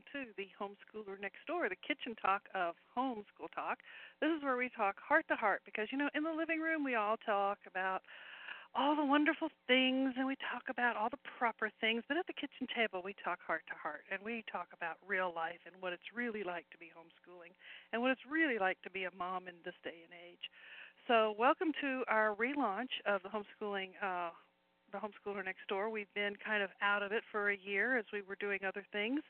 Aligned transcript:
welcome 0.00 0.24
to 0.24 0.32
the 0.36 0.48
Homeschooler 0.56 1.20
Next 1.20 1.44
Door, 1.46 1.68
the 1.68 1.76
kitchen 1.76 2.14
talk 2.16 2.42
of 2.54 2.74
homeschool 2.96 3.52
talk. 3.54 3.78
This 4.20 4.30
is 4.30 4.42
where 4.42 4.56
we 4.56 4.70
talk 4.72 4.96
heart 4.96 5.26
to 5.28 5.36
heart 5.36 5.60
because, 5.64 5.88
you 5.92 5.98
know, 5.98 6.08
in 6.14 6.22
the 6.22 6.32
living 6.32 6.60
room 6.60 6.84
we 6.84 6.94
all 6.94 7.16
talk 7.26 7.58
about 7.66 8.00
all 8.74 8.96
the 8.96 9.04
wonderful 9.04 9.48
things 9.66 10.14
and 10.16 10.26
we 10.26 10.36
talk 10.36 10.70
about 10.70 10.96
all 10.96 11.10
the 11.10 11.20
proper 11.36 11.70
things, 11.80 12.02
but 12.08 12.16
at 12.16 12.26
the 12.26 12.32
kitchen 12.32 12.64
table 12.72 13.02
we 13.04 13.14
talk 13.24 13.40
heart 13.44 13.62
to 13.68 13.76
heart 13.76 14.04
and 14.10 14.20
we 14.24 14.44
talk 14.50 14.68
about 14.72 14.96
real 15.06 15.32
life 15.34 15.60
and 15.66 15.74
what 15.80 15.92
it's 15.92 16.08
really 16.14 16.44
like 16.44 16.64
to 16.70 16.78
be 16.78 16.88
homeschooling 16.96 17.52
and 17.92 18.00
what 18.00 18.10
it's 18.10 18.24
really 18.30 18.58
like 18.58 18.80
to 18.80 18.90
be 18.90 19.04
a 19.04 19.12
mom 19.18 19.48
in 19.48 19.54
this 19.64 19.76
day 19.84 20.00
and 20.00 20.14
age. 20.16 20.48
So, 21.08 21.34
welcome 21.36 21.72
to 21.80 22.04
our 22.08 22.34
relaunch 22.36 22.94
of 23.04 23.20
the 23.20 23.28
homeschooling 23.28 24.00
uh, 24.00 24.30
the 24.92 24.98
homeschooler 24.98 25.44
next 25.44 25.68
door. 25.68 25.90
We've 25.90 26.12
been 26.14 26.34
kind 26.44 26.62
of 26.62 26.70
out 26.82 27.02
of 27.02 27.12
it 27.12 27.22
for 27.30 27.50
a 27.50 27.56
year 27.56 27.96
as 27.96 28.04
we 28.12 28.22
were 28.22 28.36
doing 28.40 28.60
other 28.66 28.84
things 28.92 29.20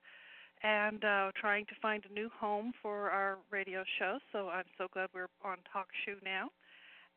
and 0.62 1.04
uh, 1.04 1.32
trying 1.40 1.64
to 1.66 1.74
find 1.80 2.04
a 2.08 2.12
new 2.12 2.29
home 2.38 2.73
for 2.82 3.10
our 3.10 3.38
radio 3.50 3.82
show. 3.98 4.19
So 4.32 4.48
I'm 4.48 4.69
so 4.77 4.88
glad 4.92 5.09
we're 5.14 5.33
on 5.45 5.59
TalkShoe 5.74 6.23
now. 6.24 6.50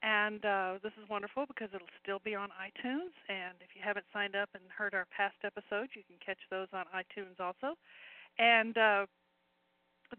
And 0.02 0.44
uh, 0.44 0.80
this 0.84 0.92
is 1.02 1.10
wonderful 1.10 1.46
because 1.48 1.70
it'll 1.74 1.88
still 2.02 2.20
be 2.24 2.36
on 2.36 2.50
iTunes. 2.60 3.16
And 3.30 3.56
if 3.62 3.76
you 3.76 3.82
haven't 3.84 4.06
signed 4.12 4.36
up 4.36 4.50
and 4.54 4.64
heard 4.68 4.94
our 4.94 5.08
past 5.16 5.36
episodes, 5.44 5.92
you 5.96 6.04
can 6.04 6.20
catch 6.24 6.40
those 6.52 6.68
on 6.74 6.86
iTunes 6.92 7.40
also. 7.40 7.76
And 8.38 8.78
uh, 8.78 9.06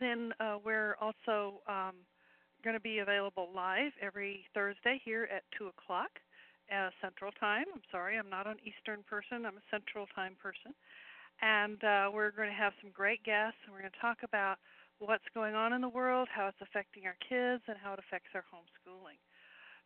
then 0.00 0.33
uh, 0.41 0.56
we're 0.64 0.97
also 1.00 1.61
um, 1.69 1.97
going 2.62 2.75
to 2.75 2.80
be 2.80 2.98
available 2.98 3.48
live 3.55 3.92
every 4.00 4.47
Thursday 4.55 5.00
here 5.05 5.28
at 5.34 5.42
2 5.59 5.69
o'clock 5.69 6.11
uh, 6.72 6.88
Central 7.02 7.33
Time. 7.33 7.66
I'm 7.75 7.84
sorry, 7.91 8.16
I'm 8.16 8.30
not 8.30 8.47
an 8.47 8.56
Eastern 8.64 9.05
person. 9.05 9.45
I'm 9.45 9.61
a 9.61 9.66
Central 9.70 10.06
Time 10.14 10.36
person. 10.41 10.72
And 11.43 11.83
uh, 11.84 12.11
we're 12.12 12.30
going 12.30 12.48
to 12.48 12.55
have 12.55 12.73
some 12.80 12.91
great 12.93 13.23
guests, 13.24 13.59
and 13.65 13.73
we're 13.73 13.80
going 13.80 13.92
to 13.92 14.01
talk 14.01 14.19
about 14.25 14.56
what's 14.98 15.25
going 15.34 15.55
on 15.55 15.73
in 15.73 15.80
the 15.80 15.88
world, 15.88 16.29
how 16.33 16.48
it's 16.48 16.61
affecting 16.62 17.05
our 17.06 17.16
kids, 17.28 17.62
and 17.69 17.77
how 17.83 17.92
it 17.92 17.98
affects 17.98 18.31
our 18.34 18.45
homeschooling. 18.48 19.19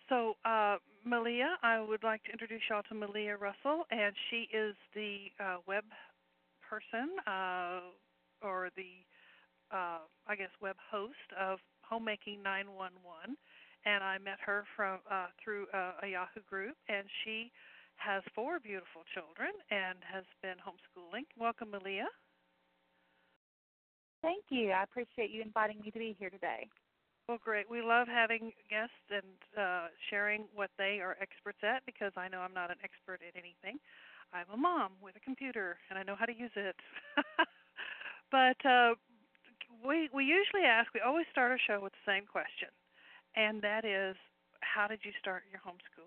So, 0.08 0.36
uh, 0.44 0.76
Malia, 1.04 1.56
I 1.62 1.80
would 1.80 2.02
like 2.02 2.22
to 2.24 2.32
introduce 2.32 2.62
y'all 2.70 2.82
to 2.88 2.94
Malia 2.94 3.36
Russell, 3.36 3.84
and 3.90 4.14
she 4.30 4.48
is 4.54 4.74
the 4.94 5.28
uh, 5.40 5.56
web 5.66 5.84
person 6.62 7.16
uh, 7.26 7.80
or 8.42 8.70
the, 8.76 9.04
uh, 9.70 10.04
I 10.26 10.36
guess, 10.36 10.50
web 10.62 10.76
host 10.90 11.28
of 11.38 11.58
Homemaking 11.82 12.42
911 12.42 13.36
and 13.84 14.02
I 14.02 14.18
met 14.18 14.38
her 14.44 14.64
from 14.76 14.98
uh, 15.10 15.26
through 15.42 15.66
uh, 15.72 16.02
a 16.02 16.08
Yahoo 16.08 16.40
group, 16.48 16.76
and 16.88 17.06
she 17.24 17.50
has 17.98 18.22
four 18.34 18.58
beautiful 18.58 19.02
children 19.14 19.52
and 19.70 19.98
has 20.02 20.24
been 20.42 20.56
homeschooling. 20.58 21.26
Welcome, 21.38 21.70
Malia. 21.70 22.06
Thank 24.22 24.50
you. 24.50 24.70
I 24.70 24.82
appreciate 24.82 25.30
you 25.30 25.42
inviting 25.42 25.80
me 25.80 25.90
to 25.90 25.98
be 25.98 26.16
here 26.18 26.30
today. 26.30 26.66
Well, 27.28 27.38
great. 27.44 27.68
We 27.70 27.82
love 27.82 28.08
having 28.08 28.52
guests 28.70 29.04
and 29.10 29.36
uh, 29.52 29.88
sharing 30.10 30.48
what 30.54 30.70
they 30.78 30.98
are 31.02 31.16
experts 31.20 31.58
at 31.62 31.84
because 31.84 32.12
I 32.16 32.26
know 32.26 32.40
I'm 32.40 32.54
not 32.54 32.70
an 32.70 32.80
expert 32.82 33.20
at 33.20 33.36
anything. 33.36 33.78
I'm 34.32 34.48
a 34.52 34.56
mom 34.56 34.92
with 35.02 35.14
a 35.16 35.20
computer 35.20 35.76
and 35.90 35.98
I 35.98 36.02
know 36.02 36.16
how 36.16 36.24
to 36.24 36.34
use 36.34 36.54
it. 36.56 36.76
but 38.32 38.58
uh, 38.64 38.94
we 39.84 40.08
we 40.12 40.24
usually 40.24 40.64
ask. 40.64 40.92
We 40.94 41.00
always 41.00 41.26
start 41.30 41.52
our 41.52 41.60
show 41.60 41.80
with 41.82 41.92
the 41.92 42.10
same 42.10 42.24
question 42.24 42.68
and 43.36 43.62
that 43.62 43.84
is 43.84 44.16
how 44.60 44.86
did 44.86 45.00
you 45.02 45.12
start 45.20 45.44
your 45.50 45.60
homeschooling? 45.60 45.97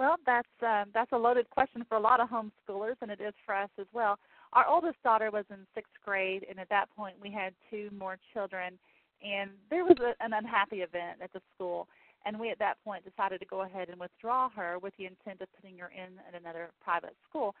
Well, 0.00 0.16
that's 0.24 0.48
uh, 0.66 0.84
that's 0.94 1.12
a 1.12 1.18
loaded 1.18 1.50
question 1.50 1.84
for 1.86 1.96
a 1.96 2.00
lot 2.00 2.20
of 2.20 2.30
homeschoolers, 2.30 2.94
and 3.02 3.10
it 3.10 3.20
is 3.20 3.34
for 3.44 3.54
us 3.54 3.68
as 3.78 3.84
well. 3.92 4.18
Our 4.54 4.66
oldest 4.66 4.96
daughter 5.02 5.30
was 5.30 5.44
in 5.50 5.58
sixth 5.74 5.92
grade, 6.02 6.46
and 6.48 6.58
at 6.58 6.70
that 6.70 6.86
point 6.96 7.16
we 7.20 7.30
had 7.30 7.52
two 7.70 7.90
more 7.98 8.16
children, 8.32 8.78
and 9.22 9.50
there 9.68 9.84
was 9.84 9.98
a, 10.00 10.14
an 10.24 10.32
unhappy 10.32 10.76
event 10.76 11.18
at 11.22 11.30
the 11.34 11.42
school, 11.54 11.86
and 12.24 12.40
we 12.40 12.48
at 12.48 12.58
that 12.60 12.82
point 12.82 13.04
decided 13.04 13.40
to 13.40 13.44
go 13.44 13.60
ahead 13.60 13.90
and 13.90 14.00
withdraw 14.00 14.48
her 14.48 14.78
with 14.78 14.94
the 14.96 15.04
intent 15.04 15.42
of 15.42 15.48
putting 15.60 15.76
her 15.76 15.92
in 15.94 16.16
at 16.26 16.40
another 16.40 16.70
private 16.82 17.14
school. 17.28 17.54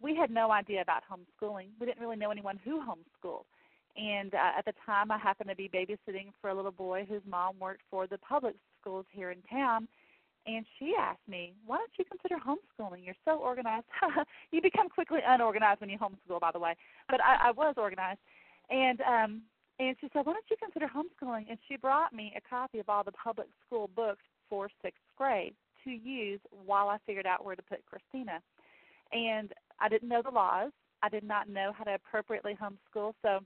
We 0.00 0.14
had 0.14 0.30
no 0.30 0.52
idea 0.52 0.82
about 0.82 1.02
homeschooling. 1.10 1.66
We 1.80 1.86
didn't 1.86 2.00
really 2.00 2.14
know 2.14 2.30
anyone 2.30 2.60
who 2.64 2.80
homeschooled. 2.80 3.46
And 3.96 4.34
uh, 4.34 4.56
at 4.56 4.66
the 4.66 4.72
time, 4.86 5.10
I 5.10 5.18
happened 5.18 5.50
to 5.50 5.56
be 5.56 5.68
babysitting 5.68 6.28
for 6.40 6.50
a 6.50 6.54
little 6.54 6.70
boy 6.70 7.06
whose 7.08 7.22
mom 7.28 7.56
worked 7.58 7.82
for 7.90 8.06
the 8.06 8.18
public 8.18 8.54
schools 8.80 9.04
here 9.10 9.32
in 9.32 9.42
town. 9.50 9.88
And 10.46 10.66
she 10.78 10.94
asked 10.98 11.26
me, 11.28 11.54
"Why 11.66 11.76
don't 11.76 11.92
you 11.98 12.04
consider 12.04 12.36
homeschooling? 12.36 13.04
You're 13.04 13.14
so 13.24 13.38
organized. 13.38 13.86
you 14.50 14.60
become 14.60 14.88
quickly 14.88 15.20
unorganized 15.24 15.80
when 15.80 15.90
you 15.90 15.98
homeschool, 15.98 16.40
by 16.40 16.50
the 16.52 16.58
way. 16.58 16.74
But 17.08 17.20
I, 17.24 17.48
I 17.48 17.50
was 17.52 17.74
organized." 17.76 18.20
And 18.70 19.00
um, 19.02 19.42
and 19.78 19.96
she 20.00 20.08
said, 20.12 20.26
"Why 20.26 20.32
don't 20.32 20.50
you 20.50 20.56
consider 20.56 20.88
homeschooling?" 20.88 21.46
And 21.48 21.58
she 21.68 21.76
brought 21.76 22.12
me 22.12 22.32
a 22.36 22.40
copy 22.40 22.80
of 22.80 22.88
all 22.88 23.04
the 23.04 23.12
public 23.12 23.46
school 23.66 23.88
books 23.94 24.22
for 24.48 24.68
sixth 24.82 25.00
grade 25.16 25.54
to 25.84 25.90
use 25.90 26.40
while 26.64 26.88
I 26.88 26.98
figured 27.06 27.26
out 27.26 27.44
where 27.44 27.56
to 27.56 27.62
put 27.62 27.84
Christina. 27.86 28.40
And 29.12 29.52
I 29.80 29.88
didn't 29.88 30.08
know 30.08 30.22
the 30.22 30.30
laws. 30.30 30.70
I 31.02 31.08
did 31.08 31.24
not 31.24 31.48
know 31.48 31.72
how 31.76 31.84
to 31.84 31.94
appropriately 31.94 32.56
homeschool, 32.60 33.14
so 33.22 33.40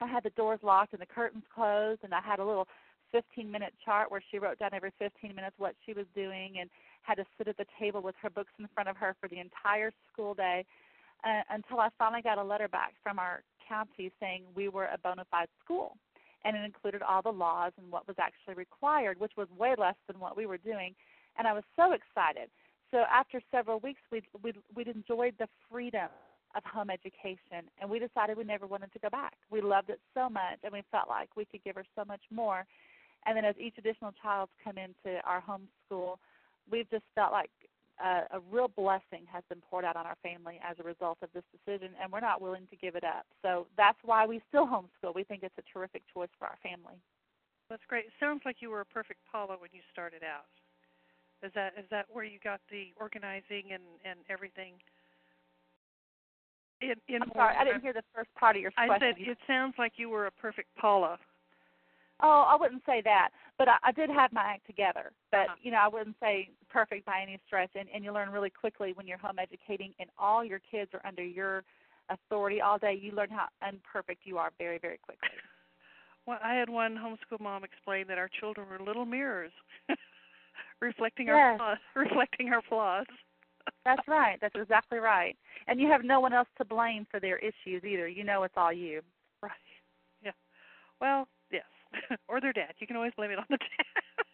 I 0.00 0.06
had 0.06 0.22
the 0.22 0.30
doors 0.30 0.60
locked 0.62 0.92
and 0.92 1.02
the 1.02 1.06
curtains 1.06 1.44
closed, 1.52 2.00
and 2.04 2.14
I 2.14 2.20
had 2.20 2.38
a 2.38 2.44
little 2.44 2.68
15 3.12 3.50
minute 3.50 3.72
chart 3.84 4.10
where 4.10 4.22
she 4.30 4.38
wrote 4.38 4.58
down 4.58 4.70
every 4.72 4.92
15 4.98 5.34
minutes 5.34 5.54
what 5.58 5.74
she 5.84 5.92
was 5.92 6.06
doing 6.14 6.56
and 6.60 6.70
had 7.02 7.16
to 7.16 7.24
sit 7.36 7.48
at 7.48 7.56
the 7.56 7.66
table 7.78 8.02
with 8.02 8.14
her 8.20 8.30
books 8.30 8.52
in 8.58 8.68
front 8.74 8.88
of 8.88 8.96
her 8.96 9.16
for 9.20 9.28
the 9.28 9.38
entire 9.38 9.90
school 10.12 10.34
day 10.34 10.64
uh, 11.24 11.42
until 11.50 11.80
I 11.80 11.88
finally 11.98 12.22
got 12.22 12.38
a 12.38 12.44
letter 12.44 12.68
back 12.68 12.94
from 13.02 13.18
our 13.18 13.42
county 13.68 14.12
saying 14.20 14.44
we 14.54 14.68
were 14.68 14.86
a 14.86 14.98
bona 15.02 15.24
fide 15.30 15.48
school. 15.64 15.96
And 16.44 16.56
it 16.56 16.64
included 16.64 17.02
all 17.02 17.20
the 17.20 17.30
laws 17.30 17.72
and 17.82 17.90
what 17.90 18.06
was 18.06 18.16
actually 18.20 18.54
required, 18.54 19.18
which 19.18 19.32
was 19.36 19.48
way 19.58 19.74
less 19.76 19.96
than 20.06 20.20
what 20.20 20.36
we 20.36 20.46
were 20.46 20.58
doing. 20.58 20.94
And 21.36 21.48
I 21.48 21.52
was 21.52 21.64
so 21.74 21.92
excited. 21.92 22.48
So 22.92 23.04
after 23.12 23.42
several 23.50 23.80
weeks, 23.80 24.00
we'd, 24.10 24.24
we'd, 24.42 24.56
we'd 24.74 24.88
enjoyed 24.88 25.34
the 25.38 25.48
freedom 25.70 26.08
of 26.56 26.62
home 26.64 26.90
education 26.90 27.68
and 27.80 27.90
we 27.90 27.98
decided 27.98 28.36
we 28.36 28.44
never 28.44 28.66
wanted 28.66 28.92
to 28.92 28.98
go 28.98 29.10
back. 29.10 29.34
We 29.50 29.60
loved 29.60 29.90
it 29.90 30.00
so 30.14 30.28
much 30.28 30.58
and 30.62 30.72
we 30.72 30.82
felt 30.90 31.08
like 31.08 31.28
we 31.36 31.44
could 31.44 31.62
give 31.64 31.74
her 31.74 31.84
so 31.96 32.04
much 32.04 32.22
more. 32.30 32.64
And 33.26 33.36
then 33.36 33.44
as 33.44 33.54
each 33.58 33.74
additional 33.78 34.12
child's 34.22 34.52
come 34.62 34.78
into 34.78 35.20
our 35.24 35.40
home 35.40 35.68
school, 35.84 36.18
we've 36.70 36.88
just 36.90 37.04
felt 37.14 37.32
like 37.32 37.50
a, 38.02 38.38
a 38.38 38.40
real 38.50 38.68
blessing 38.68 39.26
has 39.30 39.42
been 39.48 39.60
poured 39.60 39.84
out 39.84 39.96
on 39.96 40.06
our 40.06 40.16
family 40.22 40.60
as 40.62 40.76
a 40.78 40.82
result 40.82 41.18
of 41.22 41.28
this 41.34 41.42
decision 41.50 41.90
and 42.00 42.12
we're 42.12 42.20
not 42.20 42.40
willing 42.40 42.66
to 42.70 42.76
give 42.76 42.94
it 42.94 43.04
up. 43.04 43.26
So 43.42 43.66
that's 43.76 43.98
why 44.04 44.26
we 44.26 44.40
still 44.48 44.66
homeschool. 44.66 45.14
We 45.14 45.24
think 45.24 45.42
it's 45.42 45.58
a 45.58 45.66
terrific 45.72 46.02
choice 46.14 46.30
for 46.38 46.46
our 46.46 46.58
family. 46.62 46.94
That's 47.68 47.82
great. 47.88 48.06
It 48.06 48.12
sounds 48.20 48.42
like 48.44 48.56
you 48.60 48.70
were 48.70 48.80
a 48.80 48.86
perfect 48.86 49.20
Paula 49.30 49.56
when 49.58 49.70
you 49.72 49.80
started 49.92 50.22
out. 50.22 50.48
Is 51.42 51.52
that 51.54 51.74
is 51.78 51.84
that 51.90 52.06
where 52.10 52.24
you 52.24 52.38
got 52.42 52.60
the 52.70 52.90
organizing 52.98 53.70
and 53.70 53.82
and 54.04 54.18
everything 54.28 54.74
in, 56.80 56.94
in 57.08 57.22
I'm 57.22 57.30
sorry, 57.34 57.56
I 57.56 57.64
didn't 57.64 57.82
hear 57.82 57.92
the 57.92 58.02
first 58.14 58.30
part 58.34 58.56
of 58.56 58.62
your 58.62 58.70
question. 58.70 58.92
I 58.92 58.98
said 58.98 59.14
it 59.18 59.38
sounds 59.46 59.74
like 59.78 59.92
you 59.96 60.08
were 60.08 60.26
a 60.26 60.30
perfect 60.30 60.68
Paula. 60.76 61.18
Oh, 62.22 62.46
I 62.48 62.56
wouldn't 62.58 62.82
say 62.84 63.00
that, 63.04 63.28
but 63.58 63.68
I, 63.68 63.76
I 63.84 63.92
did 63.92 64.10
have 64.10 64.32
my 64.32 64.42
act 64.42 64.66
together. 64.66 65.12
But 65.30 65.38
uh-huh. 65.38 65.54
you 65.62 65.70
know, 65.70 65.78
I 65.78 65.88
wouldn't 65.88 66.16
say 66.20 66.50
perfect 66.68 67.06
by 67.06 67.20
any 67.22 67.38
stretch. 67.46 67.70
And, 67.74 67.88
and 67.94 68.04
you 68.04 68.12
learn 68.12 68.30
really 68.30 68.50
quickly 68.50 68.92
when 68.94 69.06
you're 69.06 69.18
home 69.18 69.38
educating, 69.38 69.92
and 70.00 70.10
all 70.18 70.44
your 70.44 70.60
kids 70.70 70.90
are 70.94 71.06
under 71.06 71.24
your 71.24 71.64
authority 72.10 72.60
all 72.60 72.78
day. 72.78 72.98
You 73.00 73.12
learn 73.12 73.30
how 73.30 73.46
imperfect 73.66 74.22
you 74.24 74.38
are 74.38 74.50
very, 74.58 74.78
very 74.78 74.98
quickly. 74.98 75.28
Well, 76.26 76.38
I 76.44 76.52
had 76.52 76.68
one 76.68 76.94
homeschool 76.94 77.40
mom 77.40 77.64
explain 77.64 78.06
that 78.08 78.18
our 78.18 78.28
children 78.38 78.68
were 78.68 78.84
little 78.84 79.06
mirrors, 79.06 79.50
reflecting 80.82 81.28
yes. 81.28 81.34
our 81.34 81.56
flaws, 81.56 81.78
reflecting 81.96 82.48
our 82.50 82.60
flaws. 82.68 83.06
That's 83.86 84.06
right. 84.06 84.36
That's 84.38 84.54
exactly 84.54 84.98
right. 84.98 85.38
And 85.68 85.80
you 85.80 85.88
have 85.88 86.04
no 86.04 86.20
one 86.20 86.34
else 86.34 86.48
to 86.58 86.66
blame 86.66 87.06
for 87.10 87.18
their 87.18 87.38
issues 87.38 87.82
either. 87.82 88.06
You 88.06 88.24
know 88.24 88.42
it's 88.42 88.52
all 88.58 88.74
you. 88.74 89.00
Right. 89.42 89.52
Yeah. 90.22 90.32
Well. 91.00 91.26
or 92.28 92.40
their 92.40 92.52
dad. 92.52 92.74
You 92.78 92.86
can 92.86 92.96
always 92.96 93.12
blame 93.16 93.30
it 93.30 93.38
on 93.38 93.46
the 93.48 93.58
dad. 93.58 94.26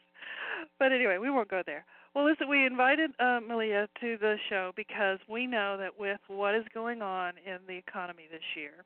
but 0.78 0.92
anyway, 0.92 1.18
we 1.18 1.30
won't 1.30 1.48
go 1.48 1.62
there. 1.64 1.84
Well, 2.14 2.24
listen, 2.24 2.48
we 2.48 2.64
invited 2.64 3.10
uh, 3.18 3.40
Malia 3.46 3.88
to 4.00 4.16
the 4.18 4.36
show 4.48 4.72
because 4.76 5.18
we 5.28 5.46
know 5.46 5.76
that 5.78 5.98
with 5.98 6.20
what 6.28 6.54
is 6.54 6.64
going 6.72 7.02
on 7.02 7.34
in 7.44 7.58
the 7.66 7.76
economy 7.76 8.24
this 8.30 8.44
year, 8.56 8.84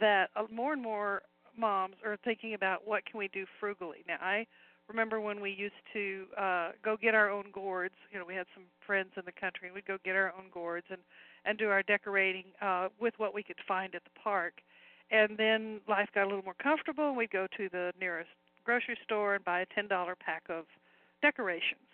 that 0.00 0.30
uh, 0.36 0.44
more 0.52 0.72
and 0.72 0.82
more 0.82 1.22
moms 1.56 1.94
are 2.04 2.18
thinking 2.24 2.54
about 2.54 2.86
what 2.86 3.04
can 3.06 3.18
we 3.18 3.28
do 3.28 3.44
frugally. 3.60 4.04
Now, 4.06 4.18
I 4.20 4.46
remember 4.88 5.20
when 5.20 5.40
we 5.40 5.50
used 5.50 5.74
to 5.92 6.24
uh 6.36 6.70
go 6.82 6.96
get 6.96 7.14
our 7.14 7.30
own 7.30 7.44
gourds 7.52 7.94
you 8.10 8.18
know 8.18 8.24
we 8.26 8.34
had 8.34 8.46
some 8.54 8.64
friends 8.86 9.10
in 9.16 9.22
the 9.26 9.32
country 9.32 9.68
and 9.68 9.74
we'd 9.74 9.86
go 9.86 9.98
get 10.04 10.16
our 10.16 10.32
own 10.36 10.46
gourds 10.52 10.86
and 10.90 11.00
and 11.44 11.58
do 11.58 11.68
our 11.68 11.82
decorating 11.82 12.44
uh 12.62 12.88
with 12.98 13.14
what 13.18 13.34
we 13.34 13.42
could 13.42 13.58
find 13.66 13.94
at 13.94 14.02
the 14.04 14.20
park 14.22 14.54
and 15.10 15.36
then 15.36 15.80
life 15.88 16.08
got 16.14 16.24
a 16.24 16.28
little 16.28 16.44
more 16.44 16.56
comfortable 16.62 17.08
and 17.08 17.16
we'd 17.16 17.30
go 17.30 17.46
to 17.56 17.68
the 17.70 17.92
nearest 18.00 18.30
grocery 18.64 18.98
store 19.02 19.34
and 19.34 19.44
buy 19.44 19.60
a 19.60 19.66
ten 19.74 19.88
dollar 19.88 20.14
pack 20.14 20.42
of 20.48 20.64
decorations 21.22 21.88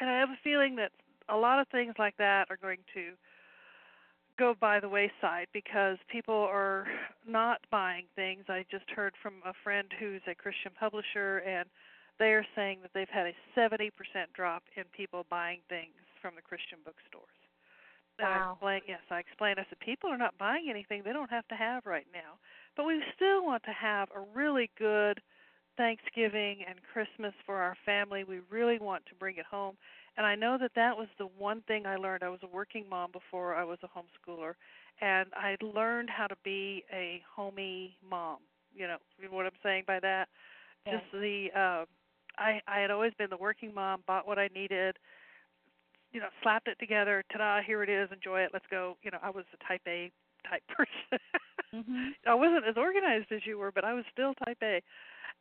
and 0.00 0.08
i 0.10 0.18
have 0.18 0.30
a 0.30 0.38
feeling 0.44 0.76
that 0.76 0.92
a 1.28 1.36
lot 1.36 1.58
of 1.60 1.66
things 1.68 1.94
like 1.98 2.16
that 2.18 2.46
are 2.50 2.58
going 2.60 2.78
to 2.94 3.12
go 4.38 4.54
by 4.60 4.80
the 4.80 4.88
wayside 4.88 5.46
because 5.52 5.96
people 6.08 6.34
are 6.34 6.86
not 7.26 7.60
buying 7.70 8.04
things. 8.14 8.44
I 8.48 8.64
just 8.70 8.88
heard 8.90 9.14
from 9.22 9.34
a 9.44 9.52
friend 9.64 9.88
who's 9.98 10.20
a 10.28 10.34
Christian 10.34 10.72
publisher 10.78 11.38
and 11.38 11.68
they 12.18 12.32
are 12.32 12.46
saying 12.54 12.78
that 12.82 12.90
they've 12.94 13.08
had 13.08 13.26
a 13.26 13.34
70% 13.58 13.90
drop 14.34 14.62
in 14.76 14.84
people 14.96 15.26
buying 15.30 15.60
things 15.68 15.94
from 16.20 16.34
the 16.34 16.42
Christian 16.42 16.78
bookstores. 16.84 17.35
Wow. 18.20 18.28
I 18.28 18.52
explained, 18.52 18.82
yes, 18.88 19.00
I 19.10 19.18
explained. 19.18 19.58
I 19.60 19.66
said 19.68 19.78
people 19.80 20.10
are 20.10 20.18
not 20.18 20.38
buying 20.38 20.68
anything 20.70 21.02
they 21.04 21.12
don't 21.12 21.30
have 21.30 21.46
to 21.48 21.54
have 21.54 21.86
right 21.86 22.06
now, 22.12 22.38
but 22.76 22.84
we 22.84 23.02
still 23.14 23.44
want 23.44 23.62
to 23.64 23.72
have 23.72 24.08
a 24.14 24.20
really 24.34 24.70
good 24.78 25.20
Thanksgiving 25.76 26.64
and 26.66 26.78
Christmas 26.92 27.34
for 27.44 27.56
our 27.56 27.76
family. 27.84 28.24
We 28.24 28.40
really 28.50 28.78
want 28.78 29.04
to 29.06 29.14
bring 29.14 29.36
it 29.36 29.46
home, 29.46 29.76
and 30.16 30.26
I 30.26 30.34
know 30.34 30.56
that 30.58 30.72
that 30.76 30.96
was 30.96 31.08
the 31.18 31.26
one 31.38 31.62
thing 31.68 31.86
I 31.86 31.96
learned. 31.96 32.22
I 32.22 32.30
was 32.30 32.40
a 32.42 32.46
working 32.46 32.88
mom 32.88 33.12
before 33.12 33.54
I 33.54 33.64
was 33.64 33.78
a 33.82 33.88
homeschooler, 33.88 34.54
and 35.00 35.28
I 35.34 35.56
learned 35.60 36.08
how 36.08 36.26
to 36.26 36.36
be 36.42 36.84
a 36.92 37.22
homey 37.34 37.96
mom. 38.08 38.38
You 38.74 38.86
know, 38.88 38.96
you 39.18 39.28
know 39.28 39.36
what 39.36 39.46
I'm 39.46 39.52
saying 39.62 39.84
by 39.86 40.00
that? 40.00 40.28
Yes. 40.86 41.00
Just 41.00 41.12
the 41.12 41.48
uh, 41.54 41.84
I 42.38 42.60
I 42.66 42.80
had 42.80 42.90
always 42.90 43.12
been 43.18 43.30
the 43.30 43.36
working 43.36 43.74
mom, 43.74 44.02
bought 44.06 44.26
what 44.26 44.38
I 44.38 44.48
needed, 44.54 44.98
you 46.12 46.20
know, 46.20 46.28
slapped 46.42 46.68
it 46.68 46.78
together, 46.78 47.24
ta-da, 47.32 47.62
here 47.62 47.82
it 47.82 47.88
is, 47.88 48.08
enjoy 48.12 48.40
it, 48.40 48.50
let's 48.52 48.66
go. 48.70 48.96
You 49.02 49.10
know, 49.10 49.18
I 49.22 49.30
was 49.30 49.44
a 49.52 49.64
type 49.68 49.82
A 49.86 50.10
type 50.48 50.62
person. 50.68 51.20
Mhm. 51.74 52.12
I 52.26 52.34
wasn't 52.34 52.64
as 52.66 52.76
organized 52.76 53.32
as 53.32 53.44
you 53.46 53.58
were, 53.58 53.72
but 53.72 53.84
I 53.84 53.92
was 53.94 54.04
still 54.12 54.34
type 54.34 54.58
A. 54.62 54.80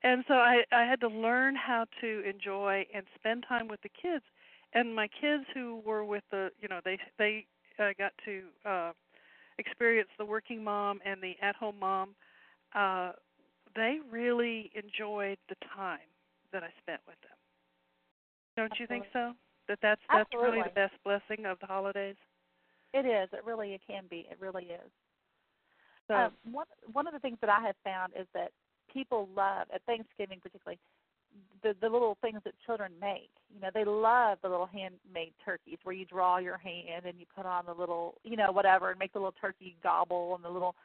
And 0.04 0.24
so 0.28 0.36
I 0.36 0.64
I 0.72 0.84
had 0.86 1.00
to 1.02 1.08
learn 1.08 1.56
how 1.56 1.86
to 2.02 2.22
enjoy 2.28 2.86
and 2.94 3.06
spend 3.16 3.46
time 3.48 3.68
with 3.68 3.82
the 3.82 3.90
kids. 3.90 4.24
And 4.74 4.94
my 4.96 5.08
kids 5.08 5.46
who 5.54 5.82
were 5.86 6.04
with 6.06 6.24
the, 6.32 6.52
you 6.60 6.68
know, 6.68 6.82
they 6.84 7.00
they 7.18 7.46
uh, 7.80 7.92
got 7.98 8.14
to 8.26 8.44
uh 8.66 8.92
experience 9.58 10.10
the 10.18 10.26
working 10.26 10.64
mom 10.64 11.00
and 11.06 11.22
the 11.22 11.36
at-home 11.42 11.80
mom. 11.80 12.16
Uh 12.74 13.14
they 13.76 14.00
really 14.10 14.72
enjoyed 14.76 15.38
the 15.50 15.56
time 15.76 16.08
that 16.52 16.64
I 16.64 16.70
spent 16.82 17.02
with 17.08 17.20
them. 17.22 17.38
Don't 18.58 18.80
you 18.80 18.88
think 18.88 19.06
so? 19.14 19.34
That 19.68 19.80
that's 19.82 20.02
that's 20.12 20.30
really 20.34 20.62
the 20.62 20.70
best 20.76 20.94
blessing 21.04 21.46
of 21.46 21.60
the 21.60 21.66
holidays. 21.66 22.16
It 22.94 23.06
is. 23.06 23.30
It 23.34 23.44
really 23.46 23.74
it 23.74 23.82
can 23.86 24.04
be. 24.10 24.28
It 24.30 24.38
really 24.40 24.66
is. 24.66 24.92
So 26.08 26.16
Um, 26.16 26.32
one 26.52 26.68
one 26.94 27.08
of 27.08 27.14
the 27.14 27.20
things 27.20 27.38
that 27.42 27.50
I 27.50 27.62
have 27.66 27.76
found 27.84 28.14
is 28.20 28.28
that 28.34 28.52
people 28.92 29.28
love 29.36 29.68
at 29.74 29.82
Thanksgiving 29.86 30.40
particularly 30.42 30.80
the 31.64 31.76
the 31.82 31.90
little 31.90 32.18
things 32.22 32.42
that 32.46 32.54
children 32.66 32.92
make. 33.02 33.32
You 33.54 33.60
know, 33.62 33.70
they 33.74 33.84
love 33.86 34.38
the 34.42 34.50
little 34.50 34.68
handmade 34.68 35.34
turkeys 35.44 35.80
where 35.84 35.96
you 35.96 36.06
draw 36.06 36.38
your 36.38 36.58
hand 36.58 37.06
and 37.06 37.20
you 37.20 37.26
put 37.36 37.46
on 37.46 37.66
the 37.66 37.74
little 37.74 38.16
you 38.24 38.38
know 38.38 38.52
whatever 38.52 38.92
and 38.92 39.00
make 39.00 39.14
the 39.14 39.20
little 39.20 39.36
turkey 39.40 39.76
gobble 39.82 40.36
and 40.36 40.44
the 40.44 40.50
little 40.50 40.76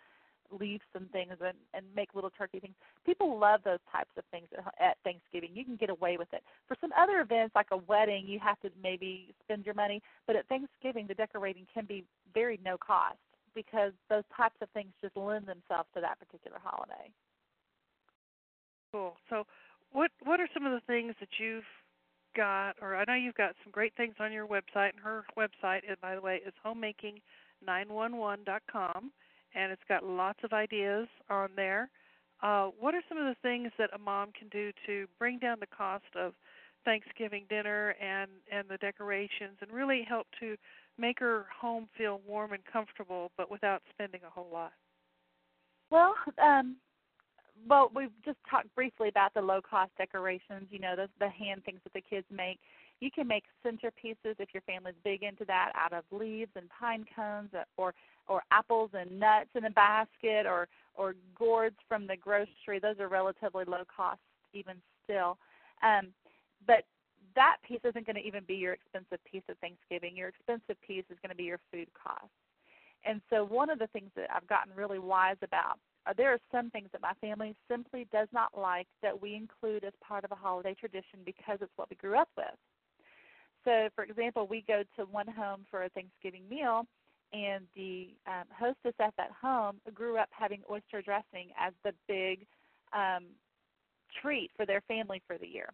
leaves 0.59 0.85
and 0.95 1.11
things 1.13 1.33
and 1.41 1.57
and 1.75 1.85
make 1.95 2.15
little 2.15 2.31
turkey 2.31 2.61
things. 2.61 2.75
People 3.05 3.39
love 3.39 3.61
those 3.65 3.79
types 3.91 4.11
of 4.17 4.25
things 4.31 4.47
at, 4.57 4.75
at 4.81 4.97
Thanksgiving. 5.05 5.51
You 5.55 5.65
can 5.65 5.77
get 5.77 5.91
away 5.91 6.17
with 6.17 6.33
it. 6.33 6.43
For 6.69 6.77
some 6.81 6.91
other 6.99 7.21
events 7.21 7.55
like 7.55 7.69
a 7.73 7.77
wedding, 7.77 8.25
you 8.27 8.39
have 8.41 8.61
to 8.61 8.71
maybe 8.83 9.35
spend 9.45 9.65
your 9.65 9.75
money, 9.75 10.03
but 10.27 10.37
at 10.37 10.47
Thanksgiving 10.49 11.07
the 11.07 11.15
decorating 11.15 11.67
can 11.73 11.85
be 11.85 12.05
very 12.35 12.59
no 12.65 12.77
cost 12.77 13.19
because 13.55 13.93
those 14.09 14.25
types 14.37 14.57
of 14.61 14.69
things 14.71 14.91
just 15.01 15.17
lend 15.17 15.47
themselves 15.47 15.89
to 15.95 16.01
that 16.01 16.19
particular 16.19 16.59
holiday. 16.63 17.11
Cool. 18.93 19.17
So, 19.29 19.45
what 19.93 20.11
what 20.25 20.41
are 20.41 20.49
some 20.55 20.67
of 20.67 20.73
the 20.73 20.81
things 20.87 21.15
that 21.21 21.29
you've 21.39 21.65
got, 22.37 22.77
or 22.81 22.97
I 22.97 23.05
know 23.05 23.15
you've 23.15 23.35
got 23.35 23.55
some 23.63 23.71
great 23.73 23.95
things 23.97 24.15
on 24.21 24.33
your 24.33 24.47
website, 24.47 24.91
and 24.91 25.01
her 25.03 25.25
website, 25.37 25.81
by 26.01 26.15
the 26.15 26.21
way, 26.21 26.41
is 26.47 26.55
homemaking911.com, 26.65 29.11
and 29.55 29.73
it's 29.73 29.83
got 29.89 30.05
lots 30.05 30.39
of 30.45 30.53
ideas 30.53 31.09
on 31.29 31.51
there. 31.57 31.91
Uh, 32.43 32.69
what 32.79 32.95
are 32.95 33.03
some 33.09 33.19
of 33.19 33.25
the 33.25 33.37
things 33.43 33.71
that 33.79 33.91
a 33.95 33.99
mom 33.99 34.31
can 34.39 34.49
do 34.49 34.73
to 34.87 35.07
bring 35.19 35.39
down 35.39 35.59
the 35.61 35.67
cost 35.67 36.05
of 36.17 36.33
Thanksgiving 36.85 37.45
dinner 37.51 37.95
and 38.01 38.31
and 38.51 38.67
the 38.69 38.79
decorations, 38.79 39.59
and 39.61 39.71
really 39.71 40.03
help 40.09 40.27
to 40.41 40.57
make 40.99 41.19
her 41.19 41.47
home 41.61 41.89
feel 41.97 42.21
warm 42.27 42.53
and 42.53 42.63
comfortable, 42.65 43.31
but 43.37 43.51
without 43.51 43.83
spending 43.93 44.21
a 44.27 44.31
whole 44.31 44.49
lot? 44.51 44.73
Well, 45.91 46.15
um, 46.43 46.77
well, 47.69 47.91
we've 47.95 48.11
just 48.25 48.39
talked 48.51 48.75
briefly 48.75 49.09
about 49.09 49.35
the 49.35 49.43
low 49.43 49.61
cost 49.61 49.91
decorations. 49.99 50.69
You 50.71 50.79
know, 50.79 50.97
the 50.97 51.09
the 51.19 51.29
hand 51.29 51.65
things 51.65 51.81
that 51.85 51.93
the 51.93 52.01
kids 52.01 52.27
make. 52.31 52.59
You 53.01 53.11
can 53.11 53.27
make 53.27 53.45
centerpieces 53.65 54.37
if 54.39 54.49
your 54.53 54.63
family's 54.63 54.95
big 55.03 55.23
into 55.23 55.45
that 55.47 55.73
out 55.75 55.93
of 55.93 56.05
leaves 56.11 56.51
and 56.55 56.69
pine 56.69 57.05
cones, 57.15 57.51
uh, 57.55 57.65
or 57.77 57.95
or 58.29 58.43
apples 58.51 58.91
and 58.93 59.19
nuts 59.19 59.51
in 59.55 59.65
a 59.65 59.71
basket, 59.71 60.47
or 60.47 60.69
or 60.95 61.15
gourds 61.37 61.77
from 61.89 62.07
the 62.07 62.17
grocery. 62.17 62.79
Those 62.81 63.01
are 63.01 63.09
relatively 63.09 63.65
low 63.67 63.85
cost 63.95 64.21
even 64.53 64.77
still. 65.05 65.39
Um, 65.83 66.09
but 66.67 66.85
that 67.35 67.57
piece 67.67 67.81
isn't 67.85 68.07
going 68.07 68.17
to 68.17 68.27
even 68.27 68.45
be 68.47 68.55
your 68.55 68.75
expensive 68.75 69.23
piece 69.25 69.43
of 69.49 69.57
Thanksgiving. 69.59 70.17
Your 70.17 70.29
expensive 70.29 70.77
piece 70.87 71.05
is 71.11 71.17
going 71.23 71.31
to 71.31 71.37
be 71.37 71.45
your 71.45 71.61
food 71.73 71.89
costs. 71.95 72.35
And 73.05 73.21
so 73.31 73.45
one 73.45 73.71
of 73.71 73.79
the 73.79 73.87
things 73.89 74.11
that 74.17 74.29
I've 74.35 74.47
gotten 74.47 74.75
really 74.77 74.99
wise 74.99 75.39
about 75.43 75.79
are 76.07 76.15
there 76.15 76.33
are 76.33 76.39
some 76.53 76.71
things 76.71 76.89
that 76.93 77.01
my 77.01 77.13
family 77.21 77.55
simply 77.69 78.07
does 78.13 78.29
not 78.33 78.57
like 78.57 78.87
that 79.03 79.21
we 79.21 79.35
include 79.35 79.85
as 79.85 79.93
part 80.07 80.25
of 80.25 80.33
a 80.33 80.35
holiday 80.35 80.75
tradition 80.75 81.21
because 81.25 81.59
it's 81.61 81.73
what 81.77 81.89
we 81.89 81.97
grew 81.97 82.19
up 82.19 82.29
with. 82.37 82.47
So, 83.65 83.89
for 83.95 84.05
example, 84.05 84.47
we 84.47 84.65
go 84.67 84.83
to 84.97 85.05
one 85.05 85.29
home 85.29 85.67
for 85.71 85.85
a 85.85 85.89
Thanksgiving 85.91 86.43
meal, 86.49 86.87
and 87.33 87.67
the 87.77 88.09
um, 88.27 88.45
hostess 88.53 88.95
at 89.01 89.15
that 89.17 89.31
home 89.41 89.81
grew 89.95 90.19
up 90.19 90.29
having 90.31 90.63
oyster 90.71 91.03
dressing 91.03 91.49
as 91.59 91.73
the 91.85 91.93
big 92.09 92.47
um, 92.93 93.27
treat 94.21 94.51
for 94.57 94.67
their 94.67 94.81
family 94.83 95.23
for 95.27 95.39
the 95.39 95.47
year. 95.47 95.69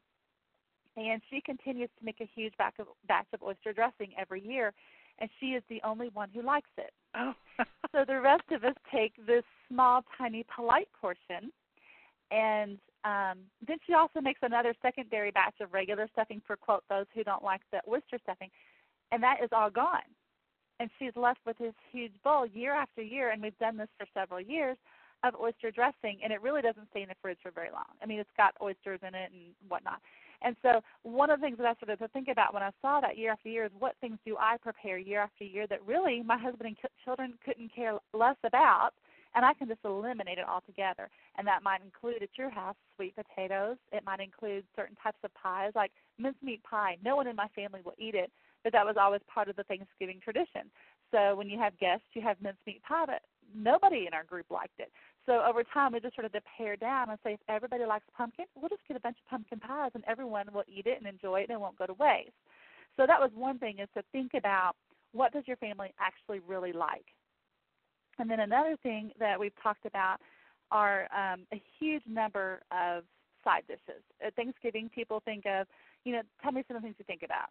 And 0.97 1.21
she 1.31 1.41
continues 1.41 1.91
to 1.99 2.05
make 2.05 2.21
a 2.21 2.29
huge 2.35 2.55
batch 2.59 2.75
of, 2.79 2.87
batch 3.07 3.27
of 3.33 3.43
oyster 3.43 3.73
dressing 3.73 4.13
every 4.19 4.47
year, 4.47 4.73
and 5.19 5.31
she 5.41 5.47
is 5.49 5.63
the 5.69 5.81
only 5.85 6.09
one 6.09 6.29
who 6.35 6.43
likes 6.43 6.71
it. 6.79 6.93
Oh, 7.15 7.35
So 7.93 8.05
the 8.07 8.21
rest 8.21 8.43
of 8.51 8.65
us 8.65 8.75
take 8.93 9.15
this 9.27 9.45
small, 9.69 10.05
tiny, 10.19 10.45
polite 10.55 10.89
portion, 11.01 11.51
and 12.31 12.79
um, 13.07 13.39
then 13.67 13.79
she 13.87 13.95
also 13.95 14.21
makes 14.21 14.41
another 14.43 14.75
secondary 14.83 15.31
batch 15.31 15.55
of 15.61 15.73
regular 15.73 16.09
stuffing 16.13 16.43
for 16.45 16.57
quote 16.57 16.83
those 16.91 17.07
who 17.15 17.23
don't 17.23 17.45
like 17.45 17.61
the 17.71 17.79
oyster 17.89 18.19
stuffing, 18.25 18.51
and 19.13 19.23
that 19.23 19.37
is 19.43 19.51
all 19.53 19.71
gone. 19.71 20.11
And 20.81 20.91
she's 20.99 21.15
left 21.15 21.39
with 21.47 21.57
this 21.59 21.75
huge 21.93 22.13
bowl 22.25 22.47
year 22.47 22.75
after 22.75 23.03
year, 23.03 23.31
and 23.31 23.41
we've 23.41 23.57
done 23.59 23.77
this 23.77 23.89
for 23.97 24.07
several 24.13 24.41
years 24.41 24.77
of 25.23 25.35
oyster 25.41 25.71
dressing, 25.71 26.19
and 26.23 26.33
it 26.33 26.43
really 26.43 26.63
doesn't 26.63 26.91
stay 26.91 27.03
in 27.03 27.09
the 27.09 27.15
fridge 27.23 27.39
for 27.43 27.53
very 27.53 27.71
long. 27.71 27.87
I 28.03 28.07
mean, 28.07 28.19
it's 28.19 28.37
got 28.37 28.55
oysters 28.61 29.01
in 29.03 29.15
it 29.15 29.31
and 29.33 29.55
whatnot. 29.69 30.01
And 30.43 30.57
so, 30.61 30.81
one 31.03 31.31
of 31.31 31.41
the 31.41 31.47
things 31.47 31.59
that 31.59 31.67
I 31.67 31.75
started 31.75 31.99
to 32.01 32.09
think 32.09 32.29
about 32.29 32.53
when 32.53 32.63
I 32.63 32.71
saw 32.83 33.01
that 33.01 33.17
year 33.17 33.33
after 33.33 33.49
year 33.49 33.65
is 33.65 33.71
what 33.79 33.95
things 34.01 34.19
do 34.27 34.37
I 34.39 34.57
prepare 34.61 34.99
year 34.99 35.21
after 35.21 35.45
year 35.45 35.67
that 35.69 35.87
really 35.87 36.23
my 36.23 36.37
husband 36.37 36.67
and 36.67 36.77
children 37.05 37.35
couldn't 37.45 37.75
care 37.75 37.95
less 38.13 38.37
about, 38.45 38.91
and 39.37 39.45
I 39.45 39.53
can 39.55 39.69
just 39.69 39.85
eliminate 39.85 40.39
it 40.39 40.49
altogether. 40.49 41.09
And 41.37 41.47
that 41.47 41.63
might 41.63 41.83
include 41.83 42.23
at 42.23 42.31
your 42.37 42.51
house 42.51 42.75
sweet 42.97 43.15
potatoes. 43.15 43.77
It 43.93 44.03
might 44.05 44.21
include 44.21 44.65
certain 44.75 44.97
types 44.97 45.19
of 45.23 45.33
pies, 45.35 45.73
like 45.77 45.93
mincemeat 46.19 46.65
pie. 46.65 46.97
No 47.05 47.15
one 47.15 47.29
in 47.29 47.37
my 47.37 47.49
family 47.55 47.81
will 47.85 47.95
eat 47.99 48.15
it, 48.15 48.33
but 48.65 48.73
that 48.73 48.87
was 48.87 48.97
always 48.99 49.21
part 49.33 49.49
of 49.49 49.57
the 49.57 49.65
Thanksgiving 49.65 50.21
tradition. 50.25 50.63
So 51.13 51.37
when 51.37 51.49
you 51.49 51.59
have 51.59 51.79
guests, 51.79 52.07
you 52.15 52.23
have 52.23 52.41
mincemeat 52.41 52.83
pie, 52.83 53.05
but 53.07 53.23
nobody 53.55 54.07
in 54.07 54.15
our 54.15 54.25
group 54.25 54.47
liked 54.51 54.81
it. 54.81 54.91
So 55.27 55.43
over 55.45 55.63
time, 55.63 55.93
we 55.93 56.01
just 56.01 56.15
sort 56.15 56.25
of 56.25 56.33
pare 56.57 56.77
down 56.77 57.11
and 57.11 57.19
say, 57.23 57.35
if 57.35 57.41
everybody 57.49 57.85
likes 57.85 58.07
pumpkin, 58.17 58.47
we'll 58.55 58.69
just 58.71 58.87
get 58.89 58.97
a 58.97 59.01
bunch 59.01 59.19
of 59.23 59.31
pumpkin 59.31 59.61
pies, 59.61 59.91
and 59.95 60.05
everyone 60.07 60.47
will 60.53 60.65
eat 60.67 60.87
it 60.87 60.99
and 60.99 61.07
enjoy 61.07 61.41
it, 61.41 61.51
and 61.51 61.57
it 61.57 61.61
won't 61.61 61.79
go 61.79 61.87
to 61.87 61.95
waste. 61.95 62.31
So 62.97 63.07
that 63.07 63.21
was 63.21 63.31
one 63.35 63.59
thing 63.59 63.81
is 63.81 63.89
to 63.95 64.03
think 64.13 64.33
about 64.35 64.77
what 65.13 65.33
does 65.33 65.45
your 65.47 65.57
family 65.57 65.93
actually 66.01 66.41
really 66.47 66.73
like. 66.73 67.07
And 68.19 68.31
then 68.31 68.41
another 68.41 68.77
thing 68.83 69.11
that 69.19 69.39
we've 69.39 69.53
talked 69.63 69.87
about 69.87 70.19
are 70.71 71.09
um, 71.15 71.47
a 71.53 71.63
huge 71.79 72.03
number 72.07 72.61
of 72.71 73.05
side 73.45 73.63
dishes. 73.69 74.03
At 74.25 74.35
Thanksgiving, 74.35 74.91
people 74.95 75.23
think 75.25 75.45
of, 75.47 75.67
you 76.05 76.13
know, 76.13 76.23
tell 76.43 76.53
me 76.53 76.65
some 76.67 76.77
of 76.77 76.83
the 76.83 76.87
things 76.87 76.97
you 76.99 77.05
think 77.05 77.23
about. 77.23 77.49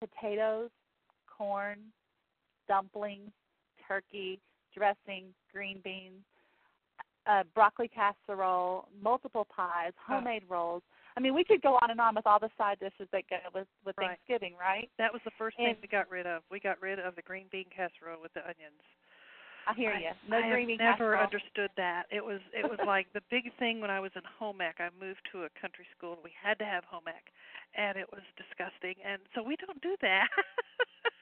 Potatoes, 0.00 0.70
corn, 1.26 1.78
dumplings, 2.66 3.30
turkey, 3.86 4.40
dressing, 4.76 5.26
green 5.52 5.80
beans, 5.82 6.24
uh, 7.26 7.42
broccoli 7.54 7.88
casserole, 7.88 8.88
multiple 9.02 9.46
pies, 9.54 9.92
homemade 10.06 10.42
rolls. 10.48 10.82
I 11.18 11.20
mean, 11.20 11.34
we 11.34 11.42
could 11.42 11.60
go 11.62 11.74
on 11.82 11.90
and 11.90 11.98
on 12.00 12.14
with 12.14 12.28
all 12.30 12.38
the 12.38 12.48
side 12.56 12.78
dishes 12.78 13.08
that 13.10 13.24
go 13.28 13.42
with 13.52 13.66
with 13.84 13.98
Right. 13.98 14.14
Thanksgiving, 14.14 14.54
right? 14.54 14.88
That 15.02 15.12
was 15.12 15.20
the 15.24 15.34
first 15.36 15.56
thing 15.56 15.74
we 15.82 15.88
got 15.88 16.08
rid 16.08 16.26
of. 16.30 16.42
We 16.48 16.60
got 16.60 16.80
rid 16.80 17.00
of 17.00 17.16
the 17.16 17.22
green 17.22 17.46
bean 17.50 17.66
casserole 17.74 18.22
with 18.22 18.32
the 18.34 18.42
onions. 18.46 18.78
I 19.66 19.74
hear 19.74 19.92
you. 19.98 20.14
No 20.30 20.38
I 20.38 20.48
green 20.48 20.68
bean 20.68 20.78
never 20.78 21.18
casserole. 21.18 21.24
understood 21.24 21.70
that. 21.76 22.04
It 22.14 22.24
was 22.24 22.38
it 22.54 22.62
was 22.70 22.78
like 22.86 23.10
the 23.18 23.20
big 23.34 23.50
thing 23.58 23.80
when 23.80 23.90
I 23.90 23.98
was 23.98 24.12
in 24.14 24.22
home 24.38 24.60
ec. 24.60 24.76
I 24.78 24.90
moved 24.94 25.20
to 25.32 25.42
a 25.42 25.50
country 25.60 25.86
school 25.96 26.12
and 26.14 26.22
we 26.22 26.30
had 26.40 26.56
to 26.60 26.64
have 26.64 26.84
home 26.84 27.08
ec, 27.10 27.32
and 27.74 27.98
it 27.98 28.06
was 28.14 28.22
disgusting. 28.38 28.94
And 29.04 29.18
so 29.34 29.42
we 29.42 29.56
don't 29.56 29.82
do 29.82 29.96
that. 30.02 30.28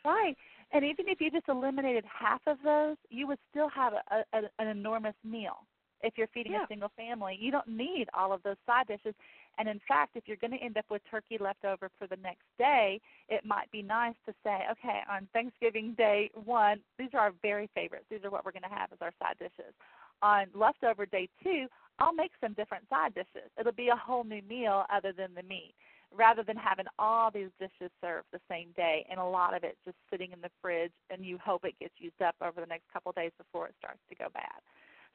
Right. 0.04 0.36
And 0.72 0.84
even 0.84 1.08
if 1.08 1.20
you 1.20 1.32
just 1.32 1.48
eliminated 1.48 2.04
half 2.06 2.40
of 2.46 2.58
those, 2.62 2.96
you 3.10 3.26
would 3.26 3.38
still 3.50 3.68
have 3.68 3.92
a, 3.92 4.24
a, 4.36 4.42
an 4.60 4.68
enormous 4.68 5.16
meal. 5.24 5.66
If 6.06 6.14
you're 6.16 6.28
feeding 6.32 6.52
yeah. 6.52 6.64
a 6.64 6.68
single 6.68 6.90
family, 6.96 7.36
you 7.40 7.50
don't 7.50 7.66
need 7.66 8.06
all 8.14 8.32
of 8.32 8.42
those 8.44 8.56
side 8.64 8.86
dishes. 8.86 9.14
And 9.58 9.68
in 9.68 9.80
fact, 9.88 10.12
if 10.14 10.24
you're 10.26 10.36
going 10.36 10.52
to 10.52 10.62
end 10.62 10.76
up 10.76 10.84
with 10.90 11.02
turkey 11.10 11.36
left 11.40 11.64
over 11.64 11.90
for 11.98 12.06
the 12.06 12.16
next 12.22 12.44
day, 12.58 13.00
it 13.28 13.44
might 13.44 13.70
be 13.72 13.82
nice 13.82 14.14
to 14.26 14.34
say, 14.44 14.64
okay, 14.70 15.00
on 15.10 15.26
Thanksgiving 15.32 15.94
Day 15.96 16.30
one, 16.44 16.78
these 16.98 17.08
are 17.14 17.20
our 17.20 17.32
very 17.42 17.68
favorites. 17.74 18.04
These 18.10 18.20
are 18.24 18.30
what 18.30 18.44
we're 18.44 18.52
going 18.52 18.62
to 18.62 18.76
have 18.76 18.92
as 18.92 18.98
our 19.00 19.12
side 19.18 19.36
dishes. 19.38 19.74
On 20.22 20.46
leftover 20.54 21.06
day 21.06 21.28
two, 21.42 21.66
I'll 21.98 22.14
make 22.14 22.32
some 22.40 22.52
different 22.52 22.84
side 22.88 23.14
dishes. 23.14 23.50
It'll 23.58 23.72
be 23.72 23.88
a 23.88 23.96
whole 23.96 24.24
new 24.24 24.42
meal 24.48 24.84
other 24.92 25.12
than 25.12 25.34
the 25.34 25.42
meat, 25.42 25.74
rather 26.14 26.42
than 26.42 26.56
having 26.56 26.86
all 26.98 27.30
these 27.30 27.50
dishes 27.58 27.90
served 28.00 28.26
the 28.32 28.40
same 28.50 28.68
day 28.76 29.06
and 29.10 29.18
a 29.18 29.24
lot 29.24 29.56
of 29.56 29.64
it 29.64 29.76
just 29.84 29.96
sitting 30.10 30.32
in 30.32 30.40
the 30.40 30.50
fridge 30.60 30.92
and 31.10 31.24
you 31.24 31.38
hope 31.42 31.64
it 31.64 31.78
gets 31.80 31.94
used 31.98 32.20
up 32.22 32.34
over 32.42 32.60
the 32.60 32.66
next 32.66 32.84
couple 32.92 33.10
of 33.10 33.16
days 33.16 33.32
before 33.38 33.66
it 33.66 33.74
starts 33.78 34.00
to 34.08 34.14
go 34.14 34.26
bad. 34.32 34.60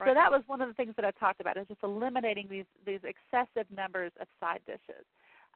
Right. 0.02 0.10
So 0.10 0.14
that 0.16 0.32
was 0.32 0.42
one 0.48 0.62
of 0.62 0.68
the 0.68 0.74
things 0.74 0.96
that 0.96 1.06
I 1.06 1.12
talked 1.12 1.42
about 1.42 1.58
is 1.58 1.68
just 1.68 1.84
eliminating 1.84 2.48
these 2.50 2.66
these 2.86 3.02
excessive 3.04 3.70
numbers 3.70 4.12
of 4.20 4.28
side 4.40 4.62
dishes. 4.66 5.06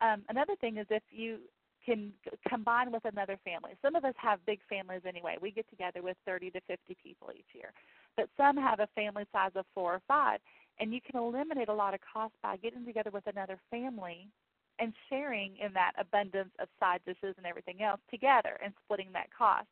Um, 0.02 0.22
another 0.30 0.56
thing 0.62 0.78
is 0.78 0.86
if 0.92 1.02
you 1.10 1.40
can 1.84 2.12
combine 2.48 2.92
with 2.92 3.06
another 3.06 3.38
family. 3.44 3.72
Some 3.82 3.96
of 3.96 4.04
us 4.06 4.16
have 4.18 4.44
big 4.46 4.60
families 4.68 5.02
anyway. 5.08 5.38
We 5.40 5.52
get 5.52 5.70
together 5.70 6.02
with 6.02 6.18
30 6.26 6.50
to 6.52 6.62
50 6.68 6.98
people 7.02 7.30
each 7.36 7.54
year, 7.54 7.72
but 8.18 8.28
some 8.38 8.58
have 8.58 8.80
a 8.80 8.88
family 8.96 9.26
size 9.32 9.52
of 9.56 9.66
four 9.74 9.94
or 9.94 10.02
five, 10.08 10.40
and 10.80 10.94
you 10.94 11.00
can 11.00 11.20
eliminate 11.20 11.70
a 11.70 11.74
lot 11.74 11.94
of 11.94 12.00
cost 12.02 12.34
by 12.42 12.58
getting 12.58 12.86
together 12.86 13.12
with 13.12 13.28
another 13.28 13.60
family 13.70 14.28
and 14.80 14.94
sharing 15.10 15.56
in 15.58 15.74
that 15.74 15.94
abundance 15.98 16.52
of 16.60 16.68
side 16.80 17.00
dishes 17.06 17.36
and 17.38 17.46
everything 17.46 17.82
else 17.82 18.02
together 18.10 18.58
and 18.64 18.74
splitting 18.84 19.10
that 19.14 19.30
cost. 19.36 19.68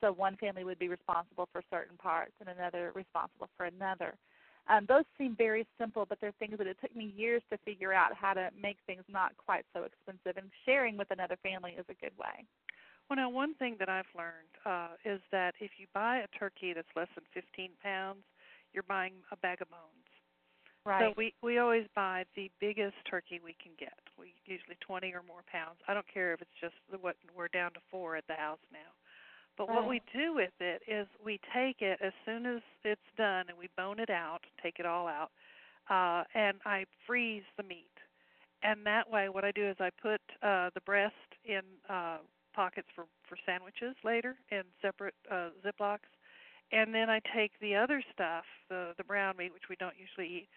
So 0.00 0.12
one 0.12 0.36
family 0.36 0.64
would 0.64 0.78
be 0.78 0.88
responsible 0.88 1.48
for 1.52 1.62
certain 1.70 1.96
parts 1.96 2.32
and 2.40 2.48
another 2.48 2.92
responsible 2.94 3.48
for 3.56 3.66
another. 3.66 4.14
Um, 4.68 4.84
those 4.86 5.04
seem 5.16 5.34
very 5.34 5.66
simple, 5.80 6.04
but 6.06 6.18
they're 6.20 6.34
things 6.38 6.58
that 6.58 6.66
it 6.66 6.76
took 6.80 6.94
me 6.94 7.12
years 7.16 7.42
to 7.50 7.58
figure 7.64 7.92
out 7.92 8.12
how 8.14 8.34
to 8.34 8.50
make 8.60 8.76
things 8.86 9.02
not 9.08 9.32
quite 9.38 9.64
so 9.72 9.84
expensive. 9.84 10.36
And 10.36 10.50
sharing 10.66 10.96
with 10.98 11.10
another 11.10 11.36
family 11.42 11.72
is 11.72 11.86
a 11.88 11.94
good 11.94 12.12
way. 12.18 12.44
Well, 13.08 13.16
now 13.16 13.30
one 13.30 13.54
thing 13.54 13.76
that 13.78 13.88
I've 13.88 14.12
learned 14.14 14.52
uh, 14.66 15.00
is 15.04 15.20
that 15.32 15.54
if 15.60 15.72
you 15.78 15.86
buy 15.94 16.18
a 16.18 16.38
turkey 16.38 16.74
that's 16.74 16.88
less 16.94 17.08
than 17.14 17.24
15 17.32 17.70
pounds, 17.82 18.20
you're 18.74 18.84
buying 18.84 19.14
a 19.32 19.36
bag 19.36 19.62
of 19.62 19.70
bones. 19.70 20.08
Right. 20.84 21.12
So 21.12 21.14
we 21.16 21.34
we 21.42 21.58
always 21.58 21.84
buy 21.94 22.24
the 22.36 22.50
biggest 22.60 22.96
turkey 23.10 23.40
we 23.42 23.56
can 23.60 23.72
get. 23.78 23.98
We 24.18 24.32
usually 24.46 24.76
20 24.80 25.12
or 25.12 25.22
more 25.26 25.44
pounds. 25.50 25.80
I 25.88 25.92
don't 25.92 26.06
care 26.08 26.32
if 26.32 26.40
it's 26.40 26.58
just 26.60 26.74
what 27.00 27.16
we're 27.36 27.48
down 27.48 27.72
to 27.74 27.80
four 27.90 28.16
at 28.16 28.26
the 28.26 28.34
house 28.34 28.62
now. 28.72 28.88
But 29.58 29.68
what 29.68 29.88
we 29.88 30.00
do 30.14 30.34
with 30.34 30.52
it 30.60 30.82
is 30.86 31.08
we 31.24 31.40
take 31.52 31.82
it 31.82 31.98
as 32.00 32.12
soon 32.24 32.46
as 32.46 32.62
it's 32.84 33.00
done 33.16 33.46
and 33.48 33.58
we 33.58 33.68
bone 33.76 33.98
it 33.98 34.08
out, 34.08 34.42
take 34.62 34.78
it 34.78 34.86
all 34.86 35.08
out, 35.08 35.30
uh, 35.90 36.22
and 36.38 36.58
I 36.64 36.84
freeze 37.06 37.42
the 37.56 37.64
meat. 37.64 37.90
And 38.62 38.86
that 38.86 39.10
way, 39.10 39.28
what 39.28 39.44
I 39.44 39.50
do 39.50 39.68
is 39.68 39.76
I 39.80 39.90
put 40.00 40.20
uh, 40.42 40.70
the 40.74 40.80
breast 40.86 41.14
in 41.44 41.62
uh, 41.88 42.18
pockets 42.54 42.86
for 42.94 43.04
for 43.28 43.36
sandwiches 43.44 43.94
later 44.04 44.36
in 44.50 44.62
separate 44.80 45.14
uh, 45.30 45.50
Ziplocs, 45.64 46.10
and 46.72 46.94
then 46.94 47.10
I 47.10 47.20
take 47.34 47.52
the 47.60 47.74
other 47.74 48.02
stuff, 48.12 48.44
the 48.68 48.92
the 48.96 49.04
brown 49.04 49.36
meat, 49.36 49.52
which 49.52 49.68
we 49.68 49.76
don't 49.76 49.94
usually 49.98 50.38
eat, 50.38 50.48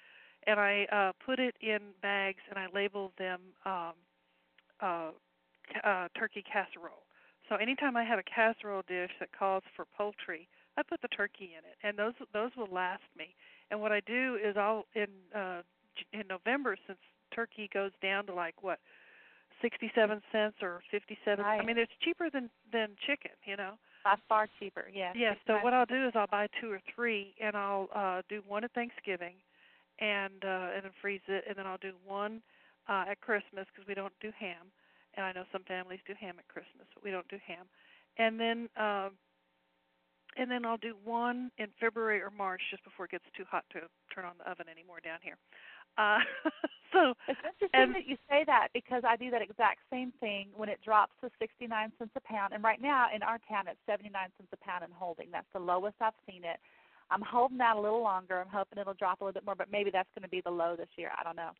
and 0.48 0.60
I 0.60 0.86
uh, 0.91 1.12
put 1.24 1.39
it 1.39 1.55
in 1.62 1.79
bags 2.01 2.41
and 2.50 2.58
I 2.58 2.67
label 2.74 3.12
them 3.17 3.39
um, 3.65 3.93
uh, 4.79 5.12
uh, 5.84 6.08
turkey 6.17 6.43
casserole 6.43 7.03
so 7.51 7.58
anytime 7.58 7.98
I 7.98 8.05
have 8.05 8.17
a 8.17 8.24
casserole 8.24 8.84
dish 8.88 9.12
that 9.20 9.38
calls 9.38 9.63
for 9.75 9.86
poultry, 9.98 10.48
I 10.77 10.84
put 10.84 11.01
the 11.01 11.10
turkey 11.10 11.51
in 11.51 11.67
it, 11.67 11.75
and 11.84 12.00
those 12.00 12.13
those 12.31 12.51
will 12.55 12.72
last 12.72 13.03
me. 13.17 13.36
And 13.70 13.81
what 13.81 13.91
I 13.91 14.00
do 14.08 14.38
is 14.41 14.55
I'll 14.55 14.86
in 14.96 15.08
uh, 15.36 15.62
in 16.13 16.24
November 16.29 16.77
since 16.88 17.00
turkey 17.36 17.70
goes 17.74 17.91
down 18.01 18.25
to 18.27 18.34
like 18.34 18.55
what 18.62 18.79
67 19.62 20.22
cents 20.31 20.55
or 20.62 20.81
57 20.91 21.43
right. 21.43 21.62
I 21.62 21.65
mean 21.65 21.77
it's 21.77 21.91
cheaper 22.01 22.29
than 22.29 22.50
than 22.72 22.96
chicken, 23.05 23.31
you 23.46 23.58
know. 23.58 23.74
By 24.05 24.15
far 24.29 24.48
cheaper, 24.58 24.86
yeah. 24.91 25.12
Yeah, 25.13 25.34
so 25.46 25.58
what 25.62 25.74
I'll 25.74 25.86
do 25.86 26.08
is 26.08 26.13
I'll 26.15 26.27
buy 26.27 26.48
two 26.60 26.72
or 26.72 26.79
three 26.96 27.36
and 27.43 27.58
I'll 27.58 27.89
uh 27.93 28.22
do 28.29 28.41
one 28.48 28.63
at 28.63 28.72
Thanksgiving 28.72 29.36
and 30.00 30.43
uh 30.46 30.70
and 30.74 30.86
then 30.86 30.91
freeze 31.01 31.22
it 31.27 31.43
and 31.50 31.58
then 31.58 31.67
I'll 31.67 31.77
do 31.77 31.91
one 32.08 32.41
uh 32.88 33.12
at 33.12 33.20
Christmas 33.20 33.67
because 33.75 33.86
we 33.89 33.93
don't 33.93 34.13
do 34.22 34.31
ham 34.39 34.72
and 35.15 35.25
I 35.25 35.32
know 35.32 35.44
some 35.51 35.63
families 35.63 36.00
do 36.08 36.13
ham 36.20 36.36
at 36.39 36.48
Christmas, 36.48 36.88
but 36.94 37.03
we 37.03 37.12
don't 37.12 37.27
do 37.27 37.38
ham. 37.46 37.65
And 38.18 38.39
then 38.39 38.70
uh, 38.80 39.10
and 40.38 40.50
then 40.50 40.65
I'll 40.65 40.77
do 40.77 40.96
one 41.03 41.51
in 41.58 41.68
February 41.80 42.22
or 42.22 42.32
March 42.32 42.62
just 42.72 42.84
before 42.84 43.06
it 43.06 43.12
gets 43.12 43.25
too 43.36 43.44
hot 43.50 43.65
to 43.72 43.82
turn 44.13 44.24
on 44.25 44.34
the 44.39 44.50
oven 44.50 44.68
anymore 44.72 45.00
down 45.03 45.20
here. 45.22 45.36
Uh, 45.98 46.24
so 46.94 47.13
it's 47.27 47.39
interesting 47.44 47.70
and, 47.74 47.96
that 47.96 48.08
you 48.08 48.15
say 48.30 48.44
that 48.48 48.70
because 48.74 49.03
I 49.06 49.18
do 49.18 49.30
that 49.32 49.41
exact 49.41 49.80
same 49.91 50.13
thing 50.20 50.48
when 50.56 50.70
it 50.70 50.80
drops 50.84 51.12
to 51.22 51.30
69 51.39 51.91
cents 52.00 52.12
a 52.15 52.22
pound. 52.22 52.53
And 52.53 52.63
right 52.63 52.82
now 52.82 53.08
in 53.13 53.24
our 53.24 53.39
town 53.50 53.68
it's 53.68 53.80
79 53.86 54.12
cents 54.13 54.50
a 54.53 54.58
pound 54.63 54.84
and 54.86 54.94
holding. 54.94 55.27
That's 55.32 55.51
the 55.53 55.60
lowest 55.60 55.96
I've 56.00 56.15
seen 56.27 56.44
it. 56.46 56.60
I'm 57.12 57.22
holding 57.22 57.60
out 57.60 57.75
a 57.75 57.82
little 57.82 58.01
longer. 58.01 58.39
I'm 58.39 58.48
hoping 58.48 58.80
it'll 58.80 58.94
drop 58.94 59.20
a 59.20 59.25
little 59.25 59.34
bit 59.34 59.46
more, 59.46 59.56
but 59.56 59.68
maybe 59.70 59.91
that's 59.91 60.08
going 60.15 60.24
to 60.24 60.32
be 60.32 60.39
the 60.39 60.51
low 60.51 60.77
this 60.77 60.88
year. 60.96 61.12
I 61.20 61.24
don't 61.24 61.36
know. 61.36 61.51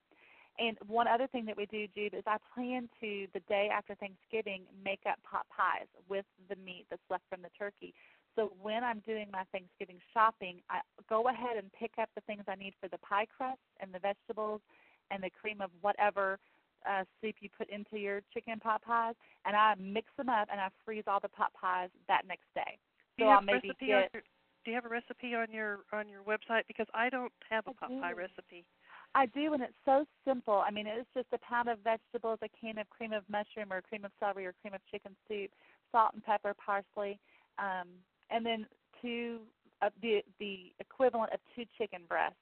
And 0.60 0.78
one 0.86 1.08
other 1.08 1.28
thing 1.28 1.46
that 1.46 1.58
we 1.58 1.66
do, 1.66 1.88
Jude, 1.96 2.14
is 2.14 2.24
I 2.28 2.38
plan 2.54 2.90
to 3.00 3.28
the 3.34 3.40
day 3.48 3.70
after 3.72 3.96
Thanksgiving 3.96 4.64
make 4.84 5.02
up 5.10 5.18
pot 5.24 5.46
pies 5.50 5.88
with 6.10 6.26
the 6.50 6.56
meat 6.58 6.86
that's 6.90 7.02
left 7.10 7.24
from 7.30 7.42
the 7.42 7.50
turkey. 7.58 7.94
So 8.36 8.54
when 8.62 8.84
I'm 8.84 9.00
doing 9.06 9.28
my 9.32 9.44
Thanksgiving 9.52 10.00
shopping, 10.14 10.62
I 10.70 10.82
go 11.10 11.30
ahead 11.30 11.58
and 11.58 11.72
pick 11.74 11.92
up 12.00 12.10
the 12.16 12.22
things 12.22 12.44
I 12.48 12.56
need 12.56 12.74
for 12.80 12.88
the 12.88 12.98
pie 13.00 13.26
crust 13.26 13.60
and 13.80 13.94
the 13.94 14.00
vegetables 14.00 14.62
and 15.10 15.24
the 15.24 15.30
cream 15.30 15.62
of 15.62 15.70
whatever 15.82 16.40
uh, 16.88 17.04
soup 17.22 17.36
you 17.40 17.50
put 17.58 17.70
into 17.70 17.98
your 17.98 18.22
chicken 18.34 18.60
pot 18.60 18.82
pies, 18.82 19.16
and 19.46 19.56
I 19.56 19.76
mix 19.80 20.08
them 20.18 20.30
up 20.30 20.48
and 20.52 20.60
I 20.60 20.70
freeze 20.86 21.04
all 21.08 21.20
the 21.20 21.30
pot 21.30 21.52
pies 21.54 21.90
that 22.08 22.24
next 22.28 22.48
day. 22.56 22.78
So 23.20 23.26
I'll 23.28 23.42
maybe 23.42 23.72
get. 23.80 24.10
Your, 24.14 24.24
do 24.64 24.72
you 24.72 24.76
have 24.76 24.86
a 24.86 24.90
recipe 24.90 25.36
on 25.36 25.48
your 25.52 25.80
on 25.92 26.08
your 26.08 26.22
website? 26.24 26.64
Because 26.68 26.88
I 26.94 27.10
don't 27.10 27.32
have 27.50 27.68
a 27.68 27.72
I 27.72 27.74
pot 27.74 27.90
do. 27.90 28.00
pie 28.00 28.14
recipe. 28.14 28.66
I 29.14 29.26
do, 29.28 29.54
and 29.54 29.62
it's 29.62 29.74
so 29.84 30.06
simple. 30.26 30.64
I 30.66 30.72
mean, 30.72 30.88
it's 30.88 31.08
just 31.14 31.28
a 31.34 31.38
pound 31.40 31.68
of 31.68 31.80
vegetables, 31.84 32.40
a 32.42 32.50
can 32.60 32.78
of 32.78 32.90
cream 32.90 33.12
of 33.12 33.24
mushroom 33.30 33.72
or 33.72 33.82
cream 33.82 34.06
of 34.06 34.12
celery 34.20 34.46
or 34.46 34.54
cream 34.62 34.74
of 34.74 34.80
chicken 34.90 35.16
soup, 35.28 35.52
salt 35.92 36.14
and 36.14 36.24
pepper, 36.24 36.54
parsley, 36.54 37.20
um, 37.60 37.88
and 38.30 38.46
then 38.46 38.66
two 39.02 39.40
uh, 39.82 39.90
the 40.02 40.22
the 40.40 40.72
equivalent 40.80 41.34
of 41.34 41.40
two 41.56 41.66
chicken 41.78 42.02
breasts, 42.08 42.38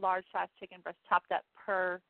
large 0.00 0.24
size 0.32 0.48
chicken 0.58 0.78
breasts 0.82 1.02
chopped 1.08 1.30
up 1.30 1.42
per 1.54 2.00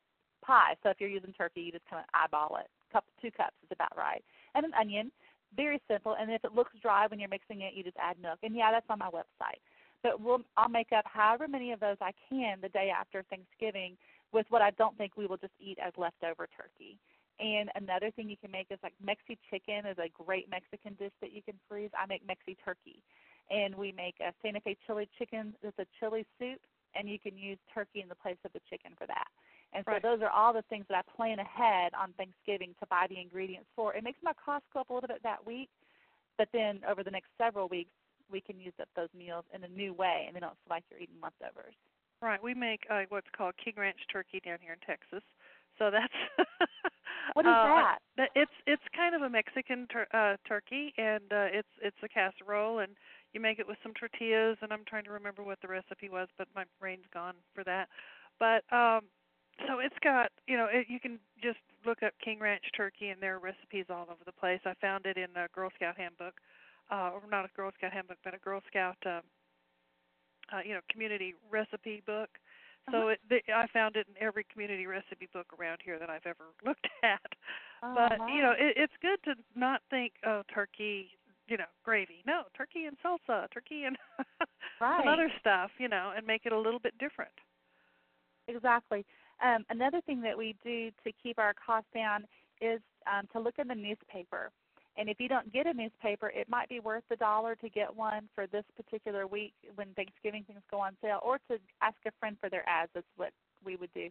pie. 0.41 0.75
So 0.83 0.89
if 0.89 0.97
you're 0.99 1.09
using 1.09 1.33
turkey, 1.33 1.61
you 1.61 1.71
just 1.73 1.85
kind 1.89 2.01
of 2.01 2.09
eyeball 2.13 2.57
it. 2.61 2.67
Cup 2.93 3.03
two 3.21 3.31
cups 3.31 3.57
is 3.63 3.69
about 3.71 3.97
right, 3.97 4.23
and 4.53 4.65
an 4.65 4.73
onion. 4.79 5.11
Very 5.55 5.81
simple. 5.89 6.15
And 6.19 6.31
if 6.31 6.43
it 6.43 6.53
looks 6.53 6.73
dry 6.81 7.07
when 7.07 7.19
you're 7.19 7.29
mixing 7.29 7.61
it, 7.61 7.73
you 7.75 7.83
just 7.83 7.95
add 7.97 8.17
milk. 8.21 8.39
And 8.43 8.55
yeah, 8.55 8.71
that's 8.71 8.89
on 8.89 8.99
my 8.99 9.09
website 9.09 9.61
but 10.05 10.21
we'll 10.21 10.41
I'll 10.55 10.69
make 10.69 10.93
up 10.95 11.03
however 11.05 11.47
many 11.47 11.71
of 11.71 11.79
those 11.79 11.97
I 11.99 12.11
can 12.29 12.59
the 12.61 12.69
day 12.69 12.93
after 12.95 13.25
Thanksgiving 13.27 13.97
with 14.31 14.45
what 14.49 14.61
I 14.61 14.69
don't 14.77 14.95
think 14.99 15.17
we 15.17 15.25
will 15.25 15.37
just 15.37 15.57
eat 15.59 15.79
as 15.81 15.93
leftover 15.97 16.47
turkey. 16.55 16.99
And 17.39 17.71
another 17.73 18.11
thing 18.11 18.29
you 18.29 18.37
can 18.37 18.51
make 18.51 18.67
is 18.69 18.77
like 18.83 18.93
Mexi 19.03 19.35
chicken 19.49 19.89
is 19.89 19.97
a 19.97 20.13
great 20.23 20.47
Mexican 20.47 20.93
dish 20.93 21.11
that 21.21 21.33
you 21.33 21.41
can 21.41 21.55
freeze. 21.67 21.89
I 21.97 22.05
make 22.05 22.21
Mexi 22.27 22.55
turkey, 22.63 23.01
and 23.49 23.73
we 23.73 23.91
make 23.97 24.15
a 24.21 24.31
Santa 24.43 24.61
Fe 24.61 24.77
chili 24.85 25.09
chicken. 25.17 25.55
It's 25.63 25.77
a 25.79 25.87
chili 25.99 26.23
soup, 26.37 26.61
and 26.93 27.09
you 27.09 27.17
can 27.17 27.35
use 27.35 27.57
turkey 27.73 28.01
in 28.01 28.07
the 28.07 28.15
place 28.15 28.37
of 28.45 28.53
the 28.53 28.61
chicken 28.69 28.91
for 28.97 29.07
that. 29.07 29.27
And 29.73 29.83
so 29.85 29.93
right. 29.93 30.03
those 30.03 30.21
are 30.21 30.29
all 30.29 30.53
the 30.53 30.63
things 30.69 30.85
that 30.87 31.01
I 31.01 31.17
plan 31.17 31.39
ahead 31.39 31.91
on 31.99 32.13
Thanksgiving 32.13 32.75
to 32.79 32.85
buy 32.85 33.07
the 33.09 33.19
ingredients 33.19 33.67
for. 33.75 33.95
It 33.95 34.03
makes 34.03 34.19
my 34.21 34.33
cost 34.37 34.63
go 34.71 34.81
up 34.81 34.89
a 34.91 34.93
little 34.93 35.09
bit 35.09 35.23
that 35.23 35.45
week, 35.45 35.69
but 36.37 36.47
then 36.53 36.81
over 36.87 37.03
the 37.03 37.11
next 37.11 37.29
several 37.37 37.67
weeks, 37.67 37.89
we 38.31 38.41
can 38.41 38.59
use 38.59 38.73
up 38.81 38.89
those 38.95 39.09
meals 39.17 39.45
in 39.53 39.63
a 39.63 39.67
new 39.67 39.93
way, 39.93 40.25
and 40.27 40.35
they 40.35 40.39
don't 40.39 40.57
feel 40.65 40.75
like 40.75 40.83
you're 40.89 40.99
eating 40.99 41.21
leftovers. 41.21 41.75
Right. 42.21 42.41
We 42.41 42.53
make 42.53 42.81
uh, 42.89 43.03
what's 43.09 43.27
called 43.35 43.53
King 43.63 43.73
Ranch 43.77 43.99
turkey 44.11 44.41
down 44.43 44.57
here 44.61 44.73
in 44.73 44.79
Texas. 44.85 45.23
So 45.77 45.91
that's 45.91 46.13
what 47.33 47.45
is 47.45 47.51
uh, 47.51 47.95
that? 48.17 48.29
It's 48.35 48.51
it's 48.65 48.81
kind 48.95 49.13
of 49.13 49.21
a 49.21 49.29
Mexican 49.29 49.87
tur- 49.91 50.07
uh, 50.13 50.37
turkey, 50.47 50.93
and 50.97 51.23
uh, 51.31 51.51
it's 51.51 51.73
it's 51.81 51.97
a 52.03 52.07
casserole, 52.07 52.79
and 52.79 52.93
you 53.33 53.41
make 53.41 53.59
it 53.59 53.67
with 53.67 53.77
some 53.83 53.93
tortillas. 53.93 54.57
And 54.61 54.71
I'm 54.71 54.85
trying 54.87 55.03
to 55.05 55.11
remember 55.11 55.43
what 55.43 55.59
the 55.61 55.67
recipe 55.67 56.09
was, 56.09 56.27
but 56.37 56.47
my 56.55 56.63
brain's 56.79 57.05
gone 57.13 57.35
for 57.53 57.63
that. 57.65 57.89
But 58.39 58.63
um, 58.71 59.01
so 59.67 59.79
it's 59.79 59.99
got 60.01 60.31
you 60.47 60.55
know 60.55 60.67
it, 60.71 60.87
you 60.89 60.99
can 60.99 61.19
just 61.43 61.59
look 61.85 62.01
up 62.03 62.13
King 62.23 62.39
Ranch 62.39 62.63
turkey, 62.75 63.09
and 63.09 63.21
there 63.21 63.35
are 63.35 63.39
recipes 63.39 63.85
all 63.89 64.07
over 64.09 64.23
the 64.25 64.31
place. 64.31 64.61
I 64.65 64.73
found 64.79 65.05
it 65.05 65.17
in 65.17 65.27
the 65.33 65.47
Girl 65.53 65.69
Scout 65.75 65.97
handbook 65.97 66.35
uh, 66.35 66.54
or 66.91 67.21
not 67.29 67.45
a 67.45 67.49
Girl 67.55 67.71
Scout 67.77 67.93
handbook, 67.93 68.17
but 68.23 68.33
a 68.33 68.37
Girl 68.37 68.61
Scout, 68.67 68.97
uh, 69.05 69.21
uh, 70.53 70.61
you 70.65 70.73
know, 70.73 70.81
community 70.91 71.33
recipe 71.49 72.01
book. 72.05 72.29
So 72.91 72.97
uh-huh. 72.97 73.07
it, 73.07 73.19
the, 73.29 73.53
I 73.53 73.65
found 73.73 73.95
it 73.95 74.05
in 74.07 74.21
every 74.21 74.45
community 74.51 74.85
recipe 74.85 75.27
book 75.33 75.47
around 75.59 75.79
here 75.83 75.97
that 75.97 76.09
I've 76.09 76.25
ever 76.25 76.45
looked 76.65 76.87
at. 77.03 77.19
Oh, 77.81 77.95
but 77.95 78.29
you 78.29 78.41
know, 78.41 78.51
it, 78.51 78.77
it's 78.77 78.93
good 79.01 79.17
to 79.25 79.35
not 79.55 79.81
think, 79.89 80.13
oh, 80.25 80.43
turkey, 80.53 81.09
you 81.47 81.57
know 81.57 81.65
gravy. 81.83 82.23
No, 82.25 82.43
turkey 82.55 82.85
and 82.85 82.97
salsa, 83.03 83.51
turkey 83.51 83.83
and 83.85 83.97
right. 84.79 84.99
some 85.03 85.07
other 85.07 85.31
stuff, 85.39 85.71
you 85.77 85.87
know, 85.87 86.13
and 86.15 86.25
make 86.25 86.45
it 86.45 86.51
a 86.51 86.59
little 86.59 86.79
bit 86.79 86.97
different. 86.99 87.33
Exactly. 88.47 89.05
Um, 89.43 89.65
another 89.69 90.01
thing 90.05 90.21
that 90.21 90.37
we 90.37 90.55
do 90.63 90.91
to 91.03 91.11
keep 91.21 91.39
our 91.39 91.53
costs 91.53 91.89
down 91.93 92.25
is 92.61 92.79
um, 93.11 93.27
to 93.33 93.39
look 93.39 93.55
in 93.59 93.67
the 93.67 93.75
newspaper. 93.75 94.51
And 94.97 95.09
if 95.09 95.19
you 95.19 95.27
don't 95.27 95.51
get 95.51 95.67
a 95.67 95.73
newspaper, 95.73 96.29
it 96.29 96.47
might 96.49 96.69
be 96.69 96.79
worth 96.79 97.03
the 97.09 97.17
dollar 97.17 97.55
to 97.55 97.69
get 97.69 97.93
one 97.93 98.29
for 98.33 98.47
this 98.47 98.63
particular 98.77 99.27
week 99.27 99.53
when 99.75 99.89
Thanksgiving 99.95 100.45
things 100.45 100.61
go 100.71 100.79
on 100.79 100.95
sale, 101.01 101.19
or 101.21 101.37
to 101.49 101.59
ask 101.81 101.97
a 102.07 102.11
friend 102.19 102.37
for 102.39 102.49
their 102.49 102.67
ads. 102.67 102.91
That's 102.93 103.05
what 103.17 103.31
we 103.65 103.75
would 103.75 103.93
do. 103.93 104.09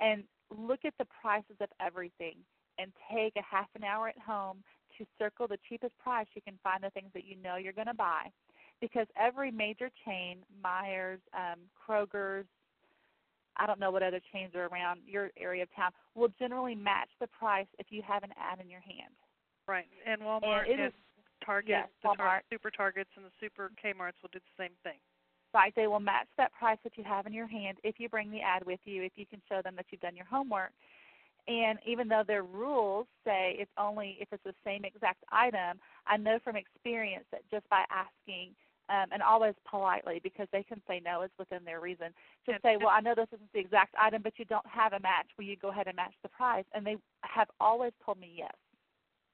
And 0.00 0.22
look 0.56 0.80
at 0.84 0.94
the 0.98 1.06
prices 1.20 1.56
of 1.60 1.68
everything 1.80 2.36
and 2.78 2.92
take 3.12 3.34
a 3.36 3.42
half 3.42 3.68
an 3.74 3.84
hour 3.84 4.08
at 4.08 4.18
home 4.18 4.62
to 4.98 5.06
circle 5.18 5.48
the 5.48 5.58
cheapest 5.68 5.98
price 5.98 6.26
you 6.34 6.42
can 6.42 6.58
find 6.62 6.82
the 6.82 6.90
things 6.90 7.10
that 7.14 7.24
you 7.24 7.36
know 7.42 7.56
you're 7.56 7.72
going 7.72 7.86
to 7.86 7.94
buy. 7.94 8.30
Because 8.80 9.06
every 9.20 9.50
major 9.50 9.90
chain, 10.06 10.38
Meijers, 10.64 11.18
um, 11.34 11.58
Kroger's, 11.76 12.46
I 13.56 13.66
don't 13.66 13.80
know 13.80 13.90
what 13.90 14.02
other 14.02 14.20
chains 14.32 14.54
are 14.54 14.66
around 14.66 15.00
your 15.06 15.30
area 15.38 15.64
of 15.64 15.68
town, 15.74 15.90
will 16.14 16.32
generally 16.38 16.74
match 16.74 17.10
the 17.20 17.26
price 17.26 17.66
if 17.78 17.86
you 17.90 18.00
have 18.06 18.22
an 18.22 18.30
ad 18.38 18.60
in 18.60 18.70
your 18.70 18.80
hand. 18.80 19.12
Right, 19.70 19.86
and 20.04 20.20
Walmart 20.20 20.68
and, 20.68 20.80
and 20.80 20.92
Target, 21.46 21.70
yes, 21.70 21.88
the 22.02 22.08
Walmart. 22.08 22.16
tar- 22.16 22.42
super 22.50 22.70
Targets 22.72 23.10
and 23.14 23.24
the 23.24 23.30
super 23.38 23.70
Kmart's 23.78 24.16
will 24.20 24.30
do 24.32 24.40
the 24.40 24.64
same 24.64 24.74
thing. 24.82 24.98
Right, 25.54 25.72
they 25.76 25.86
will 25.86 26.00
match 26.00 26.26
that 26.38 26.52
price 26.58 26.78
that 26.82 26.98
you 26.98 27.04
have 27.04 27.26
in 27.26 27.32
your 27.32 27.46
hand 27.46 27.78
if 27.84 28.00
you 28.00 28.08
bring 28.08 28.32
the 28.32 28.40
ad 28.40 28.66
with 28.66 28.80
you, 28.84 29.04
if 29.04 29.12
you 29.14 29.26
can 29.26 29.40
show 29.48 29.62
them 29.62 29.74
that 29.76 29.86
you've 29.90 30.00
done 30.00 30.16
your 30.16 30.26
homework. 30.26 30.72
And 31.46 31.78
even 31.86 32.08
though 32.08 32.24
their 32.26 32.42
rules 32.42 33.06
say 33.24 33.56
it's 33.58 33.70
only 33.78 34.16
if 34.20 34.28
it's 34.32 34.42
the 34.42 34.54
same 34.64 34.84
exact 34.84 35.22
item, 35.30 35.78
I 36.06 36.16
know 36.16 36.38
from 36.42 36.56
experience 36.56 37.24
that 37.30 37.42
just 37.48 37.68
by 37.68 37.84
asking, 37.90 38.50
um, 38.88 39.06
and 39.12 39.22
always 39.22 39.54
politely 39.68 40.20
because 40.22 40.48
they 40.50 40.64
can 40.64 40.82
say 40.88 41.00
no, 41.04 41.22
it's 41.22 41.38
within 41.38 41.64
their 41.64 41.80
reason. 41.80 42.08
And- 42.48 42.58
say, 42.62 42.76
well, 42.76 42.88
I 42.88 43.00
know 43.00 43.14
this 43.14 43.28
isn't 43.32 43.52
the 43.52 43.60
exact 43.60 43.94
item, 43.96 44.22
but 44.22 44.32
you 44.36 44.44
don't 44.46 44.66
have 44.66 44.94
a 44.94 45.00
match. 45.00 45.28
Will 45.38 45.44
you 45.44 45.56
go 45.56 45.68
ahead 45.68 45.86
and 45.86 45.94
match 45.94 46.14
the 46.24 46.28
price? 46.28 46.64
And 46.74 46.84
they 46.84 46.96
have 47.22 47.48
always 47.60 47.92
told 48.04 48.18
me 48.18 48.34
yes. 48.36 48.52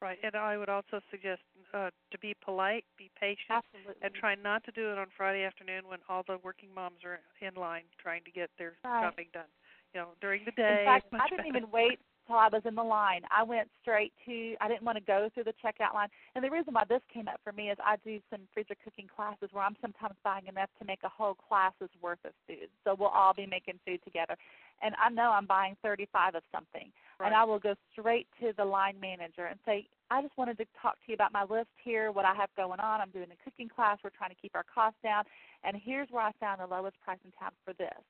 Right, 0.00 0.18
and 0.22 0.36
I 0.36 0.58
would 0.58 0.68
also 0.68 1.00
suggest 1.10 1.40
uh, 1.72 1.88
to 2.12 2.18
be 2.18 2.34
polite, 2.44 2.84
be 2.98 3.10
patient, 3.18 3.64
Absolutely. 3.64 3.94
and 4.02 4.12
try 4.14 4.34
not 4.34 4.62
to 4.64 4.72
do 4.72 4.92
it 4.92 4.98
on 4.98 5.06
Friday 5.16 5.42
afternoon 5.42 5.88
when 5.88 6.00
all 6.08 6.22
the 6.28 6.36
working 6.44 6.68
moms 6.74 7.00
are 7.02 7.20
in 7.40 7.54
line 7.54 7.84
trying 7.98 8.22
to 8.24 8.30
get 8.30 8.50
their 8.58 8.76
Right. 8.84 9.02
shopping 9.02 9.28
done. 9.32 9.48
You 9.94 10.00
know, 10.02 10.08
during 10.20 10.44
the 10.44 10.52
day. 10.52 10.84
In 10.84 11.00
fact, 11.00 11.06
I 11.14 11.28
didn't 11.28 11.48
better. 11.48 11.48
even 11.48 11.70
wait 11.70 11.98
till 12.26 12.36
I 12.36 12.48
was 12.48 12.62
in 12.64 12.74
the 12.74 12.82
line. 12.82 13.22
I 13.30 13.42
went 13.42 13.68
straight 13.82 14.12
to. 14.26 14.54
I 14.60 14.68
didn't 14.68 14.82
want 14.82 14.98
to 14.98 15.04
go 15.04 15.28
through 15.32 15.44
the 15.44 15.54
checkout 15.64 15.94
line. 15.94 16.08
And 16.34 16.44
the 16.44 16.50
reason 16.50 16.74
why 16.74 16.84
this 16.88 17.02
came 17.12 17.28
up 17.28 17.40
for 17.44 17.52
me 17.52 17.70
is 17.70 17.78
I 17.84 17.96
do 18.04 18.20
some 18.30 18.40
freezer 18.52 18.74
cooking 18.82 19.08
classes 19.14 19.48
where 19.52 19.64
I'm 19.64 19.76
sometimes 19.80 20.14
buying 20.24 20.46
enough 20.46 20.70
to 20.78 20.84
make 20.84 21.00
a 21.04 21.08
whole 21.08 21.34
class's 21.34 21.90
worth 22.02 22.18
of 22.24 22.32
food. 22.46 22.68
So 22.84 22.96
we'll 22.98 23.08
all 23.08 23.34
be 23.34 23.46
making 23.46 23.78
food 23.86 24.00
together. 24.04 24.36
And 24.82 24.94
I 25.02 25.08
know 25.10 25.30
I'm 25.30 25.46
buying 25.46 25.76
35 25.82 26.34
of 26.34 26.42
something, 26.52 26.92
Right. 27.18 27.26
and 27.26 27.34
I 27.34 27.44
will 27.44 27.58
go 27.58 27.74
straight 27.92 28.28
to 28.40 28.52
the 28.56 28.64
line 28.64 29.00
manager 29.00 29.46
and 29.46 29.58
say, 29.64 29.88
I 30.10 30.20
just 30.20 30.36
wanted 30.36 30.58
to 30.58 30.66
talk 30.80 30.94
to 30.94 31.06
you 31.08 31.14
about 31.14 31.32
my 31.32 31.44
list 31.44 31.70
here, 31.82 32.12
what 32.12 32.24
I 32.26 32.34
have 32.34 32.50
going 32.56 32.78
on. 32.78 33.00
I'm 33.00 33.10
doing 33.10 33.28
a 33.32 33.44
cooking 33.44 33.68
class. 33.68 33.98
We're 34.04 34.10
trying 34.10 34.30
to 34.30 34.36
keep 34.36 34.54
our 34.54 34.64
costs 34.72 35.00
down, 35.02 35.24
and 35.64 35.76
here's 35.76 36.08
where 36.10 36.22
I 36.22 36.32
found 36.38 36.60
the 36.60 36.66
lowest 36.66 37.00
price 37.00 37.18
in 37.24 37.32
town 37.32 37.52
for 37.64 37.72
this 37.74 38.04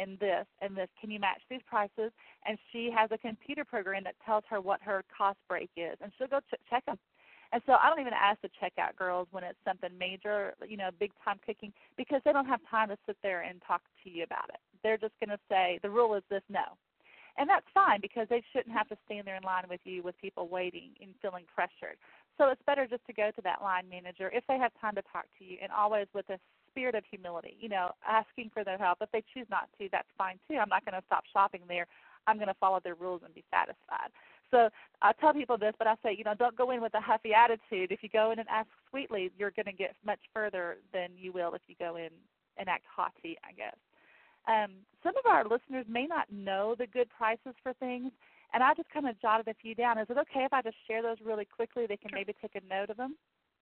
and 0.00 0.18
this 0.18 0.46
and 0.60 0.76
this. 0.76 0.88
Can 1.00 1.10
you 1.10 1.20
match 1.20 1.42
these 1.50 1.60
prices? 1.66 2.10
And 2.46 2.58
she 2.72 2.90
has 2.96 3.10
a 3.12 3.18
computer 3.18 3.64
program 3.64 4.04
that 4.04 4.14
tells 4.24 4.44
her 4.48 4.60
what 4.60 4.80
her 4.82 5.04
cost 5.16 5.38
break 5.48 5.70
is, 5.76 5.96
and 6.00 6.10
she'll 6.16 6.28
go 6.28 6.40
ch- 6.40 6.60
check 6.68 6.86
them. 6.86 6.98
And 7.52 7.60
so 7.66 7.74
I 7.82 7.88
don't 7.88 8.00
even 8.00 8.14
ask 8.14 8.40
the 8.42 8.50
checkout 8.62 8.94
girls 8.96 9.26
when 9.32 9.42
it's 9.42 9.58
something 9.64 9.90
major, 9.98 10.54
you 10.68 10.76
know, 10.76 10.90
big 10.98 11.10
time 11.24 11.40
cooking, 11.44 11.72
because 11.96 12.20
they 12.24 12.32
don't 12.32 12.46
have 12.46 12.60
time 12.70 12.88
to 12.88 12.96
sit 13.06 13.16
there 13.22 13.42
and 13.42 13.60
talk 13.66 13.82
to 14.04 14.10
you 14.10 14.22
about 14.22 14.48
it. 14.50 14.60
They're 14.82 14.98
just 14.98 15.14
going 15.18 15.36
to 15.36 15.42
say 15.48 15.80
the 15.82 15.90
rule 15.90 16.14
is 16.14 16.22
this, 16.30 16.42
no. 16.48 16.78
And 17.38 17.48
that's 17.48 17.66
fine 17.72 18.00
because 18.00 18.26
they 18.28 18.42
shouldn't 18.52 18.76
have 18.76 18.88
to 18.88 18.96
stand 19.06 19.26
there 19.26 19.36
in 19.36 19.42
line 19.42 19.64
with 19.68 19.80
you 19.84 20.02
with 20.02 20.14
people 20.20 20.48
waiting 20.48 20.90
and 21.00 21.10
feeling 21.22 21.44
pressured. 21.52 21.96
So 22.38 22.48
it's 22.48 22.62
better 22.66 22.86
just 22.86 23.04
to 23.06 23.12
go 23.12 23.30
to 23.34 23.42
that 23.42 23.62
line 23.62 23.88
manager 23.88 24.30
if 24.32 24.44
they 24.46 24.58
have 24.58 24.72
time 24.80 24.94
to 24.94 25.02
talk 25.12 25.26
to 25.38 25.44
you 25.44 25.56
and 25.62 25.70
always 25.72 26.06
with 26.14 26.28
a 26.30 26.38
spirit 26.70 26.94
of 26.94 27.04
humility, 27.10 27.56
you 27.60 27.68
know, 27.68 27.90
asking 28.06 28.50
for 28.52 28.64
their 28.64 28.78
help. 28.78 28.98
If 29.00 29.10
they 29.12 29.22
choose 29.34 29.46
not 29.50 29.68
to, 29.78 29.88
that's 29.90 30.08
fine 30.16 30.38
too. 30.48 30.56
I'm 30.56 30.68
not 30.68 30.84
going 30.84 30.98
to 31.00 31.06
stop 31.06 31.24
shopping 31.32 31.62
there. 31.68 31.86
I'm 32.26 32.36
going 32.36 32.48
to 32.48 32.54
follow 32.54 32.80
their 32.82 32.94
rules 32.94 33.22
and 33.24 33.34
be 33.34 33.44
satisfied. 33.50 34.10
So 34.50 34.68
I 35.00 35.12
tell 35.12 35.32
people 35.32 35.56
this, 35.56 35.74
but 35.78 35.86
I 35.86 35.94
say, 36.02 36.14
you 36.16 36.24
know, 36.24 36.34
don't 36.34 36.56
go 36.56 36.70
in 36.72 36.80
with 36.82 36.94
a 36.94 37.00
huffy 37.00 37.32
attitude. 37.32 37.92
If 37.92 38.02
you 38.02 38.08
go 38.08 38.32
in 38.32 38.38
and 38.38 38.48
ask 38.48 38.68
sweetly, 38.90 39.30
you're 39.38 39.52
going 39.52 39.66
to 39.66 39.72
get 39.72 39.94
much 40.04 40.18
further 40.34 40.78
than 40.92 41.10
you 41.16 41.32
will 41.32 41.54
if 41.54 41.62
you 41.68 41.76
go 41.78 41.96
in 41.96 42.10
and 42.58 42.68
act 42.68 42.84
haughty, 42.94 43.38
I 43.44 43.52
guess. 43.52 43.76
Um, 44.48 44.72
some 45.02 45.16
of 45.16 45.26
our 45.26 45.44
listeners 45.44 45.86
may 45.88 46.06
not 46.06 46.30
know 46.32 46.74
the 46.76 46.86
good 46.86 47.08
prices 47.16 47.54
for 47.62 47.72
things, 47.74 48.10
and 48.52 48.62
I 48.62 48.74
just 48.74 48.90
kind 48.90 49.08
of 49.08 49.20
jotted 49.20 49.46
a 49.48 49.54
few 49.54 49.74
down. 49.74 49.98
Is 49.98 50.06
it 50.10 50.18
okay 50.18 50.44
if 50.44 50.52
I 50.52 50.62
just 50.62 50.76
share 50.88 51.02
those 51.02 51.18
really 51.24 51.44
quickly? 51.44 51.86
They 51.86 51.96
can 51.96 52.10
Sure. 52.10 52.18
maybe 52.18 52.34
take 52.40 52.56
a 52.56 52.66
note 52.68 52.90
of 52.90 52.96
them. 52.96 53.16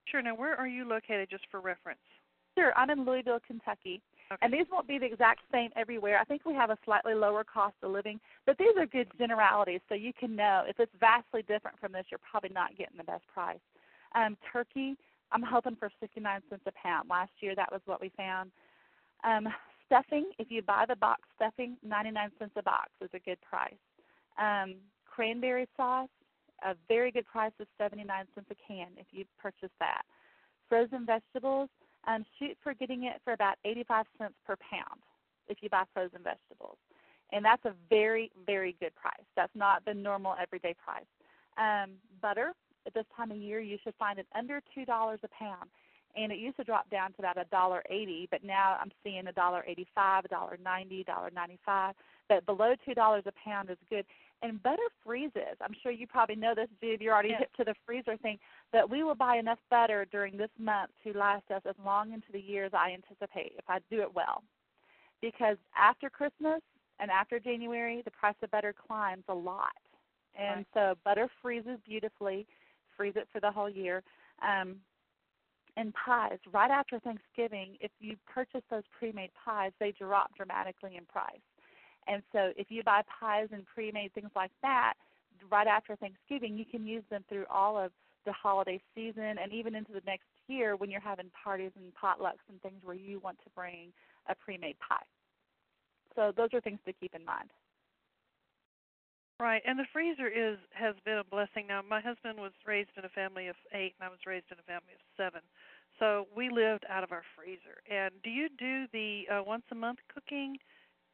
Sure. 0.06 0.22
Now, 0.22 0.34
where 0.34 0.56
are 0.56 0.66
you 0.68 0.86
located, 0.86 1.28
just 1.28 1.44
for 1.50 1.60
reference? 1.60 2.00
Sure, 2.58 2.72
I'm 2.76 2.90
in 2.90 3.04
Louisville, 3.04 3.38
Kentucky. 3.46 4.02
Okay. 4.32 4.38
And 4.42 4.52
these 4.52 4.66
won't 4.70 4.88
be 4.88 4.98
the 4.98 5.06
exact 5.06 5.40
same 5.52 5.70
everywhere. 5.76 6.18
I 6.18 6.24
think 6.24 6.44
we 6.44 6.54
have 6.54 6.70
a 6.70 6.78
slightly 6.84 7.14
lower 7.14 7.44
cost 7.44 7.76
of 7.82 7.92
living, 7.92 8.18
but 8.46 8.58
these 8.58 8.76
are 8.76 8.84
good 8.84 9.06
generalities 9.16 9.80
so 9.88 9.94
you 9.94 10.12
can 10.12 10.34
know 10.34 10.64
if 10.66 10.80
it's 10.80 10.92
vastly 10.98 11.42
different 11.42 11.78
from 11.78 11.92
this, 11.92 12.04
you're 12.10 12.20
probably 12.28 12.50
not 12.50 12.76
getting 12.76 12.96
the 12.96 13.04
best 13.04 13.22
price. 13.32 13.60
Um, 14.14 14.36
turkey, 14.52 14.96
I'm 15.30 15.42
hoping 15.42 15.76
for 15.76 15.88
69 16.00 16.42
cents 16.50 16.62
a 16.66 16.72
pound. 16.82 17.08
Last 17.08 17.30
year, 17.40 17.54
that 17.54 17.70
was 17.70 17.80
what 17.86 18.00
we 18.00 18.10
found. 18.16 18.50
Um, 19.22 19.48
stuffing, 19.86 20.30
if 20.38 20.50
you 20.50 20.62
buy 20.62 20.84
the 20.88 20.96
box 20.96 21.22
stuffing, 21.36 21.76
99 21.86 22.30
cents 22.40 22.52
a 22.56 22.62
box 22.62 22.90
is 23.00 23.10
a 23.14 23.20
good 23.20 23.38
price. 23.40 23.72
Um, 24.36 24.74
cranberry 25.06 25.68
sauce, 25.76 26.08
a 26.66 26.74
very 26.88 27.12
good 27.12 27.26
price 27.26 27.52
is 27.60 27.68
79 27.78 28.26
cents 28.34 28.48
a 28.50 28.56
can 28.66 28.88
if 28.96 29.06
you 29.12 29.24
purchase 29.40 29.72
that. 29.78 30.02
Frozen 30.68 31.06
vegetables, 31.06 31.70
um, 32.08 32.24
shoot 32.38 32.56
for 32.62 32.74
getting 32.74 33.04
it 33.04 33.20
for 33.22 33.32
about 33.32 33.56
85 33.64 34.06
cents 34.18 34.34
per 34.46 34.56
pound 34.56 35.00
if 35.48 35.58
you 35.60 35.68
buy 35.68 35.84
frozen 35.92 36.20
vegetables. 36.22 36.78
And 37.32 37.44
that's 37.44 37.64
a 37.66 37.74
very, 37.90 38.32
very 38.46 38.74
good 38.80 38.94
price. 38.94 39.26
That's 39.36 39.54
not 39.54 39.84
the 39.84 39.94
normal 39.94 40.34
everyday 40.40 40.74
price. 40.82 41.04
Um, 41.58 41.92
butter, 42.22 42.52
at 42.86 42.94
this 42.94 43.04
time 43.14 43.30
of 43.30 43.36
year, 43.36 43.60
you 43.60 43.76
should 43.84 43.94
find 43.98 44.18
it 44.18 44.26
under 44.34 44.62
$2 44.76 44.84
a 44.86 45.28
pound. 45.28 45.70
And 46.16 46.32
it 46.32 46.38
used 46.38 46.56
to 46.56 46.64
drop 46.64 46.90
down 46.90 47.12
to 47.12 47.18
about 47.18 47.38
a 47.38 47.44
dollar 47.44 47.82
eighty, 47.90 48.26
but 48.30 48.42
now 48.42 48.76
I'm 48.80 48.90
seeing 49.04 49.26
a 49.26 49.32
dollar 49.32 49.64
eighty-five, 49.66 50.24
a 50.24 50.28
dollar 50.28 50.58
ninety, 50.62 51.04
dollar 51.04 51.30
ninety-five. 51.30 51.94
But 52.28 52.44
below 52.46 52.74
two 52.84 52.94
dollars 52.94 53.24
a 53.26 53.32
pound 53.44 53.70
is 53.70 53.76
good. 53.88 54.04
And 54.40 54.62
butter 54.62 54.82
freezes. 55.04 55.56
I'm 55.60 55.74
sure 55.82 55.90
you 55.90 56.06
probably 56.06 56.36
know 56.36 56.54
this, 56.54 56.68
Jude. 56.80 57.00
You're 57.00 57.12
already 57.12 57.30
Yes. 57.30 57.40
hip 57.40 57.54
to 57.56 57.64
the 57.64 57.74
freezer 57.84 58.16
thing. 58.16 58.38
But 58.72 58.88
we 58.88 59.02
will 59.02 59.16
buy 59.16 59.36
enough 59.36 59.58
butter 59.68 60.06
during 60.10 60.36
this 60.36 60.50
month 60.58 60.90
to 61.04 61.12
last 61.12 61.50
us 61.50 61.62
as 61.66 61.74
long 61.84 62.12
into 62.12 62.30
the 62.32 62.40
year 62.40 62.64
as 62.64 62.72
I 62.72 62.92
anticipate 62.92 63.54
if 63.58 63.64
I 63.68 63.80
do 63.90 64.00
it 64.00 64.14
well. 64.14 64.44
Because 65.20 65.56
after 65.76 66.08
Christmas 66.08 66.60
and 67.00 67.10
after 67.10 67.40
January, 67.40 68.02
the 68.04 68.12
price 68.12 68.36
of 68.42 68.50
butter 68.50 68.72
climbs 68.72 69.24
a 69.28 69.34
lot. 69.34 69.72
And 70.36 70.58
Right. 70.58 70.66
so 70.92 70.98
butter 71.04 71.28
freezes 71.42 71.80
beautifully, 71.84 72.46
freeze 72.96 73.16
it 73.16 73.28
for 73.32 73.40
the 73.40 73.50
whole 73.50 73.68
year. 73.68 74.04
Um, 74.40 74.80
and 75.78 75.94
pies, 75.94 76.38
right 76.52 76.70
after 76.70 76.98
Thanksgiving, 76.98 77.76
if 77.80 77.92
you 78.00 78.16
purchase 78.26 78.62
those 78.68 78.82
pre 78.98 79.12
made 79.12 79.30
pies, 79.42 79.70
they 79.78 79.92
drop 79.92 80.34
dramatically 80.36 80.96
in 80.96 81.04
price. 81.06 81.46
And 82.08 82.22
so 82.32 82.52
if 82.56 82.66
you 82.70 82.82
buy 82.82 83.02
pies 83.20 83.48
and 83.52 83.64
pre 83.64 83.92
made 83.92 84.12
things 84.12 84.30
like 84.34 84.50
that, 84.62 84.94
right 85.50 85.68
after 85.68 85.94
Thanksgiving, 85.94 86.58
you 86.58 86.64
can 86.64 86.84
use 86.84 87.04
them 87.10 87.24
through 87.28 87.44
all 87.48 87.78
of 87.78 87.92
the 88.26 88.32
holiday 88.32 88.80
season 88.94 89.36
and 89.40 89.52
even 89.52 89.76
into 89.76 89.92
the 89.92 90.02
next 90.04 90.26
year 90.48 90.74
when 90.74 90.90
you're 90.90 91.00
having 91.00 91.30
parties 91.44 91.70
and 91.76 91.92
potlucks 91.94 92.44
and 92.48 92.60
things 92.60 92.80
where 92.82 92.96
you 92.96 93.20
want 93.20 93.38
to 93.44 93.50
bring 93.54 93.92
a 94.28 94.34
pre 94.34 94.58
made 94.58 94.76
pie. 94.80 95.06
So 96.16 96.32
those 96.36 96.48
are 96.52 96.60
things 96.60 96.80
to 96.86 96.92
keep 96.92 97.14
in 97.14 97.24
mind. 97.24 97.50
Right, 99.40 99.62
and 99.64 99.78
the 99.78 99.86
freezer 99.92 100.26
is 100.26 100.58
has 100.72 100.96
been 101.04 101.18
a 101.18 101.24
blessing. 101.24 101.68
Now, 101.68 101.80
my 101.88 102.00
husband 102.00 102.38
was 102.38 102.50
raised 102.66 102.90
in 102.98 103.04
a 103.04 103.08
family 103.08 103.46
of 103.46 103.54
eight, 103.72 103.94
and 103.98 104.06
I 104.06 104.10
was 104.10 104.18
raised 104.26 104.46
in 104.50 104.58
a 104.58 104.66
family 104.66 104.94
of 104.98 105.02
seven, 105.16 105.42
so 106.00 106.26
we 106.34 106.50
lived 106.50 106.84
out 106.90 107.04
of 107.04 107.12
our 107.12 107.22
freezer. 107.36 107.78
And 107.88 108.10
do 108.24 108.30
you 108.30 108.48
do 108.58 108.86
the 108.92 109.30
uh, 109.30 109.42
once 109.46 109.62
a 109.70 109.76
month 109.76 110.00
cooking, 110.12 110.58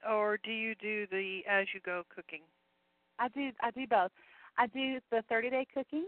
or 0.08 0.38
do 0.42 0.50
you 0.50 0.74
do 0.74 1.06
the 1.10 1.42
as 1.46 1.66
you 1.74 1.80
go 1.84 2.02
cooking? 2.08 2.40
I 3.18 3.28
do 3.28 3.50
I 3.60 3.70
do 3.70 3.86
both. 3.86 4.10
I 4.56 4.68
do 4.68 5.00
the 5.10 5.22
30 5.28 5.50
day 5.50 5.66
cooking. 5.74 6.06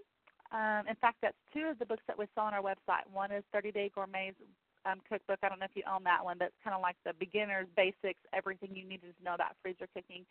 Um, 0.53 0.89
in 0.89 0.95
fact, 0.97 1.19
that's 1.21 1.37
two 1.53 1.69
of 1.69 1.79
the 1.79 1.85
books 1.85 2.03
that 2.07 2.19
we 2.19 2.27
saw 2.35 2.47
on 2.47 2.55
our 2.55 2.63
website. 2.63 3.05
One 3.13 3.33
is 3.33 3.43
30 3.53 3.73
Day 3.73 3.91
Gourmet's 3.93 4.39
um, 4.87 5.01
cookbook. 5.09 5.41
I 5.43 5.49
don't 5.49 5.59
know 5.59 5.67
if 5.67 5.75
you 5.75 5.83
own 5.91 6.05
that 6.05 6.25
one, 6.25 6.39
but 6.39 6.47
it's 6.47 6.63
kind 6.63 6.75
of 6.75 6.81
like 6.81 6.97
the 7.05 7.13
beginner's 7.19 7.67
basics, 7.77 8.21
everything 8.33 8.71
you 8.73 8.87
needed 8.87 9.13
to 9.19 9.25
know 9.25 9.35
about 9.35 9.59
freezer 9.63 9.89
cooking. 9.93 10.25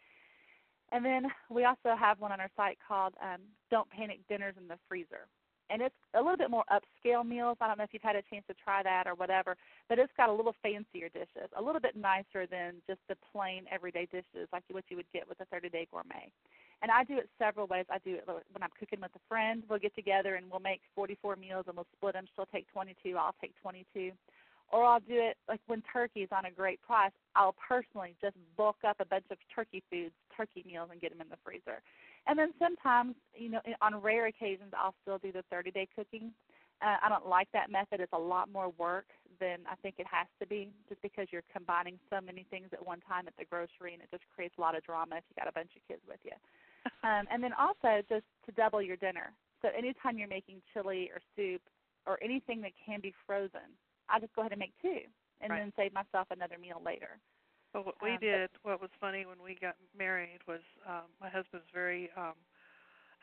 And 0.91 1.03
then 1.03 1.27
we 1.49 1.65
also 1.65 1.95
have 1.97 2.19
one 2.19 2.31
on 2.31 2.39
our 2.39 2.51
site 2.55 2.77
called 2.87 3.13
um, 3.21 3.41
Don't 3.71 3.89
Panic 3.89 4.19
Dinners 4.29 4.55
in 4.57 4.67
the 4.67 4.77
Freezer. 4.87 5.27
and 5.69 5.81
it's 5.81 5.95
a 6.13 6.21
little 6.21 6.37
bit 6.37 6.51
more 6.51 6.63
upscale 6.71 7.25
meals. 7.25 7.57
I 7.59 7.67
don't 7.67 7.77
know 7.77 7.83
if 7.83 7.93
you've 7.93 8.03
had 8.03 8.15
a 8.15 8.21
chance 8.29 8.45
to 8.47 8.53
try 8.63 8.83
that 8.83 9.07
or 9.07 9.15
whatever, 9.15 9.57
but 9.89 9.97
it's 9.99 10.13
got 10.15 10.29
a 10.29 10.33
little 10.33 10.55
fancier 10.61 11.09
dishes, 11.09 11.49
a 11.57 11.61
little 11.61 11.81
bit 11.81 11.95
nicer 11.95 12.45
than 12.45 12.75
just 12.87 12.99
the 13.09 13.15
plain 13.31 13.65
everyday 13.71 14.05
dishes 14.11 14.47
like 14.53 14.63
what 14.69 14.83
you 14.89 14.95
would 14.97 15.11
get 15.13 15.27
with 15.27 15.39
a 15.41 15.45
30 15.45 15.69
day 15.69 15.87
gourmet. 15.91 16.31
And 16.81 16.91
I 16.91 17.03
do 17.03 17.17
it 17.17 17.29
several 17.39 17.67
ways. 17.67 17.85
I 17.89 17.97
do 17.99 18.15
it 18.15 18.27
when 18.27 18.61
I'm 18.61 18.69
cooking 18.79 18.99
with 19.01 19.15
a 19.15 19.23
friend. 19.27 19.63
We'll 19.69 19.79
get 19.79 19.95
together 19.95 20.35
and 20.35 20.45
we'll 20.51 20.59
make 20.59 20.81
44 20.95 21.35
meals 21.37 21.65
and 21.67 21.75
we'll 21.75 21.87
split 21.97 22.13
them. 22.13 22.25
She'll 22.35 22.45
take 22.47 22.71
22, 22.71 23.17
I'll 23.17 23.33
take 23.41 23.53
22. 23.61 24.11
Or 24.71 24.83
I'll 24.83 24.99
do 24.99 25.13
it 25.13 25.37
like 25.47 25.61
when 25.67 25.81
turkey 25.93 26.21
is 26.21 26.29
on 26.31 26.45
a 26.45 26.51
great 26.51 26.81
price. 26.81 27.11
I'll 27.35 27.55
personally 27.67 28.15
just 28.21 28.35
bulk 28.57 28.77
up 28.85 28.97
a 28.99 29.05
bunch 29.05 29.25
of 29.31 29.37
turkey 29.53 29.83
foods, 29.89 30.13
turkey 30.35 30.63
meals, 30.65 30.89
and 30.91 31.01
get 31.01 31.11
them 31.11 31.21
in 31.21 31.29
the 31.29 31.37
freezer. 31.43 31.81
And 32.27 32.37
then 32.37 32.51
sometimes, 32.59 33.15
you 33.35 33.49
know, 33.49 33.61
on 33.81 34.01
rare 34.01 34.27
occasions, 34.27 34.73
I'll 34.77 34.95
still 35.01 35.17
do 35.17 35.31
the 35.31 35.43
30 35.49 35.71
day 35.71 35.87
cooking. 35.95 36.31
Uh, 36.81 36.97
I 37.01 37.09
don't 37.09 37.27
like 37.27 37.47
that 37.53 37.71
method. 37.71 38.01
It's 38.01 38.11
a 38.13 38.19
lot 38.19 38.51
more 38.51 38.73
work 38.77 39.05
than 39.39 39.59
I 39.69 39.75
think 39.81 39.95
it 39.97 40.07
has 40.11 40.27
to 40.39 40.47
be, 40.47 40.71
just 40.89 41.01
because 41.01 41.27
you're 41.31 41.45
combining 41.53 41.99
so 42.09 42.19
many 42.19 42.45
things 42.49 42.67
at 42.73 42.85
one 42.85 42.99
time 43.01 43.27
at 43.27 43.33
the 43.37 43.45
grocery, 43.45 43.93
and 43.93 44.01
it 44.01 44.09
just 44.11 44.23
creates 44.33 44.55
a 44.57 44.61
lot 44.61 44.75
of 44.75 44.83
drama 44.83 45.17
if 45.17 45.23
you 45.29 45.35
got 45.39 45.47
a 45.47 45.53
bunch 45.53 45.71
of 45.75 45.81
kids 45.87 46.01
with 46.07 46.19
you. 46.23 46.35
um, 47.07 47.25
and 47.31 47.41
then 47.41 47.51
also 47.53 48.03
just 48.09 48.25
to 48.45 48.51
double 48.53 48.81
your 48.81 48.97
dinner. 48.97 49.31
So 49.61 49.69
anytime 49.75 50.17
you're 50.17 50.27
making 50.27 50.61
chili 50.73 51.09
or 51.13 51.21
soup 51.35 51.61
or 52.05 52.19
anything 52.21 52.61
that 52.61 52.71
can 52.85 52.99
be 52.99 53.13
frozen, 53.25 53.73
I 54.09 54.19
just 54.19 54.35
go 54.35 54.41
ahead 54.41 54.51
and 54.51 54.59
make 54.59 54.73
two, 54.81 55.07
and 55.41 55.49
right. 55.49 55.59
then 55.59 55.73
save 55.75 55.93
myself 55.93 56.27
another 56.29 56.57
meal 56.59 56.81
later. 56.85 57.17
Well, 57.75 57.83
what 57.83 57.95
we 58.01 58.11
um, 58.11 58.19
did, 58.21 58.49
what 58.63 58.79
was 58.79 58.89
funny 59.01 59.25
when 59.25 59.35
we 59.43 59.57
got 59.59 59.75
married 59.97 60.39
was 60.47 60.61
um, 60.87 61.11
my 61.19 61.27
husband's 61.27 61.67
very 61.73 62.09
um, 62.15 62.39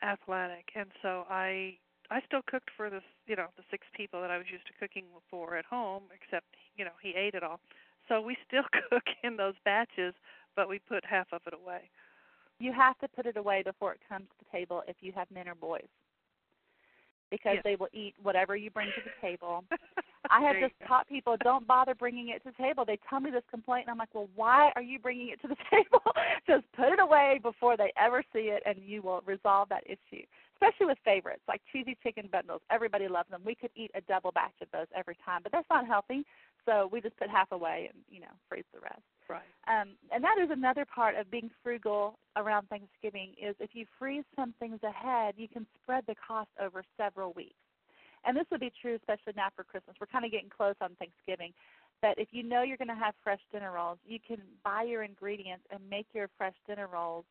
athletic, 0.03 0.69
and 0.75 0.91
so 1.01 1.25
I 1.27 1.73
I 2.11 2.21
still 2.27 2.41
cooked 2.45 2.69
for 2.77 2.91
this, 2.91 3.01
you 3.25 3.35
know, 3.35 3.47
the 3.57 3.63
six 3.71 3.87
people 3.97 4.21
that 4.21 4.29
I 4.29 4.37
was 4.37 4.45
used 4.51 4.67
to 4.67 4.73
cooking 4.79 5.05
for 5.31 5.57
at 5.57 5.65
home, 5.65 6.03
except 6.13 6.45
you 6.77 6.85
know 6.85 6.91
he 7.01 7.15
ate 7.17 7.33
it 7.33 7.41
all. 7.41 7.61
So 8.07 8.21
we 8.21 8.37
still 8.47 8.61
cook 8.91 9.09
in 9.23 9.37
those 9.37 9.55
batches, 9.65 10.13
but 10.55 10.69
we 10.69 10.77
put 10.77 11.03
half 11.03 11.33
of 11.33 11.41
it 11.47 11.55
away. 11.55 11.89
You 12.59 12.73
have 12.73 12.99
to 12.99 13.07
put 13.07 13.25
it 13.25 13.37
away 13.37 13.63
before 13.63 13.93
it 13.93 14.01
comes 14.07 14.27
to 14.29 14.45
the 14.45 14.55
table 14.55 14.83
if 14.87 14.97
you 15.01 15.13
have 15.13 15.31
men 15.31 15.47
or 15.47 15.55
boys 15.55 15.89
because 17.31 17.55
yes. 17.55 17.63
they 17.63 17.75
will 17.75 17.89
eat 17.91 18.13
whatever 18.21 18.55
you 18.55 18.69
bring 18.69 18.89
to 18.89 19.01
the 19.03 19.27
table. 19.27 19.63
I 20.33 20.41
have 20.41 20.55
just 20.59 20.73
taught 20.87 21.07
people 21.07 21.35
don't 21.43 21.67
bother 21.67 21.93
bringing 21.93 22.29
it 22.29 22.43
to 22.43 22.51
the 22.57 22.63
table. 22.63 22.85
They 22.85 22.97
tell 23.07 23.19
me 23.19 23.29
this 23.29 23.43
complaint, 23.51 23.85
and 23.85 23.91
I'm 23.91 23.97
like, 23.99 24.13
well, 24.13 24.29
why 24.35 24.71
are 24.75 24.81
you 24.81 24.97
bringing 24.97 25.29
it 25.29 25.39
to 25.41 25.47
the 25.47 25.55
table? 25.71 26.01
just 26.47 26.63
put 26.75 26.91
it 26.91 26.99
away 26.99 27.39
before 27.41 27.77
they 27.77 27.93
ever 28.01 28.23
see 28.33 28.49
it, 28.49 28.63
and 28.65 28.77
you 28.83 29.01
will 29.01 29.21
resolve 29.25 29.69
that 29.69 29.83
issue. 29.85 30.23
Especially 30.55 30.85
with 30.85 30.97
favorites 31.03 31.41
like 31.47 31.61
cheesy 31.71 31.97
chicken 32.01 32.29
bundles. 32.31 32.61
Everybody 32.71 33.07
loves 33.07 33.29
them. 33.29 33.41
We 33.45 33.53
could 33.53 33.71
eat 33.75 33.91
a 33.95 34.01
double 34.01 34.31
batch 34.31 34.55
of 34.61 34.69
those 34.71 34.87
every 34.95 35.17
time, 35.25 35.41
but 35.43 35.51
that's 35.51 35.67
not 35.69 35.85
healthy. 35.85 36.25
So 36.65 36.89
we 36.91 37.01
just 37.01 37.17
put 37.17 37.29
half 37.29 37.51
away 37.51 37.89
and 37.91 38.01
you 38.09 38.21
know 38.21 38.31
freeze 38.47 38.63
the 38.73 38.79
rest. 38.79 39.01
Right. 39.27 39.41
Um, 39.67 39.89
and 40.11 40.23
that 40.23 40.37
is 40.41 40.49
another 40.51 40.85
part 40.85 41.15
of 41.15 41.29
being 41.29 41.49
frugal 41.61 42.17
around 42.37 42.69
Thanksgiving 42.69 43.33
is 43.41 43.55
if 43.59 43.71
you 43.73 43.85
freeze 43.99 44.23
some 44.35 44.53
things 44.59 44.79
ahead, 44.83 45.35
you 45.37 45.47
can 45.47 45.65
spread 45.81 46.05
the 46.07 46.15
cost 46.25 46.49
over 46.61 46.83
several 46.97 47.33
weeks. 47.33 47.55
And 48.25 48.37
this 48.37 48.45
would 48.51 48.61
be 48.61 48.71
true 48.81 48.95
especially 48.95 49.33
now 49.35 49.49
for 49.55 49.63
Christmas. 49.63 49.95
We're 49.99 50.07
kind 50.07 50.25
of 50.25 50.31
getting 50.31 50.49
close 50.49 50.75
on 50.81 50.95
Thanksgiving. 50.99 51.53
But 52.01 52.17
if 52.17 52.29
you 52.31 52.43
know 52.43 52.63
you're 52.63 52.77
going 52.77 52.89
to 52.89 52.95
have 52.95 53.15
fresh 53.23 53.39
dinner 53.51 53.71
rolls, 53.71 53.97
you 54.05 54.19
can 54.25 54.37
buy 54.63 54.83
your 54.83 55.03
ingredients 55.03 55.65
and 55.71 55.79
make 55.89 56.07
your 56.13 56.29
fresh 56.37 56.55
dinner 56.67 56.87
rolls 56.91 57.25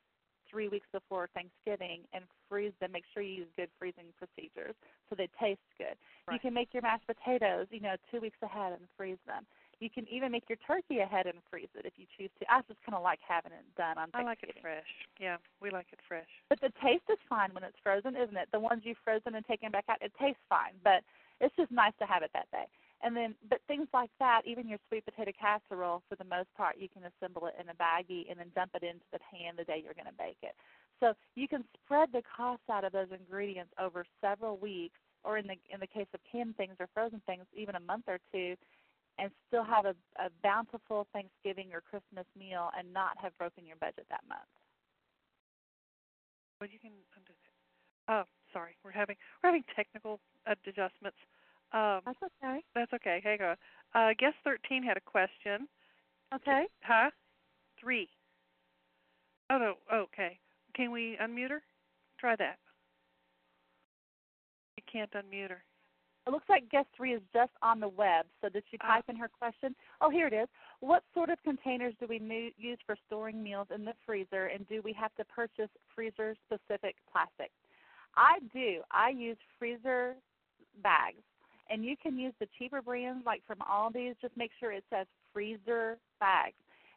three 0.51 0.69
weeks 0.69 0.87
before 0.93 1.29
Thanksgiving 1.35 2.01
and 2.13 2.25
freeze 2.49 2.73
them. 2.81 2.93
Make 2.93 3.05
sure 3.13 3.23
you 3.23 3.45
use 3.45 3.49
good 3.57 3.69
freezing 3.79 4.13
procedures 4.19 4.75
so 5.09 5.17
they 5.17 5.29
taste 5.41 5.61
good. 5.79 5.97
Right. 6.29 6.35
You 6.35 6.41
can 6.41 6.55
make 6.55 6.69
your 6.73 6.83
mashed 6.83 7.07
potatoes, 7.07 7.67
you 7.71 7.81
know, 7.81 7.97
two 8.11 8.21
weeks 8.21 8.39
ahead 8.43 8.73
and 8.73 8.83
freeze 8.97 9.21
them. 9.27 9.45
You 9.83 9.91
can 9.91 10.07
even 10.07 10.31
make 10.31 10.47
your 10.47 10.63
turkey 10.63 11.03
ahead 11.03 11.27
and 11.27 11.43
freeze 11.51 11.75
it 11.75 11.83
if 11.83 11.99
you 11.99 12.07
choose 12.17 12.31
to. 12.39 12.47
I 12.47 12.63
just 12.71 12.79
kind 12.87 12.95
of 12.95 13.03
like 13.03 13.19
having 13.19 13.51
it 13.51 13.67
done 13.75 13.99
on 13.99 14.15
Thanksgiving. 14.15 14.23
I 14.23 14.31
like 14.31 14.43
it 14.47 14.55
fresh. 14.63 14.93
Yeah, 15.19 15.43
we 15.59 15.75
like 15.75 15.91
it 15.91 15.99
fresh. 16.07 16.31
But 16.47 16.63
the 16.63 16.71
taste 16.79 17.11
is 17.11 17.19
fine 17.27 17.51
when 17.51 17.67
it's 17.67 17.75
frozen, 17.83 18.15
isn't 18.15 18.39
it? 18.39 18.47
The 18.55 18.63
ones 18.63 18.87
you've 18.87 19.03
frozen 19.03 19.35
and 19.35 19.43
taken 19.43 19.75
back 19.75 19.91
out, 19.91 19.99
it 19.99 20.15
tastes 20.15 20.39
fine, 20.47 20.79
but 20.87 21.03
it's 21.43 21.55
just 21.59 21.75
nice 21.75 21.99
to 21.99 22.07
have 22.07 22.23
it 22.23 22.31
that 22.31 22.47
day. 22.55 22.71
And 23.03 23.17
then, 23.19 23.35
but 23.51 23.59
things 23.67 23.91
like 23.93 24.15
that, 24.23 24.47
even 24.47 24.71
your 24.71 24.79
sweet 24.87 25.05
potato 25.05 25.35
casserole, 25.35 26.07
for 26.09 26.15
the 26.15 26.31
most 26.31 26.55
part, 26.55 26.79
you 26.79 26.87
can 26.87 27.03
assemble 27.03 27.51
it 27.51 27.59
in 27.59 27.67
a 27.67 27.75
baggie 27.75 28.31
and 28.31 28.39
then 28.39 28.55
dump 28.55 28.79
it 28.79 28.87
into 28.87 29.03
the 29.11 29.19
pan 29.19 29.59
the 29.59 29.67
day 29.67 29.83
you're 29.83 29.99
going 29.99 30.07
to 30.07 30.15
bake 30.15 30.39
it. 30.47 30.55
So 31.03 31.15
you 31.35 31.49
can 31.49 31.65
spread 31.83 32.15
the 32.15 32.23
cost 32.23 32.63
out 32.71 32.85
of 32.85 32.95
those 32.95 33.11
ingredients 33.11 33.75
over 33.83 34.07
several 34.23 34.57
weeks, 34.57 35.03
or 35.25 35.39
in 35.39 35.47
the 35.47 35.59
in 35.75 35.81
the 35.81 35.87
case 35.87 36.07
of 36.15 36.21
canned 36.31 36.57
things 36.57 36.75
or 36.79 36.87
frozen 36.95 37.21
things, 37.27 37.43
even 37.55 37.75
a 37.75 37.81
month 37.81 38.05
or 38.07 38.19
two, 38.31 38.55
and 39.19 39.31
still 39.49 39.65
have 39.65 39.85
a, 39.85 39.95
a 40.19 40.31
bountiful 40.43 41.07
Thanksgiving 41.13 41.71
or 41.73 41.81
Christmas 41.81 42.27
meal 42.39 42.71
and 42.79 42.93
not 42.93 43.17
have 43.21 43.37
broken 43.39 43.67
your 43.67 43.77
budget 43.77 44.07
that 44.11 44.23
month. 44.29 44.41
Well, 46.61 46.71
you 46.73 46.79
can 46.79 46.93
undo 47.17 47.33
that. 47.33 48.13
Oh, 48.13 48.25
sorry, 48.53 48.77
we're 48.85 48.93
having 48.93 49.17
we're 49.43 49.51
having 49.51 49.65
technical 49.75 50.21
adjustments. 50.47 51.19
Um, 51.73 52.01
that's 52.05 52.19
okay. 52.23 52.61
That's 52.75 52.93
okay. 52.93 53.21
Hang 53.23 53.41
on. 53.41 53.57
Uh, 53.95 54.15
guest 54.19 54.37
thirteen 54.45 54.83
had 54.83 54.97
a 54.97 55.01
question. 55.01 55.69
Okay. 56.35 56.65
Huh? 56.83 57.11
Three. 57.81 58.09
Oh 59.51 59.59
no. 59.59 59.75
Okay. 59.93 60.39
Can 60.75 60.91
we 60.91 61.19
unmute 61.23 61.51
her? 61.51 61.63
Try 62.19 62.37
that. 62.37 62.59
You 64.77 64.83
can't 64.91 65.11
unmute 65.13 65.51
her. 65.51 65.63
It 66.27 66.31
looks 66.31 66.49
like 66.49 66.71
guest 66.71 66.87
three 66.97 67.15
is 67.15 67.23
just 67.33 67.51
on 67.63 67.81
the 67.81 67.89
web. 67.89 68.27
So 68.41 68.49
did 68.49 68.63
she 68.71 68.79
type 68.79 69.05
in 69.09 69.17
her 69.17 69.29
question? 69.29 69.75
Oh, 70.01 70.09
here 70.09 70.29
it 70.29 70.33
is. 70.33 70.49
What 70.79 71.03
sort 71.15 71.31
of 71.31 71.43
containers 71.43 71.95
do 71.99 72.07
we 72.09 72.21
use 72.57 72.79
for 72.87 72.97
storing 73.07 73.43
meals 73.43 73.67
in 73.75 73.85
the 73.85 73.95
freezer, 74.07 74.47
and 74.47 74.69
do 74.69 74.81
we 74.85 74.93
have 74.93 75.13
to 75.17 75.25
purchase 75.25 75.69
freezer-specific 75.95 76.95
plastic? 77.11 77.51
I 78.15 78.39
do. 78.53 78.83
I 78.93 79.11
use 79.11 79.37
freezer 79.59 80.15
bags, 80.83 81.23
and 81.71 81.85
you 81.85 81.97
can 82.01 82.17
use 82.17 82.35
the 82.39 82.47
cheaper 82.59 82.83
brands 82.83 83.27
like 83.27 83.43
from 83.47 83.59
Aldi's. 83.59 84.17
Just 84.21 84.37
make 84.37 84.53
sure 84.61 84.71
it 84.71 84.85
says 84.91 85.07
freezer 85.33 85.99
bags, 86.21 86.55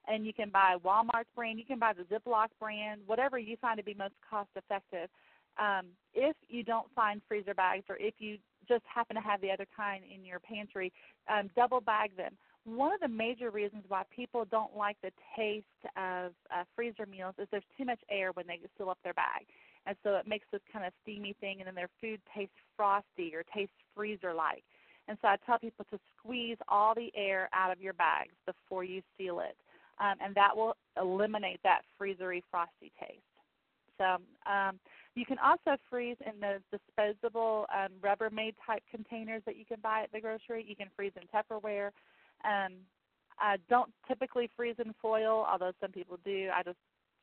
and 0.07 0.25
you 0.25 0.33
can 0.33 0.49
buy 0.49 0.75
Walmart's 0.83 1.29
brand. 1.35 1.57
You 1.57 1.65
can 1.65 1.79
buy 1.79 1.93
the 1.93 2.03
Ziploc 2.03 2.47
brand, 2.59 3.01
whatever 3.07 3.39
you 3.39 3.57
find 3.57 3.77
to 3.77 3.83
be 3.83 3.95
most 3.95 4.13
cost-effective. 4.29 5.09
Um, 5.57 5.85
if 6.13 6.35
you 6.49 6.63
don't 6.63 6.88
find 6.93 7.21
freezer 7.27 7.53
bags, 7.53 7.85
or 7.88 7.97
if 7.97 8.15
you 8.19 8.38
just 8.67 8.84
happen 8.86 9.15
to 9.15 9.21
have 9.21 9.41
the 9.41 9.51
other 9.51 9.67
kind 9.75 10.04
in 10.13 10.25
your 10.25 10.39
pantry, 10.39 10.91
um, 11.30 11.49
double 11.56 11.82
bag 11.82 12.15
them. 12.17 12.34
One 12.65 12.91
of 12.93 12.99
the 12.99 13.08
major 13.08 13.51
reasons 13.51 13.84
why 13.88 14.04
people 14.15 14.45
don't 14.49 14.75
like 14.75 14.97
the 15.04 15.12
taste 15.36 15.65
of 15.95 16.32
uh, 16.51 16.63
freezer 16.75 17.06
meals 17.06 17.36
is 17.38 17.47
there's 17.51 17.63
too 17.78 17.86
much 17.86 17.99
air 18.10 18.32
when 18.32 18.47
they 18.47 18.60
fill 18.78 18.89
up 18.89 18.97
their 19.04 19.13
bag. 19.13 19.45
And 19.86 19.95
so 20.04 20.15
it 20.15 20.28
makes 20.28 20.47
this 20.51 20.62
kind 20.73 20.84
of 20.84 20.91
steamy 21.04 21.36
thing, 21.39 21.58
and 21.60 21.67
then 21.67 21.75
their 21.75 21.89
food 22.01 22.19
tastes 22.36 22.56
frosty 22.75 23.34
or 23.36 23.43
tastes 23.54 23.75
freezer 23.95 24.34
like. 24.34 24.63
And 25.08 25.17
so 25.21 25.28
I 25.28 25.38
tell 25.45 25.60
people 25.60 25.86
to 25.91 25.99
squeeze 26.17 26.58
all 26.67 26.95
the 26.95 27.12
air 27.15 27.49
out 27.54 27.71
of 27.71 27.80
your 27.80 27.93
bags 27.93 28.34
before 28.47 28.84
you 28.84 29.04
seal 29.17 29.39
it. 29.41 29.56
Um, 29.99 30.15
and 30.23 30.34
that 30.36 30.56
will 30.58 30.75
eliminate 30.99 31.60
that 31.63 31.82
freezery, 32.01 32.41
frosty 32.49 32.91
taste. 32.99 33.21
So 33.97 34.17
um, 34.51 34.80
you 35.15 35.25
can 35.25 35.38
also 35.39 35.78
freeze 35.89 36.17
in 36.25 36.39
those 36.39 36.60
disposable 36.71 37.65
um, 37.73 37.89
Rubbermaid 38.01 38.56
type 38.65 38.84
containers 38.91 39.41
that 39.45 39.58
you 39.58 39.65
can 39.65 39.80
buy 39.82 40.04
at 40.04 40.12
the 40.12 40.19
grocery. 40.19 40.65
You 40.67 40.75
can 40.75 40.88
freeze 40.95 41.13
in 41.15 41.23
Tupperware. 41.28 41.91
Um, 42.43 42.73
I 43.39 43.58
don't 43.69 43.91
typically 44.08 44.49
freeze 44.56 44.75
in 44.78 44.93
foil, 45.01 45.45
although 45.49 45.71
some 45.82 45.91
people 45.91 46.19
do. 46.23 46.49
I 46.54 46.63
just 46.63 46.78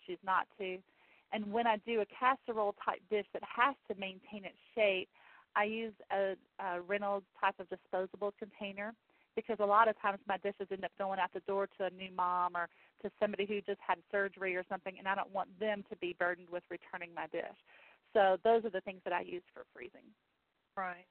choose 0.07 0.19
not 0.25 0.47
to. 0.59 0.79
And 1.33 1.51
when 1.53 1.67
I 1.67 1.77
do 1.87 2.01
a 2.01 2.07
casserole 2.07 2.75
type 2.85 3.01
dish 3.11 3.27
that 3.33 3.43
has 3.45 3.75
to 3.89 3.99
maintain 3.99 4.45
its 4.45 4.59
shape, 4.75 5.09
I 5.55 5.65
use 5.65 5.93
a, 6.11 6.35
a 6.63 6.81
Reynolds 6.81 7.27
type 7.41 7.55
of 7.59 7.69
disposable 7.69 8.33
container 8.39 8.95
because 9.37 9.57
a 9.61 9.67
lot 9.67 9.89
of 9.89 10.01
times 10.01 10.19
my 10.29 10.37
dishes 10.39 10.67
end 10.71 10.85
up 10.85 10.93
going 10.99 11.19
out 11.19 11.33
the 11.33 11.41
door 11.41 11.69
to 11.79 11.85
a 11.85 11.91
new 11.91 12.11
mom 12.15 12.57
or 12.57 12.69
to 13.03 13.11
somebody 13.21 13.47
who 13.47 13.61
just 13.61 13.81
had 13.87 13.99
surgery 14.11 14.57
or 14.57 14.65
something, 14.69 14.95
and 14.99 15.07
I 15.07 15.15
don't 15.15 15.33
want 15.33 15.49
them 15.61 15.85
to 15.91 15.97
be 15.97 16.17
burdened 16.19 16.49
with 16.51 16.63
returning 16.71 17.15
my 17.15 17.27
dish. 17.29 17.59
So 18.13 18.37
those 18.45 18.65
are 18.65 18.71
the 18.71 18.81
things 18.81 19.01
that 19.05 19.13
I 19.13 19.23
use 19.23 19.43
for 19.55 19.65
freezing. 19.75 20.07
Right. 20.77 21.07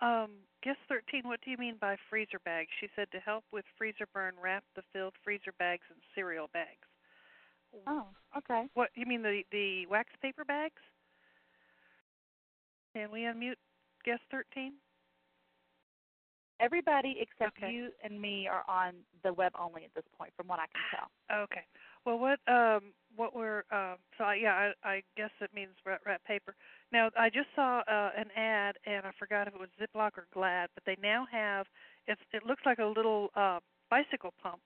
Um, 0.00 0.44
guest 0.62 0.78
13, 0.88 1.22
what 1.24 1.40
do 1.42 1.50
you 1.50 1.56
mean 1.56 1.76
by 1.80 1.96
freezer 2.10 2.38
bags? 2.44 2.68
She 2.80 2.88
said 2.94 3.08
to 3.12 3.18
help 3.18 3.44
with 3.52 3.64
freezer 3.78 4.06
burn, 4.12 4.34
wrap 4.42 4.64
the 4.74 4.82
filled 4.92 5.14
freezer 5.24 5.52
bags 5.58 5.84
in 5.90 5.96
cereal 6.14 6.48
bags. 6.52 6.86
Oh, 7.86 8.06
okay. 8.36 8.66
What 8.74 8.90
you 8.94 9.06
mean 9.06 9.22
the 9.22 9.42
the 9.52 9.86
wax 9.86 10.10
paper 10.22 10.44
bags? 10.44 10.80
Can 12.94 13.10
we 13.12 13.20
unmute 13.20 13.60
guest 14.04 14.22
13? 14.30 14.72
Everybody 16.58 17.16
except 17.20 17.58
Okay. 17.58 17.72
you 17.72 17.90
and 18.02 18.20
me 18.20 18.48
are 18.48 18.64
on 18.68 18.94
the 19.22 19.32
web 19.32 19.52
only 19.58 19.84
at 19.84 19.92
this 19.94 20.04
point, 20.16 20.32
from 20.36 20.46
what 20.48 20.58
I 20.58 20.66
can 20.66 20.80
tell. 20.90 21.42
Okay. 21.44 21.64
Well, 22.04 22.18
what 22.18 22.38
um 22.48 22.94
what 23.16 23.34
we're 23.34 23.64
um 23.70 23.96
so 24.16 24.24
I, 24.24 24.34
yeah 24.36 24.72
I 24.84 24.88
I 24.88 25.02
guess 25.16 25.30
it 25.40 25.50
means 25.54 25.72
rat, 25.84 26.00
rat 26.06 26.24
paper. 26.24 26.54
Now 26.92 27.10
I 27.18 27.28
just 27.30 27.48
saw 27.54 27.80
uh, 27.88 28.10
an 28.16 28.30
ad 28.36 28.76
and 28.86 29.04
I 29.06 29.10
forgot 29.18 29.48
if 29.48 29.54
it 29.54 29.60
was 29.60 29.68
Ziploc 29.80 30.16
or 30.16 30.26
Glad, 30.32 30.70
but 30.74 30.84
they 30.86 30.96
now 31.02 31.26
have 31.30 31.66
it's 32.06 32.20
it 32.32 32.46
looks 32.46 32.62
like 32.64 32.78
a 32.78 32.84
little 32.86 33.30
uh 33.34 33.58
bicycle 33.90 34.32
pump, 34.42 34.60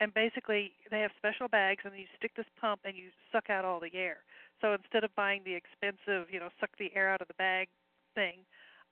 and 0.00 0.14
basically 0.14 0.72
they 0.90 1.00
have 1.00 1.10
special 1.18 1.48
bags 1.48 1.82
and 1.84 1.94
you 1.98 2.06
stick 2.16 2.32
this 2.36 2.46
pump 2.60 2.80
and 2.84 2.96
you 2.96 3.10
suck 3.32 3.50
out 3.50 3.64
all 3.64 3.80
the 3.80 3.94
air. 3.94 4.18
So 4.60 4.72
instead 4.72 5.04
of 5.04 5.14
buying 5.14 5.42
the 5.44 5.54
expensive 5.54 6.28
you 6.32 6.40
know 6.40 6.48
suck 6.60 6.70
the 6.78 6.90
air 6.94 7.10
out 7.10 7.20
of 7.20 7.28
the 7.28 7.34
bag 7.34 7.68
thing, 8.14 8.38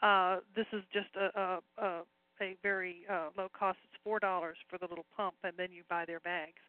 uh 0.02 0.40
this 0.56 0.66
is 0.72 0.82
just 0.92 1.14
a 1.16 1.30
a, 1.78 1.82
a 1.82 2.02
a 2.42 2.56
very 2.62 3.06
uh, 3.10 3.28
low 3.36 3.48
cost. 3.56 3.78
It's 3.84 4.00
four 4.04 4.18
dollars 4.18 4.56
for 4.68 4.78
the 4.78 4.86
little 4.86 5.06
pump, 5.16 5.34
and 5.44 5.52
then 5.56 5.68
you 5.72 5.82
buy 5.88 6.04
their 6.04 6.20
bags. 6.20 6.60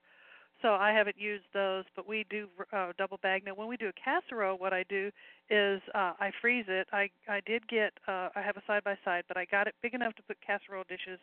So 0.62 0.76
I 0.76 0.92
haven't 0.94 1.18
used 1.20 1.46
those, 1.54 1.84
but 1.96 2.08
we 2.08 2.26
do 2.30 2.48
uh, 2.72 2.94
double 2.98 3.18
bag. 3.18 3.44
Now, 3.46 3.54
when 3.54 3.68
we 3.68 3.76
do 3.76 3.90
a 3.90 3.94
casserole, 3.94 4.58
what 4.58 4.72
I 4.72 4.84
do 4.88 5.12
is 5.50 5.82
uh, 5.94 6.14
I 6.20 6.32
freeze 6.42 6.66
it. 6.70 6.88
I 6.94 7.10
I 7.28 7.42
did 7.46 7.68
get 7.68 7.94
uh, 8.08 8.30
I 8.36 8.42
have 8.42 8.56
a 8.56 8.64
side 8.66 8.84
by 8.84 8.98
side, 9.04 9.24
but 9.28 9.36
I 9.36 9.46
got 9.46 9.68
it 9.68 9.76
big 9.82 9.94
enough 9.94 10.16
to 10.16 10.24
put 10.24 10.38
casserole 10.46 10.86
dishes 10.88 11.20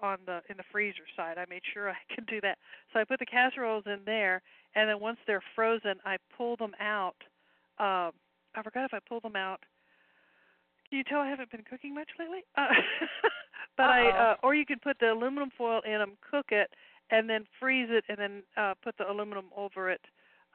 on 0.00 0.18
the 0.26 0.40
in 0.48 0.56
the 0.56 0.64
freezer 0.72 1.06
side. 1.16 1.38
I 1.38 1.44
made 1.48 1.62
sure 1.72 1.90
I 1.90 2.14
could 2.14 2.26
do 2.26 2.40
that. 2.40 2.58
So 2.92 2.98
I 2.98 3.04
put 3.04 3.20
the 3.20 3.26
casseroles 3.26 3.84
in 3.86 4.00
there, 4.04 4.42
and 4.74 4.88
then 4.88 4.98
once 4.98 5.18
they're 5.26 5.42
frozen, 5.54 5.94
I 6.04 6.16
pull 6.36 6.56
them 6.56 6.74
out. 6.80 7.16
Um, 7.78 8.12
I 8.54 8.62
forgot 8.64 8.84
if 8.84 8.94
I 8.94 8.98
pulled 9.08 9.22
them 9.22 9.36
out. 9.36 9.60
Can 10.88 10.98
you 10.98 11.04
tell 11.04 11.20
I 11.20 11.28
haven't 11.28 11.52
been 11.52 11.62
cooking 11.62 11.94
much 11.94 12.08
lately? 12.18 12.40
Uh, 12.56 12.66
but 13.80 13.88
Uh-oh. 13.88 14.32
uh, 14.32 14.34
or 14.42 14.54
you 14.54 14.66
could 14.66 14.82
put 14.82 14.98
the 15.00 15.12
aluminum 15.12 15.50
foil 15.56 15.80
in 15.84 15.98
them, 15.98 16.18
cook 16.30 16.46
it, 16.50 16.70
and 17.10 17.28
then 17.28 17.44
freeze 17.58 17.88
it, 17.90 18.04
and 18.08 18.18
then 18.18 18.42
uh, 18.56 18.74
put 18.82 18.96
the 18.98 19.10
aluminum 19.10 19.46
over 19.56 19.90
it, 19.90 20.02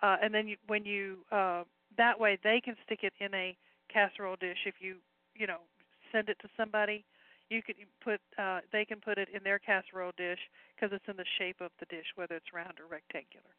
uh, 0.04 0.18
and 0.22 0.34
then 0.34 0.48
you, 0.48 0.58
when 0.68 0.86
you 0.86 1.18
uh, 1.32 1.64
that 1.98 2.20
way 2.20 2.38
they 2.44 2.62
can 2.64 2.76
stick 2.86 3.00
it 3.02 3.14
in 3.20 3.34
a 3.34 3.58
casserole 3.92 4.36
dish. 4.40 4.60
If 4.66 4.76
you 4.80 4.98
you 5.36 5.48
know 5.48 5.60
send 6.12 6.30
it 6.30 6.38
to 6.42 6.50
somebody, 6.56 7.04
you 7.50 7.62
could 7.62 7.76
put 8.04 8.22
uh, 8.38 8.60
they 8.72 8.86
can 8.86 9.00
put 9.00 9.18
it 9.18 9.30
in 9.34 9.44
their 9.44 9.60
casserole 9.60 10.14
dish 10.18 10.40
because 10.76 10.94
it's 10.96 11.06
in 11.10 11.18
the 11.18 11.26
shape 11.38 11.62
of 11.62 11.72
the 11.80 11.86
dish, 11.88 12.06
whether 12.16 12.36
it's 12.36 12.54
round 12.54 12.80
or 12.80 12.88
rectangular. 12.90 13.54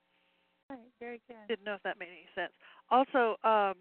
Right, 0.70 0.78
very 1.00 1.20
good. 1.28 1.36
Didn't 1.48 1.64
know 1.64 1.74
if 1.74 1.82
that 1.82 1.98
made 1.98 2.08
any 2.10 2.26
sense. 2.34 2.52
Also, 2.90 3.36
um, 3.42 3.74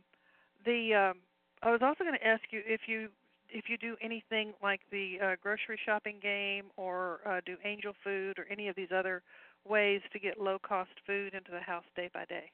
the 0.65 0.93
um, 0.93 1.17
I 1.61 1.71
was 1.71 1.81
also 1.81 2.03
going 2.03 2.17
to 2.17 2.25
ask 2.25 2.43
you 2.51 2.61
if 2.65 2.81
you 2.87 3.09
if 3.49 3.65
you 3.69 3.77
do 3.77 3.95
anything 4.01 4.53
like 4.61 4.81
the 4.91 5.17
uh, 5.23 5.35
grocery 5.41 5.79
shopping 5.85 6.17
game 6.21 6.65
or 6.77 7.19
uh, 7.25 7.41
do 7.45 7.57
angel 7.63 7.93
food 8.03 8.37
or 8.39 8.45
any 8.49 8.67
of 8.67 8.75
these 8.75 8.89
other 8.95 9.21
ways 9.67 10.01
to 10.13 10.19
get 10.19 10.39
low 10.39 10.57
cost 10.59 10.91
food 11.05 11.33
into 11.33 11.51
the 11.51 11.59
house 11.59 11.85
day 11.95 12.09
by 12.13 12.25
day. 12.25 12.51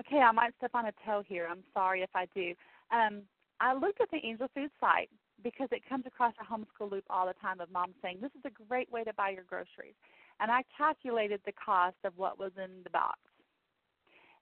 Okay, 0.00 0.18
I 0.18 0.32
might 0.32 0.54
step 0.58 0.72
on 0.74 0.86
a 0.86 0.92
toe 1.06 1.22
here. 1.26 1.46
I'm 1.48 1.62
sorry 1.72 2.02
if 2.02 2.10
I 2.14 2.26
do. 2.34 2.54
Um, 2.90 3.22
I 3.60 3.74
looked 3.74 4.00
at 4.00 4.10
the 4.10 4.18
Angel 4.24 4.48
Food 4.54 4.70
site 4.80 5.08
because 5.42 5.68
it 5.70 5.88
comes 5.88 6.04
across 6.06 6.34
a 6.40 6.44
homeschool 6.44 6.90
loop 6.90 7.04
all 7.08 7.26
the 7.26 7.34
time 7.34 7.60
of 7.60 7.70
moms 7.70 7.94
saying 8.02 8.18
this 8.20 8.32
is 8.36 8.44
a 8.44 8.64
great 8.68 8.90
way 8.90 9.04
to 9.04 9.12
buy 9.14 9.30
your 9.30 9.44
groceries, 9.44 9.94
and 10.40 10.50
I 10.50 10.62
calculated 10.76 11.40
the 11.46 11.52
cost 11.52 11.96
of 12.04 12.12
what 12.16 12.38
was 12.38 12.50
in 12.56 12.82
the 12.82 12.90
box, 12.90 13.18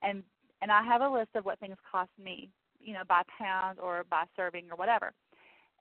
and 0.02 0.22
and 0.62 0.70
I 0.70 0.82
have 0.84 1.02
a 1.02 1.08
list 1.08 1.30
of 1.34 1.44
what 1.44 1.58
things 1.58 1.76
cost 1.90 2.10
me, 2.22 2.48
you 2.82 2.94
know, 2.94 3.02
by 3.08 3.22
pound 3.38 3.78
or 3.78 4.04
by 4.10 4.24
serving 4.36 4.66
or 4.70 4.76
whatever, 4.76 5.12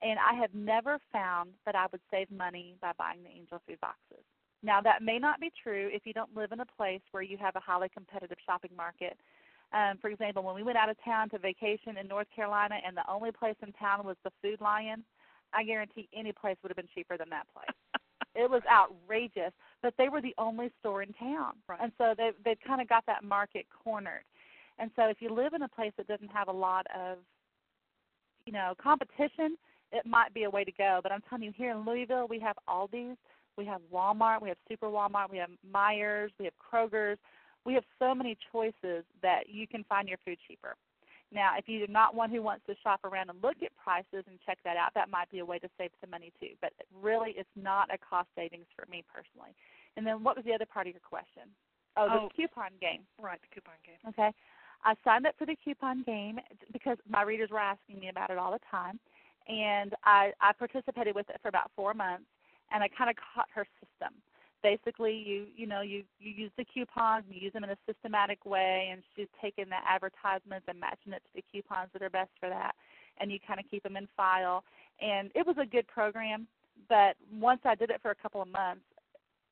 and 0.02 0.18
I 0.20 0.34
have 0.40 0.54
never 0.54 1.00
found 1.12 1.52
that 1.66 1.76
I 1.76 1.88
would 1.92 2.02
save 2.12 2.30
money 2.32 2.76
by 2.82 2.92
buying 2.98 3.24
the 3.24 3.30
Angel 3.30 3.62
Food 3.68 3.80
boxes. 3.82 4.24
Now 4.64 4.80
that 4.82 5.02
may 5.02 5.18
not 5.20 5.40
be 5.40 5.52
true 5.64 5.90
if 5.92 6.06
you 6.06 6.14
don't 6.14 6.36
live 6.36 6.52
in 6.52 6.60
a 6.60 6.66
place 6.66 7.02
where 7.12 7.24
you 7.24 7.38
have 7.38 7.56
a 7.56 7.60
highly 7.60 7.90
competitive 7.90 8.38
shopping 8.46 8.72
market 8.78 9.18
um, 9.74 9.98
for 10.02 10.10
example, 10.10 10.44
when 10.44 10.56
we 10.56 10.64
went 10.64 10.78
out 10.78 10.90
of 10.90 10.98
town 11.04 11.30
to 11.30 11.38
vacation 11.38 11.98
in 11.98 12.08
North 12.08 12.28
Carolina 12.36 12.76
and 12.86 12.96
the 12.96 13.10
only 13.10 13.32
place 13.32 13.56
in 13.66 13.72
town 13.74 14.06
was 14.06 14.18
the 14.24 14.32
Food 14.42 14.60
Lion, 14.60 15.04
I 15.54 15.64
guarantee 15.64 16.10
any 16.14 16.32
place 16.34 16.58
would 16.62 16.70
have 16.70 16.76
been 16.76 16.90
cheaper 16.94 17.18
than 17.18 17.30
that 17.30 17.48
place. 17.54 17.76
it 18.36 18.50
was 18.50 18.62
outrageous, 18.70 19.52
but 19.82 19.94
they 19.98 20.10
were 20.10 20.22
the 20.22 20.36
only 20.38 20.72
store 20.80 21.04
in 21.04 21.14
town, 21.14 21.54
Right. 21.68 21.80
and 21.82 21.92
so 21.98 22.14
they 22.18 22.32
they've 22.44 22.60
kind 22.66 22.82
of 22.82 22.90
got 22.90 23.06
that 23.08 23.24
market 23.24 23.66
cornered. 23.84 24.24
And 24.82 24.92
so 24.98 25.04
if 25.04 25.22
you 25.22 25.34
live 25.34 25.54
in 25.54 25.62
a 25.62 25.70
place 25.70 25.94
that 25.98 26.08
doesn't 26.08 26.32
have 26.32 26.50
a 26.50 26.52
lot 26.52 26.86
of, 26.94 27.20
you 28.46 28.52
know, 28.52 28.74
competition, 28.82 29.56
it 29.94 30.06
might 30.06 30.34
be 30.34 30.44
a 30.44 30.50
way 30.50 30.64
to 30.64 30.72
go. 30.72 31.00
But 31.04 31.12
I'm 31.14 31.22
telling 31.30 31.44
you, 31.46 31.54
here 31.56 31.72
in 31.72 31.86
Louisville, 31.86 32.28
we 32.30 32.40
have 32.40 32.58
Aldi's, 32.68 33.18
we 33.58 33.66
have 33.66 33.82
Walmart, 33.94 34.42
we 34.42 34.50
have 34.50 34.58
Super 34.68 34.88
Walmart, 34.88 35.30
we 35.30 35.38
have 35.38 35.52
Meijers, 35.74 36.30
we 36.40 36.46
have 36.46 36.54
Kroger's 36.60 37.20
we 37.66 37.74
have 37.74 37.84
so 38.00 38.16
many 38.16 38.38
choices 38.52 39.04
that 39.22 39.48
you 39.48 39.68
can 39.68 39.84
find 39.86 40.08
your 40.08 40.18
food 40.26 40.38
cheaper. 40.48 40.76
Now, 41.32 41.52
if 41.58 41.66
you're 41.68 41.88
not 41.88 42.14
one 42.14 42.30
who 42.30 42.42
wants 42.42 42.66
to 42.68 42.76
shop 42.84 43.02
around 43.06 43.30
and 43.30 43.42
look 43.42 43.56
at 43.64 43.72
prices 43.78 44.26
and 44.28 44.38
check 44.46 44.58
that 44.66 44.76
out, 44.76 44.92
that 44.96 45.10
might 45.10 45.32
be 45.32 45.40
a 45.40 45.46
way 45.46 45.60
to 45.60 45.70
save 45.78 45.92
some 46.02 46.10
money 46.10 46.34
too. 46.40 46.60
But 46.60 46.74
really, 47.02 47.34
it's 47.38 47.50
not 47.56 47.94
a 47.94 47.98
cost 47.98 48.28
savings 48.36 48.66
for 48.76 48.86
me 48.92 49.04
personally. 49.08 49.56
And 49.96 50.06
then, 50.06 50.24
what 50.24 50.36
was 50.36 50.44
the 50.44 50.54
other 50.54 50.66
part 50.66 50.88
of 50.88 50.94
your 50.94 51.02
question? 51.08 51.44
Oh, 51.96 52.10
the 52.10 52.28
Oh. 52.28 52.30
coupon 52.36 52.72
game. 52.82 53.08
Right, 53.20 53.40
the 53.42 53.48
coupon 53.48 53.76
game. 53.86 54.00
Okay. 54.10 54.34
I 54.84 54.96
signed 55.04 55.26
up 55.26 55.36
for 55.38 55.46
the 55.46 55.56
coupon 55.64 56.04
game 56.04 56.40
because 56.74 56.98
my 57.10 57.24
readers 57.24 57.50
were 57.50 57.60
asking 57.60 58.00
me 58.00 58.10
about 58.10 58.30
it 58.30 58.38
all 58.38 58.52
the 58.52 58.60
time. 58.70 59.00
And 59.48 59.94
I, 60.04 60.32
I 60.40 60.54
participated 60.54 61.16
with 61.16 61.30
it 61.30 61.38
for 61.42 61.50
about 61.50 61.72
four 61.76 61.94
months 61.94 62.26
and 62.72 62.84
I 62.84 62.88
kind 62.88 63.10
of 63.10 63.16
caught 63.16 63.48
her 63.54 63.66
system. 63.80 64.16
Basically, 64.64 65.14
you 65.14 65.48
you 65.56 65.66
know 65.66 65.82
you 65.82 66.04
you 66.20 66.32
use 66.32 66.52
the 66.58 66.66
coupons, 66.66 67.26
and 67.26 67.36
you 67.36 67.42
use 67.42 67.54
them 67.54 67.64
in 67.64 67.72
a 67.72 67.78
systematic 67.88 68.46
way, 68.46 68.90
and 68.92 69.02
she's 69.16 69.28
taking 69.42 69.66
the 69.70 69.82
advertisements 69.88 70.66
and 70.68 70.80
matching 70.80 71.14
it 71.14 71.24
to 71.26 71.30
the 71.36 71.44
coupons 71.52 71.90
that 71.94 72.02
are 72.02 72.12
best 72.12 72.30
for 72.40 72.48
that, 72.48 72.74
and 73.20 73.32
you 73.32 73.40
kind 73.46 73.60
of 73.60 73.66
keep 73.70 73.82
them 73.84 73.98
in 73.98 74.08
file. 74.16 74.64
And 75.02 75.32
it 75.34 75.46
was 75.46 75.56
a 75.60 75.66
good 75.66 75.88
program, 75.88 76.48
but 76.90 77.16
once 77.40 77.62
I 77.66 77.74
did 77.74 77.90
it 77.90 78.02
for 78.04 78.12
a 78.12 78.16
couple 78.16 78.42
of 78.42 78.50
months, 78.50 78.84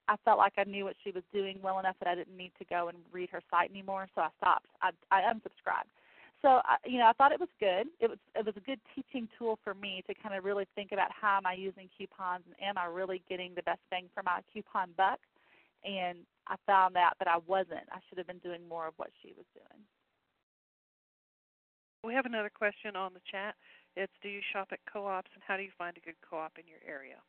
I 0.10 0.16
felt 0.26 0.40
like 0.40 0.54
I 0.58 0.64
knew 0.64 0.86
what 0.86 0.96
she 1.04 1.12
was 1.12 1.24
doing 1.32 1.60
well 1.62 1.78
enough 1.78 1.96
that 2.02 2.10
I 2.10 2.16
didn't 2.16 2.36
need 2.36 2.52
to 2.58 2.66
go 2.66 2.90
and 2.90 2.98
read 3.12 3.30
her 3.30 3.42
site 3.52 3.70
anymore, 3.70 4.10
so 4.16 4.22
I 4.22 4.30
stopped. 4.42 4.66
I, 4.82 4.90
I 5.12 5.22
unsubscribed. 5.22 5.94
So 6.42 6.66
I, 6.66 6.78
you 6.84 6.98
know, 6.98 7.06
I 7.06 7.14
thought 7.14 7.32
it 7.32 7.40
was 7.40 7.54
good. 7.60 7.86
It 8.00 8.10
was 8.10 8.18
it 8.34 8.44
was 8.44 8.56
a 8.58 8.66
good 8.66 8.80
teaching 8.96 9.28
tool 9.38 9.60
for 9.64 9.76
me 9.76 10.04
to 10.08 10.16
kind 10.16 10.34
of 10.34 10.44
really 10.44 10.66
think 10.74 10.92
about 10.92 11.12
how 11.12 11.38
am 11.38 11.46
I 11.46 11.54
using 11.54 11.90
coupons 11.96 12.44
and 12.48 12.56
am 12.58 12.78
I 12.78 12.86
really 12.86 13.22
getting 13.30 13.54
the 13.54 13.62
best 13.62 13.82
bang 13.92 14.10
for 14.16 14.24
my 14.24 14.40
coupon 14.52 14.90
buck? 14.98 15.20
And 15.86 16.20
I 16.48 16.56
found 16.66 16.98
out 16.98 17.14
that 17.20 17.28
I 17.28 17.38
wasn't. 17.46 17.86
I 17.92 18.00
should 18.08 18.18
have 18.18 18.28
been 18.28 18.40
doing 18.42 18.62
more 18.68 18.88
of 18.88 18.96
what 18.98 19.12
she 19.22 19.34
was 19.38 19.46
doing. 19.54 19.84
We 22.04 22.16
have 22.16 22.26
another 22.26 22.50
question 22.50 22.96
on 22.96 23.14
the 23.14 23.22
chat. 23.30 23.54
It's 23.96 24.14
do 24.24 24.30
you 24.30 24.42
shop 24.54 24.70
at 24.72 24.80
co-ops 24.92 25.30
and 25.36 25.44
how 25.46 25.58
do 25.58 25.64
you 25.64 25.76
find 25.78 25.96
a 25.98 26.02
good 26.02 26.18
co-op 26.28 26.58
in 26.58 26.66
your 26.66 26.82
area? 26.88 27.20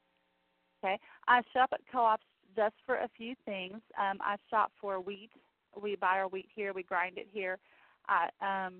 Okay. 0.80 0.98
I 1.28 1.42
shop 1.52 1.70
at 1.74 1.80
co-ops 1.92 2.24
just 2.56 2.74
for 2.86 2.96
a 2.96 3.08
few 3.16 3.34
things. 3.44 3.80
Um, 3.98 4.18
I 4.20 4.36
shop 4.50 4.72
for 4.80 5.00
wheat. 5.00 5.30
We 5.80 5.96
buy 5.96 6.18
our 6.18 6.28
wheat 6.28 6.48
here. 6.54 6.72
We 6.72 6.82
grind 6.82 7.18
it 7.18 7.28
here. 7.32 7.58
I, 8.08 8.28
um, 8.40 8.74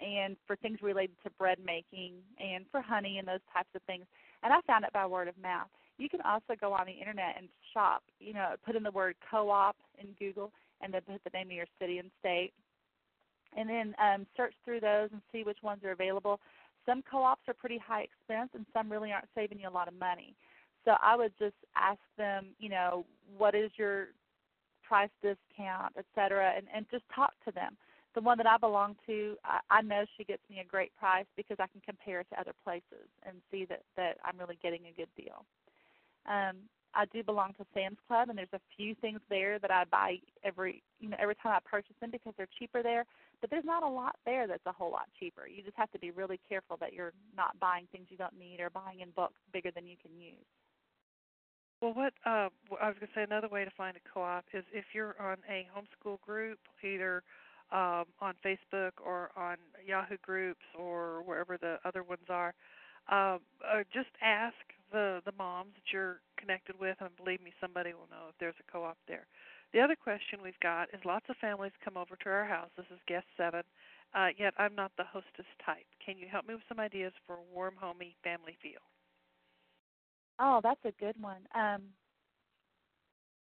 and 0.00 0.36
for 0.46 0.56
things 0.56 0.78
related 0.82 1.16
to 1.24 1.30
bread 1.30 1.58
making 1.64 2.14
and 2.38 2.64
for 2.70 2.80
honey 2.80 3.18
and 3.18 3.28
those 3.28 3.40
types 3.52 3.68
of 3.74 3.82
things. 3.82 4.04
And 4.42 4.52
I 4.52 4.60
found 4.66 4.84
it 4.84 4.92
by 4.92 5.06
word 5.06 5.28
of 5.28 5.38
mouth. 5.40 5.68
You 5.98 6.08
can 6.08 6.20
also 6.22 6.54
go 6.60 6.72
on 6.72 6.86
the 6.86 6.92
internet 6.92 7.36
and 7.36 7.48
shop. 7.72 8.02
You 8.18 8.34
know, 8.34 8.54
put 8.66 8.76
in 8.76 8.82
the 8.82 8.90
word 8.90 9.14
co-op 9.30 9.76
in 9.98 10.08
Google 10.18 10.52
and 10.80 10.92
then 10.92 11.02
put 11.02 11.22
the 11.24 11.30
name 11.36 11.48
of 11.48 11.52
your 11.52 11.66
city 11.80 11.98
and 11.98 12.10
state, 12.20 12.52
and 13.56 13.68
then 13.68 13.94
um, 14.02 14.26
search 14.36 14.54
through 14.64 14.80
those 14.80 15.08
and 15.12 15.22
see 15.32 15.44
which 15.44 15.58
ones 15.62 15.82
are 15.84 15.92
available. 15.92 16.40
Some 16.86 17.02
co-ops 17.10 17.42
are 17.48 17.54
pretty 17.54 17.78
high 17.78 18.02
expense, 18.02 18.50
and 18.54 18.66
some 18.72 18.90
really 18.90 19.12
aren't 19.12 19.28
saving 19.34 19.60
you 19.60 19.68
a 19.68 19.70
lot 19.70 19.88
of 19.88 19.94
money. 19.94 20.34
So 20.84 20.96
I 21.02 21.16
would 21.16 21.32
just 21.38 21.56
ask 21.76 22.00
them, 22.18 22.48
you 22.58 22.68
know, 22.68 23.06
what 23.36 23.54
is 23.54 23.70
your 23.76 24.08
price 24.86 25.10
discount, 25.22 25.94
et 25.96 26.04
cetera, 26.14 26.52
and, 26.56 26.66
and 26.74 26.86
just 26.90 27.04
talk 27.14 27.32
to 27.46 27.52
them. 27.52 27.76
The 28.14 28.20
one 28.20 28.38
that 28.38 28.46
I 28.46 28.58
belong 28.58 28.96
to, 29.06 29.36
I, 29.44 29.58
I 29.70 29.82
know 29.82 30.04
she 30.16 30.24
gets 30.24 30.42
me 30.48 30.60
a 30.60 30.64
great 30.64 30.94
price 30.96 31.26
because 31.36 31.56
I 31.58 31.66
can 31.66 31.80
compare 31.84 32.20
it 32.20 32.28
to 32.30 32.40
other 32.40 32.52
places 32.62 33.08
and 33.26 33.36
see 33.50 33.64
that, 33.64 33.82
that 33.96 34.18
I'm 34.24 34.38
really 34.38 34.58
getting 34.62 34.82
a 34.86 34.96
good 34.96 35.08
deal. 35.16 35.44
Um, 36.26 36.68
I 36.94 37.06
do 37.06 37.22
belong 37.24 37.54
to 37.58 37.66
Sam's 37.74 37.98
Club, 38.06 38.28
and 38.28 38.38
there's 38.38 38.52
a 38.52 38.60
few 38.76 38.94
things 38.94 39.20
there 39.28 39.58
that 39.58 39.70
I 39.70 39.84
buy 39.90 40.18
every 40.44 40.82
you 41.00 41.08
know 41.08 41.16
every 41.18 41.34
time 41.34 41.52
I 41.52 41.58
purchase 41.68 41.96
them 42.00 42.10
because 42.10 42.32
they're 42.36 42.48
cheaper 42.58 42.82
there. 42.82 43.04
But 43.40 43.50
there's 43.50 43.64
not 43.64 43.82
a 43.82 43.88
lot 43.88 44.16
there 44.24 44.46
that's 44.46 44.64
a 44.66 44.72
whole 44.72 44.92
lot 44.92 45.08
cheaper. 45.18 45.46
You 45.46 45.62
just 45.62 45.76
have 45.76 45.90
to 45.90 45.98
be 45.98 46.12
really 46.12 46.38
careful 46.48 46.76
that 46.80 46.92
you're 46.92 47.12
not 47.36 47.58
buying 47.58 47.88
things 47.90 48.06
you 48.10 48.16
don't 48.16 48.38
need 48.38 48.60
or 48.60 48.70
buying 48.70 49.00
in 49.00 49.10
bulk 49.10 49.32
bigger 49.52 49.70
than 49.72 49.86
you 49.86 49.96
can 50.00 50.18
use. 50.18 50.46
Well, 51.84 51.92
what 51.92 52.14
uh, 52.24 52.48
I 52.80 52.88
was 52.88 52.96
going 52.98 53.12
to 53.12 53.14
say 53.14 53.24
another 53.24 53.48
way 53.48 53.62
to 53.62 53.70
find 53.76 53.94
a 53.94 54.00
co-op 54.08 54.46
is 54.54 54.64
if 54.72 54.86
you're 54.94 55.14
on 55.20 55.36
a 55.46 55.68
homeschool 55.68 56.18
group, 56.22 56.58
either 56.82 57.22
um, 57.72 58.06
on 58.22 58.32
Facebook 58.42 58.92
or 59.04 59.28
on 59.36 59.58
Yahoo 59.86 60.16
groups 60.22 60.64
or 60.78 61.22
wherever 61.26 61.58
the 61.58 61.76
other 61.84 62.02
ones 62.02 62.24
are. 62.30 62.54
Um, 63.12 63.40
uh, 63.60 63.84
just 63.92 64.08
ask 64.22 64.56
the 64.92 65.20
the 65.26 65.32
moms 65.36 65.74
that 65.74 65.92
you're 65.92 66.20
connected 66.40 66.80
with, 66.80 66.96
and 67.00 67.10
believe 67.22 67.42
me, 67.42 67.52
somebody 67.60 67.92
will 67.92 68.08
know 68.10 68.32
if 68.32 68.34
there's 68.40 68.56
a 68.66 68.72
co-op 68.72 68.96
there. 69.06 69.26
The 69.74 69.80
other 69.80 69.94
question 69.94 70.40
we've 70.42 70.58
got 70.62 70.88
is 70.94 71.04
lots 71.04 71.26
of 71.28 71.36
families 71.36 71.72
come 71.84 71.98
over 71.98 72.16
to 72.16 72.28
our 72.30 72.46
house. 72.46 72.70
This 72.78 72.86
is 72.90 72.98
guest 73.06 73.26
seven. 73.36 73.60
Uh, 74.14 74.28
yet 74.38 74.54
I'm 74.56 74.74
not 74.74 74.92
the 74.96 75.04
hostess 75.04 75.52
type. 75.66 75.84
Can 76.00 76.16
you 76.16 76.28
help 76.32 76.48
me 76.48 76.54
with 76.54 76.64
some 76.66 76.80
ideas 76.80 77.12
for 77.26 77.34
a 77.34 77.44
warm, 77.52 77.74
homey 77.78 78.16
family 78.24 78.56
feel? 78.62 78.80
Oh, 80.38 80.60
that's 80.62 80.84
a 80.84 80.92
good 81.00 81.20
one. 81.20 81.46
Um, 81.54 81.82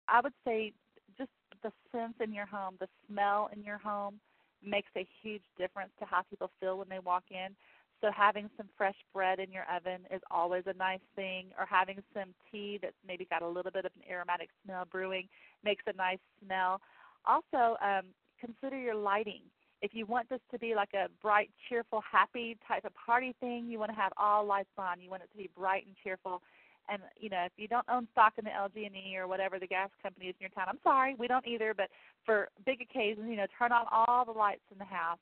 I 0.08 0.20
would 0.20 0.32
say 0.44 0.72
just 1.16 1.30
the 1.62 1.72
sense 1.92 2.14
in 2.22 2.32
your 2.32 2.46
home, 2.46 2.76
the 2.80 2.88
smell 3.08 3.48
in 3.52 3.62
your 3.62 3.78
home 3.78 4.20
makes 4.62 4.90
a 4.96 5.06
huge 5.22 5.42
difference 5.58 5.92
to 5.98 6.04
how 6.06 6.22
people 6.22 6.50
feel 6.60 6.78
when 6.78 6.88
they 6.88 6.98
walk 6.98 7.24
in. 7.30 7.54
So 8.00 8.10
having 8.14 8.50
some 8.56 8.68
fresh 8.76 8.96
bread 9.14 9.38
in 9.38 9.50
your 9.52 9.64
oven 9.74 10.00
is 10.10 10.20
always 10.30 10.64
a 10.66 10.74
nice 10.74 11.00
thing, 11.16 11.46
or 11.58 11.64
having 11.64 12.02
some 12.12 12.34
tea 12.50 12.78
that's 12.82 12.96
maybe 13.06 13.26
got 13.30 13.42
a 13.42 13.48
little 13.48 13.70
bit 13.70 13.84
of 13.86 13.92
an 13.96 14.02
aromatic 14.10 14.50
smell 14.64 14.84
brewing 14.90 15.28
makes 15.64 15.84
a 15.86 15.96
nice 15.96 16.18
smell. 16.44 16.80
Also, 17.24 17.76
um, 17.82 18.06
consider 18.38 18.78
your 18.78 18.94
lighting. 18.94 19.42
If 19.80 19.92
you 19.94 20.06
want 20.06 20.28
this 20.28 20.40
to 20.50 20.58
be 20.58 20.74
like 20.74 20.92
a 20.94 21.08
bright, 21.22 21.50
cheerful, 21.68 22.02
happy 22.10 22.58
type 22.66 22.84
of 22.84 22.92
party 22.94 23.34
thing, 23.40 23.66
you 23.68 23.78
want 23.78 23.90
to 23.90 23.96
have 23.96 24.12
all 24.18 24.44
lights 24.44 24.68
on. 24.76 25.00
You 25.00 25.10
want 25.10 25.22
it 25.22 25.30
to 25.30 25.38
be 25.38 25.48
bright 25.56 25.86
and 25.86 25.94
cheerful. 26.02 26.42
And 26.88 27.02
you 27.18 27.30
know, 27.30 27.44
if 27.44 27.52
you 27.56 27.68
don't 27.68 27.86
own 27.90 28.06
stock 28.12 28.34
in 28.38 28.44
the 28.44 28.50
LG&E 28.50 29.16
or 29.16 29.26
whatever 29.26 29.58
the 29.58 29.66
gas 29.66 29.90
company 30.02 30.26
is 30.26 30.34
in 30.38 30.44
your 30.44 30.50
town, 30.50 30.66
I'm 30.68 30.80
sorry, 30.82 31.14
we 31.18 31.26
don't 31.26 31.46
either. 31.46 31.74
But 31.74 31.88
for 32.24 32.48
big 32.66 32.80
occasions, 32.80 33.26
you 33.28 33.36
know, 33.36 33.46
turn 33.58 33.72
on 33.72 33.86
all 33.90 34.24
the 34.24 34.32
lights 34.32 34.64
in 34.70 34.78
the 34.78 34.84
house. 34.84 35.18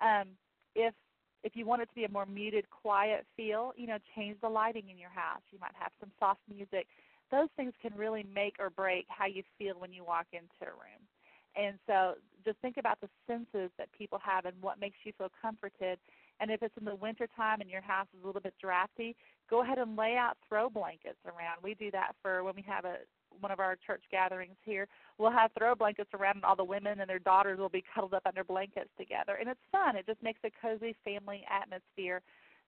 Um, 0.00 0.28
if 0.74 0.94
if 1.44 1.56
you 1.56 1.66
want 1.66 1.82
it 1.82 1.86
to 1.86 1.94
be 1.94 2.04
a 2.04 2.08
more 2.08 2.26
muted, 2.26 2.70
quiet 2.70 3.26
feel, 3.36 3.72
you 3.76 3.86
know, 3.86 3.98
change 4.14 4.36
the 4.40 4.48
lighting 4.48 4.90
in 4.90 4.98
your 4.98 5.10
house. 5.10 5.42
You 5.50 5.58
might 5.60 5.74
have 5.74 5.90
some 6.00 6.10
soft 6.20 6.40
music. 6.48 6.86
Those 7.30 7.48
things 7.56 7.72
can 7.82 7.92
really 7.96 8.24
make 8.32 8.54
or 8.60 8.70
break 8.70 9.06
how 9.08 9.26
you 9.26 9.42
feel 9.58 9.74
when 9.78 9.92
you 9.92 10.04
walk 10.04 10.26
into 10.32 10.62
a 10.62 10.74
room. 10.74 11.02
And 11.56 11.78
so 11.86 12.14
just 12.44 12.58
think 12.58 12.76
about 12.76 13.00
the 13.00 13.08
senses 13.26 13.70
that 13.76 13.88
people 13.96 14.18
have 14.22 14.44
and 14.44 14.54
what 14.60 14.80
makes 14.80 14.96
you 15.04 15.12
feel 15.18 15.30
comforted. 15.40 15.98
And 16.40 16.50
if 16.50 16.62
it's 16.62 16.76
in 16.78 16.84
the 16.84 16.94
wintertime 16.94 17.60
and 17.60 17.68
your 17.68 17.82
house 17.82 18.06
is 18.16 18.22
a 18.22 18.26
little 18.26 18.40
bit 18.40 18.54
drafty, 18.60 19.14
go 19.52 19.62
ahead 19.62 19.76
and 19.76 19.96
lay 19.96 20.16
out 20.16 20.38
throw 20.48 20.70
blankets 20.70 21.18
around. 21.26 21.58
We 21.62 21.74
do 21.74 21.90
that 21.90 22.16
for 22.22 22.42
when 22.42 22.54
we 22.56 22.62
have 22.62 22.86
a 22.86 22.96
one 23.40 23.50
of 23.50 23.60
our 23.60 23.76
church 23.86 24.02
gatherings 24.10 24.56
here, 24.64 24.88
we'll 25.18 25.30
have 25.30 25.50
throw 25.58 25.74
blankets 25.74 26.10
around, 26.14 26.36
and 26.36 26.44
all 26.44 26.56
the 26.56 26.64
women 26.64 27.00
and 27.00 27.08
their 27.08 27.18
daughters 27.18 27.58
will 27.58 27.68
be 27.68 27.84
cuddled 27.94 28.14
up 28.14 28.22
under 28.24 28.44
blankets 28.44 28.88
together, 28.98 29.36
and 29.38 29.48
it's 29.48 29.60
fun. 29.70 29.96
It 29.96 30.06
just 30.06 30.22
makes 30.22 30.40
a 30.44 30.50
cozy 30.60 30.96
family 31.04 31.44
atmosphere 31.50 32.22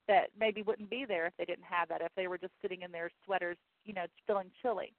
that 0.09 0.29
maybe 0.39 0.63
wouldn't 0.63 0.91
be 0.91 1.07
there 1.07 1.27
if 1.27 1.33
they 1.39 1.47
didn't 1.47 1.65
have 1.65 1.89
that. 1.89 2.03
If 2.03 2.13
they 2.17 2.29
were 2.29 2.37
just 2.37 2.53
sitting 2.61 2.83
in 2.83 2.93
their 2.93 3.11
sweaters, 3.25 3.57
you 3.87 3.95
know, 3.95 4.05
feeling 4.27 4.51
chilly. 4.61 4.93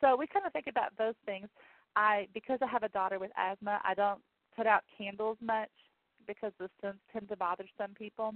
So 0.00 0.16
we 0.16 0.28
kind 0.28 0.46
of 0.46 0.52
think 0.52 0.66
about 0.68 0.92
those 0.98 1.14
things. 1.26 1.48
I 1.96 2.28
because 2.32 2.60
I 2.62 2.66
have 2.68 2.84
a 2.84 2.88
daughter 2.88 3.18
with 3.18 3.32
asthma, 3.36 3.80
I 3.84 3.94
don't 3.94 4.20
put 4.56 4.68
out 4.68 4.84
candles 4.96 5.38
much 5.40 5.70
because 6.28 6.52
the 6.60 6.68
scents 6.80 6.98
tend 7.12 7.28
to 7.28 7.36
bother 7.36 7.64
some 7.76 7.90
people, 7.94 8.34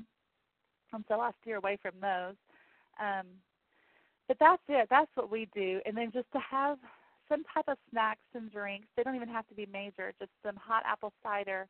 and 0.92 1.04
so 1.06 1.20
I 1.20 1.30
steer 1.42 1.56
away 1.56 1.78
from 1.80 1.94
those. 2.00 2.34
Um, 2.98 3.26
but 4.26 4.36
that's 4.38 4.62
it. 4.68 4.88
That's 4.90 5.10
what 5.14 5.30
we 5.30 5.48
do. 5.54 5.80
And 5.86 5.96
then 5.96 6.10
just 6.12 6.30
to 6.32 6.38
have 6.38 6.78
some 7.28 7.44
type 7.54 7.66
of 7.68 7.76
snacks 7.90 8.24
and 8.34 8.50
drinks. 8.50 8.88
They 8.96 9.02
don't 9.02 9.16
even 9.16 9.28
have 9.28 9.46
to 9.48 9.54
be 9.54 9.66
major. 9.72 10.12
Just 10.18 10.30
some 10.44 10.56
hot 10.56 10.82
apple 10.86 11.12
cider 11.22 11.68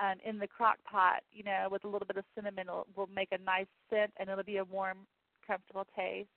um, 0.00 0.16
in 0.24 0.38
the 0.38 0.46
crock 0.46 0.76
pot, 0.90 1.22
you 1.32 1.42
know, 1.42 1.68
with 1.70 1.84
a 1.84 1.88
little 1.88 2.06
bit 2.06 2.16
of 2.16 2.24
cinnamon 2.34 2.66
will, 2.68 2.86
will 2.96 3.08
make 3.14 3.28
a 3.32 3.38
nice 3.38 3.66
scent, 3.90 4.12
and 4.18 4.28
it'll 4.28 4.44
be 4.44 4.58
a 4.58 4.64
warm, 4.64 4.98
comfortable 5.46 5.86
taste 5.96 6.28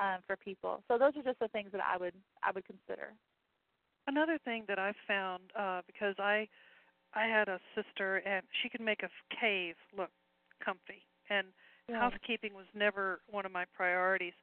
um, 0.00 0.20
for 0.26 0.36
people. 0.36 0.82
So 0.88 0.98
those 0.98 1.12
are 1.16 1.22
just 1.22 1.40
the 1.40 1.48
things 1.48 1.70
that 1.72 1.82
I 1.82 1.96
would 1.98 2.14
I 2.42 2.52
would 2.52 2.64
consider. 2.64 3.12
Another 4.06 4.38
thing 4.44 4.64
that 4.68 4.78
I've 4.78 4.94
found 5.06 5.42
uh, 5.58 5.82
because 5.86 6.14
I 6.18 6.48
I 7.14 7.26
had 7.26 7.48
a 7.48 7.60
sister 7.74 8.18
and 8.18 8.44
she 8.62 8.68
could 8.68 8.80
make 8.80 9.02
a 9.02 9.10
cave 9.40 9.74
look 9.96 10.10
comfy, 10.64 11.02
and 11.28 11.48
yeah. 11.88 12.00
housekeeping 12.00 12.54
was 12.54 12.66
never 12.74 13.20
one 13.30 13.46
of 13.46 13.52
my 13.52 13.64
priorities 13.76 14.34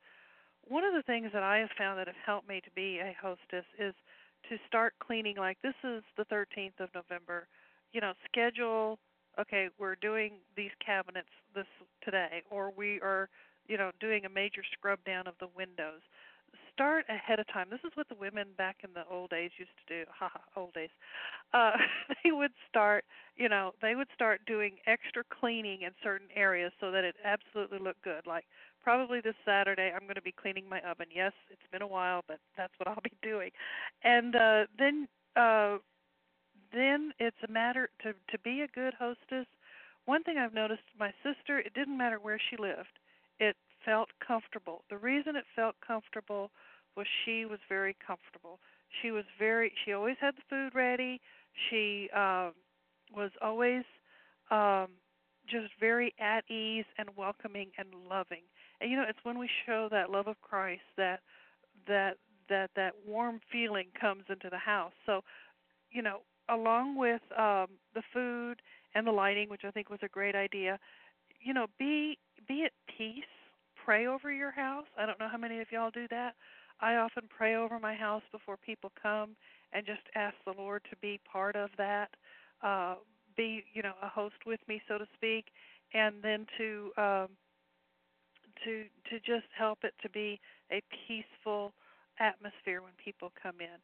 one 0.68 0.84
of 0.84 0.94
the 0.94 1.04
things 1.04 1.30
that 1.34 1.44
I 1.44 1.58
have 1.58 1.70
found 1.78 2.00
that 2.00 2.08
have 2.08 2.16
helped 2.26 2.48
me 2.48 2.62
to 2.62 2.72
be 2.72 3.00
a 3.00 3.16
hostess 3.22 3.66
is 3.78 3.94
to 4.50 4.58
start 4.68 4.94
cleaning 5.00 5.36
like 5.38 5.58
this 5.62 5.76
is 5.84 6.04
the 6.18 6.26
13th 6.26 6.80
of 6.80 6.90
November. 6.96 7.48
You 7.92 8.02
know, 8.02 8.14
schedule 8.26 8.98
okay, 9.40 9.70
we're 9.80 9.96
doing 9.96 10.34
these 10.56 10.72
cabinets 10.86 11.30
this 11.56 11.66
today 12.04 12.44
or 12.52 12.72
we 12.76 13.00
are, 13.02 13.30
you 13.68 13.78
know, 13.78 13.92
doing 14.00 14.26
a 14.26 14.30
major 14.30 14.62
scrub 14.72 15.00
down 15.06 15.28
of 15.28 15.34
the 15.40 15.48
windows. 15.56 16.02
Start 16.74 17.06
ahead 17.08 17.40
of 17.40 17.48
time. 17.48 17.68
This 17.70 17.82
is 17.84 17.92
what 17.96 18.10
the 18.10 18.16
women 18.16 18.48
back 18.58 18.78
in 18.84 18.94
the 18.94 19.04
old 19.10 19.30
days 19.30 19.52
used 19.58 19.72
to 19.88 19.94
do. 20.06 20.10
Haha, 20.20 20.40
old 20.56 20.74
days. 20.74 20.90
Uh 21.54 21.74
they 22.24 22.32
would 22.32 22.52
start, 22.70 23.06
you 23.38 23.50
know, 23.50 23.74
they 23.82 23.96
would 23.96 24.08
start 24.16 24.42
doing 24.48 24.78
extra 24.88 25.24
cleaning 25.30 25.84
in 25.84 25.92
certain 26.04 26.28
areas 26.36 26.72
so 26.80 26.92
that 26.92 27.04
it 27.04 27.16
absolutely 27.24 27.80
looked 27.80 28.04
good. 28.04 28.26
Like 28.26 28.46
probably 28.84 29.22
this 29.22 29.36
Saturday 29.46 29.92
I'm 29.94 30.04
going 30.04 30.16
to 30.16 30.22
be 30.22 30.34
cleaning 30.34 30.68
my 30.70 30.82
oven. 30.82 31.08
Yes, 31.14 31.34
it's 31.52 31.62
been 31.72 31.84
a 31.84 31.88
while, 31.88 32.24
but 32.28 32.40
that's 32.58 32.74
what 32.78 32.88
I'll 32.90 33.04
be 33.04 33.14
doing. 33.22 33.52
And 34.04 34.36
uh 34.36 34.64
then 34.80 35.08
uh 35.36 35.78
then 36.74 37.12
it's 37.20 37.38
a 37.48 37.52
matter 37.52 37.90
to 38.02 38.14
to 38.32 38.40
be 38.40 38.62
a 38.62 38.68
good 38.68 38.94
hostess. 38.96 39.46
One 40.06 40.24
thing 40.24 40.38
I've 40.38 40.54
noticed 40.54 40.84
my 41.00 41.14
sister, 41.24 41.60
it 41.60 41.74
didn't 41.74 41.98
matter 41.98 42.20
where 42.20 42.40
she 42.50 42.58
lived. 42.58 43.00
It 43.40 43.56
felt 43.86 44.10
comfortable. 44.26 44.84
The 44.90 44.98
reason 44.98 45.36
it 45.36 45.46
felt 45.56 45.76
comfortable 45.86 46.52
was 46.96 47.08
she 47.26 47.46
was 47.46 47.60
very 47.70 47.96
comfortable. 48.06 48.60
She 49.02 49.12
was 49.12 49.26
very 49.40 49.72
she 49.86 49.94
always 49.94 50.18
had 50.20 50.36
the 50.36 50.44
food 50.50 50.76
ready. 50.76 51.22
She 51.70 52.10
um 52.16 52.54
was 53.16 53.32
always 53.42 53.84
um 54.52 54.88
just 55.48 55.72
very 55.80 56.14
at 56.20 56.50
ease 56.50 56.86
and 56.98 57.10
welcoming 57.18 57.70
and 57.78 57.88
loving 58.10 58.44
and 58.80 58.90
you 58.90 58.96
know 58.96 59.04
it's 59.08 59.20
when 59.24 59.38
we 59.38 59.50
show 59.66 59.88
that 59.92 60.10
love 60.10 60.28
of 60.28 60.40
Christ 60.42 60.84
that 60.98 61.20
that 61.88 62.18
that 62.50 62.70
that 62.76 62.94
warm 63.08 63.40
feeling 63.52 63.88
comes 64.00 64.24
into 64.30 64.50
the 64.50 64.58
house. 64.58 64.94
So, 65.06 65.22
you 65.92 66.02
know, 66.02 66.20
along 66.50 66.98
with 66.98 67.22
um 67.38 67.68
the 67.94 68.04
food 68.14 68.62
and 68.96 69.08
the 69.08 69.12
lighting, 69.12 69.50
which 69.50 69.64
I 69.66 69.72
think 69.72 69.90
was 69.90 70.00
a 70.04 70.08
great 70.08 70.36
idea, 70.36 70.80
you 71.42 71.54
know, 71.54 71.68
be 71.80 72.18
be 72.48 72.64
at 72.66 72.72
peace. 72.98 73.24
Pray 73.84 74.08
over 74.08 74.32
your 74.32 74.52
house. 74.52 74.86
I 74.98 75.06
don't 75.06 75.20
know 75.20 75.28
how 75.30 75.38
many 75.38 75.60
of 75.60 75.68
y'all 75.72 75.92
do 75.92 76.08
that. 76.10 76.36
I 76.80 76.96
often 76.96 77.24
pray 77.36 77.56
over 77.56 77.80
my 77.80 77.96
house 77.96 78.24
before 78.32 78.58
people 78.58 78.92
come 79.02 79.36
and 79.74 79.86
just 79.86 80.02
ask 80.16 80.36
the 80.46 80.54
Lord 80.58 80.82
to 80.90 80.96
be 81.02 81.20
part 81.30 81.56
of 81.56 81.70
that, 81.78 82.10
uh, 82.62 82.96
be 83.36 83.64
you 83.74 83.82
know 83.82 83.94
a 84.02 84.08
host 84.08 84.36
with 84.46 84.60
me, 84.68 84.82
so 84.88 84.98
to 84.98 85.06
speak, 85.14 85.46
and 85.94 86.16
then 86.22 86.46
to 86.58 86.92
um, 86.98 87.28
to 88.64 88.84
to 89.10 89.20
just 89.20 89.48
help 89.58 89.80
it 89.84 89.94
to 90.02 90.10
be 90.10 90.40
a 90.72 90.82
peaceful 91.08 91.74
atmosphere 92.20 92.82
when 92.82 92.94
people 93.04 93.32
come 93.42 93.56
in. 93.60 93.80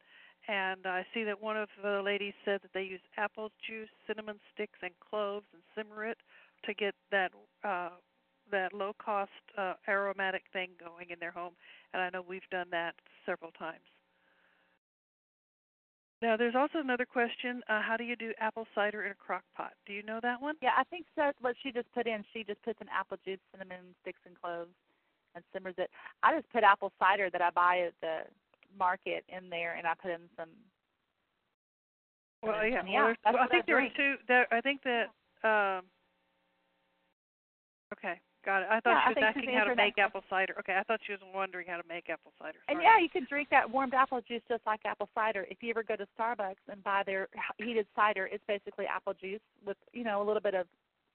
And 0.48 0.86
I 0.86 1.04
see 1.12 1.24
that 1.24 1.42
one 1.42 1.56
of 1.56 1.68
the 1.82 2.00
ladies 2.04 2.34
said 2.44 2.60
that 2.62 2.72
they 2.72 2.82
use 2.82 3.00
apple 3.16 3.50
juice, 3.66 3.90
cinnamon 4.06 4.40
sticks, 4.54 4.78
and 4.82 4.92
cloves 5.00 5.46
and 5.52 5.62
simmer 5.76 6.06
it 6.06 6.18
to 6.64 6.74
get 6.74 6.94
that 7.10 7.32
uh, 7.64 7.90
that 8.50 8.72
low 8.72 8.92
cost 9.02 9.30
uh, 9.56 9.74
aromatic 9.88 10.42
thing 10.52 10.70
going 10.78 11.10
in 11.10 11.18
their 11.18 11.30
home. 11.30 11.52
And 11.92 12.02
I 12.02 12.10
know 12.10 12.24
we've 12.26 12.48
done 12.50 12.68
that 12.70 12.94
several 13.26 13.50
times. 13.52 13.80
Now, 16.22 16.36
there's 16.36 16.54
also 16.54 16.78
another 16.78 17.06
question. 17.06 17.62
Uh, 17.68 17.80
how 17.80 17.96
do 17.96 18.04
you 18.04 18.14
do 18.14 18.32
apple 18.38 18.66
cider 18.74 19.04
in 19.06 19.12
a 19.12 19.14
crock 19.14 19.42
pot? 19.56 19.72
Do 19.86 19.94
you 19.94 20.02
know 20.02 20.20
that 20.22 20.40
one? 20.40 20.54
Yeah, 20.60 20.76
I 20.76 20.84
think 20.84 21.06
that's 21.16 21.36
what 21.40 21.56
she 21.62 21.72
just 21.72 21.90
put 21.94 22.06
in. 22.06 22.22
She 22.34 22.44
just 22.44 22.62
puts 22.62 22.78
in 22.82 22.88
apple 22.88 23.16
juice, 23.24 23.38
cinnamon 23.52 23.94
sticks, 24.02 24.20
and 24.26 24.38
cloves, 24.38 24.68
and 25.34 25.42
simmers 25.52 25.74
it. 25.78 25.88
I 26.22 26.36
just 26.36 26.50
put 26.52 26.62
apple 26.62 26.92
cider 26.98 27.30
that 27.30 27.40
I 27.40 27.48
buy 27.50 27.86
at 27.86 27.94
the 28.02 28.28
market 28.78 29.24
in 29.28 29.48
there, 29.48 29.76
and 29.76 29.86
I 29.86 29.94
put 29.94 30.10
in 30.10 30.20
some. 30.36 30.50
Well, 32.42 32.66
yeah, 32.66 32.82
yeah. 32.86 33.04
Well, 33.04 33.14
well 33.24 33.42
I 33.42 33.46
think 33.48 33.64
there 33.64 33.78
are 33.78 33.88
two. 33.96 34.14
There, 34.28 34.46
I 34.52 34.60
think 34.60 34.82
that. 34.82 35.06
Um, 35.42 35.84
okay. 37.96 38.20
Got 38.44 38.62
it. 38.62 38.68
I 38.70 38.80
thought 38.80 38.96
yeah, 38.96 39.12
she 39.12 39.20
was 39.20 39.34
asking 39.36 39.52
how 39.52 39.64
to 39.64 39.76
make 39.76 39.98
apple 39.98 40.24
cider. 40.30 40.54
Okay, 40.60 40.72
I 40.72 40.82
thought 40.84 41.00
she 41.04 41.12
was 41.12 41.20
wondering 41.34 41.66
how 41.68 41.76
to 41.76 41.86
make 41.86 42.08
apple 42.08 42.32
cider. 42.38 42.58
Sorry. 42.64 42.74
And 42.74 42.82
yeah, 42.82 42.98
you 42.98 43.10
can 43.10 43.26
drink 43.28 43.48
that 43.50 43.68
warmed 43.70 43.92
apple 43.92 44.20
juice 44.26 44.40
just 44.48 44.64
like 44.66 44.80
apple 44.86 45.08
cider. 45.14 45.46
If 45.50 45.62
you 45.62 45.70
ever 45.70 45.82
go 45.82 45.96
to 45.96 46.06
Starbucks 46.18 46.64
and 46.68 46.82
buy 46.82 47.02
their 47.04 47.28
heated 47.58 47.86
cider, 47.94 48.28
it's 48.32 48.44
basically 48.48 48.86
apple 48.86 49.12
juice 49.12 49.44
with 49.66 49.76
you 49.92 50.04
know 50.04 50.22
a 50.22 50.24
little 50.24 50.40
bit 50.40 50.54
of 50.54 50.66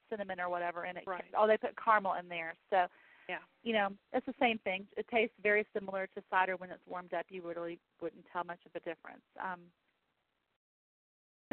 cinnamon 0.10 0.40
or 0.40 0.50
whatever 0.50 0.86
in 0.86 0.98
it. 0.98 1.04
Right. 1.08 1.24
Oh, 1.36 1.48
they 1.48 1.58
put 1.58 1.72
caramel 1.84 2.14
in 2.20 2.30
there. 2.30 2.54
So 2.70 2.86
yeah, 3.28 3.42
you 3.64 3.74
know 3.74 3.90
it's 4.14 4.28
the 4.28 4.36
same 4.40 4.60
thing. 4.60 4.86
It 4.96 5.08
tastes 5.12 5.34
very 5.42 5.66
similar 5.74 6.08
to 6.14 6.22
cider 6.30 6.58
when 6.58 6.70
it's 6.70 6.86
warmed 6.88 7.16
up. 7.16 7.26
You 7.30 7.42
really 7.42 7.80
wouldn't 8.02 8.26
tell 8.32 8.44
much 8.44 8.60
of 8.68 8.72
a 8.76 8.86
difference. 8.86 9.26
Um, 9.42 9.62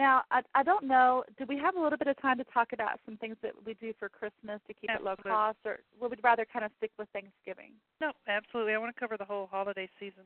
Now, 0.02 0.22
I, 0.32 0.40
I 0.56 0.64
don't 0.64 0.88
know. 0.88 1.22
Do 1.38 1.44
we 1.48 1.56
have 1.58 1.76
a 1.76 1.80
little 1.80 1.96
bit 1.96 2.08
of 2.08 2.20
time 2.20 2.36
to 2.38 2.44
talk 2.52 2.72
about 2.72 2.98
some 3.04 3.16
things 3.18 3.36
that 3.40 3.52
we 3.64 3.74
do 3.74 3.92
for 4.00 4.08
Christmas 4.08 4.58
to 4.66 4.74
keep 4.74 4.90
absolutely. 4.90 5.12
it 5.14 5.26
low 5.26 5.32
cost, 5.32 5.58
or 5.64 5.78
would 6.00 6.10
we 6.10 6.16
rather 6.24 6.44
kind 6.52 6.64
of 6.64 6.72
stick 6.78 6.90
with 6.98 7.06
Thanksgiving? 7.12 7.70
No, 8.00 8.10
absolutely. 8.26 8.74
I 8.74 8.78
want 8.78 8.92
to 8.92 8.98
cover 8.98 9.16
the 9.16 9.24
whole 9.24 9.46
holiday 9.48 9.88
season. 10.00 10.24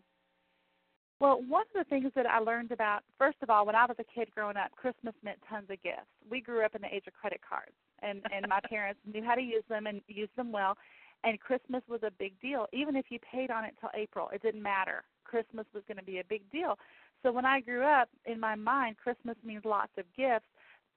Well, 1.20 1.42
one 1.46 1.64
of 1.74 1.84
the 1.84 1.90
things 1.90 2.10
that 2.16 2.24
I 2.24 2.38
learned 2.38 2.72
about, 2.72 3.02
first 3.18 3.36
of 3.42 3.50
all, 3.50 3.66
when 3.66 3.74
I 3.74 3.84
was 3.84 3.96
a 3.98 4.04
kid 4.04 4.30
growing 4.34 4.56
up, 4.56 4.70
Christmas 4.72 5.12
meant 5.22 5.40
tons 5.46 5.68
of 5.68 5.82
gifts. 5.82 6.08
We 6.30 6.40
grew 6.40 6.64
up 6.64 6.74
in 6.74 6.80
the 6.80 6.94
age 6.94 7.04
of 7.06 7.12
credit 7.12 7.42
cards, 7.46 7.76
and 8.00 8.22
and 8.32 8.46
my 8.48 8.60
parents 8.70 9.00
knew 9.04 9.22
how 9.22 9.34
to 9.34 9.42
use 9.42 9.64
them 9.68 9.86
and 9.86 10.00
used 10.08 10.34
them 10.36 10.52
well. 10.52 10.78
And 11.22 11.38
Christmas 11.38 11.82
was 11.86 12.00
a 12.02 12.10
big 12.18 12.32
deal. 12.40 12.64
Even 12.72 12.96
if 12.96 13.06
you 13.10 13.18
paid 13.18 13.50
on 13.50 13.66
it 13.66 13.74
till 13.78 13.90
April, 13.92 14.30
it 14.32 14.40
didn't 14.40 14.62
matter. 14.62 15.04
Christmas 15.24 15.66
was 15.74 15.82
going 15.86 15.98
to 15.98 16.04
be 16.04 16.20
a 16.20 16.24
big 16.24 16.50
deal. 16.50 16.78
So 17.22 17.32
when 17.32 17.44
I 17.44 17.60
grew 17.60 17.82
up, 17.82 18.08
in 18.24 18.38
my 18.38 18.54
mind, 18.54 18.96
Christmas 19.02 19.36
means 19.44 19.64
lots 19.64 19.92
of 19.98 20.04
gifts, 20.16 20.46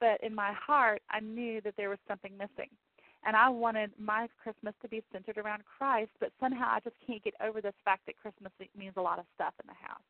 but 0.00 0.22
in 0.22 0.34
my 0.34 0.52
heart, 0.52 1.02
I 1.10 1.20
knew 1.20 1.60
that 1.62 1.74
there 1.76 1.90
was 1.90 1.98
something 2.08 2.32
missing 2.38 2.70
and 3.24 3.36
I 3.36 3.48
wanted 3.48 3.90
my 3.98 4.28
Christmas 4.42 4.74
to 4.82 4.88
be 4.88 5.02
centered 5.12 5.38
around 5.38 5.62
Christ, 5.64 6.10
but 6.20 6.32
somehow 6.40 6.68
I 6.70 6.80
just 6.80 6.96
can't 7.06 7.22
get 7.22 7.34
over 7.44 7.60
this 7.60 7.74
fact 7.84 8.06
that 8.06 8.16
Christmas 8.20 8.52
means 8.76 8.94
a 8.96 9.02
lot 9.02 9.18
of 9.18 9.26
stuff 9.34 9.52
in 9.62 9.68
the 9.68 9.74
house. 9.74 10.02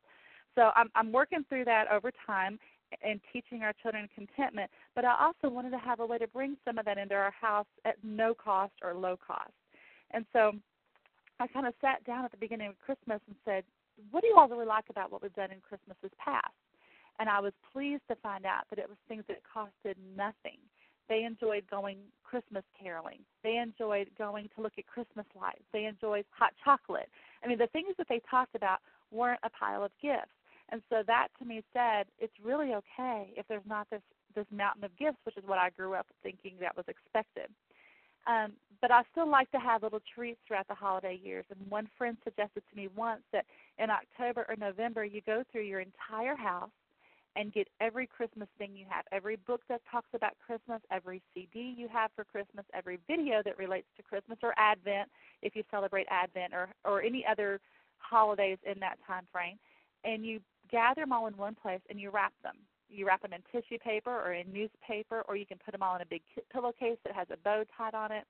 So 0.55 0.71
I'm 0.75 0.89
I'm 0.95 1.11
working 1.11 1.45
through 1.47 1.65
that 1.65 1.85
over 1.91 2.11
time 2.25 2.59
and 3.01 3.21
teaching 3.31 3.63
our 3.63 3.73
children 3.81 4.07
contentment, 4.13 4.69
but 4.95 5.05
I 5.05 5.15
also 5.19 5.53
wanted 5.53 5.71
to 5.71 5.77
have 5.77 6.01
a 6.01 6.05
way 6.05 6.17
to 6.17 6.27
bring 6.27 6.57
some 6.65 6.77
of 6.77 6.85
that 6.85 6.97
into 6.97 7.15
our 7.15 7.31
house 7.31 7.67
at 7.85 7.95
no 8.03 8.33
cost 8.33 8.73
or 8.83 8.93
low 8.93 9.17
cost. 9.25 9.53
And 10.11 10.25
so 10.33 10.51
I 11.39 11.47
kind 11.47 11.67
of 11.67 11.73
sat 11.79 12.03
down 12.03 12.25
at 12.25 12.31
the 12.31 12.37
beginning 12.37 12.67
of 12.67 12.75
Christmas 12.79 13.21
and 13.27 13.35
said, 13.45 13.63
"What 14.11 14.21
do 14.21 14.27
you 14.27 14.35
all 14.35 14.47
really 14.47 14.65
like 14.65 14.89
about 14.89 15.11
what 15.11 15.21
we've 15.21 15.33
done 15.33 15.51
in 15.51 15.61
Christmases 15.61 16.11
past?" 16.17 16.53
And 17.19 17.29
I 17.29 17.39
was 17.39 17.53
pleased 17.71 18.07
to 18.07 18.15
find 18.15 18.45
out 18.45 18.69
that 18.69 18.79
it 18.79 18.89
was 18.89 18.97
things 19.07 19.25
that 19.27 19.41
costed 19.43 19.95
nothing 20.15 20.57
they 21.11 21.25
enjoyed 21.25 21.65
going 21.69 21.97
Christmas 22.23 22.63
caroling. 22.81 23.19
They 23.43 23.57
enjoyed 23.57 24.07
going 24.17 24.49
to 24.55 24.61
look 24.61 24.71
at 24.77 24.87
Christmas 24.87 25.25
lights. 25.35 25.67
They 25.73 25.83
enjoyed 25.83 26.23
hot 26.31 26.53
chocolate. 26.63 27.09
I 27.43 27.47
mean, 27.47 27.57
the 27.57 27.67
things 27.67 27.93
that 27.97 28.07
they 28.07 28.21
talked 28.29 28.55
about 28.55 28.79
weren't 29.11 29.41
a 29.43 29.49
pile 29.49 29.83
of 29.83 29.91
gifts. 30.01 30.31
And 30.69 30.81
so 30.89 31.03
that 31.05 31.27
to 31.39 31.45
me 31.45 31.63
said 31.73 32.05
it's 32.17 32.33
really 32.41 32.73
okay 32.75 33.33
if 33.35 33.45
there's 33.49 33.67
not 33.67 33.89
this 33.89 34.01
this 34.33 34.45
mountain 34.49 34.85
of 34.85 34.97
gifts, 34.97 35.17
which 35.25 35.35
is 35.35 35.43
what 35.45 35.57
I 35.57 35.71
grew 35.71 35.93
up 35.93 36.07
thinking 36.23 36.55
that 36.61 36.77
was 36.77 36.85
expected. 36.87 37.51
Um, 38.27 38.53
but 38.81 38.91
I 38.91 39.03
still 39.11 39.29
like 39.29 39.51
to 39.51 39.59
have 39.59 39.83
little 39.83 40.01
treats 40.15 40.39
throughout 40.47 40.67
the 40.67 40.75
holiday 40.75 41.19
years. 41.23 41.45
And 41.49 41.69
one 41.69 41.87
friend 41.97 42.17
suggested 42.23 42.63
to 42.69 42.75
me 42.75 42.89
once 42.95 43.21
that 43.31 43.45
in 43.77 43.89
October 43.89 44.45
or 44.49 44.55
November 44.55 45.05
you 45.05 45.21
go 45.25 45.43
through 45.51 45.63
your 45.63 45.81
entire 45.81 46.35
house 46.35 46.71
and 47.35 47.53
get 47.53 47.67
every 47.79 48.07
Christmas 48.07 48.49
thing 48.57 48.71
you 48.75 48.85
have, 48.89 49.05
every 49.11 49.37
book 49.47 49.61
that 49.69 49.81
talks 49.89 50.09
about 50.13 50.33
Christmas, 50.45 50.81
every 50.91 51.21
CD 51.33 51.73
you 51.77 51.87
have 51.87 52.11
for 52.15 52.25
Christmas, 52.25 52.65
every 52.73 52.99
video 53.07 53.41
that 53.45 53.57
relates 53.57 53.87
to 53.95 54.03
Christmas 54.03 54.37
or 54.43 54.53
Advent 54.57 55.09
if 55.41 55.55
you 55.55 55.63
celebrate 55.71 56.07
Advent 56.09 56.53
or 56.53 56.69
or 56.83 57.01
any 57.01 57.25
other 57.29 57.59
holidays 57.99 58.57
in 58.65 58.79
that 58.79 58.97
time 59.07 59.25
frame, 59.31 59.57
and 60.03 60.25
you 60.25 60.39
gather 60.69 61.01
them 61.01 61.13
all 61.13 61.27
in 61.27 61.37
one 61.37 61.55
place 61.55 61.81
and 61.89 61.99
you 61.99 62.09
wrap 62.09 62.33
them. 62.43 62.55
You 62.91 63.07
wrap 63.07 63.21
them 63.21 63.33
in 63.33 63.41
tissue 63.51 63.79
paper 63.79 64.11
or 64.11 64.33
in 64.33 64.51
newspaper, 64.51 65.23
or 65.27 65.35
you 65.35 65.45
can 65.45 65.57
put 65.63 65.71
them 65.71 65.83
all 65.83 65.95
in 65.95 66.01
a 66.01 66.05
big 66.05 66.21
pillowcase 66.51 66.97
that 67.05 67.15
has 67.15 67.27
a 67.31 67.37
bow 67.37 67.63
tied 67.77 67.95
on 67.95 68.11
it. 68.11 68.25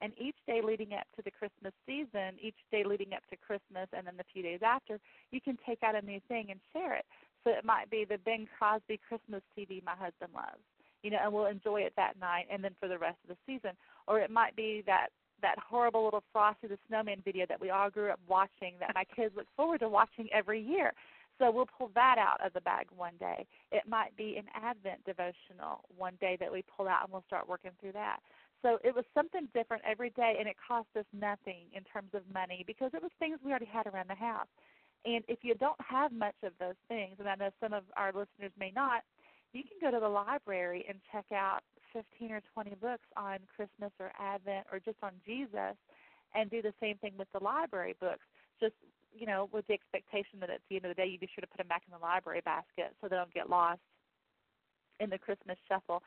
And 0.00 0.12
each 0.18 0.34
day 0.48 0.60
leading 0.62 0.94
up 0.94 1.06
to 1.14 1.22
the 1.22 1.30
Christmas 1.30 1.72
season, 1.86 2.34
each 2.42 2.58
day 2.72 2.82
leading 2.82 3.12
up 3.14 3.22
to 3.30 3.36
Christmas, 3.36 3.86
and 3.96 4.04
then 4.04 4.16
the 4.16 4.24
few 4.32 4.42
days 4.42 4.58
after, 4.60 4.98
you 5.30 5.40
can 5.40 5.56
take 5.64 5.82
out 5.84 5.94
a 5.94 6.04
new 6.04 6.20
thing 6.26 6.48
and 6.50 6.58
share 6.72 6.96
it. 6.96 7.04
So 7.44 7.50
it 7.50 7.64
might 7.64 7.88
be 7.88 8.04
the 8.04 8.18
Bing 8.18 8.48
Crosby 8.58 8.98
Christmas 9.08 9.42
CD 9.54 9.80
my 9.86 9.94
husband 9.94 10.32
loves, 10.34 10.62
you 11.02 11.10
know, 11.10 11.18
and 11.22 11.32
we'll 11.32 11.46
enjoy 11.46 11.82
it 11.82 11.92
that 11.96 12.18
night 12.20 12.46
and 12.50 12.64
then 12.64 12.74
for 12.80 12.88
the 12.88 12.98
rest 12.98 13.18
of 13.22 13.36
the 13.36 13.36
season. 13.46 13.76
Or 14.08 14.18
it 14.18 14.30
might 14.30 14.56
be 14.56 14.82
that 14.86 15.08
that 15.42 15.58
horrible 15.58 16.04
little 16.04 16.22
Frosty 16.32 16.68
the 16.68 16.78
Snowman 16.88 17.20
video 17.24 17.46
that 17.48 17.60
we 17.60 17.70
all 17.70 17.90
grew 17.90 18.10
up 18.10 18.20
watching 18.28 18.74
that 18.80 18.92
my 18.94 19.04
kids 19.04 19.34
look 19.36 19.46
forward 19.56 19.80
to 19.80 19.88
watching 19.88 20.28
every 20.32 20.60
year. 20.60 20.92
So 21.38 21.50
we'll 21.50 21.68
pull 21.78 21.90
that 21.94 22.16
out 22.18 22.44
of 22.44 22.52
the 22.52 22.60
bag 22.60 22.86
one 22.94 23.14
day. 23.18 23.46
It 23.70 23.88
might 23.88 24.16
be 24.16 24.36
an 24.36 24.44
Advent 24.54 25.04
devotional 25.04 25.84
one 25.96 26.14
day 26.20 26.36
that 26.40 26.52
we 26.52 26.64
pull 26.76 26.88
out 26.88 27.04
and 27.04 27.12
we'll 27.12 27.24
start 27.26 27.48
working 27.48 27.72
through 27.80 27.92
that. 27.92 28.20
So 28.62 28.78
it 28.84 28.94
was 28.94 29.04
something 29.12 29.48
different 29.52 29.82
every 29.84 30.10
day, 30.10 30.36
and 30.38 30.48
it 30.48 30.54
cost 30.56 30.86
us 30.96 31.04
nothing 31.12 31.66
in 31.74 31.82
terms 31.82 32.10
of 32.14 32.22
money 32.32 32.62
because 32.64 32.92
it 32.94 33.02
was 33.02 33.10
things 33.18 33.38
we 33.44 33.50
already 33.50 33.66
had 33.66 33.88
around 33.88 34.08
the 34.08 34.14
house. 34.14 34.46
And 35.04 35.24
if 35.26 35.40
you 35.42 35.56
don't 35.56 35.80
have 35.80 36.12
much 36.12 36.36
of 36.44 36.52
those 36.60 36.78
things, 36.86 37.16
and 37.18 37.28
I 37.28 37.34
know 37.34 37.50
some 37.60 37.72
of 37.72 37.82
our 37.96 38.12
listeners 38.12 38.52
may 38.56 38.70
not, 38.74 39.02
you 39.52 39.64
can 39.64 39.78
go 39.80 39.90
to 39.90 40.00
the 40.00 40.08
library 40.08 40.84
and 40.88 40.98
check 41.10 41.26
out 41.32 41.60
15 41.92 42.30
or 42.30 42.40
20 42.54 42.76
books 42.80 43.08
on 43.16 43.38
Christmas 43.54 43.90
or 43.98 44.12
Advent 44.18 44.66
or 44.72 44.78
just 44.78 44.96
on 45.02 45.12
Jesus 45.26 45.76
and 46.34 46.48
do 46.48 46.62
the 46.62 46.72
same 46.80 46.96
thing 46.98 47.12
with 47.18 47.28
the 47.32 47.42
library 47.42 47.94
books. 48.00 48.24
Just, 48.60 48.74
you 49.14 49.26
know, 49.26 49.48
with 49.52 49.66
the 49.66 49.74
expectation 49.74 50.40
that 50.40 50.50
at 50.50 50.60
the 50.68 50.76
end 50.76 50.84
of 50.84 50.90
the 50.90 50.94
day 50.94 51.06
you 51.06 51.18
be 51.18 51.28
sure 51.34 51.42
to 51.42 51.46
put 51.46 51.58
them 51.58 51.68
back 51.68 51.82
in 51.86 51.92
the 51.92 52.04
library 52.04 52.42
basket 52.44 52.94
so 53.00 53.08
they 53.08 53.16
don't 53.16 53.32
get 53.34 53.50
lost 53.50 53.80
in 55.00 55.10
the 55.10 55.18
Christmas 55.18 55.56
shuffle. 55.68 56.02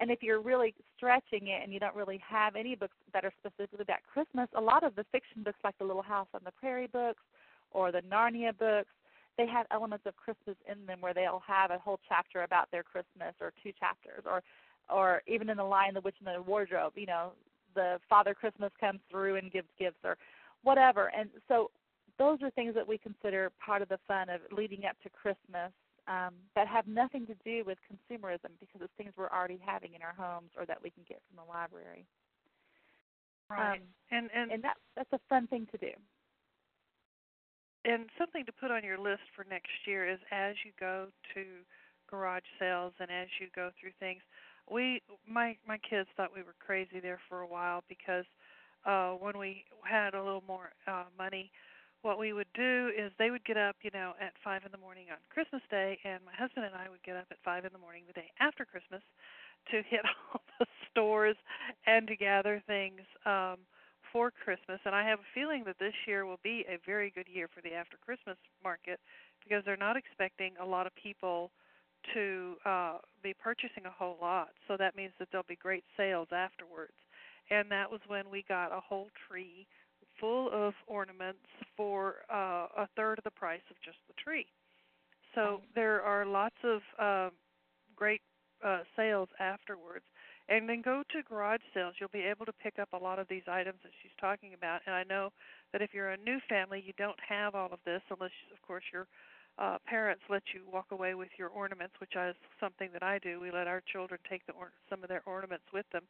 And 0.00 0.10
if 0.10 0.22
you're 0.22 0.40
really 0.40 0.74
stretching 0.96 1.48
it 1.48 1.62
and 1.62 1.72
you 1.72 1.80
don't 1.80 1.94
really 1.94 2.20
have 2.26 2.56
any 2.56 2.74
books 2.74 2.96
that 3.12 3.24
are 3.24 3.32
specifically 3.38 3.82
about 3.82 3.98
Christmas, 4.10 4.48
a 4.54 4.60
lot 4.60 4.82
of 4.82 4.94
the 4.96 5.04
fiction 5.12 5.42
books 5.42 5.58
like 5.62 5.76
the 5.78 5.84
Little 5.84 6.02
House 6.02 6.28
on 6.32 6.40
the 6.44 6.52
Prairie 6.52 6.88
books 6.88 7.22
or 7.70 7.92
the 7.92 8.02
Narnia 8.02 8.56
books, 8.56 8.90
they 9.36 9.46
have 9.46 9.66
elements 9.70 10.06
of 10.06 10.16
Christmas 10.16 10.56
in 10.70 10.86
them 10.86 11.00
where 11.00 11.14
they'll 11.14 11.42
have 11.46 11.70
a 11.70 11.78
whole 11.78 12.00
chapter 12.08 12.42
about 12.42 12.70
their 12.70 12.82
Christmas 12.82 13.34
or 13.40 13.52
two 13.62 13.72
chapters 13.78 14.24
or 14.26 14.42
or 14.88 15.22
even 15.28 15.48
in 15.48 15.56
the 15.56 15.64
Lion, 15.64 15.94
the 15.94 16.00
Witch, 16.00 16.16
and 16.18 16.34
the 16.34 16.42
Wardrobe, 16.42 16.94
you 16.96 17.06
know, 17.06 17.30
the 17.74 18.00
Father 18.08 18.34
Christmas 18.34 18.72
comes 18.80 18.98
through 19.08 19.36
and 19.36 19.52
gives 19.52 19.68
gifts 19.78 20.00
or 20.04 20.16
whatever. 20.62 21.12
And 21.16 21.30
so 21.46 21.70
those 22.20 22.38
are 22.42 22.50
things 22.50 22.74
that 22.76 22.86
we 22.86 22.98
consider 22.98 23.50
part 23.64 23.82
of 23.82 23.88
the 23.88 23.98
fun 24.06 24.28
of 24.28 24.40
leading 24.52 24.84
up 24.84 24.94
to 25.02 25.08
Christmas 25.08 25.72
um, 26.06 26.34
that 26.54 26.68
have 26.68 26.86
nothing 26.86 27.26
to 27.26 27.34
do 27.44 27.64
with 27.64 27.78
consumerism 27.88 28.52
because 28.60 28.80
it's 28.82 28.92
things 28.98 29.12
we're 29.16 29.30
already 29.30 29.58
having 29.64 29.94
in 29.94 30.02
our 30.02 30.14
homes 30.14 30.50
or 30.56 30.66
that 30.66 30.78
we 30.82 30.90
can 30.90 31.02
get 31.08 31.20
from 31.26 31.42
the 31.42 31.50
library. 31.50 32.04
Right. 33.48 33.80
Um, 33.80 33.88
and 34.12 34.28
and 34.36 34.52
and 34.52 34.62
that 34.62 34.76
that's 34.94 35.12
a 35.12 35.20
fun 35.28 35.48
thing 35.48 35.66
to 35.72 35.78
do 35.78 35.90
and 37.84 38.06
something 38.18 38.44
to 38.44 38.52
put 38.52 38.70
on 38.70 38.84
your 38.84 38.98
list 38.98 39.22
for 39.34 39.44
next 39.48 39.72
year 39.86 40.08
is 40.08 40.18
as 40.30 40.54
you 40.64 40.72
go 40.78 41.06
to 41.34 41.44
garage 42.08 42.44
sales 42.58 42.92
and 43.00 43.10
as 43.10 43.28
you 43.40 43.46
go 43.54 43.70
through 43.80 43.92
things 43.98 44.20
we 44.70 45.00
my 45.26 45.56
my 45.66 45.78
kids 45.78 46.08
thought 46.16 46.30
we 46.34 46.42
were 46.42 46.54
crazy 46.58 47.00
there 47.00 47.20
for 47.28 47.40
a 47.40 47.46
while 47.46 47.82
because 47.88 48.24
uh 48.84 49.12
when 49.12 49.38
we 49.38 49.64
had 49.84 50.14
a 50.14 50.22
little 50.22 50.44
more 50.46 50.70
uh 50.86 51.04
money 51.16 51.50
what 52.02 52.18
we 52.18 52.32
would 52.32 52.50
do 52.54 52.90
is 52.96 53.12
they 53.18 53.30
would 53.30 53.44
get 53.44 53.56
up 53.56 53.76
you 53.82 53.90
know 53.92 54.12
at 54.20 54.32
five 54.42 54.62
in 54.64 54.72
the 54.72 54.78
morning 54.78 55.06
on 55.10 55.18
christmas 55.28 55.62
day 55.70 55.98
and 56.04 56.20
my 56.24 56.32
husband 56.32 56.64
and 56.64 56.74
i 56.74 56.88
would 56.88 57.02
get 57.02 57.16
up 57.16 57.26
at 57.30 57.36
five 57.44 57.64
in 57.64 57.72
the 57.72 57.78
morning 57.78 58.02
the 58.06 58.12
day 58.12 58.30
after 58.40 58.64
christmas 58.64 59.02
to 59.70 59.82
hit 59.90 60.00
all 60.32 60.40
the 60.58 60.66
stores 60.90 61.36
and 61.86 62.06
to 62.06 62.16
gather 62.16 62.62
things 62.66 63.02
um 63.26 63.58
for 64.12 64.30
Christmas, 64.30 64.80
and 64.84 64.94
I 64.94 65.06
have 65.08 65.20
a 65.20 65.34
feeling 65.34 65.62
that 65.66 65.78
this 65.78 65.94
year 66.06 66.26
will 66.26 66.40
be 66.42 66.64
a 66.68 66.78
very 66.84 67.10
good 67.10 67.28
year 67.28 67.48
for 67.52 67.60
the 67.60 67.74
after 67.74 67.96
Christmas 68.04 68.36
market 68.62 68.98
because 69.42 69.62
they're 69.64 69.76
not 69.76 69.96
expecting 69.96 70.52
a 70.60 70.66
lot 70.66 70.86
of 70.86 70.92
people 70.94 71.50
to 72.14 72.56
uh, 72.64 72.98
be 73.22 73.34
purchasing 73.34 73.84
a 73.86 73.90
whole 73.90 74.16
lot. 74.20 74.48
So 74.66 74.76
that 74.78 74.96
means 74.96 75.12
that 75.18 75.28
there'll 75.30 75.46
be 75.48 75.56
great 75.56 75.84
sales 75.96 76.28
afterwards. 76.32 76.96
And 77.50 77.70
that 77.70 77.90
was 77.90 78.00
when 78.06 78.30
we 78.30 78.44
got 78.48 78.72
a 78.72 78.80
whole 78.80 79.08
tree 79.28 79.66
full 80.20 80.50
of 80.52 80.74
ornaments 80.86 81.40
for 81.76 82.16
uh, 82.32 82.66
a 82.76 82.88
third 82.96 83.18
of 83.18 83.24
the 83.24 83.30
price 83.30 83.62
of 83.70 83.76
just 83.84 83.98
the 84.06 84.14
tree. 84.22 84.46
So 85.34 85.60
there 85.74 86.02
are 86.02 86.26
lots 86.26 86.56
of 86.64 86.80
uh, 86.98 87.30
great 87.96 88.20
uh, 88.64 88.80
sales 88.96 89.28
afterwards 89.38 90.04
and 90.48 90.68
then 90.68 90.82
go 90.82 91.02
to 91.10 91.22
garage 91.22 91.60
sales. 91.72 91.94
You'll 91.98 92.10
be 92.12 92.26
able 92.26 92.44
to 92.44 92.52
pick 92.52 92.78
up 92.78 92.88
a 92.92 92.96
lot 92.96 93.18
of 93.18 93.28
these 93.28 93.46
items 93.48 93.78
that 93.84 93.92
she's 94.02 94.12
talking 94.20 94.52
about. 94.52 94.80
And 94.84 94.94
I 94.94 95.04
know 95.04 95.30
that 95.72 95.80
if 95.80 95.94
you're 95.94 96.10
a 96.10 96.16
new 96.16 96.38
family, 96.48 96.82
you 96.84 96.92
don't 96.98 97.18
have 97.26 97.54
all 97.54 97.72
of 97.72 97.78
this 97.86 98.02
unless, 98.10 98.32
of 98.52 98.60
course, 98.66 98.82
your 98.92 99.06
uh, 99.58 99.78
parents 99.86 100.22
let 100.28 100.42
you 100.52 100.62
walk 100.72 100.86
away 100.90 101.14
with 101.14 101.28
your 101.38 101.48
ornaments, 101.48 101.94
which 102.00 102.14
is 102.16 102.34
something 102.58 102.88
that 102.92 103.02
I 103.02 103.18
do. 103.18 103.38
We 103.40 103.52
let 103.52 103.68
our 103.68 103.82
children 103.92 104.18
take 104.28 104.44
the 104.46 104.52
or- 104.52 104.72
some 104.88 105.02
of 105.04 105.08
their 105.08 105.22
ornaments 105.24 105.66
with 105.72 105.86
them. 105.92 106.02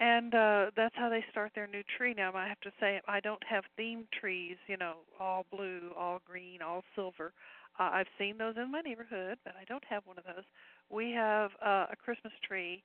And 0.00 0.34
uh 0.34 0.70
that's 0.76 0.94
how 0.96 1.08
they 1.08 1.24
start 1.30 1.52
their 1.54 1.66
new 1.66 1.82
tree. 1.96 2.14
Now 2.16 2.32
I 2.34 2.46
have 2.48 2.60
to 2.60 2.72
say 2.80 3.00
I 3.08 3.20
don't 3.20 3.42
have 3.44 3.64
themed 3.78 4.10
trees, 4.12 4.56
you 4.66 4.76
know, 4.76 4.98
all 5.18 5.44
blue, 5.50 5.90
all 5.96 6.20
green, 6.24 6.62
all 6.62 6.84
silver. 6.94 7.32
Uh, 7.78 7.90
I've 7.92 8.08
seen 8.18 8.38
those 8.38 8.56
in 8.56 8.70
my 8.72 8.80
neighborhood, 8.80 9.38
but 9.44 9.54
I 9.60 9.64
don't 9.64 9.84
have 9.84 10.04
one 10.06 10.18
of 10.18 10.24
those. 10.24 10.44
We 10.90 11.12
have 11.12 11.50
uh, 11.64 11.86
a 11.92 11.96
Christmas 11.96 12.32
tree 12.46 12.82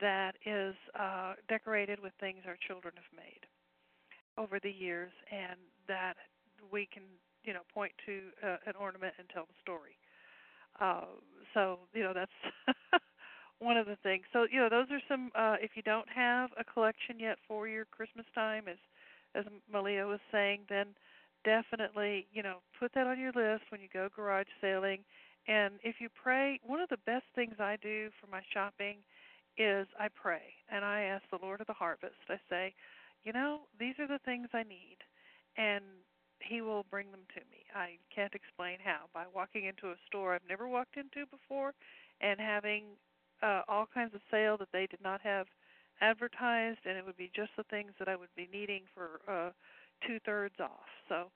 that 0.00 0.34
is 0.44 0.74
uh, 0.98 1.34
decorated 1.48 2.00
with 2.00 2.12
things 2.18 2.40
our 2.46 2.56
children 2.66 2.94
have 2.96 3.06
made 3.16 3.46
over 4.38 4.58
the 4.62 4.70
years, 4.70 5.12
and 5.30 5.58
that 5.88 6.14
we 6.72 6.88
can, 6.92 7.02
you 7.44 7.52
know, 7.52 7.60
point 7.72 7.92
to 8.06 8.20
uh, 8.44 8.56
an 8.66 8.74
ornament 8.80 9.14
and 9.18 9.28
tell 9.30 9.44
the 9.46 9.54
story. 9.62 9.96
Uh, 10.80 11.06
so 11.54 11.78
you 11.94 12.02
know 12.02 12.12
that's 12.14 12.32
one 13.62 13.76
of 13.76 13.86
the 13.86 13.96
things. 14.02 14.24
So 14.32 14.46
you 14.50 14.60
know 14.60 14.68
those 14.68 14.90
are 14.90 15.00
some. 15.08 15.30
Uh, 15.34 15.56
if 15.60 15.72
you 15.74 15.82
don't 15.82 16.08
have 16.08 16.50
a 16.58 16.64
collection 16.64 17.18
yet 17.18 17.38
for 17.46 17.68
your 17.68 17.84
Christmas 17.86 18.26
time, 18.34 18.64
as 18.68 18.78
as 19.34 19.44
Malia 19.72 20.06
was 20.06 20.20
saying, 20.30 20.60
then 20.68 20.88
definitely 21.44 22.26
you 22.32 22.42
know 22.42 22.58
put 22.78 22.92
that 22.94 23.06
on 23.06 23.18
your 23.18 23.32
list 23.32 23.64
when 23.70 23.80
you 23.80 23.88
go 23.92 24.08
garage 24.14 24.50
sailing. 24.60 25.00
And 25.48 25.74
if 25.82 25.96
you 25.98 26.08
pray, 26.10 26.60
one 26.64 26.80
of 26.80 26.88
the 26.88 27.02
best 27.04 27.24
things 27.34 27.54
I 27.58 27.76
do 27.82 28.10
for 28.20 28.28
my 28.28 28.42
shopping 28.52 28.98
is 29.58 29.86
I 29.98 30.08
pray 30.14 30.54
and 30.70 30.84
I 30.84 31.02
ask 31.02 31.24
the 31.30 31.44
Lord 31.44 31.60
of 31.60 31.66
the 31.66 31.72
harvest. 31.72 32.14
I 32.28 32.38
say, 32.48 32.74
you 33.24 33.32
know, 33.32 33.62
these 33.78 33.94
are 33.98 34.06
the 34.06 34.20
things 34.24 34.48
I 34.54 34.62
need, 34.62 34.98
and 35.56 35.84
He 36.40 36.60
will 36.62 36.86
bring 36.90 37.10
them 37.10 37.26
to 37.34 37.40
me. 37.50 37.66
I 37.74 37.98
can't 38.14 38.34
explain 38.34 38.78
how. 38.82 39.06
By 39.12 39.24
walking 39.34 39.64
into 39.64 39.92
a 39.92 40.02
store 40.06 40.34
I've 40.34 40.48
never 40.48 40.68
walked 40.68 40.96
into 40.96 41.26
before 41.26 41.72
and 42.20 42.38
having 42.38 42.84
uh, 43.42 43.62
all 43.68 43.86
kinds 43.92 44.14
of 44.14 44.20
sale 44.30 44.56
that 44.58 44.68
they 44.72 44.86
did 44.86 45.02
not 45.02 45.20
have 45.22 45.46
advertised, 46.00 46.80
and 46.84 46.96
it 46.96 47.04
would 47.04 47.16
be 47.16 47.30
just 47.34 47.50
the 47.56 47.64
things 47.64 47.92
that 47.98 48.08
I 48.08 48.16
would 48.16 48.32
be 48.36 48.48
needing 48.52 48.82
for 48.94 49.20
uh, 49.28 49.50
two 50.06 50.18
thirds 50.24 50.54
off. 50.60 50.88
So 51.08 51.26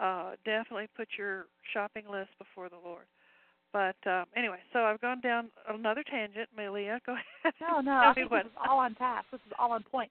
uh, 0.00 0.32
definitely 0.44 0.88
put 0.96 1.08
your 1.16 1.46
shopping 1.72 2.04
list 2.10 2.30
before 2.38 2.68
the 2.68 2.80
Lord. 2.82 3.04
But 3.72 3.96
um, 4.06 4.26
anyway, 4.36 4.58
so 4.72 4.80
I've 4.80 5.00
gone 5.00 5.20
down 5.20 5.50
another 5.68 6.04
tangent. 6.08 6.48
Malia, 6.56 7.00
go 7.04 7.12
ahead. 7.44 7.54
No, 7.60 7.80
no, 7.80 7.92
I 7.92 8.14
think 8.14 8.30
this 8.30 8.46
is 8.46 8.52
all 8.68 8.78
on 8.78 8.94
task. 8.94 9.26
This 9.32 9.40
is 9.46 9.52
all 9.58 9.72
on 9.72 9.82
point. 9.82 10.10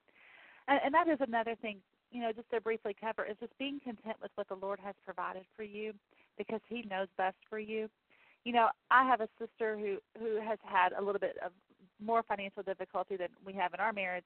And, 0.67 0.79
and 0.85 0.93
that 0.93 1.07
is 1.07 1.17
another 1.21 1.55
thing, 1.61 1.77
you 2.11 2.21
know, 2.21 2.31
just 2.33 2.49
to 2.51 2.59
briefly 2.59 2.95
cover 2.99 3.25
is 3.25 3.37
just 3.39 3.57
being 3.57 3.79
content 3.83 4.17
with 4.21 4.31
what 4.35 4.49
the 4.49 4.55
Lord 4.55 4.79
has 4.83 4.95
provided 5.05 5.43
for 5.55 5.63
you 5.63 5.93
because 6.37 6.59
He 6.67 6.85
knows 6.89 7.07
best 7.17 7.37
for 7.49 7.57
you. 7.57 7.89
You 8.45 8.53
know, 8.53 8.69
I 8.91 9.05
have 9.05 9.21
a 9.21 9.29
sister 9.39 9.77
who 9.77 9.97
who 10.19 10.39
has 10.41 10.59
had 10.63 10.93
a 10.93 11.01
little 11.01 11.19
bit 11.19 11.37
of 11.43 11.51
more 12.03 12.23
financial 12.23 12.63
difficulty 12.63 13.15
than 13.15 13.29
we 13.45 13.53
have 13.53 13.73
in 13.73 13.79
our 13.79 13.93
marriage, 13.93 14.25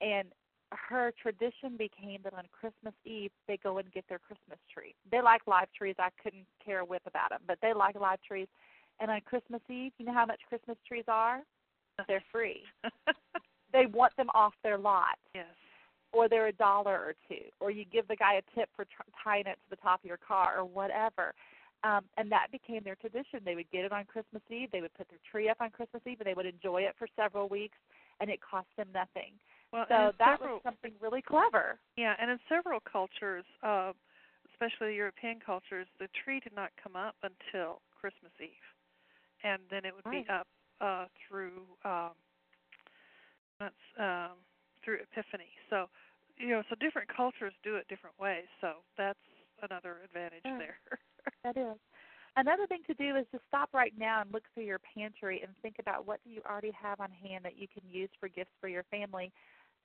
and 0.00 0.28
her 0.72 1.12
tradition 1.20 1.76
became 1.78 2.20
that 2.24 2.34
on 2.34 2.44
Christmas 2.52 2.94
Eve 3.04 3.30
they 3.46 3.56
go 3.56 3.78
and 3.78 3.90
get 3.92 4.04
their 4.08 4.18
Christmas 4.18 4.58
tree. 4.72 4.94
They 5.10 5.22
like 5.22 5.42
live 5.46 5.68
trees. 5.76 5.96
I 5.98 6.10
couldn't 6.22 6.46
care 6.64 6.80
a 6.80 6.84
whip 6.84 7.02
about 7.06 7.30
them, 7.30 7.40
but 7.46 7.58
they 7.62 7.72
like 7.72 7.94
live 7.98 8.18
trees. 8.26 8.48
And 9.00 9.10
on 9.10 9.20
Christmas 9.22 9.60
Eve, 9.70 9.92
you 9.98 10.06
know 10.06 10.12
how 10.12 10.26
much 10.26 10.40
Christmas 10.48 10.76
trees 10.86 11.04
are? 11.08 11.40
They're 12.06 12.22
free. 12.30 12.62
they 13.72 13.86
want 13.86 14.16
them 14.16 14.28
off 14.34 14.52
their 14.62 14.78
lot. 14.78 15.18
Yes. 15.34 15.46
Or 16.12 16.28
they're 16.28 16.48
a 16.48 16.52
dollar 16.52 16.94
or 16.94 17.14
two, 17.28 17.44
or 17.60 17.70
you 17.70 17.84
give 17.84 18.08
the 18.08 18.16
guy 18.16 18.34
a 18.34 18.58
tip 18.58 18.70
for 18.74 18.84
tr- 18.86 19.02
tying 19.22 19.46
it 19.46 19.56
to 19.56 19.70
the 19.70 19.76
top 19.76 20.00
of 20.00 20.08
your 20.08 20.16
car, 20.16 20.58
or 20.58 20.64
whatever. 20.64 21.34
Um, 21.84 22.04
and 22.16 22.30
that 22.32 22.48
became 22.50 22.82
their 22.82 22.96
tradition. 22.96 23.40
They 23.44 23.54
would 23.54 23.70
get 23.70 23.84
it 23.84 23.92
on 23.92 24.04
Christmas 24.04 24.42
Eve. 24.50 24.70
They 24.72 24.80
would 24.80 24.94
put 24.94 25.08
their 25.08 25.22
tree 25.30 25.48
up 25.48 25.60
on 25.60 25.70
Christmas 25.70 26.02
Eve, 26.06 26.18
and 26.20 26.26
they 26.26 26.34
would 26.34 26.46
enjoy 26.46 26.82
it 26.82 26.94
for 26.98 27.06
several 27.14 27.48
weeks, 27.48 27.78
and 28.20 28.28
it 28.28 28.40
cost 28.42 28.66
them 28.76 28.88
nothing. 28.92 29.38
Well, 29.72 29.86
so 29.88 30.12
that 30.18 30.40
several, 30.40 30.56
was 30.56 30.62
something 30.64 30.92
really 31.00 31.22
clever. 31.22 31.78
Yeah, 31.96 32.14
and 32.20 32.30
in 32.30 32.38
several 32.48 32.80
cultures, 32.80 33.44
uh, 33.62 33.92
especially 34.50 34.96
European 34.96 35.38
cultures, 35.44 35.86
the 36.00 36.08
tree 36.24 36.40
did 36.40 36.56
not 36.56 36.70
come 36.82 36.96
up 36.96 37.14
until 37.22 37.80
Christmas 38.00 38.32
Eve 38.40 38.66
and 39.44 39.62
then 39.70 39.84
it 39.84 39.94
would 39.94 40.06
right. 40.06 40.26
be 40.26 40.32
up 40.32 40.46
uh, 40.80 41.06
through 41.26 41.62
um, 41.84 42.14
that's 43.60 43.74
um, 43.98 44.38
through 44.84 44.98
Epiphany. 45.10 45.50
So 45.70 45.86
you 46.38 46.50
know, 46.50 46.62
so 46.70 46.76
different 46.78 47.08
cultures 47.14 47.52
do 47.64 47.76
it 47.76 47.86
different 47.88 48.18
ways. 48.18 48.46
So 48.60 48.84
that's 48.96 49.18
another 49.62 49.96
advantage 50.04 50.42
yeah. 50.44 50.58
there. 50.58 50.78
that 51.44 51.56
is. 51.56 51.78
Another 52.36 52.66
thing 52.66 52.82
to 52.86 52.94
do 52.94 53.16
is 53.16 53.26
to 53.32 53.40
stop 53.48 53.70
right 53.74 53.92
now 53.98 54.20
and 54.20 54.32
look 54.32 54.44
through 54.54 54.64
your 54.64 54.78
pantry 54.78 55.40
and 55.42 55.50
think 55.60 55.76
about 55.80 56.06
what 56.06 56.20
do 56.22 56.30
you 56.30 56.40
already 56.48 56.70
have 56.70 57.00
on 57.00 57.10
hand 57.10 57.44
that 57.44 57.58
you 57.58 57.66
can 57.66 57.82
use 57.90 58.10
for 58.20 58.28
gifts 58.28 58.54
for 58.60 58.68
your 58.68 58.84
family. 58.84 59.32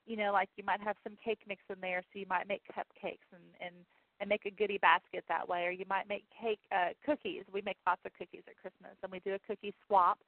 You 0.06 0.16
know, 0.16 0.32
like 0.32 0.48
you 0.56 0.62
might 0.64 0.80
have 0.80 0.96
some 1.02 1.16
cake 1.24 1.40
mix 1.48 1.62
in 1.68 1.80
there, 1.80 2.02
so 2.12 2.18
you 2.18 2.26
might 2.28 2.46
make 2.46 2.62
cupcakes 2.70 3.26
and 3.32 3.42
and 3.60 3.74
and 4.20 4.28
make 4.28 4.46
a 4.46 4.50
goodie 4.50 4.78
basket 4.78 5.24
that 5.28 5.48
way. 5.48 5.64
Or 5.64 5.70
you 5.70 5.84
might 5.88 6.08
make 6.08 6.24
cake 6.30 6.60
uh, 6.70 6.94
cookies. 7.04 7.42
We 7.52 7.62
make 7.62 7.78
lots 7.86 8.02
of 8.04 8.12
cookies 8.16 8.44
at 8.46 8.54
Christmas, 8.60 8.94
and 9.02 9.10
we 9.10 9.18
do 9.20 9.34
a 9.34 9.40
cookie 9.48 9.74
swap, 9.86 10.18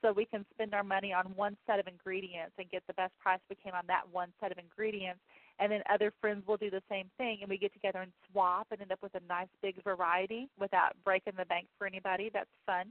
so 0.00 0.12
we 0.12 0.24
can 0.24 0.46
spend 0.54 0.72
our 0.74 0.84
money 0.84 1.12
on 1.12 1.26
one 1.36 1.56
set 1.66 1.78
of 1.78 1.86
ingredients 1.86 2.52
and 2.58 2.70
get 2.70 2.82
the 2.86 2.94
best 2.94 3.12
price 3.18 3.40
we 3.50 3.56
can 3.56 3.74
on 3.74 3.84
that 3.88 4.04
one 4.10 4.32
set 4.40 4.52
of 4.52 4.58
ingredients. 4.58 5.20
And 5.60 5.70
then 5.70 5.82
other 5.92 6.12
friends 6.20 6.46
will 6.46 6.56
do 6.56 6.70
the 6.70 6.82
same 6.90 7.08
thing, 7.16 7.38
and 7.40 7.48
we 7.48 7.58
get 7.58 7.72
together 7.72 8.00
and 8.00 8.10
swap 8.30 8.66
and 8.70 8.80
end 8.80 8.90
up 8.90 9.02
with 9.02 9.14
a 9.14 9.20
nice 9.28 9.48
big 9.62 9.82
variety 9.84 10.48
without 10.58 10.92
breaking 11.04 11.34
the 11.38 11.44
bank 11.44 11.66
for 11.78 11.86
anybody. 11.86 12.30
That's 12.32 12.50
fun. 12.66 12.86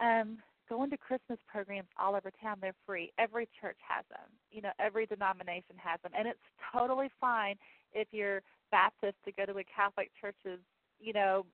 Um, 0.00 0.38
going 0.68 0.88
to 0.90 0.96
Christmas 0.96 1.38
programs 1.46 1.88
all 2.00 2.16
over 2.16 2.30
town. 2.42 2.56
They're 2.60 2.72
free. 2.86 3.12
Every 3.18 3.46
church 3.60 3.76
has 3.86 4.04
them. 4.08 4.30
You 4.50 4.62
know, 4.62 4.70
every 4.78 5.04
denomination 5.04 5.76
has 5.76 6.00
them, 6.02 6.12
and 6.16 6.26
it's 6.26 6.38
totally 6.74 7.10
fine 7.20 7.56
if 7.92 8.08
you're 8.12 8.40
Baptist 8.70 9.16
to 9.26 9.32
go 9.32 9.44
to 9.44 9.58
a 9.58 9.64
Catholic 9.64 10.10
church's, 10.18 10.60
you 10.98 11.12
know, 11.12 11.44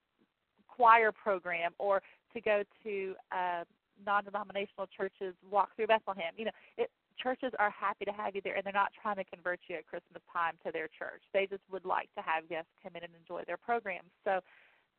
choir 0.69 1.11
program 1.11 1.73
or 1.79 2.01
to 2.33 2.41
go 2.41 2.63
to 2.85 3.15
uh, 3.33 3.65
non-denominational 4.07 4.87
churches 4.97 5.35
walk 5.51 5.75
through 5.75 5.89
Bethlehem. 5.89 6.33
You 6.37 6.47
know, 6.47 6.51
it, 6.77 6.91
churches 7.23 7.53
are 7.59 7.71
happy 7.71 8.05
to 8.05 8.13
have 8.13 8.35
you 8.35 8.41
there, 8.43 8.57
and 8.57 8.65
they're 8.65 8.73
not 8.73 8.93
trying 9.01 9.17
to 9.17 9.25
convert 9.25 9.61
you 9.69 9.77
at 9.77 9.87
Christmas 9.87 10.23
time 10.33 10.55
to 10.65 10.73
their 10.73 10.89
church. 10.89 11.23
They 11.33 11.47
just 11.47 11.63
would 11.71 11.85
like 11.85 12.09
to 12.17 12.23
have 12.23 12.49
guests 12.49 12.71
come 12.83 12.93
in 12.97 13.05
and 13.05 13.13
enjoy 13.19 13.43
their 13.47 13.57
programs. 13.57 14.11
So 14.25 14.41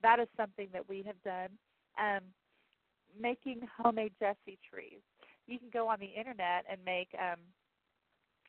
that 0.03 0.20
is 0.20 0.28
something 0.38 0.67
that 0.74 0.88
we 0.88 1.03
have 1.03 1.22
done. 1.24 1.49
Um, 1.97 2.24
making 3.20 3.61
homemade 3.78 4.13
Jesse 4.20 4.59
trees. 4.70 5.01
You 5.47 5.59
can 5.59 5.70
go 5.74 5.88
on 5.88 5.99
the 5.99 6.07
internet 6.07 6.65
and 6.70 6.80
make. 6.86 7.09
Um, 7.17 7.39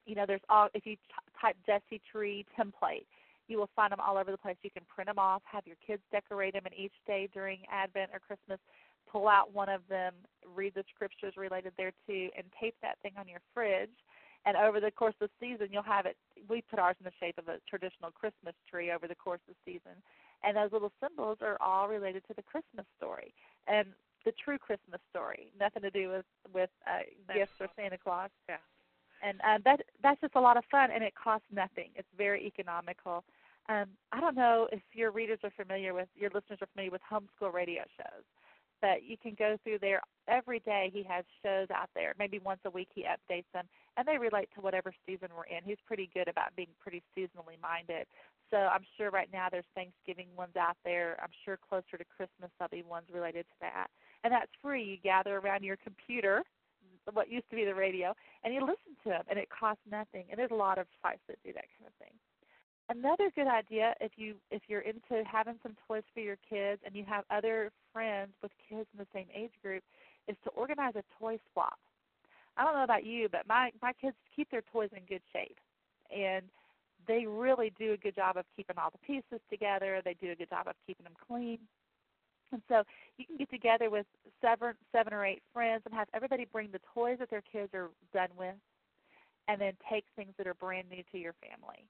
you 0.07 0.14
know, 0.14 0.25
there's 0.27 0.45
all 0.49 0.68
if 0.75 0.87
you 0.87 0.97
t- 0.97 1.31
type 1.41 1.57
Jesse 1.66 2.01
tree 2.11 2.45
template, 2.59 3.07
you 3.49 3.59
will 3.59 3.71
find 3.77 3.93
them 3.93 4.01
all 4.01 4.16
over 4.16 4.31
the 4.31 4.39
place. 4.39 4.57
You 4.62 4.71
can 4.71 4.83
print 4.89 5.09
them 5.09 5.18
off, 5.18 5.43
have 5.45 5.66
your 5.66 5.77
kids 5.85 6.03
decorate 6.11 6.55
them, 6.55 6.62
and 6.64 6.75
each 6.75 6.95
day 7.07 7.29
during 7.33 7.61
Advent 7.71 8.11
or 8.12 8.21
Christmas, 8.21 8.59
pull 9.11 9.29
out 9.29 9.53
one 9.55 9.69
of 9.69 9.83
them, 9.89 10.15
read 10.55 10.75
the 10.75 10.85
scriptures 10.95 11.35
related 11.37 11.73
thereto, 11.77 12.31
and 12.37 12.47
tape 12.61 12.75
that 12.83 12.99
thing 13.03 13.13
on 13.19 13.29
your 13.29 13.41
fridge. 13.55 13.91
And 14.47 14.57
over 14.57 14.81
the 14.81 14.91
course 14.91 15.15
of 15.21 15.29
the 15.29 15.47
season, 15.47 15.69
you'll 15.71 15.83
have 15.83 16.07
it. 16.07 16.17
We 16.49 16.63
put 16.63 16.79
ours 16.79 16.97
in 16.99 17.05
the 17.05 17.13
shape 17.21 17.37
of 17.37 17.49
a 17.49 17.59
traditional 17.69 18.11
Christmas 18.11 18.55
tree 18.71 18.91
over 18.91 19.07
the 19.07 19.15
course 19.15 19.41
of 19.49 19.55
the 19.55 19.73
season, 19.73 20.01
and 20.43 20.57
those 20.57 20.73
little 20.73 20.93
symbols 21.01 21.39
are 21.43 21.59
all 21.61 21.89
related 21.89 22.23
to 22.29 22.35
the 22.35 22.43
Christmas 22.43 22.87
story 22.97 23.35
and 23.69 23.89
the 24.25 24.33
true 24.43 24.57
Christmas 24.57 25.01
story. 25.11 25.53
Nothing 25.59 25.83
to 25.83 25.91
do 25.91 26.09
with 26.09 26.25
with 26.55 26.71
uh, 26.87 27.05
gifts 27.35 27.53
or 27.61 27.69
Santa 27.77 27.99
Claus. 27.99 28.31
Yeah. 28.49 28.57
And 29.23 29.39
uh, 29.43 29.59
that 29.67 29.83
that's 30.03 30.21
just 30.23 30.35
a 30.37 30.41
lot 30.41 30.57
of 30.57 30.65
fun, 30.71 30.91
and 30.91 31.05
it 31.05 31.13
costs 31.15 31.47
nothing. 31.53 31.91
It's 31.95 32.09
very 32.17 32.47
economical 32.47 33.25
um, 33.71 33.87
I 34.11 34.21
don't 34.21 34.35
know 34.35 34.69
if 34.73 34.83
your 34.95 35.13
readers 35.13 35.39
are 35.45 35.53
familiar 35.57 35.95
with, 35.95 36.09
your 36.17 36.31
listeners 36.35 36.59
are 36.61 36.67
familiar 36.75 36.91
with 36.91 37.03
homeschool 37.11 37.53
radio 37.53 37.83
shows, 37.97 38.25
but 38.81 39.03
you 39.05 39.16
can 39.16 39.35
go 39.39 39.57
through 39.62 39.78
there 39.81 40.01
every 40.28 40.61
day. 40.61 40.91
He 40.93 41.03
has 41.05 41.24
shows 41.43 41.68
out 41.74 41.91
there. 41.95 42.14
Maybe 42.18 42.39
once 42.39 42.61
a 42.64 42.70
week 42.70 42.89
he 42.95 43.05
updates 43.05 43.51
them, 43.53 43.66
and 43.97 44.07
they 44.07 44.18
relate 44.18 44.49
to 44.55 44.61
whatever 44.61 44.93
season 45.07 45.28
we're 45.37 45.45
in. 45.45 45.64
He's 45.64 45.81
pretty 45.87 46.09
good 46.12 46.28
about 46.28 46.55
being 46.57 46.74
pretty 46.81 47.03
seasonally 47.16 47.61
minded. 47.62 48.07
So 48.51 48.57
I'm 48.57 48.85
sure 48.97 49.11
right 49.11 49.28
now 49.33 49.49
there's 49.51 49.68
Thanksgiving 49.74 50.28
ones 50.37 50.57
out 50.59 50.76
there. 50.85 51.16
I'm 51.22 51.31
sure 51.45 51.57
closer 51.57 51.97
to 51.97 52.05
Christmas 52.05 52.51
there'll 52.59 52.70
be 52.70 52.83
ones 52.83 53.07
related 53.12 53.47
to 53.47 53.57
that. 53.61 53.87
And 54.24 54.33
that's 54.33 54.51
free. 54.61 54.83
You 54.85 54.97
gather 55.03 55.39
around 55.39 55.62
your 55.62 55.76
computer, 55.76 56.43
what 57.12 57.31
used 57.31 57.49
to 57.51 57.57
be 57.57 57.64
the 57.64 57.74
radio, 57.74 58.14
and 58.45 58.53
you 58.53 58.61
listen 58.61 58.97
to 59.05 59.11
them, 59.11 59.22
and 59.31 59.39
it 59.39 59.49
costs 59.49 59.83
nothing. 59.91 60.26
And 60.31 60.39
there's 60.39 60.51
a 60.51 60.59
lot 60.59 60.78
of 60.78 60.87
sites 61.03 61.22
that 61.28 61.39
do 61.45 61.53
that 61.53 61.64
kind 61.78 61.87
of 61.87 61.95
thing. 62.05 62.14
Another 62.91 63.30
good 63.36 63.47
idea 63.47 63.95
if 64.01 64.11
you 64.16 64.34
if 64.51 64.62
you're 64.66 64.80
into 64.80 65.22
having 65.24 65.55
some 65.62 65.76
toys 65.86 66.03
for 66.12 66.18
your 66.18 66.36
kids 66.49 66.80
and 66.84 66.97
you 66.97 67.05
have 67.05 67.22
other 67.30 67.70
friends 67.93 68.32
with 68.43 68.51
kids 68.68 68.88
in 68.93 68.99
the 68.99 69.07
same 69.14 69.26
age 69.32 69.53
group 69.62 69.84
is 70.26 70.36
to 70.43 70.51
organize 70.51 70.95
a 70.97 71.05
toy 71.16 71.38
swap. 71.53 71.78
I 72.57 72.64
don't 72.64 72.74
know 72.74 72.82
about 72.82 73.07
you, 73.07 73.28
but 73.30 73.47
my 73.47 73.70
my 73.80 73.93
kids 73.93 74.16
keep 74.34 74.51
their 74.51 74.64
toys 74.72 74.91
in 74.93 75.05
good 75.09 75.22
shape. 75.32 75.57
And 76.11 76.43
they 77.07 77.26
really 77.26 77.72
do 77.78 77.93
a 77.93 77.97
good 77.97 78.16
job 78.16 78.36
of 78.36 78.45
keeping 78.57 78.76
all 78.76 78.91
the 78.91 79.07
pieces 79.07 79.41
together. 79.49 80.03
They 80.05 80.16
do 80.20 80.32
a 80.32 80.34
good 80.34 80.51
job 80.51 80.66
of 80.66 80.74
keeping 80.84 81.05
them 81.05 81.14
clean. 81.28 81.61
And 82.51 82.61
so 82.68 82.82
you 83.18 83.24
can 83.24 83.36
get 83.36 83.51
together 83.51 83.88
with 83.88 84.07
seven 84.41 84.74
seven 84.91 85.12
or 85.12 85.24
eight 85.24 85.43
friends 85.55 85.82
and 85.86 85.95
have 85.95 86.09
everybody 86.12 86.45
bring 86.53 86.72
the 86.72 86.80
toys 86.93 87.18
that 87.20 87.30
their 87.30 87.45
kids 87.53 87.72
are 87.72 87.91
done 88.12 88.30
with 88.36 88.57
and 89.47 89.61
then 89.61 89.74
take 89.88 90.07
things 90.16 90.32
that 90.38 90.49
are 90.49 90.55
brand 90.55 90.91
new 90.91 91.05
to 91.12 91.18
your 91.18 91.34
family 91.34 91.86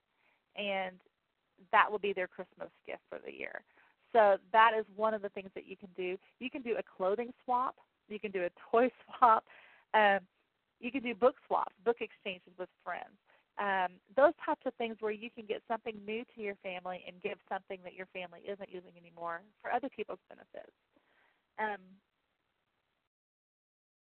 and 0.57 0.97
that 1.73 1.91
will 1.91 1.99
be 1.99 2.13
their 2.13 2.29
Christmas 2.29 2.71
gift 2.87 3.03
for 3.09 3.19
the 3.25 3.33
year. 3.33 3.63
So 4.13 4.37
that 4.53 4.73
is 4.79 4.85
one 4.97 5.15
of 5.15 5.23
the 5.23 5.29
things 5.31 5.51
that 5.55 5.67
you 5.67 5.77
can 5.77 5.89
do. 5.97 6.17
You 6.41 6.51
can 6.51 6.63
do 6.63 6.77
a 6.79 6.83
clothing 6.83 7.33
swap. 7.45 7.77
You 8.09 8.19
can 8.19 8.31
do 8.31 8.45
a 8.45 8.51
toy 8.71 8.91
swap. 9.05 9.45
Um, 9.95 10.21
you 10.81 10.91
can 10.91 11.03
do 11.03 11.15
book 11.15 11.37
swaps, 11.47 11.75
book 11.85 11.99
exchanges 12.01 12.53
with 12.59 12.69
friends. 12.83 13.15
Um, 13.59 14.01
those 14.17 14.33
types 14.45 14.63
of 14.65 14.73
things 14.75 14.97
where 15.01 15.13
you 15.13 15.29
can 15.31 15.45
get 15.45 15.63
something 15.69 15.95
new 16.07 16.25
to 16.35 16.41
your 16.41 16.55
family 16.63 17.05
and 17.07 17.21
give 17.21 17.37
something 17.49 17.79
that 17.85 17.93
your 17.93 18.07
family 18.07 18.41
isn't 18.49 18.73
using 18.73 18.93
anymore 18.99 19.43
for 19.61 19.71
other 19.71 19.91
people's 19.95 20.23
benefits. 20.31 20.73
Um, 21.59 21.81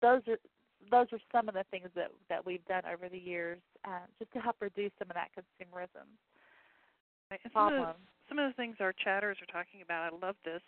those 0.01 0.21
are 0.27 0.39
those 0.89 1.07
are 1.11 1.19
some 1.29 1.49
of 1.49 1.55
the 1.55 1.65
things 1.71 1.89
that 1.93 2.07
that 2.29 2.45
we've 2.45 2.63
done 2.65 2.83
over 2.87 3.09
the 3.09 3.19
years, 3.19 3.59
uh, 3.83 4.07
just 4.17 4.31
to 4.31 4.39
help 4.39 4.55
reduce 4.61 4.91
some 4.97 5.09
of 5.09 5.15
that 5.15 5.27
consumerism 5.35 6.07
Right. 7.31 7.39
And 7.43 7.53
some, 7.53 7.67
of 7.67 7.73
the, 7.73 7.93
some 8.27 8.39
of 8.39 8.49
the 8.49 8.55
things 8.55 8.77
our 8.79 8.93
chatters 8.93 9.37
are 9.41 9.51
talking 9.51 9.81
about, 9.81 10.11
I 10.13 10.25
love 10.25 10.35
this. 10.43 10.61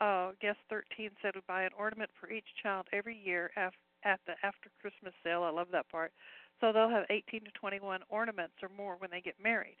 Uh, 0.00 0.32
guest 0.40 0.58
13 0.68 1.10
said 1.22 1.32
we 1.34 1.40
buy 1.48 1.62
an 1.64 1.72
ornament 1.78 2.10
for 2.20 2.30
each 2.30 2.46
child 2.62 2.86
every 2.92 3.16
year 3.16 3.50
af- 3.56 3.72
at 4.04 4.20
the 4.26 4.34
after 4.44 4.70
Christmas 4.80 5.14
sale. 5.24 5.42
I 5.42 5.50
love 5.50 5.68
that 5.72 5.88
part. 5.88 6.12
So 6.60 6.72
they'll 6.72 6.90
have 6.90 7.04
18 7.10 7.44
to 7.44 7.50
21 7.58 8.00
ornaments 8.08 8.54
or 8.62 8.68
more 8.68 8.96
when 8.98 9.10
they 9.10 9.20
get 9.20 9.34
married. 9.42 9.76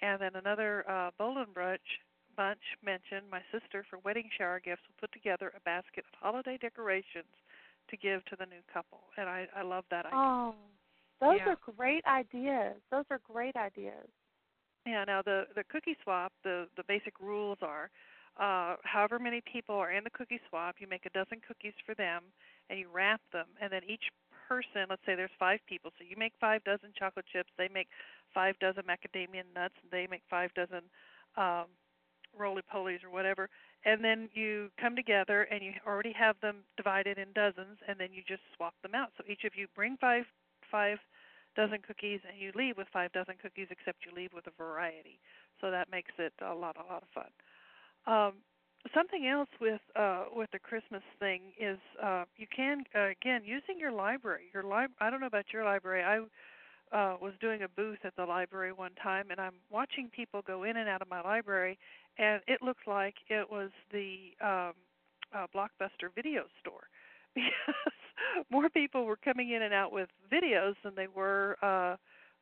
And 0.00 0.20
then 0.20 0.36
another 0.36 0.84
uh, 0.88 1.10
Bolin 1.20 1.52
Bunch 1.54 1.80
bunch 2.36 2.62
mentioned 2.84 3.26
my 3.30 3.40
sister 3.50 3.84
for 3.90 3.98
wedding 4.04 4.28
shower 4.38 4.60
gifts 4.60 4.82
will 4.86 4.94
put 5.00 5.12
together 5.12 5.52
a 5.56 5.60
basket 5.60 6.04
of 6.06 6.14
holiday 6.20 6.56
decorations 6.60 7.34
to 7.90 7.96
give 7.96 8.24
to 8.26 8.36
the 8.38 8.46
new 8.46 8.62
couple. 8.72 9.00
And 9.16 9.28
I, 9.28 9.46
I 9.56 9.62
love 9.62 9.84
that 9.90 10.06
idea. 10.06 10.18
Oh, 10.18 10.54
those 11.20 11.40
Yeah. 11.44 11.52
are 11.52 11.72
great 11.76 12.04
ideas. 12.06 12.76
Those 12.90 13.04
are 13.10 13.20
great 13.26 13.56
ideas. 13.56 14.08
Yeah. 14.88 15.04
Now 15.04 15.20
the 15.22 15.44
the 15.54 15.64
cookie 15.64 15.96
swap, 16.02 16.32
the 16.44 16.66
the 16.76 16.84
basic 16.88 17.20
rules 17.20 17.58
are, 17.62 17.90
uh, 18.40 18.76
however 18.84 19.18
many 19.18 19.40
people 19.40 19.74
are 19.74 19.92
in 19.92 20.04
the 20.04 20.10
cookie 20.10 20.40
swap, 20.48 20.76
you 20.78 20.86
make 20.86 21.04
a 21.06 21.10
dozen 21.10 21.40
cookies 21.46 21.74
for 21.84 21.94
them, 21.94 22.22
and 22.70 22.78
you 22.78 22.88
wrap 22.92 23.20
them, 23.32 23.46
and 23.60 23.70
then 23.72 23.82
each 23.86 24.06
person, 24.48 24.86
let's 24.88 25.02
say 25.04 25.14
there's 25.14 25.38
five 25.38 25.60
people, 25.68 25.90
so 25.98 26.04
you 26.08 26.16
make 26.16 26.32
five 26.40 26.64
dozen 26.64 26.90
chocolate 26.98 27.26
chips, 27.30 27.50
they 27.58 27.68
make 27.68 27.88
five 28.32 28.54
dozen 28.60 28.84
macadamia 28.84 29.44
nuts, 29.54 29.74
and 29.82 29.90
they 29.90 30.06
make 30.08 30.22
five 30.30 30.50
dozen 30.54 30.82
um, 31.36 31.66
roly 32.38 32.62
polies 32.72 33.04
or 33.04 33.10
whatever, 33.10 33.50
and 33.84 34.02
then 34.02 34.28
you 34.32 34.70
come 34.80 34.96
together 34.96 35.42
and 35.50 35.62
you 35.62 35.72
already 35.86 36.12
have 36.12 36.36
them 36.40 36.64
divided 36.76 37.18
in 37.18 37.28
dozens, 37.34 37.76
and 37.86 38.00
then 38.00 38.08
you 38.12 38.22
just 38.26 38.42
swap 38.56 38.74
them 38.82 38.94
out. 38.94 39.10
So 39.18 39.24
each 39.28 39.44
of 39.44 39.52
you 39.54 39.66
bring 39.74 39.96
five 40.00 40.24
five 40.70 40.98
dozen 41.58 41.80
cookies 41.86 42.20
and 42.28 42.38
you 42.38 42.52
leave 42.54 42.78
with 42.78 42.86
five 42.92 43.10
dozen 43.12 43.34
cookies 43.42 43.68
except 43.70 44.06
you 44.06 44.14
leave 44.14 44.30
with 44.34 44.46
a 44.46 44.54
variety. 44.56 45.18
So 45.60 45.70
that 45.70 45.90
makes 45.90 46.12
it 46.18 46.32
a 46.40 46.54
lot 46.54 46.76
a 46.78 46.86
lot 46.86 47.02
of 47.02 47.10
fun. 47.12 47.32
Um, 48.06 48.34
something 48.94 49.26
else 49.26 49.50
with 49.60 49.80
uh, 49.96 50.24
with 50.32 50.50
the 50.52 50.58
christmas 50.58 51.02
thing 51.18 51.40
is 51.60 51.78
uh, 52.02 52.24
you 52.36 52.46
can 52.54 52.84
uh, 52.94 53.10
again 53.10 53.42
using 53.44 53.78
your 53.78 53.92
library 53.92 54.44
your 54.54 54.62
lib- 54.62 54.94
i 55.00 55.10
don't 55.10 55.20
know 55.20 55.26
about 55.26 55.52
your 55.52 55.64
library 55.64 56.02
i 56.04 56.18
uh, 56.96 57.16
was 57.20 57.34
doing 57.40 57.62
a 57.62 57.68
booth 57.68 57.98
at 58.04 58.14
the 58.16 58.24
library 58.24 58.72
one 58.72 58.94
time 59.02 59.26
and 59.30 59.40
i'm 59.40 59.56
watching 59.68 60.08
people 60.14 60.42
go 60.46 60.62
in 60.62 60.76
and 60.76 60.88
out 60.88 61.02
of 61.02 61.08
my 61.10 61.20
library 61.20 61.76
and 62.18 62.40
it 62.46 62.62
looked 62.62 62.86
like 62.86 63.16
it 63.28 63.50
was 63.50 63.70
the 63.92 64.30
um, 64.40 64.72
uh, 65.34 65.46
blockbuster 65.54 66.12
video 66.14 66.44
store. 66.60 66.88
Because 67.34 68.00
more 68.50 68.68
people 68.68 69.04
were 69.04 69.16
coming 69.16 69.50
in 69.50 69.62
and 69.62 69.74
out 69.74 69.92
with 69.92 70.08
videos 70.32 70.74
than 70.84 70.94
they 70.94 71.06
were 71.06 71.56
uh, 71.62 71.96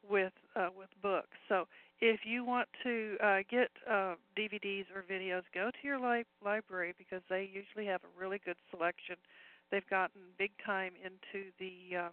with 0.08 0.32
uh, 0.54 0.68
with 0.76 0.88
books. 1.02 1.36
So 1.48 1.66
if 2.00 2.20
you 2.24 2.44
want 2.44 2.68
to 2.82 3.16
uh, 3.22 3.38
get 3.50 3.70
uh, 3.90 4.14
DVDs 4.38 4.84
or 4.94 5.04
videos, 5.10 5.42
go 5.54 5.70
to 5.70 5.86
your 5.86 5.98
li- 5.98 6.24
library 6.44 6.94
because 6.98 7.22
they 7.28 7.48
usually 7.52 7.86
have 7.86 8.02
a 8.04 8.20
really 8.20 8.40
good 8.44 8.56
selection. 8.70 9.16
They've 9.70 9.88
gotten 9.88 10.20
big 10.38 10.52
time 10.64 10.92
into 11.02 11.50
the 11.58 11.96
um, 11.96 12.12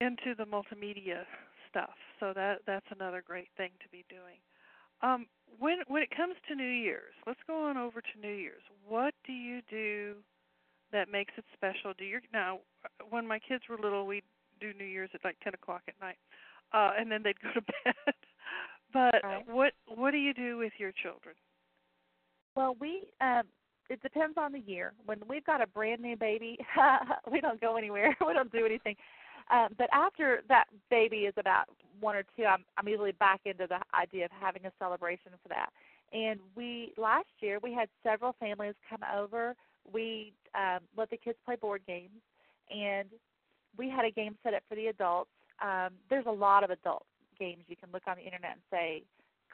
into 0.00 0.34
the 0.36 0.44
multimedia 0.44 1.24
stuff. 1.68 1.94
So 2.20 2.32
that 2.34 2.60
that's 2.66 2.86
another 2.90 3.22
great 3.26 3.48
thing 3.56 3.70
to 3.82 3.88
be 3.88 4.04
doing. 4.08 4.38
Um, 5.02 5.26
when 5.58 5.78
when 5.88 6.02
it 6.02 6.10
comes 6.16 6.34
to 6.48 6.54
New 6.54 6.64
Year's, 6.64 7.14
let's 7.26 7.40
go 7.46 7.64
on 7.64 7.76
over 7.76 8.00
to 8.00 8.20
New 8.20 8.34
Year's. 8.34 8.62
What 8.86 9.14
do 9.26 9.32
you 9.32 9.60
do 9.68 10.14
that 10.92 11.10
makes 11.10 11.32
it 11.36 11.44
special? 11.54 11.92
Do 11.96 12.04
you 12.04 12.20
now? 12.32 12.60
When 13.10 13.26
my 13.26 13.38
kids 13.38 13.64
were 13.68 13.78
little, 13.78 14.06
we 14.06 14.22
do 14.60 14.72
New 14.78 14.84
Year's 14.84 15.10
at 15.14 15.24
like 15.24 15.36
ten 15.42 15.54
o'clock 15.54 15.82
at 15.88 15.94
night, 16.00 16.18
uh, 16.72 16.92
and 16.98 17.10
then 17.10 17.22
they'd 17.22 17.40
go 17.40 17.50
to 17.54 17.60
bed. 17.84 18.14
but 18.92 19.20
Right. 19.24 19.46
what 19.48 19.72
what 19.86 20.10
do 20.12 20.18
you 20.18 20.34
do 20.34 20.58
with 20.58 20.72
your 20.78 20.92
children? 21.02 21.34
Well, 22.56 22.76
we 22.80 23.04
um 23.20 23.42
it 23.90 24.00
depends 24.02 24.38
on 24.38 24.52
the 24.52 24.60
year. 24.60 24.92
When 25.04 25.18
we've 25.28 25.44
got 25.44 25.60
a 25.60 25.66
brand 25.66 26.00
new 26.00 26.16
baby, 26.16 26.58
we 27.30 27.40
don't 27.40 27.60
go 27.60 27.76
anywhere. 27.76 28.16
we 28.26 28.32
don't 28.32 28.52
do 28.52 28.64
anything. 28.64 28.96
Um, 29.50 29.68
but 29.76 29.88
after 29.92 30.42
that 30.48 30.64
baby 30.88 31.18
is 31.26 31.34
about 31.36 31.66
one 32.00 32.16
or 32.16 32.22
two, 32.36 32.44
I'm 32.44 32.64
I'm 32.78 32.88
usually 32.88 33.12
back 33.12 33.40
into 33.44 33.66
the 33.66 33.80
idea 33.98 34.26
of 34.26 34.30
having 34.40 34.64
a 34.66 34.72
celebration 34.78 35.32
for 35.42 35.48
that. 35.48 35.70
And 36.12 36.40
we 36.54 36.92
last 36.96 37.28
year 37.40 37.58
we 37.62 37.72
had 37.72 37.88
several 38.02 38.34
families 38.38 38.74
come 38.88 39.00
over. 39.16 39.54
We 39.92 40.32
um, 40.54 40.80
let 40.96 41.10
the 41.10 41.16
kids 41.16 41.38
play 41.44 41.56
board 41.56 41.82
games, 41.86 42.20
and 42.70 43.08
we 43.76 43.88
had 43.88 44.04
a 44.04 44.10
game 44.10 44.36
set 44.42 44.54
up 44.54 44.62
for 44.68 44.74
the 44.74 44.86
adults. 44.86 45.30
Um, 45.62 45.90
there's 46.10 46.26
a 46.26 46.32
lot 46.32 46.64
of 46.64 46.70
adult 46.70 47.04
games 47.38 47.64
you 47.68 47.76
can 47.76 47.88
look 47.92 48.02
on 48.06 48.16
the 48.16 48.24
internet 48.24 48.52
and 48.52 48.60
say 48.70 49.02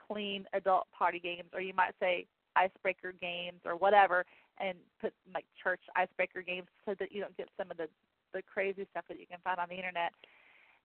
clean 0.08 0.44
adult 0.52 0.86
party 0.96 1.20
games, 1.20 1.48
or 1.52 1.60
you 1.60 1.74
might 1.74 1.94
say 2.00 2.26
icebreaker 2.56 3.12
games 3.20 3.60
or 3.64 3.76
whatever 3.76 4.24
and 4.60 4.76
put 5.00 5.12
like 5.32 5.44
church 5.62 5.80
icebreaker 5.94 6.42
games 6.42 6.66
so 6.84 6.94
that 6.98 7.12
you 7.12 7.20
don't 7.20 7.36
get 7.36 7.48
some 7.56 7.70
of 7.70 7.76
the 7.76 7.88
the 8.34 8.42
crazy 8.42 8.86
stuff 8.90 9.04
that 9.08 9.18
you 9.18 9.26
can 9.26 9.38
find 9.42 9.58
on 9.58 9.68
the 9.70 9.76
internet. 9.76 10.12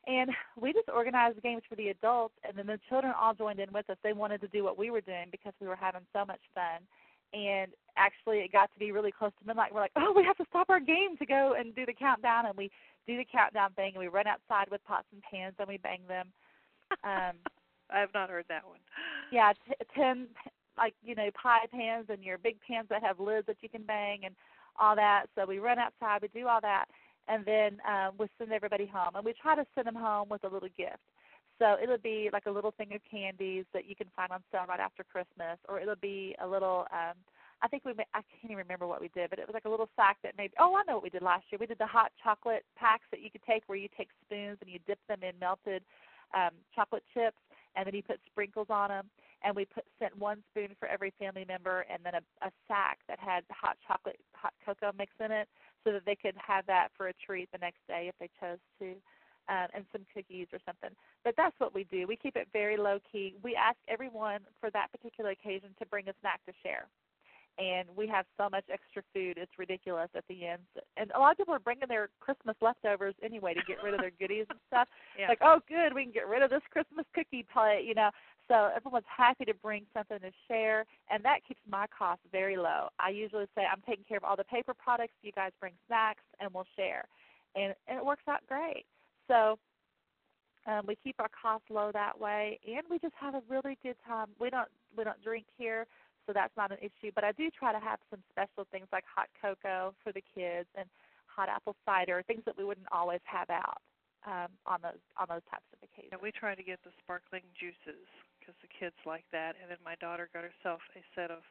And 0.07 0.31
we 0.59 0.71
just 0.71 0.87
organized 0.87 1.41
games 1.41 1.63
for 1.67 1.75
the 1.75 1.89
adults 1.89 2.35
and 2.47 2.57
then 2.57 2.67
the 2.67 2.79
children 2.87 3.13
all 3.19 3.33
joined 3.33 3.59
in 3.59 3.71
with 3.73 3.89
us. 3.89 3.97
They 4.03 4.13
wanted 4.13 4.41
to 4.41 4.47
do 4.47 4.63
what 4.63 4.77
we 4.77 4.91
were 4.91 5.01
doing 5.01 5.27
because 5.31 5.53
we 5.59 5.67
were 5.67 5.75
having 5.75 6.01
so 6.13 6.25
much 6.25 6.39
fun. 6.55 6.87
And 7.33 7.71
actually 7.97 8.39
it 8.39 8.51
got 8.51 8.71
to 8.73 8.79
be 8.79 8.91
really 8.91 9.11
close 9.11 9.31
to 9.39 9.47
midnight. 9.47 9.73
We're 9.73 9.81
like, 9.81 9.91
Oh, 9.95 10.13
we 10.15 10.23
have 10.23 10.37
to 10.37 10.45
stop 10.49 10.69
our 10.69 10.79
game 10.79 11.17
to 11.17 11.25
go 11.25 11.55
and 11.57 11.75
do 11.75 11.85
the 11.85 11.93
countdown 11.93 12.45
and 12.45 12.57
we 12.57 12.71
do 13.07 13.17
the 13.17 13.25
countdown 13.29 13.71
thing 13.73 13.93
and 13.95 14.01
we 14.01 14.07
run 14.07 14.27
outside 14.27 14.69
with 14.71 14.83
pots 14.85 15.07
and 15.11 15.21
pans 15.21 15.55
and 15.59 15.67
we 15.67 15.77
bang 15.77 16.01
them. 16.07 16.27
Um 17.03 17.35
I 17.89 17.99
have 17.99 18.13
not 18.13 18.29
heard 18.29 18.45
that 18.49 18.65
one. 18.67 18.79
yeah, 19.31 19.53
t- 19.67 19.73
ten 19.95 20.27
like 20.77 20.95
you 21.03 21.15
know 21.15 21.29
pie 21.41 21.67
pans 21.71 22.07
and 22.09 22.23
your 22.23 22.37
big 22.37 22.57
pans 22.67 22.87
that 22.89 23.03
have 23.03 23.19
lids 23.19 23.45
that 23.47 23.57
you 23.61 23.69
can 23.69 23.83
bang 23.83 24.21
and 24.25 24.35
all 24.79 24.95
that. 24.95 25.25
So 25.35 25.45
we 25.45 25.59
run 25.59 25.77
outside, 25.79 26.21
we 26.21 26.29
do 26.29 26.47
all 26.47 26.61
that, 26.61 26.85
and 27.27 27.45
then 27.45 27.77
um, 27.87 28.13
we 28.17 28.27
send 28.37 28.51
everybody 28.51 28.85
home. 28.85 29.15
And 29.15 29.25
we 29.25 29.33
try 29.33 29.55
to 29.55 29.65
send 29.75 29.87
them 29.87 29.95
home 29.95 30.29
with 30.29 30.43
a 30.43 30.47
little 30.47 30.69
gift. 30.75 30.97
So 31.59 31.77
it'll 31.81 31.97
be 31.97 32.29
like 32.33 32.45
a 32.45 32.51
little 32.51 32.71
thing 32.71 32.93
of 32.93 33.01
candies 33.09 33.65
that 33.73 33.85
you 33.87 33.95
can 33.95 34.07
find 34.15 34.31
on 34.31 34.41
sale 34.51 34.65
right 34.67 34.79
after 34.79 35.03
Christmas, 35.03 35.57
or 35.69 35.79
it'll 35.79 35.95
be 35.95 36.35
a 36.41 36.47
little. 36.47 36.85
um 36.91 37.15
I 37.61 37.67
think 37.69 37.85
we 37.85 37.93
ma- 37.93 38.11
I 38.13 38.21
can't 38.27 38.51
even 38.51 38.57
remember 38.57 38.87
what 38.87 38.99
we 38.99 39.07
did, 39.09 39.29
but 39.29 39.39
it 39.39 39.47
was 39.47 39.53
like 39.53 39.65
a 39.65 39.69
little 39.69 39.89
sack 39.95 40.17
that 40.23 40.33
maybe. 40.37 40.53
Oh, 40.59 40.75
I 40.75 40.83
know 40.85 40.95
what 40.95 41.03
we 41.03 41.09
did 41.09 41.21
last 41.21 41.45
year. 41.49 41.57
We 41.59 41.65
did 41.67 41.77
the 41.77 41.87
hot 41.87 42.11
chocolate 42.21 42.65
packs 42.75 43.05
that 43.11 43.21
you 43.21 43.31
could 43.31 43.43
take, 43.43 43.63
where 43.67 43.77
you 43.77 43.87
take 43.95 44.09
spoons 44.25 44.57
and 44.59 44.69
you 44.69 44.79
dip 44.85 44.99
them 45.07 45.23
in 45.23 45.31
melted 45.39 45.81
um, 46.33 46.51
chocolate 46.75 47.03
chips, 47.13 47.37
and 47.75 47.87
then 47.87 47.95
you 47.95 48.03
put 48.03 48.19
sprinkles 48.29 48.67
on 48.69 48.89
them. 48.89 49.09
And 49.45 49.55
we 49.55 49.65
put 49.65 49.83
sent 49.99 50.17
one 50.17 50.41
spoon 50.51 50.69
for 50.79 50.87
every 50.87 51.11
family 51.19 51.45
member, 51.47 51.85
and 51.91 51.99
then 52.03 52.15
a, 52.15 52.47
a 52.47 52.51
sack 52.67 52.99
that 53.07 53.19
had 53.19 53.43
hot 53.51 53.77
chocolate, 53.85 54.19
hot 54.33 54.53
cocoa 54.65 54.91
mix 54.97 55.11
in 55.23 55.31
it, 55.31 55.47
so 55.83 55.91
that 55.91 56.03
they 56.05 56.15
could 56.15 56.35
have 56.35 56.65
that 56.67 56.89
for 56.95 57.07
a 57.09 57.13
treat 57.25 57.49
the 57.51 57.57
next 57.57 57.79
day 57.87 58.07
if 58.07 58.15
they 58.19 58.29
chose 58.39 58.59
to, 58.79 58.95
um, 59.49 59.67
and 59.73 59.85
some 59.91 60.05
cookies 60.13 60.47
or 60.53 60.59
something. 60.65 60.89
But 61.23 61.35
that's 61.37 61.55
what 61.59 61.73
we 61.73 61.85
do. 61.85 62.07
We 62.07 62.15
keep 62.15 62.35
it 62.35 62.47
very 62.53 62.77
low 62.77 62.99
key. 63.11 63.35
We 63.43 63.55
ask 63.55 63.77
everyone 63.87 64.39
for 64.59 64.69
that 64.71 64.91
particular 64.91 65.31
occasion 65.31 65.69
to 65.79 65.85
bring 65.85 66.07
a 66.09 66.13
snack 66.21 66.39
to 66.45 66.53
share 66.63 66.87
and 67.59 67.87
we 67.95 68.07
have 68.07 68.25
so 68.37 68.49
much 68.49 68.63
extra 68.71 69.03
food 69.13 69.37
it's 69.37 69.51
ridiculous 69.57 70.09
at 70.15 70.23
the 70.27 70.45
end 70.45 70.61
and 70.97 71.11
a 71.15 71.19
lot 71.19 71.31
of 71.31 71.37
people 71.37 71.53
are 71.53 71.59
bringing 71.59 71.87
their 71.87 72.09
christmas 72.19 72.55
leftovers 72.61 73.13
anyway 73.23 73.53
to 73.53 73.61
get 73.67 73.77
rid 73.83 73.93
of 73.93 73.99
their 73.99 74.11
goodies 74.19 74.45
and 74.49 74.59
stuff 74.67 74.87
Yeah. 75.17 75.27
like 75.29 75.39
oh 75.41 75.59
good 75.67 75.93
we 75.93 76.03
can 76.03 76.11
get 76.11 76.27
rid 76.27 76.41
of 76.41 76.49
this 76.49 76.63
christmas 76.71 77.05
cookie 77.13 77.45
plate 77.53 77.85
you 77.85 77.93
know 77.93 78.09
so 78.47 78.69
everyone's 78.75 79.05
happy 79.07 79.45
to 79.45 79.53
bring 79.53 79.85
something 79.93 80.19
to 80.19 80.31
share 80.47 80.85
and 81.11 81.23
that 81.23 81.39
keeps 81.47 81.61
my 81.69 81.85
costs 81.95 82.25
very 82.31 82.57
low 82.57 82.87
i 82.99 83.09
usually 83.09 83.45
say 83.55 83.63
i'm 83.71 83.81
taking 83.87 84.05
care 84.07 84.17
of 84.17 84.23
all 84.23 84.35
the 84.35 84.43
paper 84.45 84.73
products 84.73 85.13
you 85.21 85.31
guys 85.31 85.51
bring 85.59 85.73
snacks 85.87 86.23
and 86.39 86.49
we'll 86.53 86.67
share 86.75 87.05
and, 87.55 87.75
and 87.87 87.99
it 87.99 88.05
works 88.05 88.23
out 88.27 88.39
great 88.47 88.85
so 89.27 89.57
um, 90.65 90.85
we 90.87 90.95
keep 91.03 91.15
our 91.19 91.29
costs 91.29 91.67
low 91.69 91.91
that 91.93 92.19
way, 92.19 92.59
and 92.65 92.83
we 92.89 92.99
just 92.99 93.15
have 93.19 93.35
a 93.35 93.41
really 93.49 93.77
good 93.83 93.97
time. 94.07 94.27
We 94.39 94.49
don't 94.49 94.69
we 94.95 95.03
don't 95.03 95.21
drink 95.23 95.45
here, 95.57 95.85
so 96.25 96.33
that's 96.33 96.55
not 96.55 96.71
an 96.71 96.77
issue. 96.79 97.11
But 97.13 97.23
I 97.23 97.31
do 97.33 97.49
try 97.51 97.73
to 97.73 97.79
have 97.79 97.99
some 98.09 98.23
special 98.31 98.65
things 98.71 98.87
like 98.91 99.03
hot 99.03 99.27
cocoa 99.41 99.93
for 100.03 100.11
the 100.11 100.23
kids 100.35 100.69
and 100.75 100.87
hot 101.27 101.49
apple 101.49 101.75
cider, 101.85 102.23
things 102.27 102.43
that 102.45 102.57
we 102.57 102.63
wouldn't 102.63 102.87
always 102.91 103.21
have 103.25 103.49
out 103.49 103.81
um, 104.25 104.51
on 104.65 104.79
those 104.81 105.03
on 105.19 105.27
those 105.27 105.43
types 105.51 105.67
of 105.73 105.79
occasions. 105.83 106.15
Yeah, 106.15 106.23
we 106.23 106.31
try 106.31 106.55
to 106.55 106.63
get 106.63 106.79
the 106.83 106.91
sparkling 107.03 107.43
juices 107.59 108.07
because 108.39 108.55
the 108.61 108.71
kids 108.71 108.95
like 109.05 109.25
that. 109.31 109.55
And 109.61 109.71
then 109.71 109.79
my 109.83 109.95
daughter 109.99 110.29
got 110.33 110.43
herself 110.43 110.79
a 110.95 111.03
set 111.15 111.31
of 111.31 111.43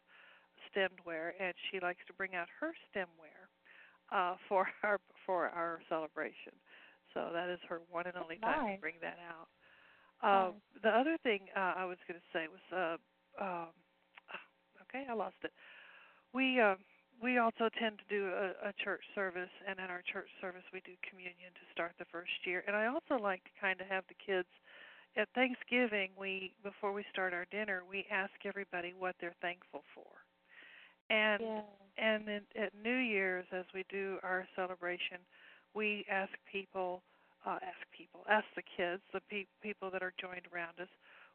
stemware, 0.69 1.33
and 1.41 1.53
she 1.71 1.81
likes 1.81 2.01
to 2.07 2.13
bring 2.13 2.35
out 2.35 2.49
her 2.61 2.73
stemware 2.89 3.49
uh, 4.13 4.37
for 4.49 4.69
our 4.83 5.01
for 5.27 5.49
our 5.49 5.81
celebration. 5.89 6.57
So 7.15 7.31
that 7.33 7.49
is 7.49 7.59
her 7.69 7.81
one 7.91 8.07
and 8.07 8.17
only 8.17 8.37
time 8.39 8.67
nice. 8.67 8.77
to 8.77 8.81
bring 8.81 8.95
that 9.03 9.19
out. 9.21 9.49
Nice. 10.23 10.55
The 10.83 10.91
other 10.91 11.17
thing 11.23 11.41
uh, 11.57 11.75
I 11.77 11.85
was 11.85 11.99
going 12.07 12.19
to 12.19 12.29
say 12.33 12.47
was, 12.47 12.63
uh, 12.71 13.43
um, 13.43 13.75
okay, 14.83 15.05
I 15.09 15.15
lost 15.15 15.37
it. 15.43 15.53
We 16.33 16.61
uh, 16.61 16.77
we 17.23 17.39
also 17.39 17.69
tend 17.79 17.99
to 17.99 18.07
do 18.09 18.27
a, 18.29 18.71
a 18.71 18.73
church 18.83 19.03
service, 19.15 19.51
and 19.69 19.79
in 19.79 19.87
our 19.87 20.03
church 20.13 20.29
service 20.41 20.65
we 20.73 20.81
do 20.85 20.93
communion 21.09 21.53
to 21.55 21.65
start 21.73 21.93
the 21.99 22.07
first 22.11 22.33
year. 22.45 22.65
And 22.67 22.75
I 22.75 22.87
also 22.87 23.23
like 23.23 23.45
to 23.45 23.51
kind 23.61 23.81
of 23.81 23.87
have 23.87 24.05
the 24.09 24.15
kids 24.15 24.49
at 25.17 25.29
Thanksgiving. 25.35 26.11
We 26.19 26.55
before 26.63 26.93
we 26.93 27.05
start 27.13 27.33
our 27.33 27.47
dinner, 27.51 27.83
we 27.89 28.07
ask 28.11 28.33
everybody 28.45 28.95
what 28.99 29.15
they're 29.21 29.37
thankful 29.43 29.83
for, 29.95 30.11
and 31.11 31.43
yeah. 31.43 31.61
and 31.99 32.27
then 32.27 32.43
at 32.57 32.73
New 32.83 32.97
Year's, 32.97 33.47
as 33.53 33.67
we 33.75 33.85
do 33.91 34.19
our 34.23 34.47
celebration, 34.57 35.19
we 35.75 36.05
ask 36.11 36.33
people, 36.51 37.03
uh, 37.47 37.59
ask 37.63 37.81
people, 37.97 38.25
ask 38.29 38.47
the 38.57 38.63
kids, 38.77 39.03
the 39.13 39.21
pe- 39.31 39.51
people 39.63 39.91
that 39.91 40.03
are 40.03 40.15
joined 40.21 40.47
around 40.53 40.79
us, 40.81 40.89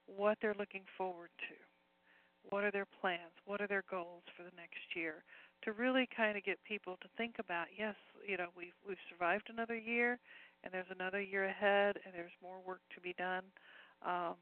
what 0.05 0.38
they're 0.41 0.57
looking 0.57 0.83
forward 0.97 1.29
to. 1.49 1.55
What 2.49 2.63
are 2.63 2.71
their 2.71 2.88
plans? 3.01 3.35
What 3.45 3.59
are 3.59 3.67
their 3.67 3.83
goals 3.89 4.23
for 4.35 4.43
the 4.43 4.55
next 4.55 4.95
year? 4.95 5.23
To 5.65 5.73
really 5.73 6.07
kind 6.15 6.38
of 6.38 6.45
get 6.45 6.63
people 6.63 6.95
to 7.01 7.07
think 7.17 7.35
about, 7.39 7.67
yes, 7.77 7.95
you 8.25 8.38
know, 8.38 8.47
we've 8.55 8.77
we've 8.88 9.01
survived 9.09 9.49
another 9.49 9.75
year, 9.75 10.19
and 10.63 10.71
there's 10.71 10.89
another 10.91 11.19
year 11.19 11.45
ahead, 11.45 11.97
and 12.05 12.13
there's 12.13 12.31
more 12.41 12.59
work 12.65 12.79
to 12.95 13.01
be 13.01 13.13
done. 13.17 13.43
Um, 14.05 14.35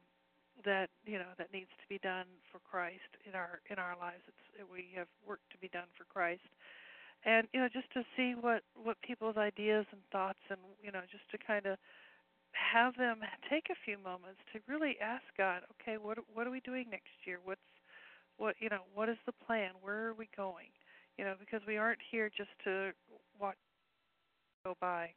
that 0.63 0.87
you 1.05 1.17
know 1.17 1.35
that 1.37 1.51
needs 1.51 1.71
to 1.81 1.87
be 1.89 1.99
done 1.99 2.25
for 2.51 2.59
Christ 2.63 3.11
in 3.27 3.35
our 3.35 3.59
in 3.69 3.75
our 3.75 3.97
lives. 3.99 4.23
It's 4.27 4.69
we 4.71 4.87
have 4.95 5.07
work 5.27 5.41
to 5.51 5.57
be 5.57 5.67
done 5.67 5.91
for 5.97 6.05
Christ, 6.05 6.47
and 7.25 7.47
you 7.53 7.59
know 7.59 7.67
just 7.67 7.91
to 7.93 8.03
see 8.15 8.33
what 8.39 8.61
what 8.75 9.01
people's 9.01 9.37
ideas 9.37 9.85
and 9.91 10.01
thoughts 10.11 10.39
and 10.49 10.59
you 10.81 10.91
know 10.91 11.01
just 11.11 11.25
to 11.31 11.37
kind 11.45 11.65
of 11.65 11.77
have 12.53 12.95
them 12.95 13.19
take 13.49 13.67
a 13.69 13.83
few 13.83 13.97
moments 13.97 14.39
to 14.53 14.59
really 14.67 14.95
ask 15.01 15.23
God, 15.37 15.61
okay, 15.75 15.97
what 15.97 16.17
what 16.33 16.47
are 16.47 16.51
we 16.51 16.61
doing 16.61 16.85
next 16.89 17.13
year? 17.25 17.39
What's 17.43 17.59
what 18.37 18.55
you 18.59 18.69
know 18.69 18.85
what 18.93 19.09
is 19.09 19.17
the 19.25 19.33
plan? 19.45 19.71
Where 19.81 20.07
are 20.07 20.13
we 20.13 20.29
going? 20.37 20.69
You 21.17 21.25
know 21.25 21.33
because 21.39 21.61
we 21.67 21.77
aren't 21.77 21.99
here 22.11 22.29
just 22.29 22.51
to 22.63 22.91
watch 23.39 23.57
go 24.63 24.75
by. 24.79 25.09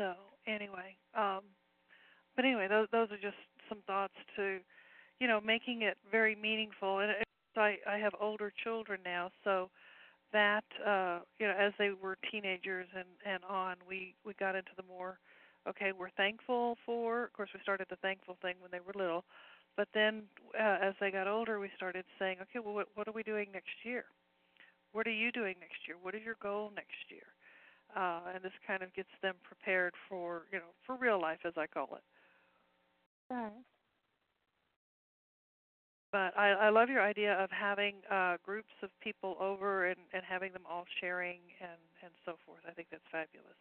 So 0.00 0.14
anyway 0.46 0.96
um 1.14 1.40
but 2.36 2.44
anyway 2.44 2.66
those 2.68 2.88
those 2.92 3.10
are 3.10 3.20
just 3.20 3.36
some 3.68 3.78
thoughts 3.86 4.14
to 4.36 4.58
you 5.20 5.28
know 5.28 5.40
making 5.40 5.82
it 5.82 5.98
very 6.10 6.34
meaningful 6.34 7.00
and 7.00 7.10
it, 7.10 7.24
i 7.56 7.76
i 7.88 7.98
have 7.98 8.12
older 8.20 8.52
children 8.62 9.00
now 9.04 9.30
so 9.44 9.70
that 10.32 10.64
uh 10.86 11.20
you 11.38 11.46
know 11.46 11.54
as 11.58 11.72
they 11.78 11.90
were 11.90 12.16
teenagers 12.30 12.86
and 12.96 13.08
and 13.24 13.42
on 13.44 13.76
we 13.88 14.14
we 14.24 14.32
got 14.34 14.54
into 14.54 14.72
the 14.76 14.84
more 14.84 15.18
okay 15.68 15.92
we're 15.92 16.10
thankful 16.10 16.76
for 16.86 17.24
of 17.24 17.32
course 17.32 17.50
we 17.52 17.60
started 17.62 17.86
the 17.90 17.96
thankful 17.96 18.36
thing 18.42 18.54
when 18.60 18.70
they 18.70 18.80
were 18.80 18.94
little 18.94 19.24
but 19.76 19.88
then, 19.94 20.24
uh, 20.58 20.78
as 20.82 20.94
they 21.00 21.10
got 21.10 21.28
older, 21.28 21.60
we 21.60 21.70
started 21.76 22.04
saying, 22.18 22.38
okay, 22.42 22.58
well, 22.58 22.74
what, 22.74 22.88
what 22.94 23.08
are 23.08 23.12
we 23.12 23.22
doing 23.22 23.48
next 23.52 23.84
year? 23.84 24.04
What 24.92 25.06
are 25.06 25.12
you 25.12 25.30
doing 25.30 25.54
next 25.60 25.86
year? 25.86 25.96
What 26.00 26.14
is 26.14 26.22
your 26.24 26.36
goal 26.42 26.70
next 26.74 27.08
year? 27.08 27.22
Uh, 27.96 28.34
and 28.34 28.42
this 28.42 28.52
kind 28.66 28.82
of 28.82 28.92
gets 28.94 29.08
them 29.22 29.34
prepared 29.42 29.94
for, 30.08 30.42
you 30.52 30.58
know, 30.58 30.70
for 30.86 30.96
real 30.96 31.20
life, 31.20 31.40
as 31.44 31.54
I 31.56 31.66
call 31.66 31.94
it. 31.94 32.02
Right. 33.32 33.52
But 36.12 36.36
I, 36.36 36.50
I 36.50 36.68
love 36.70 36.88
your 36.88 37.02
idea 37.02 37.34
of 37.34 37.50
having 37.50 37.94
uh, 38.10 38.36
groups 38.44 38.74
of 38.82 38.90
people 39.00 39.36
over 39.40 39.86
and, 39.86 40.00
and 40.12 40.22
having 40.28 40.52
them 40.52 40.62
all 40.68 40.84
sharing 41.00 41.38
and, 41.60 41.78
and 42.02 42.10
so 42.24 42.34
forth. 42.44 42.60
I 42.66 42.72
think 42.72 42.88
that's 42.90 43.06
fabulous 43.12 43.56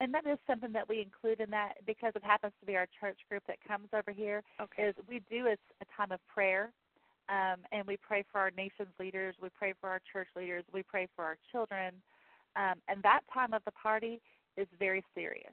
and 0.00 0.12
that 0.12 0.26
is 0.26 0.38
something 0.46 0.72
that 0.72 0.88
we 0.88 1.00
include 1.00 1.40
in 1.40 1.50
that 1.50 1.74
because 1.86 2.12
it 2.14 2.24
happens 2.24 2.52
to 2.60 2.66
be 2.66 2.76
our 2.76 2.86
church 3.00 3.18
group 3.28 3.42
that 3.46 3.56
comes 3.66 3.88
over 3.94 4.10
here. 4.10 4.42
Okay. 4.60 4.84
Is 4.84 4.94
we 5.08 5.20
do 5.30 5.46
a, 5.46 5.52
a 5.52 5.86
time 5.96 6.12
of 6.12 6.20
prayer, 6.26 6.72
um, 7.28 7.60
and 7.72 7.86
we 7.86 7.96
pray 7.96 8.24
for 8.30 8.40
our 8.40 8.50
nation's 8.56 8.92
leaders, 8.98 9.34
we 9.40 9.48
pray 9.56 9.72
for 9.80 9.88
our 9.88 10.00
church 10.12 10.28
leaders, 10.36 10.64
we 10.72 10.82
pray 10.82 11.08
for 11.14 11.24
our 11.24 11.36
children, 11.52 11.94
um, 12.56 12.74
and 12.88 13.02
that 13.02 13.20
time 13.32 13.52
of 13.52 13.62
the 13.64 13.72
party 13.72 14.20
is 14.56 14.66
very 14.78 15.04
serious. 15.14 15.52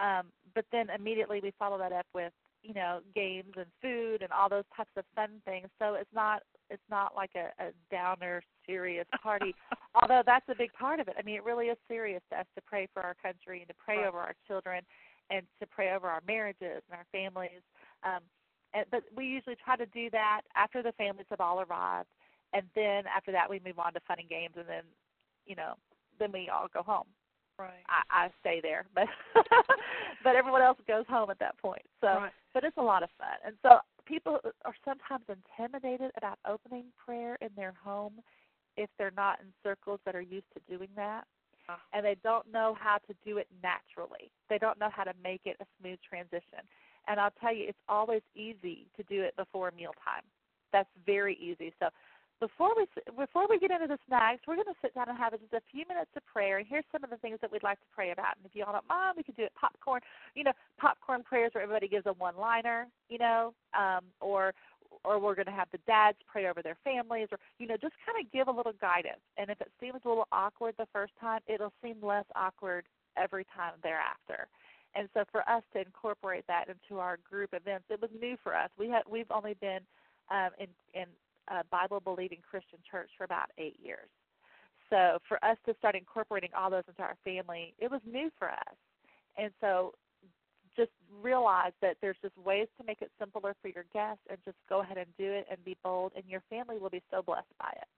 Um, 0.00 0.26
but 0.54 0.64
then 0.72 0.88
immediately 0.90 1.40
we 1.42 1.52
follow 1.58 1.78
that 1.78 1.92
up 1.92 2.06
with 2.14 2.32
you 2.64 2.74
know 2.74 3.00
games 3.14 3.52
and 3.56 3.66
food 3.80 4.22
and 4.22 4.32
all 4.32 4.48
those 4.48 4.64
types 4.76 4.90
of 4.96 5.04
fun 5.14 5.30
things. 5.44 5.68
So 5.78 5.94
it's 5.94 6.12
not 6.12 6.42
it's 6.70 6.82
not 6.90 7.14
like 7.14 7.30
a, 7.36 7.50
a 7.62 7.70
downer 7.90 8.42
serious 8.66 9.06
party 9.22 9.54
although 10.00 10.22
that's 10.24 10.48
a 10.48 10.54
big 10.56 10.72
part 10.72 11.00
of 11.00 11.08
it 11.08 11.14
i 11.18 11.22
mean 11.22 11.36
it 11.36 11.44
really 11.44 11.66
is 11.66 11.78
serious 11.88 12.22
to 12.30 12.38
us 12.38 12.46
to 12.54 12.62
pray 12.62 12.88
for 12.92 13.02
our 13.02 13.14
country 13.22 13.60
and 13.60 13.68
to 13.68 13.74
pray 13.84 13.98
right. 13.98 14.06
over 14.06 14.18
our 14.18 14.34
children 14.46 14.82
and 15.30 15.42
to 15.60 15.66
pray 15.66 15.92
over 15.92 16.08
our 16.08 16.22
marriages 16.26 16.82
and 16.88 16.98
our 16.98 17.06
families 17.12 17.62
um 18.04 18.20
and, 18.72 18.86
but 18.90 19.04
we 19.16 19.26
usually 19.26 19.56
try 19.62 19.76
to 19.76 19.86
do 19.86 20.10
that 20.10 20.42
after 20.56 20.82
the 20.82 20.92
families 20.92 21.26
have 21.30 21.40
all 21.40 21.60
arrived 21.60 22.08
and 22.52 22.64
then 22.74 23.04
after 23.14 23.32
that 23.32 23.48
we 23.48 23.60
move 23.64 23.78
on 23.78 23.92
to 23.92 24.00
fun 24.06 24.18
and 24.18 24.28
games 24.28 24.54
and 24.56 24.68
then 24.68 24.84
you 25.46 25.54
know 25.54 25.74
then 26.18 26.32
we 26.32 26.48
all 26.48 26.66
go 26.72 26.82
home 26.82 27.06
right 27.58 27.84
i 27.88 28.26
i 28.26 28.30
stay 28.40 28.60
there 28.62 28.86
but 28.94 29.06
but 30.24 30.36
everyone 30.36 30.62
else 30.62 30.78
goes 30.86 31.04
home 31.08 31.30
at 31.30 31.38
that 31.38 31.56
point 31.58 31.82
so 32.00 32.08
right. 32.08 32.32
but 32.52 32.64
it's 32.64 32.76
a 32.76 32.82
lot 32.82 33.02
of 33.02 33.08
fun 33.18 33.36
and 33.44 33.54
so 33.62 33.78
people 34.06 34.38
are 34.64 34.74
sometimes 34.84 35.24
intimidated 35.28 36.10
about 36.16 36.38
opening 36.48 36.84
prayer 37.04 37.38
in 37.40 37.48
their 37.56 37.74
home 37.82 38.14
if 38.76 38.90
they're 38.98 39.12
not 39.16 39.40
in 39.40 39.46
circles 39.62 40.00
that 40.04 40.14
are 40.14 40.20
used 40.20 40.46
to 40.54 40.76
doing 40.76 40.88
that. 40.96 41.24
Uh. 41.68 41.76
And 41.92 42.04
they 42.04 42.16
don't 42.22 42.50
know 42.52 42.76
how 42.78 42.98
to 43.06 43.14
do 43.24 43.38
it 43.38 43.48
naturally. 43.62 44.30
They 44.50 44.58
don't 44.58 44.78
know 44.78 44.90
how 44.92 45.04
to 45.04 45.12
make 45.22 45.42
it 45.44 45.56
a 45.60 45.64
smooth 45.80 45.98
transition. 46.08 46.60
And 47.06 47.20
I'll 47.20 47.32
tell 47.40 47.54
you, 47.54 47.66
it's 47.68 47.78
always 47.88 48.22
easy 48.34 48.88
to 48.96 49.02
do 49.04 49.22
it 49.22 49.36
before 49.36 49.72
mealtime. 49.76 50.24
That's 50.72 50.88
very 51.06 51.36
easy. 51.36 51.72
So 51.78 51.88
before 52.40 52.70
we 52.76 52.86
before 53.16 53.46
we 53.48 53.58
get 53.58 53.70
into 53.70 53.86
the 53.86 53.98
snacks, 54.06 54.40
we're 54.46 54.56
going 54.56 54.66
to 54.66 54.80
sit 54.82 54.94
down 54.94 55.08
and 55.08 55.16
have 55.18 55.32
just 55.32 55.52
a 55.52 55.62
few 55.70 55.84
minutes 55.88 56.10
of 56.16 56.24
prayer. 56.26 56.58
And 56.58 56.66
here's 56.68 56.84
some 56.92 57.04
of 57.04 57.10
the 57.10 57.16
things 57.18 57.38
that 57.40 57.50
we'd 57.50 57.62
like 57.62 57.78
to 57.80 57.86
pray 57.94 58.10
about. 58.10 58.36
And 58.36 58.44
if 58.44 58.52
you 58.54 58.64
all 58.64 58.72
don't 58.72 58.88
mind, 58.88 59.14
we 59.16 59.22
could 59.22 59.36
do 59.36 59.44
it 59.44 59.52
popcorn. 59.58 60.00
You 60.34 60.44
know, 60.44 60.52
popcorn 60.78 61.22
prayers 61.22 61.52
where 61.54 61.62
everybody 61.62 61.88
gives 61.88 62.06
a 62.06 62.12
one-liner. 62.12 62.86
You 63.08 63.18
know, 63.18 63.54
um, 63.78 64.04
or 64.20 64.52
or 65.02 65.18
we're 65.18 65.34
going 65.34 65.46
to 65.46 65.52
have 65.52 65.68
the 65.72 65.78
dads 65.86 66.18
pray 66.30 66.46
over 66.46 66.62
their 66.62 66.76
families, 66.84 67.28
or 67.30 67.38
you 67.58 67.66
know, 67.66 67.76
just 67.76 67.94
kind 68.06 68.24
of 68.24 68.30
give 68.32 68.48
a 68.48 68.52
little 68.52 68.74
guidance. 68.80 69.22
And 69.36 69.50
if 69.50 69.60
it 69.60 69.70
seems 69.80 70.00
a 70.04 70.08
little 70.08 70.28
awkward 70.32 70.74
the 70.78 70.88
first 70.92 71.12
time, 71.20 71.40
it'll 71.46 71.72
seem 71.82 71.96
less 72.02 72.26
awkward 72.34 72.86
every 73.16 73.46
time 73.54 73.72
thereafter. 73.82 74.48
And 74.94 75.08
so 75.14 75.24
for 75.32 75.48
us 75.48 75.62
to 75.72 75.80
incorporate 75.80 76.44
that 76.46 76.68
into 76.68 77.00
our 77.00 77.18
group 77.28 77.50
events, 77.52 77.86
it 77.90 78.00
was 78.00 78.10
new 78.20 78.36
for 78.42 78.54
us. 78.54 78.70
We 78.78 78.88
had 78.88 79.02
we've 79.10 79.30
only 79.30 79.54
been 79.54 79.80
um, 80.30 80.50
in 80.58 80.68
in 80.94 81.06
a 81.48 81.64
Bible 81.70 82.00
believing 82.00 82.38
Christian 82.48 82.78
church 82.88 83.10
for 83.16 83.24
about 83.24 83.50
eight 83.58 83.78
years. 83.82 84.08
So 84.90 85.18
for 85.28 85.42
us 85.44 85.56
to 85.66 85.74
start 85.78 85.94
incorporating 85.94 86.50
all 86.56 86.70
those 86.70 86.84
into 86.88 87.02
our 87.02 87.16
family, 87.24 87.74
it 87.78 87.90
was 87.90 88.00
new 88.06 88.30
for 88.38 88.50
us. 88.50 88.76
And 89.36 89.50
so 89.60 89.92
just 90.76 90.90
realize 91.22 91.72
that 91.80 91.96
there's 92.02 92.18
just 92.22 92.36
ways 92.38 92.68
to 92.78 92.84
make 92.84 93.00
it 93.00 93.10
simpler 93.18 93.54
for 93.62 93.68
your 93.68 93.86
guests 93.94 94.22
and 94.28 94.38
just 94.44 94.58
go 94.68 94.82
ahead 94.82 94.98
and 94.98 95.06
do 95.16 95.30
it 95.30 95.46
and 95.50 95.62
be 95.64 95.76
bold 95.82 96.12
and 96.16 96.24
your 96.26 96.42
family 96.50 96.78
will 96.78 96.90
be 96.90 97.02
so 97.10 97.22
blessed 97.22 97.54
by 97.58 97.70
it. 97.70 97.88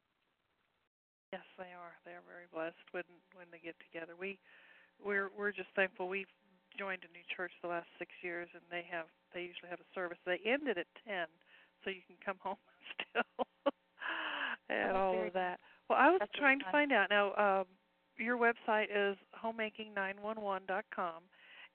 Yes, 1.33 1.45
they 1.59 1.73
are. 1.75 1.97
They 2.05 2.13
are 2.13 2.25
very 2.29 2.47
blessed 2.53 2.87
when 2.93 3.05
when 3.35 3.47
they 3.51 3.59
get 3.59 3.75
together. 3.81 4.13
We 4.15 4.39
we're 5.03 5.29
we're 5.37 5.53
just 5.53 5.69
thankful 5.75 6.09
we've 6.09 6.31
joined 6.79 7.03
a 7.03 7.13
new 7.13 7.25
church 7.33 7.51
the 7.63 7.69
last 7.73 7.89
six 7.99 8.13
years 8.23 8.49
and 8.53 8.63
they 8.71 8.85
have 8.89 9.07
they 9.35 9.43
usually 9.43 9.73
have 9.73 9.81
a 9.81 9.91
service. 9.95 10.19
They 10.25 10.41
ended 10.47 10.79
at 10.79 10.87
ten 11.05 11.27
so 11.85 11.91
you 11.91 12.03
can 12.07 12.17
come 12.25 12.37
home 12.41 12.57
still 13.11 13.47
and 14.69 14.93
oh, 14.93 14.97
all 14.97 15.27
of 15.27 15.33
that. 15.33 15.61
Well, 15.89 15.99
I 15.99 16.11
was 16.11 16.19
That's 16.21 16.33
trying 16.37 16.59
to 16.61 16.65
find 16.73 16.93
out 16.93 17.09
now. 17.11 17.35
Um, 17.35 17.67
your 18.19 18.37
website 18.39 18.87
is 18.95 19.17
homemaking911.com, 19.45 21.23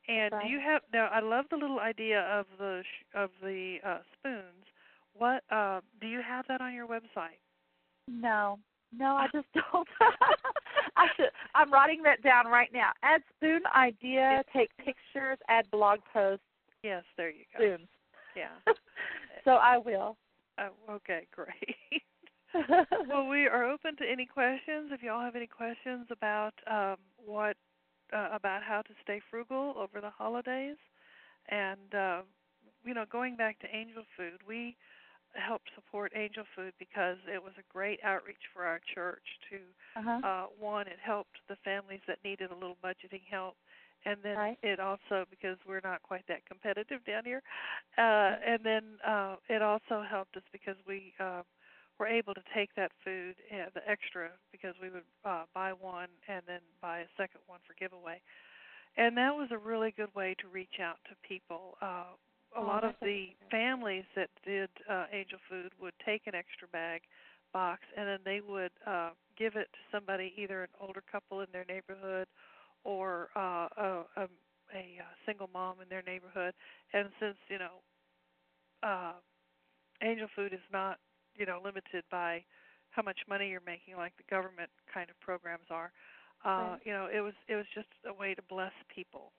and 0.08 0.32
right. 0.32 0.44
do 0.44 0.50
you 0.50 0.60
have 0.60 0.82
now? 0.92 1.08
I 1.12 1.20
love 1.20 1.46
the 1.50 1.58
little 1.58 1.80
idea 1.80 2.22
of 2.22 2.46
the 2.58 2.82
sh- 2.84 3.06
of 3.16 3.30
the 3.42 3.78
uh, 3.86 4.00
spoons. 4.14 4.66
What 5.14 5.44
uh, 5.52 5.82
do 6.00 6.08
you 6.08 6.22
have 6.28 6.46
that 6.48 6.62
on 6.62 6.74
your 6.74 6.88
website? 6.88 7.40
No, 8.08 8.58
no, 8.98 9.16
I 9.16 9.28
just 9.34 9.48
don't. 9.54 9.88
I 10.98 11.08
should. 11.16 11.30
I'm 11.56 11.72
writing 11.72 12.02
that 12.04 12.24
down 12.24 12.48
right 12.48 12.70
now. 12.74 12.92
Add 13.04 13.22
spoon 13.38 13.62
idea. 13.76 14.44
Take 14.52 14.76
pictures. 14.78 15.38
Add 15.48 15.70
blog 15.72 16.00
posts. 16.12 16.44
Yes, 16.84 17.04
there 17.18 17.30
you 17.30 17.46
go. 17.56 17.64
Spoons. 17.64 17.88
Yeah. 18.36 18.74
So 19.46 19.52
I 19.52 19.78
will. 19.78 20.18
Oh, 20.60 20.96
okay, 20.96 21.28
great. 21.36 22.04
well, 23.08 23.28
we 23.28 23.48
are 23.48 23.64
open 23.64 23.96
to 23.98 24.04
any 24.10 24.26
questions. 24.26 24.92
If 24.92 25.02
y'all 25.02 25.22
have 25.22 25.36
any 25.36 25.48
questions 25.48 26.08
about 26.12 26.54
um, 26.70 26.98
what 27.26 27.56
uh, 28.14 28.30
about 28.34 28.62
how 28.64 28.82
to 28.82 28.94
stay 29.04 29.22
frugal 29.30 29.74
over 29.78 30.02
the 30.02 30.10
holidays, 30.10 30.76
and 31.50 31.96
uh, 31.96 32.22
you 32.84 32.94
know, 32.94 33.06
going 33.10 33.36
back 33.36 33.60
to 33.60 33.68
Angel 33.74 34.04
Food, 34.18 34.42
we 34.48 34.76
helped 35.34 35.70
support 35.76 36.12
Angel 36.16 36.44
Food 36.56 36.74
because 36.78 37.18
it 37.34 37.42
was 37.42 37.54
a 37.58 37.64
great 37.72 38.00
outreach 38.04 38.44
for 38.54 38.64
our 38.66 38.80
church. 38.94 39.24
To 39.50 40.00
uh-huh. 40.00 40.28
uh, 40.28 40.46
one, 40.60 40.88
it 40.88 41.00
helped 41.02 41.38
the 41.48 41.56
families 41.64 42.02
that 42.08 42.18
needed 42.24 42.52
a 42.52 42.56
little 42.56 42.78
budgeting 42.84 43.24
help, 43.30 43.56
and 44.06 44.18
then 44.24 44.38
right. 44.38 44.58
it 44.64 44.80
also 44.80 45.26
because 45.30 45.58
we're 45.68 45.82
not 45.84 46.02
quite 46.04 46.26
that 46.28 46.46
competitive 46.46 47.04
down 47.06 47.24
here, 47.26 47.42
uh, 47.98 48.36
and 48.46 48.60
then 48.64 48.84
uh, 49.08 49.36
it 49.50 49.62
also 49.62 50.04
helped 50.08 50.36
us 50.38 50.44
because 50.52 50.76
we. 50.88 51.14
Uh, 51.20 51.42
were 52.00 52.08
able 52.08 52.34
to 52.34 52.42
take 52.56 52.74
that 52.74 52.92
food, 53.06 53.36
uh, 53.54 53.70
the 53.76 53.88
extra, 53.88 54.30
because 54.52 54.74
we 54.82 54.90
would 54.90 55.04
uh, 55.24 55.44
buy 55.54 55.72
one 55.72 56.08
and 56.28 56.42
then 56.48 56.62
buy 56.82 57.02
a 57.02 57.06
second 57.16 57.42
one 57.46 57.60
for 57.68 57.76
giveaway, 57.80 58.20
and 58.98 59.16
that 59.16 59.36
was 59.36 59.50
a 59.52 59.58
really 59.58 59.94
good 59.96 60.10
way 60.16 60.36
to 60.42 60.48
reach 60.48 60.80
out 60.82 60.98
to 61.06 61.12
people. 61.28 61.78
Uh, 61.80 62.18
a 62.56 62.60
oh, 62.60 62.64
lot 62.64 62.84
of 62.84 62.96
the 63.02 63.28
families 63.50 64.04
that 64.16 64.30
did 64.46 64.70
uh, 64.90 65.06
angel 65.14 65.38
food 65.50 65.72
would 65.80 65.94
take 66.04 66.24
an 66.26 66.36
extra 66.36 66.68
bag 66.68 67.02
box 67.54 67.82
and 67.98 68.08
then 68.08 68.20
they 68.26 68.42
would 68.42 68.72
uh, 68.86 69.12
give 69.38 69.56
it 69.56 69.68
to 69.72 69.80
somebody, 69.92 70.34
either 70.38 70.64
an 70.64 70.70
older 70.80 71.04
couple 71.12 71.42
in 71.42 71.48
their 71.52 71.66
neighborhood 71.68 72.28
or 72.84 73.30
uh, 73.36 73.68
a, 73.78 74.06
a, 74.18 74.24
a 74.74 75.16
single 75.26 75.50
mom 75.54 75.76
in 75.82 75.90
their 75.90 76.04
neighborhood. 76.04 76.54
And 76.94 77.10
since 77.20 77.38
you 77.50 77.60
know, 77.60 77.82
uh, 78.84 79.14
angel 80.04 80.28
food 80.36 80.54
is 80.54 80.66
not 80.72 80.98
you 81.36 81.46
know 81.46 81.60
limited 81.64 82.04
by 82.10 82.44
how 82.92 83.02
much 83.02 83.20
money 83.28 83.50
you're 83.50 83.62
making, 83.66 83.96
like 83.98 84.14
the 84.18 84.30
government 84.30 84.70
kind 84.94 85.10
of 85.10 85.20
programs 85.20 85.66
are. 85.70 85.92
Uh, 86.44 86.50
right. 86.50 86.80
You 86.84 86.92
know, 86.92 87.08
it 87.14 87.22
was 87.22 87.34
it 87.48 87.56
was 87.56 87.66
just 87.74 87.88
a 88.08 88.14
way 88.14 88.34
to 88.34 88.42
bless 88.50 88.74
people, 88.94 89.32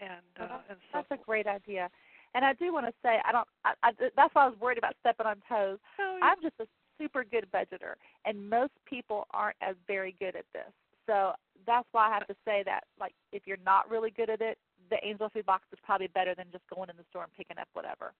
and 0.00 0.22
well, 0.38 0.60
uh, 0.60 0.70
and 0.70 0.78
so 0.92 1.02
that's 1.08 1.20
a 1.20 1.24
great 1.24 1.46
idea. 1.46 1.88
And 2.34 2.44
I 2.44 2.52
do 2.52 2.72
want 2.72 2.86
to 2.86 2.92
say, 3.02 3.18
I 3.24 3.32
don't. 3.32 3.48
I, 3.64 3.72
I, 3.82 3.92
that's 4.16 4.34
why 4.34 4.44
I 4.44 4.48
was 4.48 4.58
worried 4.60 4.78
about 4.78 4.94
stepping 5.00 5.26
on 5.26 5.36
toes. 5.48 5.78
No, 5.98 6.18
I'm 6.22 6.40
just 6.42 6.54
a 6.60 6.66
super 6.98 7.24
good 7.24 7.46
budgeter, 7.52 7.94
and 8.26 8.48
most 8.48 8.72
people 8.86 9.26
aren't 9.32 9.56
as 9.62 9.74
very 9.86 10.14
good 10.18 10.36
at 10.36 10.44
this. 10.52 10.70
So 11.06 11.32
that's 11.66 11.88
why 11.92 12.08
I 12.08 12.14
have 12.14 12.26
to 12.26 12.36
say 12.44 12.62
that, 12.66 12.84
like, 12.98 13.14
if 13.32 13.42
you're 13.46 13.58
not 13.64 13.90
really 13.90 14.10
good 14.10 14.30
at 14.30 14.40
it, 14.40 14.58
the 14.90 14.96
angel 15.04 15.28
food 15.30 15.46
box 15.46 15.64
is 15.72 15.78
probably 15.82 16.08
better 16.08 16.34
than 16.34 16.46
just 16.52 16.64
going 16.72 16.90
in 16.90 16.96
the 16.96 17.04
store 17.10 17.24
and 17.24 17.32
picking 17.32 17.58
up 17.58 17.68
whatever. 17.72 18.12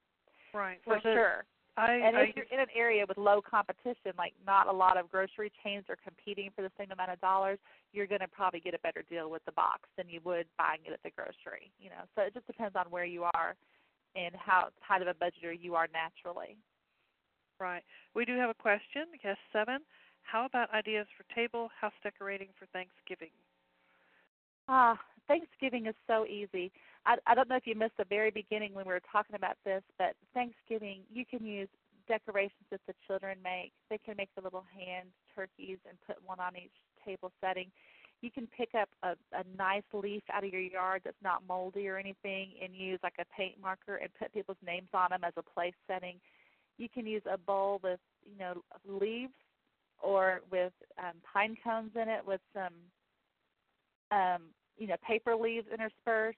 right 0.53 0.79
For 0.83 0.93
well, 0.93 1.01
sure. 1.01 1.45
I, 1.77 1.91
And 1.91 2.15
I 2.15 2.21
if 2.21 2.35
you're 2.35 2.45
in 2.51 2.59
an 2.59 2.71
area 2.75 3.05
with 3.07 3.17
low 3.17 3.41
competition, 3.41 4.13
like 4.17 4.33
not 4.45 4.67
a 4.67 4.71
lot 4.71 4.97
of 4.97 5.11
grocery 5.11 5.51
chains 5.63 5.85
are 5.89 5.97
competing 6.01 6.49
for 6.55 6.61
the 6.61 6.71
same 6.77 6.91
amount 6.91 7.11
of 7.11 7.19
dollars, 7.19 7.59
you're 7.91 8.07
going 8.07 8.21
to 8.21 8.27
probably 8.27 8.61
get 8.61 8.73
a 8.73 8.79
better 8.79 9.03
deal 9.09 9.29
with 9.29 9.43
the 9.45 9.51
box 9.51 9.81
than 9.97 10.07
you 10.07 10.21
would 10.23 10.47
buying 10.57 10.79
it 10.85 10.93
at 10.93 11.03
the 11.03 11.11
grocery. 11.11 11.71
You 11.79 11.89
know, 11.89 12.07
so 12.15 12.21
it 12.23 12.33
just 12.33 12.47
depends 12.47 12.75
on 12.75 12.85
where 12.89 13.05
you 13.05 13.23
are 13.35 13.55
and 14.15 14.33
how 14.35 14.69
tight 14.87 15.01
of 15.01 15.09
a 15.09 15.13
budgeter 15.13 15.53
you 15.59 15.75
are 15.75 15.87
naturally. 15.91 16.57
Right. 17.59 17.83
We 18.15 18.25
do 18.25 18.37
have 18.37 18.49
a 18.49 18.53
question, 18.53 19.07
guest 19.21 19.39
seven. 19.51 19.79
How 20.25 20.45
about 20.45 20.73
ideas 20.73 21.07
for 21.15 21.23
table 21.35 21.69
house 21.79 21.93
decorating 22.03 22.49
for 22.57 22.65
Thanksgiving? 22.73 23.31
Ah, 24.67 24.99
Thanksgiving 25.27 25.85
is 25.85 25.95
so 26.07 26.25
easy. 26.25 26.71
I, 27.05 27.15
I 27.27 27.35
don't 27.35 27.47
know 27.47 27.55
if 27.55 27.67
you 27.67 27.75
missed 27.75 27.97
the 27.97 28.05
very 28.09 28.31
beginning 28.31 28.73
when 28.73 28.85
we 28.85 28.93
were 28.93 29.11
talking 29.11 29.35
about 29.35 29.57
this, 29.63 29.83
but 29.97 30.15
Thanksgiving 30.33 31.01
you 31.13 31.25
can 31.25 31.45
use 31.45 31.69
decorations 32.07 32.65
that 32.71 32.81
the 32.87 32.93
children 33.05 33.37
make. 33.43 33.71
They 33.89 33.99
can 33.99 34.15
make 34.17 34.29
the 34.35 34.41
little 34.41 34.65
hand 34.75 35.09
turkeys 35.35 35.77
and 35.87 35.97
put 36.05 36.17
one 36.25 36.39
on 36.39 36.55
each 36.57 36.73
table 37.05 37.31
setting. 37.39 37.71
You 38.21 38.31
can 38.31 38.47
pick 38.47 38.69
up 38.73 38.89
a, 39.03 39.11
a 39.33 39.43
nice 39.57 39.83
leaf 39.93 40.23
out 40.33 40.43
of 40.43 40.51
your 40.51 40.61
yard 40.61 41.01
that's 41.05 41.21
not 41.23 41.43
moldy 41.47 41.87
or 41.87 41.97
anything 41.97 42.51
and 42.63 42.75
use 42.75 42.99
like 43.03 43.19
a 43.19 43.25
paint 43.35 43.55
marker 43.61 43.97
and 43.97 44.09
put 44.17 44.33
people's 44.33 44.57
names 44.65 44.89
on 44.93 45.09
them 45.11 45.23
as 45.23 45.33
a 45.37 45.43
place 45.43 45.75
setting. 45.87 46.19
You 46.77 46.89
can 46.89 47.05
use 47.05 47.23
a 47.31 47.37
bowl 47.37 47.79
with, 47.83 47.99
you 48.25 48.37
know, 48.39 48.63
leaves 48.87 49.33
or 50.01 50.41
with 50.51 50.73
um, 50.97 51.13
pine 51.31 51.57
cones 51.63 51.91
in 51.95 52.09
it 52.09 52.25
with 52.25 52.41
some 52.53 52.73
um, 54.11 54.41
you 54.77 54.87
know, 54.87 54.95
paper 55.07 55.35
leaves 55.35 55.67
interspersed, 55.71 56.37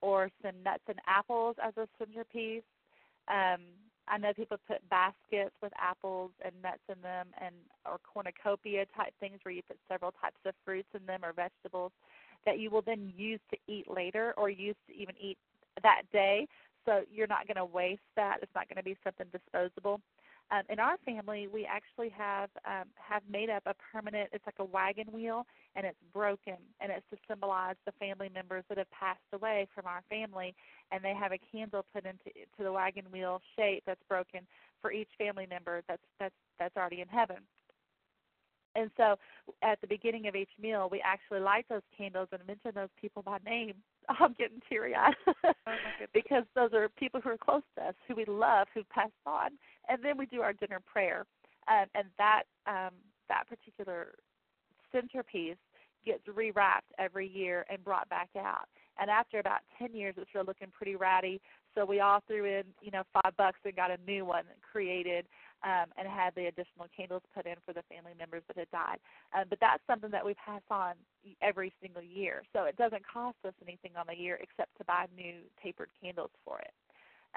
or 0.00 0.30
some 0.42 0.54
nuts 0.64 0.84
and 0.88 0.98
apples 1.06 1.56
as 1.62 1.72
a 1.76 1.88
centerpiece. 1.98 2.62
Um, 3.28 3.60
I 4.06 4.16
know 4.16 4.32
people 4.32 4.56
put 4.66 4.88
baskets 4.88 5.54
with 5.60 5.72
apples 5.78 6.30
and 6.44 6.54
nuts 6.62 6.82
in 6.88 7.00
them, 7.02 7.26
and 7.40 7.54
or 7.84 7.98
cornucopia 8.12 8.86
type 8.96 9.12
things 9.20 9.38
where 9.42 9.52
you 9.52 9.62
put 9.66 9.78
several 9.88 10.12
types 10.12 10.38
of 10.46 10.54
fruits 10.64 10.88
in 10.94 11.04
them 11.06 11.24
or 11.24 11.32
vegetables 11.32 11.92
that 12.46 12.58
you 12.58 12.70
will 12.70 12.82
then 12.82 13.12
use 13.16 13.40
to 13.50 13.58
eat 13.66 13.90
later 13.90 14.32
or 14.36 14.48
use 14.48 14.76
to 14.86 14.94
even 14.94 15.14
eat 15.20 15.36
that 15.82 16.02
day. 16.12 16.46
So 16.86 17.02
you're 17.12 17.26
not 17.26 17.46
going 17.46 17.56
to 17.56 17.64
waste 17.64 18.00
that. 18.16 18.38
It's 18.40 18.54
not 18.54 18.68
going 18.68 18.78
to 18.78 18.82
be 18.82 18.96
something 19.04 19.26
disposable. 19.32 20.00
Um, 20.50 20.62
in 20.70 20.78
our 20.78 20.96
family, 21.04 21.46
we 21.46 21.66
actually 21.66 22.08
have 22.08 22.48
um, 22.66 22.88
have 22.96 23.22
made 23.30 23.50
up 23.50 23.64
a 23.66 23.74
permanent. 23.92 24.30
It's 24.32 24.46
like 24.46 24.58
a 24.58 24.64
wagon 24.64 25.06
wheel, 25.12 25.46
and 25.76 25.84
it's 25.84 25.98
broken, 26.12 26.56
and 26.80 26.90
it's 26.90 27.04
to 27.10 27.18
symbolize 27.28 27.76
the 27.84 27.92
family 27.92 28.30
members 28.32 28.64
that 28.68 28.78
have 28.78 28.90
passed 28.90 29.20
away 29.34 29.68
from 29.74 29.86
our 29.86 30.02
family, 30.08 30.54
and 30.90 31.04
they 31.04 31.14
have 31.14 31.32
a 31.32 31.38
candle 31.52 31.84
put 31.92 32.06
into 32.06 32.32
to 32.56 32.62
the 32.62 32.72
wagon 32.72 33.04
wheel 33.12 33.42
shape 33.56 33.82
that's 33.86 34.02
broken 34.08 34.40
for 34.80 34.90
each 34.90 35.10
family 35.18 35.46
member 35.50 35.82
that's 35.86 36.02
that's 36.18 36.34
that's 36.58 36.76
already 36.76 37.02
in 37.02 37.08
heaven. 37.08 37.38
And 38.74 38.90
so, 38.96 39.16
at 39.62 39.80
the 39.80 39.86
beginning 39.86 40.28
of 40.28 40.34
each 40.34 40.52
meal, 40.60 40.88
we 40.90 41.02
actually 41.04 41.40
light 41.40 41.66
those 41.68 41.82
candles 41.96 42.28
and 42.32 42.40
mention 42.46 42.72
those 42.74 42.90
people 43.00 43.22
by 43.22 43.38
name 43.44 43.74
I'm 44.20 44.34
getting 44.38 44.60
teary 44.68 44.94
eyed 44.94 45.14
oh 45.26 45.72
because 46.14 46.44
those 46.54 46.72
are 46.72 46.88
people 46.88 47.20
who 47.20 47.30
are 47.30 47.38
close 47.38 47.62
to 47.76 47.88
us, 47.88 47.94
who 48.06 48.14
we 48.14 48.24
love, 48.24 48.66
who 48.74 48.82
passed 48.92 49.12
on, 49.26 49.50
and 49.88 50.02
then 50.02 50.16
we 50.16 50.26
do 50.26 50.40
our 50.40 50.52
dinner 50.52 50.80
prayer, 50.90 51.26
um, 51.68 51.86
and 51.94 52.06
that 52.16 52.44
um, 52.66 52.94
that 53.28 53.44
particular 53.48 54.14
centerpiece 54.92 55.56
gets 56.06 56.24
rewrapped 56.26 56.88
every 56.98 57.28
year 57.28 57.66
and 57.70 57.84
brought 57.84 58.08
back 58.08 58.30
out. 58.38 58.68
And 58.98 59.10
after 59.10 59.38
about 59.38 59.60
ten 59.78 59.94
years, 59.94 60.14
it's 60.16 60.28
still 60.30 60.44
looking 60.44 60.68
pretty 60.76 60.96
ratty. 60.96 61.40
So 61.74 61.84
we 61.84 62.00
all 62.00 62.20
threw 62.26 62.44
in, 62.44 62.64
you 62.82 62.90
know, 62.90 63.02
five 63.12 63.36
bucks 63.36 63.60
and 63.64 63.76
got 63.76 63.90
a 63.90 63.98
new 64.06 64.24
one 64.24 64.44
created 64.72 65.26
um, 65.62 65.86
and 65.96 66.08
had 66.08 66.34
the 66.34 66.46
additional 66.46 66.86
candles 66.96 67.22
put 67.34 67.46
in 67.46 67.54
for 67.64 67.72
the 67.72 67.82
family 67.88 68.12
members 68.18 68.42
that 68.48 68.58
had 68.58 68.70
died. 68.70 68.98
Um, 69.36 69.44
but 69.48 69.58
that's 69.60 69.82
something 69.86 70.10
that 70.10 70.24
we 70.24 70.34
pass 70.34 70.62
on 70.70 70.94
every 71.42 71.72
single 71.80 72.02
year. 72.02 72.42
So 72.52 72.64
it 72.64 72.76
doesn't 72.76 73.06
cost 73.06 73.36
us 73.46 73.54
anything 73.62 73.92
on 73.96 74.06
the 74.08 74.16
year 74.16 74.38
except 74.40 74.76
to 74.78 74.84
buy 74.84 75.06
new 75.16 75.34
tapered 75.62 75.90
candles 76.02 76.30
for 76.44 76.58
it. 76.60 76.72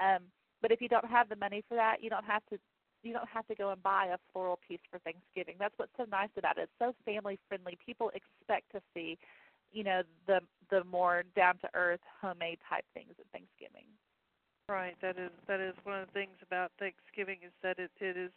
Um, 0.00 0.22
but 0.60 0.70
if 0.70 0.80
you 0.80 0.88
don't 0.88 1.08
have 1.08 1.28
the 1.28 1.36
money 1.36 1.62
for 1.68 1.74
that, 1.74 2.02
you 2.02 2.10
don't 2.10 2.24
have 2.24 2.42
to 2.50 2.58
you 3.02 3.12
don't 3.12 3.28
have 3.28 3.46
to 3.48 3.54
go 3.56 3.70
and 3.70 3.82
buy 3.82 4.06
a 4.14 4.18
floral 4.32 4.60
piece 4.66 4.78
for 4.88 5.00
Thanksgiving. 5.00 5.56
That's 5.58 5.74
what's 5.76 5.90
so 5.96 6.04
nice 6.10 6.30
about 6.36 6.56
it. 6.56 6.70
It's 6.70 6.72
so 6.78 6.94
family 7.04 7.36
friendly. 7.48 7.76
People 7.84 8.12
expect 8.14 8.70
to 8.72 8.80
see, 8.94 9.18
you 9.72 9.84
know, 9.84 10.02
the 10.26 10.40
the 10.70 10.84
more 10.84 11.22
down 11.36 11.58
to 11.58 11.68
earth 11.74 12.00
homemade 12.20 12.58
type 12.68 12.84
things 12.94 13.12
at 13.20 13.26
Thanksgiving. 13.32 13.84
Right. 14.68 14.96
That 15.02 15.18
is 15.18 15.30
that 15.48 15.60
is 15.60 15.74
one 15.84 16.00
of 16.00 16.06
the 16.06 16.12
things 16.12 16.38
about 16.40 16.72
Thanksgiving 16.78 17.38
is 17.44 17.52
that 17.62 17.78
it 17.78 17.90
it 18.00 18.16
is, 18.16 18.30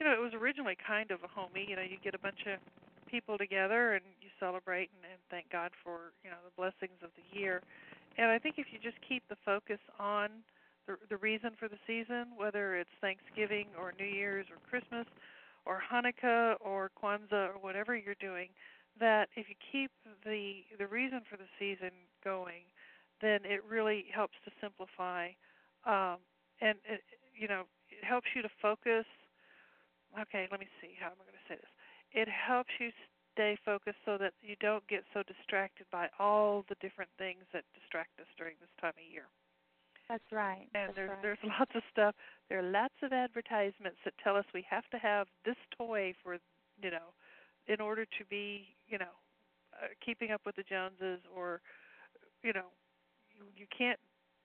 you 0.00 0.06
know, 0.06 0.12
it 0.12 0.20
was 0.20 0.32
originally 0.32 0.76
kind 0.76 1.10
of 1.10 1.20
a 1.24 1.28
homey. 1.28 1.66
You 1.68 1.76
know, 1.76 1.82
you 1.82 1.98
get 2.02 2.14
a 2.14 2.18
bunch 2.18 2.46
of 2.46 2.60
people 3.06 3.36
together 3.38 3.94
and 3.94 4.04
you 4.20 4.28
celebrate 4.40 4.90
and, 4.94 5.04
and 5.12 5.20
thank 5.30 5.50
God 5.50 5.70
for 5.84 6.12
you 6.24 6.30
know 6.30 6.40
the 6.44 6.54
blessings 6.56 6.96
of 7.02 7.10
the 7.16 7.26
year. 7.38 7.62
And 8.16 8.30
I 8.30 8.38
think 8.38 8.56
if 8.58 8.66
you 8.72 8.78
just 8.80 8.96
keep 9.06 9.22
the 9.28 9.36
focus 9.44 9.80
on 9.98 10.30
the 10.86 10.96
the 11.10 11.16
reason 11.18 11.50
for 11.58 11.68
the 11.68 11.78
season, 11.86 12.32
whether 12.36 12.76
it's 12.76 12.96
Thanksgiving 13.00 13.66
or 13.78 13.92
New 13.98 14.08
Year's 14.08 14.46
or 14.48 14.56
Christmas 14.70 15.06
or 15.66 15.82
Hanukkah 15.82 16.54
or 16.60 16.90
Kwanzaa 16.96 17.52
or 17.52 17.58
whatever 17.60 17.96
you're 17.96 18.18
doing, 18.20 18.48
that 19.00 19.28
if 19.36 19.48
you 19.48 19.54
keep 19.72 19.90
the 20.24 20.64
the 20.78 20.86
reason 20.86 21.20
for 21.28 21.36
the 21.36 21.48
season 21.58 21.90
going, 22.24 22.64
then 23.20 23.40
it 23.44 23.62
really 23.68 24.06
helps 24.12 24.34
to 24.44 24.50
simplify 24.60 25.30
um, 25.86 26.18
and 26.60 26.76
it, 26.84 27.00
you 27.34 27.48
know 27.48 27.64
it 27.88 28.04
helps 28.04 28.26
you 28.34 28.42
to 28.42 28.50
focus. 28.60 29.06
Okay, 30.16 30.48
let 30.50 30.60
me 30.60 30.66
see 30.80 30.96
how 30.98 31.12
am 31.12 31.20
I 31.20 31.28
going 31.28 31.38
to 31.38 31.46
say 31.48 31.56
this. 31.60 31.72
It 32.12 32.28
helps 32.28 32.70
you 32.80 32.90
stay 33.36 33.58
focused 33.64 34.00
so 34.04 34.16
that 34.16 34.32
you 34.40 34.56
don't 34.60 34.86
get 34.88 35.04
so 35.12 35.22
distracted 35.22 35.84
by 35.92 36.08
all 36.18 36.64
the 36.68 36.76
different 36.80 37.10
things 37.18 37.44
that 37.52 37.68
distract 37.76 38.16
us 38.18 38.26
during 38.38 38.56
this 38.60 38.72
time 38.80 38.96
of 38.96 39.04
year. 39.04 39.28
That's 40.08 40.24
right. 40.32 40.66
And 40.74 40.90
That's 40.90 40.96
there's 40.96 41.10
right. 41.10 41.22
there's 41.22 41.44
lots 41.60 41.72
of 41.74 41.82
stuff. 41.92 42.14
There 42.48 42.58
are 42.58 42.70
lots 42.70 42.94
of 43.02 43.12
advertisements 43.12 44.00
that 44.04 44.14
tell 44.22 44.36
us 44.36 44.44
we 44.54 44.64
have 44.70 44.88
to 44.90 44.98
have 44.98 45.26
this 45.44 45.58
toy 45.76 46.14
for 46.22 46.38
you 46.82 46.90
know, 46.90 47.14
in 47.66 47.80
order 47.80 48.04
to 48.04 48.22
be 48.28 48.75
you 48.88 48.98
know, 48.98 49.14
uh, 49.74 49.88
keeping 50.04 50.30
up 50.30 50.42
with 50.46 50.56
the 50.56 50.62
Joneses 50.62 51.20
or 51.34 51.60
you 52.42 52.52
know, 52.52 52.70
you, 53.34 53.44
you 53.56 53.66
can't 53.76 53.98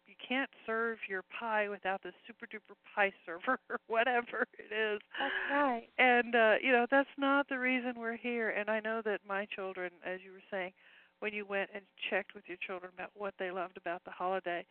you 0.07 0.15
can't 0.27 0.49
serve 0.65 0.97
your 1.07 1.23
pie 1.39 1.69
without 1.69 2.01
the 2.03 2.11
super 2.27 2.45
duper 2.45 2.75
pie 2.95 3.13
server 3.25 3.59
or 3.69 3.79
whatever 3.87 4.45
it 4.59 4.73
is. 4.73 4.99
That's 5.19 5.33
right. 5.51 5.87
And 5.97 6.35
uh, 6.35 6.55
you 6.61 6.71
know, 6.71 6.85
that's 6.89 7.09
not 7.17 7.47
the 7.47 7.59
reason 7.59 7.93
we're 7.97 8.17
here. 8.17 8.49
And 8.49 8.69
I 8.69 8.79
know 8.79 9.01
that 9.05 9.21
my 9.27 9.45
children, 9.55 9.91
as 10.05 10.19
you 10.23 10.31
were 10.31 10.43
saying, 10.51 10.73
when 11.19 11.33
you 11.33 11.45
went 11.45 11.69
and 11.73 11.83
checked 12.09 12.33
with 12.33 12.43
your 12.47 12.57
children 12.65 12.91
about 12.93 13.11
what 13.15 13.33
they 13.39 13.51
loved 13.51 13.77
about 13.77 14.03
the 14.03 14.11
holiday, 14.11 14.65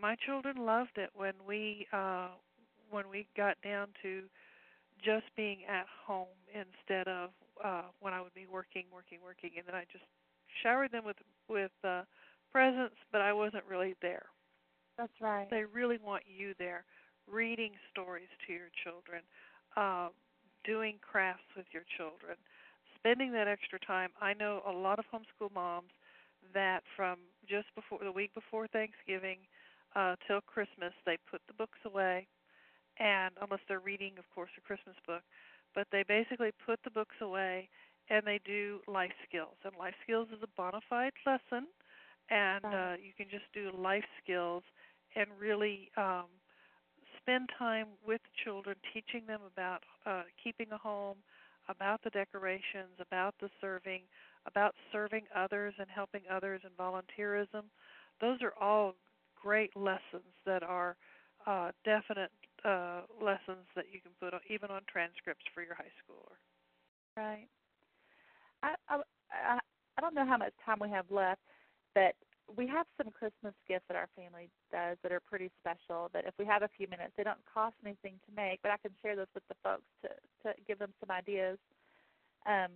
my 0.00 0.16
children 0.26 0.56
loved 0.56 0.96
it 0.96 1.10
when 1.14 1.34
we 1.46 1.86
uh 1.92 2.28
when 2.90 3.08
we 3.08 3.26
got 3.36 3.56
down 3.62 3.88
to 4.02 4.22
just 5.04 5.24
being 5.36 5.58
at 5.68 5.86
home 6.06 6.26
instead 6.52 7.06
of 7.08 7.30
uh 7.64 7.82
when 8.00 8.12
I 8.12 8.20
would 8.20 8.34
be 8.34 8.46
working, 8.46 8.84
working, 8.92 9.18
working 9.22 9.50
and 9.56 9.66
then 9.66 9.74
I 9.74 9.84
just 9.92 10.04
showered 10.62 10.92
them 10.92 11.04
with 11.04 11.16
with 11.48 11.72
uh 11.84 12.02
presents, 12.52 12.96
but 13.12 13.20
I 13.20 13.32
wasn't 13.32 13.64
really 13.68 13.94
there. 14.02 14.26
That's 14.98 15.12
right. 15.20 15.48
They 15.50 15.64
really 15.64 15.98
want 15.98 16.24
you 16.26 16.54
there, 16.58 16.84
reading 17.26 17.72
stories 17.90 18.28
to 18.46 18.52
your 18.52 18.70
children, 18.84 19.22
uh, 19.76 20.08
doing 20.64 20.98
crafts 21.00 21.48
with 21.56 21.66
your 21.72 21.84
children, 21.96 22.36
spending 22.96 23.32
that 23.32 23.48
extra 23.48 23.78
time. 23.80 24.10
I 24.20 24.34
know 24.34 24.62
a 24.66 24.72
lot 24.72 24.98
of 24.98 25.06
homeschool 25.12 25.52
moms 25.54 25.92
that 26.54 26.82
from 26.96 27.18
just 27.48 27.68
before 27.74 27.98
the 28.02 28.12
week 28.12 28.34
before 28.34 28.66
Thanksgiving 28.68 29.38
uh, 29.94 30.16
till 30.26 30.40
Christmas, 30.40 30.92
they 31.06 31.16
put 31.30 31.40
the 31.46 31.54
books 31.54 31.78
away, 31.84 32.26
and 32.98 33.34
unless 33.40 33.60
they're 33.68 33.80
reading, 33.80 34.12
of 34.18 34.24
course, 34.34 34.50
a 34.58 34.60
Christmas 34.60 34.96
book, 35.06 35.22
but 35.74 35.86
they 35.92 36.02
basically 36.06 36.50
put 36.64 36.80
the 36.84 36.90
books 36.90 37.16
away 37.20 37.68
and 38.08 38.26
they 38.26 38.40
do 38.44 38.80
life 38.88 39.12
skills. 39.28 39.56
And 39.64 39.72
life 39.78 39.94
skills 40.02 40.28
is 40.32 40.42
a 40.42 40.48
bona 40.56 40.80
fide 40.88 41.12
lesson, 41.24 41.66
and 42.28 42.64
uh, 42.74 42.94
you 43.02 43.12
can 43.16 43.26
just 43.30 43.44
do 43.54 43.70
life 43.76 44.04
skills 44.22 44.62
and 45.14 45.26
really 45.38 45.90
um, 45.96 46.26
spend 47.20 47.48
time 47.58 47.86
with 48.06 48.20
children, 48.44 48.76
teaching 48.92 49.26
them 49.26 49.40
about 49.52 49.82
uh, 50.06 50.22
keeping 50.42 50.66
a 50.72 50.78
home, 50.78 51.18
about 51.68 52.02
the 52.02 52.10
decorations, 52.10 52.98
about 53.00 53.34
the 53.40 53.48
serving, 53.60 54.02
about 54.46 54.74
serving 54.92 55.22
others 55.34 55.74
and 55.78 55.86
helping 55.94 56.22
others 56.30 56.60
and 56.64 56.76
volunteerism. 56.76 57.64
Those 58.20 58.38
are 58.42 58.54
all 58.60 58.94
great 59.40 59.76
lessons 59.76 60.34
that 60.46 60.62
are 60.62 60.96
uh, 61.46 61.70
definite 61.84 62.30
uh, 62.64 63.02
lessons 63.20 63.66
that 63.76 63.86
you 63.92 64.00
can 64.00 64.12
put 64.20 64.34
on, 64.34 64.40
even 64.48 64.70
on 64.70 64.82
transcripts 64.90 65.44
for 65.54 65.62
your 65.62 65.74
high 65.74 65.92
schooler. 66.02 66.36
Right. 67.16 67.48
I, 68.62 68.74
I 68.88 69.58
I 69.96 70.00
don't 70.00 70.14
know 70.14 70.26
how 70.26 70.36
much 70.36 70.52
time 70.64 70.78
we 70.80 70.88
have 70.90 71.10
left, 71.10 71.40
but 71.94 72.14
we 72.56 72.66
have 72.66 72.86
some 72.96 73.12
Christmas 73.12 73.54
gifts 73.68 73.84
that 73.88 73.96
our 73.96 74.08
family 74.16 74.48
does 74.72 74.96
that 75.02 75.12
are 75.12 75.20
pretty 75.20 75.50
special. 75.60 76.10
That 76.12 76.24
if 76.26 76.34
we 76.38 76.46
have 76.46 76.62
a 76.62 76.70
few 76.76 76.86
minutes, 76.88 77.12
they 77.16 77.22
don't 77.22 77.44
cost 77.52 77.76
anything 77.84 78.14
to 78.26 78.34
make, 78.34 78.60
but 78.62 78.72
I 78.72 78.78
can 78.78 78.92
share 79.02 79.16
those 79.16 79.30
with 79.34 79.46
the 79.48 79.56
folks 79.62 79.88
to 80.02 80.08
to 80.44 80.54
give 80.66 80.78
them 80.78 80.92
some 81.00 81.10
ideas. 81.10 81.58
Um, 82.46 82.72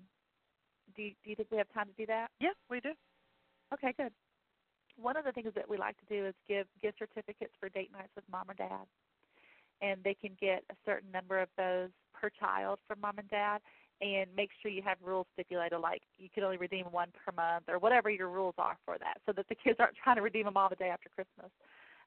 do 0.95 1.03
you, 1.03 1.13
do 1.25 1.31
you 1.31 1.37
think 1.37 1.51
we 1.51 1.59
have 1.59 1.73
time 1.73 1.87
to 1.87 1.97
do 1.97 2.07
that? 2.07 2.29
Yeah, 2.41 2.53
we 2.69 2.81
do. 2.81 2.93
Okay, 3.73 3.95
good. 3.97 4.13
One 4.97 5.17
of 5.17 5.25
the 5.25 5.33
things 5.33 5.53
that 5.57 5.69
we 5.69 5.77
like 5.77 5.97
to 5.99 6.07
do 6.07 6.27
is 6.27 6.35
give 6.47 6.67
gift 6.83 6.99
certificates 6.99 7.55
for 7.59 7.69
date 7.69 7.91
nights 7.91 8.13
with 8.15 8.25
mom 8.31 8.51
or 8.51 8.55
dad, 8.55 8.87
and 9.83 10.01
they 10.05 10.15
can 10.15 10.37
get 10.41 10.65
a 10.71 10.75
certain 10.85 11.11
number 11.13 11.39
of 11.41 11.49
those 11.57 11.91
per 12.13 12.31
child 12.31 12.79
from 12.87 13.01
mom 13.01 13.19
and 13.19 13.29
dad 13.29 13.59
and 14.01 14.29
make 14.37 14.51
sure 14.61 14.71
you 14.71 14.83
have 14.83 14.99
rules 15.03 15.27
stipulated 15.35 15.79
like 15.81 16.03
you 16.19 16.29
can 16.33 16.43
only 16.43 16.57
redeem 16.57 16.87
one 16.87 17.09
per 17.25 17.33
month 17.33 17.65
or 17.69 17.79
whatever 17.79 18.11
your 18.11 18.29
rules 18.29 18.55
are 18.59 18.77
for 18.85 18.99
that 18.99 19.19
so 19.27 19.33
that 19.33 19.49
the 19.49 19.55
kids 19.55 19.77
aren't 19.79 19.97
trying 19.97 20.17
to 20.17 20.23
redeem 20.23 20.45
them 20.45 20.57
all 20.57 20.69
the 20.69 20.77
day 20.77 20.89
after 20.89 21.09
Christmas. 21.09 21.51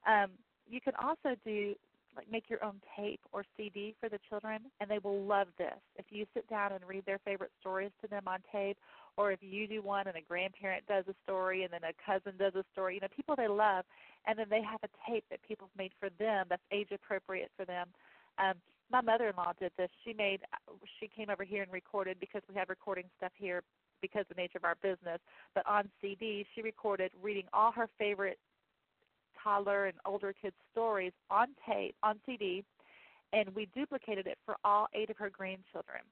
Um, 0.06 0.30
you 0.68 0.80
can 0.80 0.92
also 1.02 1.36
do 1.44 1.74
like 2.16 2.30
make 2.30 2.50
your 2.50 2.62
own 2.64 2.80
tape 2.96 3.20
or 3.32 3.44
CD 3.56 3.94
for 4.00 4.08
the 4.08 4.18
children 4.28 4.62
and 4.80 4.90
they 4.90 4.98
will 4.98 5.22
love 5.22 5.48
this. 5.56 5.78
If 5.96 6.06
you 6.10 6.26
sit 6.34 6.48
down 6.48 6.72
and 6.72 6.80
read 6.86 7.04
their 7.06 7.20
favorite 7.24 7.52
stories 7.60 7.90
to 8.02 8.08
them 8.08 8.22
on 8.26 8.40
tape 8.52 8.76
or 9.16 9.32
if 9.32 9.40
you 9.42 9.66
do 9.66 9.82
one 9.82 10.06
and 10.06 10.16
a 10.16 10.20
grandparent 10.20 10.86
does 10.86 11.04
a 11.08 11.14
story 11.24 11.64
and 11.64 11.72
then 11.72 11.80
a 11.84 11.92
cousin 12.04 12.32
does 12.38 12.54
a 12.54 12.64
story, 12.72 12.94
you 12.94 13.00
know, 13.00 13.08
people 13.14 13.36
they 13.36 13.48
love 13.48 13.84
and 14.26 14.38
then 14.38 14.46
they 14.50 14.62
have 14.62 14.80
a 14.82 15.10
tape 15.10 15.24
that 15.30 15.40
people's 15.46 15.70
made 15.76 15.92
for 16.00 16.08
them 16.18 16.46
that's 16.48 16.62
age 16.72 16.88
appropriate 16.92 17.50
for 17.56 17.64
them. 17.64 17.88
Um, 18.38 18.54
my 18.90 19.00
mother-in-law 19.00 19.52
did 19.60 19.72
this. 19.76 19.90
She 20.04 20.12
made 20.12 20.40
she 20.98 21.08
came 21.08 21.30
over 21.30 21.44
here 21.44 21.62
and 21.62 21.72
recorded 21.72 22.18
because 22.20 22.42
we 22.48 22.54
have 22.54 22.68
recording 22.68 23.04
stuff 23.18 23.32
here 23.36 23.62
because 24.00 24.24
of 24.30 24.36
the 24.36 24.42
nature 24.42 24.58
of 24.58 24.64
our 24.64 24.76
business. 24.82 25.20
But 25.54 25.66
on 25.66 25.90
CD, 26.00 26.46
she 26.54 26.62
recorded 26.62 27.10
reading 27.22 27.44
all 27.52 27.72
her 27.72 27.88
favorite 27.98 28.38
toddler 29.42 29.86
and 29.86 29.96
older 30.04 30.32
kids 30.32 30.56
stories 30.72 31.12
on 31.30 31.48
tape 31.68 31.94
on 32.02 32.18
CD, 32.26 32.64
and 33.32 33.54
we 33.54 33.68
duplicated 33.74 34.26
it 34.26 34.38
for 34.44 34.56
all 34.64 34.88
eight 34.94 35.10
of 35.10 35.16
her 35.16 35.30
grandchildren. 35.30 36.02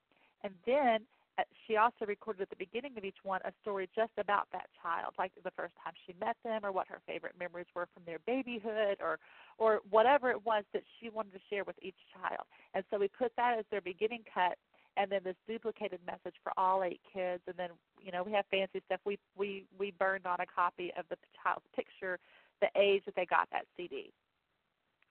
And 0.45 0.53
then 0.67 1.01
uh, 1.39 1.43
she 1.67 1.77
also 1.77 2.07
recorded 2.07 2.43
at 2.43 2.51
the 2.51 2.57
beginning 2.57 2.93
of 2.97 3.05
each 3.05 3.19
one 3.23 3.41
a 3.45 3.53
story 3.61 3.89
just 3.95 4.13
about 4.19 4.49
that 4.53 4.67
child, 4.83 5.13
like 5.19 5.33
the 5.45 5.51
first 5.51 5.75
time 5.83 5.93
she 6.07 6.15
met 6.19 6.37
them, 6.45 6.65
or 6.65 6.73
what 6.73 6.89
her 6.89 7.01
favorite 7.07 7.35
memories 7.39 7.67
were 7.75 7.89
from 7.93 8.05
their 8.07 8.19
babyhood, 8.27 8.97
or 9.01 9.19
or 9.59 9.81
whatever 9.91 10.31
it 10.31 10.45
was 10.47 10.65
that 10.73 10.83
she 10.99 11.11
wanted 11.11 11.33
to 11.33 11.41
share 11.51 11.65
with 11.65 11.77
each 11.83 11.97
child. 12.13 12.47
And 12.75 12.85
so 12.91 12.99
we 12.99 13.09
put 13.09 13.33
that 13.37 13.59
as 13.59 13.65
their 13.71 13.83
beginning 13.83 14.25
cut, 14.33 14.57
and 14.97 15.11
then 15.11 15.21
this 15.25 15.37
duplicated 15.47 16.01
message 16.07 16.37
for 16.43 16.53
all 16.57 16.83
eight 16.83 17.01
kids. 17.13 17.43
And 17.47 17.57
then 17.59 17.71
you 18.01 18.13
know 18.13 18.23
we 18.23 18.33
have 18.33 18.47
fancy 18.51 18.81
stuff. 18.87 19.01
We 19.05 19.19
we 19.37 19.65
we 19.79 19.93
burned 19.99 20.27
on 20.27 20.41
a 20.41 20.47
copy 20.47 20.91
of 20.99 21.05
the 21.11 21.17
child's 21.43 21.67
picture, 21.75 22.19
the 22.61 22.69
age 22.81 23.03
that 23.07 23.15
they 23.17 23.27
got 23.27 23.49
that 23.53 23.67
CD, 23.77 24.13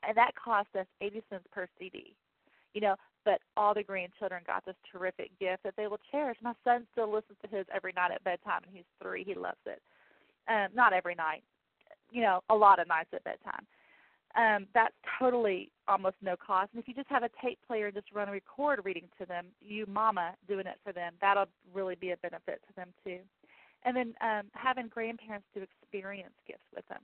and 0.07 0.15
that 0.17 0.31
cost 0.35 0.69
us 0.77 0.87
eighty 1.01 1.21
cents 1.29 1.45
per 1.51 1.67
CD 1.79 2.15
you 2.75 2.81
know, 2.81 2.95
but 3.23 3.39
all 3.57 3.73
the 3.73 3.81
grandchildren 3.81 4.43
got 4.45 4.63
this 4.65 4.75
terrific 4.91 5.31
gift 5.39 5.63
that 5.63 5.73
they 5.77 5.87
will 5.87 5.99
cherish. 6.11 6.37
My 6.43 6.53
son 6.63 6.85
still 6.91 7.11
listens 7.11 7.39
to 7.41 7.55
his 7.55 7.65
every 7.73 7.93
night 7.95 8.11
at 8.11 8.23
bedtime, 8.23 8.61
and 8.67 8.75
he's 8.75 8.83
three. 9.01 9.23
He 9.23 9.33
loves 9.33 9.57
it. 9.65 9.81
Um, 10.47 10.67
not 10.75 10.93
every 10.93 11.15
night, 11.15 11.41
you 12.11 12.21
know, 12.21 12.41
a 12.51 12.55
lot 12.55 12.79
of 12.79 12.87
nights 12.87 13.09
at 13.13 13.23
bedtime. 13.23 13.65
Um, 14.35 14.67
that's 14.73 14.93
totally 15.17 15.71
almost 15.87 16.17
no 16.21 16.35
cost. 16.35 16.69
And 16.73 16.81
if 16.81 16.87
you 16.87 16.93
just 16.93 17.09
have 17.09 17.23
a 17.23 17.29
tape 17.41 17.57
player 17.65 17.85
and 17.87 17.95
just 17.95 18.13
run 18.13 18.27
a 18.27 18.33
record 18.33 18.81
reading 18.83 19.07
to 19.17 19.25
them, 19.25 19.45
you 19.61 19.85
mama 19.87 20.33
doing 20.47 20.67
it 20.67 20.77
for 20.83 20.91
them, 20.91 21.13
that'll 21.21 21.45
really 21.73 21.95
be 21.95 22.11
a 22.11 22.17
benefit 22.17 22.61
to 22.67 22.75
them 22.75 22.89
too. 23.03 23.19
And 23.85 23.95
then 23.95 24.13
um, 24.19 24.47
having 24.53 24.89
grandparents 24.89 25.47
do 25.55 25.61
experience 25.61 26.33
gifts 26.45 26.67
with 26.75 26.85
them. 26.89 26.99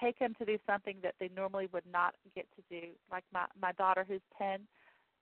Take 0.00 0.18
them 0.18 0.34
to 0.38 0.44
do 0.44 0.58
something 0.66 0.96
that 1.02 1.14
they 1.20 1.30
normally 1.34 1.68
would 1.72 1.86
not 1.90 2.14
get 2.34 2.46
to 2.56 2.62
do. 2.68 2.88
Like 3.10 3.24
my 3.32 3.46
my 3.60 3.72
daughter 3.72 4.04
who's 4.06 4.20
ten, 4.36 4.60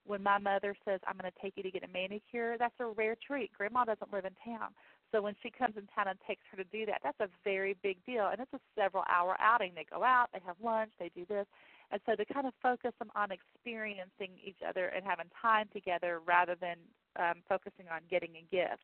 when 0.05 0.21
my 0.21 0.37
mother 0.37 0.75
says 0.85 0.99
i'm 1.07 1.17
going 1.17 1.31
to 1.31 1.41
take 1.41 1.53
you 1.55 1.63
to 1.63 1.71
get 1.71 1.83
a 1.83 1.87
manicure 1.87 2.57
that's 2.57 2.73
a 2.79 2.85
rare 2.85 3.15
treat. 3.25 3.51
Grandma 3.53 3.85
doesn't 3.85 4.11
live 4.11 4.25
in 4.25 4.35
town. 4.43 4.71
So 5.11 5.21
when 5.21 5.35
she 5.43 5.51
comes 5.51 5.77
in 5.77 5.87
town 5.93 6.07
and 6.07 6.19
takes 6.27 6.41
her 6.51 6.57
to 6.57 6.63
do 6.65 6.85
that 6.85 7.01
that's 7.03 7.19
a 7.19 7.29
very 7.43 7.75
big 7.83 8.03
deal. 8.05 8.27
And 8.31 8.39
it's 8.39 8.53
a 8.53 8.59
several 8.75 9.03
hour 9.09 9.35
outing. 9.39 9.73
They 9.75 9.85
go 9.89 10.03
out 10.03 10.27
they 10.33 10.39
have 10.45 10.55
lunch 10.63 10.91
they 10.99 11.11
do 11.15 11.25
this. 11.27 11.45
And 11.91 12.01
so 12.05 12.15
to 12.15 12.25
kind 12.25 12.47
of 12.47 12.53
focus 12.61 12.91
them 12.99 13.11
on 13.15 13.29
experiencing 13.31 14.31
each 14.43 14.59
other 14.67 14.87
and 14.87 15.05
having 15.05 15.29
time 15.39 15.69
together 15.71 16.21
rather 16.25 16.55
than 16.59 16.77
um, 17.19 17.43
focusing 17.47 17.85
on 17.91 18.01
getting 18.09 18.31
a 18.35 18.45
gift 18.49 18.83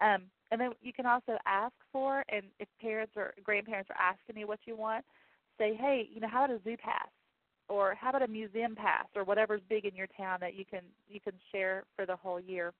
um, 0.00 0.22
and 0.50 0.60
then 0.60 0.70
you 0.80 0.92
can 0.92 1.06
also 1.06 1.36
ask 1.46 1.74
for 1.92 2.24
and 2.28 2.44
if 2.58 2.68
parents 2.80 3.12
or 3.16 3.34
grandparents 3.44 3.90
are 3.90 4.00
asking 4.00 4.40
you 4.40 4.46
what 4.46 4.60
you 4.64 4.76
want 4.76 5.04
say 5.58 5.74
hey 5.74 6.08
you 6.12 6.20
know 6.20 6.28
how 6.28 6.44
about 6.44 6.56
a 6.56 6.60
zoo 6.64 6.76
pass 6.76 7.08
or 7.68 7.94
how 7.94 8.10
about 8.10 8.22
a 8.22 8.28
museum 8.28 8.74
pass 8.74 9.06
or 9.14 9.24
whatever's 9.24 9.60
big 9.68 9.84
in 9.84 9.94
your 9.94 10.08
town 10.16 10.38
that 10.40 10.54
you 10.54 10.64
can 10.64 10.80
you 11.08 11.20
can 11.20 11.34
share 11.52 11.84
for 11.94 12.06
the 12.06 12.16
whole 12.16 12.40
year. 12.40 12.72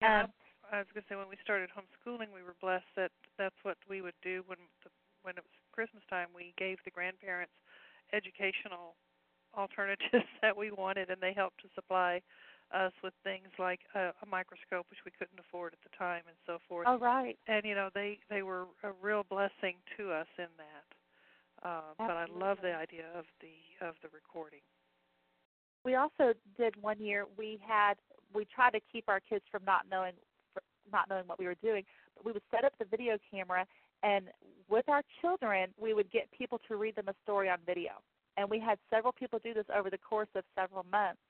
Yeah, 0.00 0.24
um, 0.24 0.30
I 0.72 0.78
was 0.78 0.86
going 0.94 1.02
to 1.02 1.08
say 1.08 1.16
when 1.16 1.28
we 1.28 1.36
started 1.42 1.70
homeschooling, 1.70 2.30
we 2.34 2.42
were 2.42 2.56
blessed 2.60 2.90
that 2.96 3.10
that's 3.38 3.56
what 3.62 3.76
we 3.88 4.00
would 4.00 4.18
do 4.22 4.42
when 4.46 4.58
the, 4.84 4.90
when 5.22 5.34
it 5.36 5.42
was 5.42 5.56
Christmas 5.72 6.02
time. 6.08 6.28
We 6.34 6.54
gave 6.56 6.78
the 6.84 6.90
grandparents 6.90 7.54
educational 8.12 8.94
alternatives 9.56 10.26
that 10.42 10.56
we 10.56 10.70
wanted, 10.70 11.10
and 11.10 11.20
they 11.20 11.32
helped 11.34 11.60
to 11.62 11.68
supply 11.74 12.22
us 12.74 12.92
with 13.02 13.14
things 13.22 13.48
like 13.58 13.80
a, 13.94 14.10
a 14.22 14.26
microscope, 14.26 14.86
which 14.90 15.00
we 15.04 15.12
couldn't 15.18 15.38
afford 15.38 15.72
at 15.72 15.78
the 15.82 15.96
time, 15.96 16.22
and 16.26 16.36
so 16.46 16.58
forth. 16.68 16.86
Oh, 16.88 16.98
right. 16.98 17.38
And 17.46 17.64
you 17.64 17.74
know, 17.74 17.90
they 17.94 18.18
they 18.30 18.42
were 18.42 18.66
a 18.82 18.90
real 19.02 19.24
blessing 19.28 19.76
to 19.96 20.12
us 20.12 20.26
in 20.38 20.50
that. 20.58 20.88
Uh, 21.62 21.94
but 21.98 22.10
I 22.10 22.26
love 22.32 22.58
the 22.62 22.74
idea 22.74 23.06
of 23.16 23.24
the 23.40 23.86
of 23.86 23.94
the 24.02 24.08
recording. 24.12 24.60
We 25.84 25.94
also 25.94 26.34
did 26.58 26.74
one 26.80 27.00
year. 27.00 27.26
We 27.38 27.60
had 27.66 27.94
we 28.34 28.44
tried 28.44 28.70
to 28.70 28.80
keep 28.92 29.04
our 29.08 29.20
kids 29.20 29.44
from 29.50 29.64
not 29.64 29.86
knowing 29.90 30.12
not 30.92 31.08
knowing 31.08 31.26
what 31.26 31.38
we 31.38 31.46
were 31.46 31.56
doing, 31.62 31.84
but 32.14 32.24
we 32.24 32.32
would 32.32 32.42
set 32.50 32.64
up 32.64 32.72
the 32.78 32.84
video 32.84 33.16
camera, 33.30 33.66
and 34.02 34.26
with 34.68 34.88
our 34.88 35.02
children, 35.20 35.70
we 35.80 35.94
would 35.94 36.10
get 36.10 36.28
people 36.36 36.60
to 36.68 36.76
read 36.76 36.96
them 36.96 37.08
a 37.08 37.14
story 37.22 37.48
on 37.48 37.58
video. 37.66 37.92
And 38.36 38.50
we 38.50 38.60
had 38.60 38.78
several 38.90 39.12
people 39.12 39.40
do 39.42 39.54
this 39.54 39.64
over 39.74 39.90
the 39.90 39.98
course 39.98 40.28
of 40.34 40.44
several 40.54 40.84
months. 40.90 41.20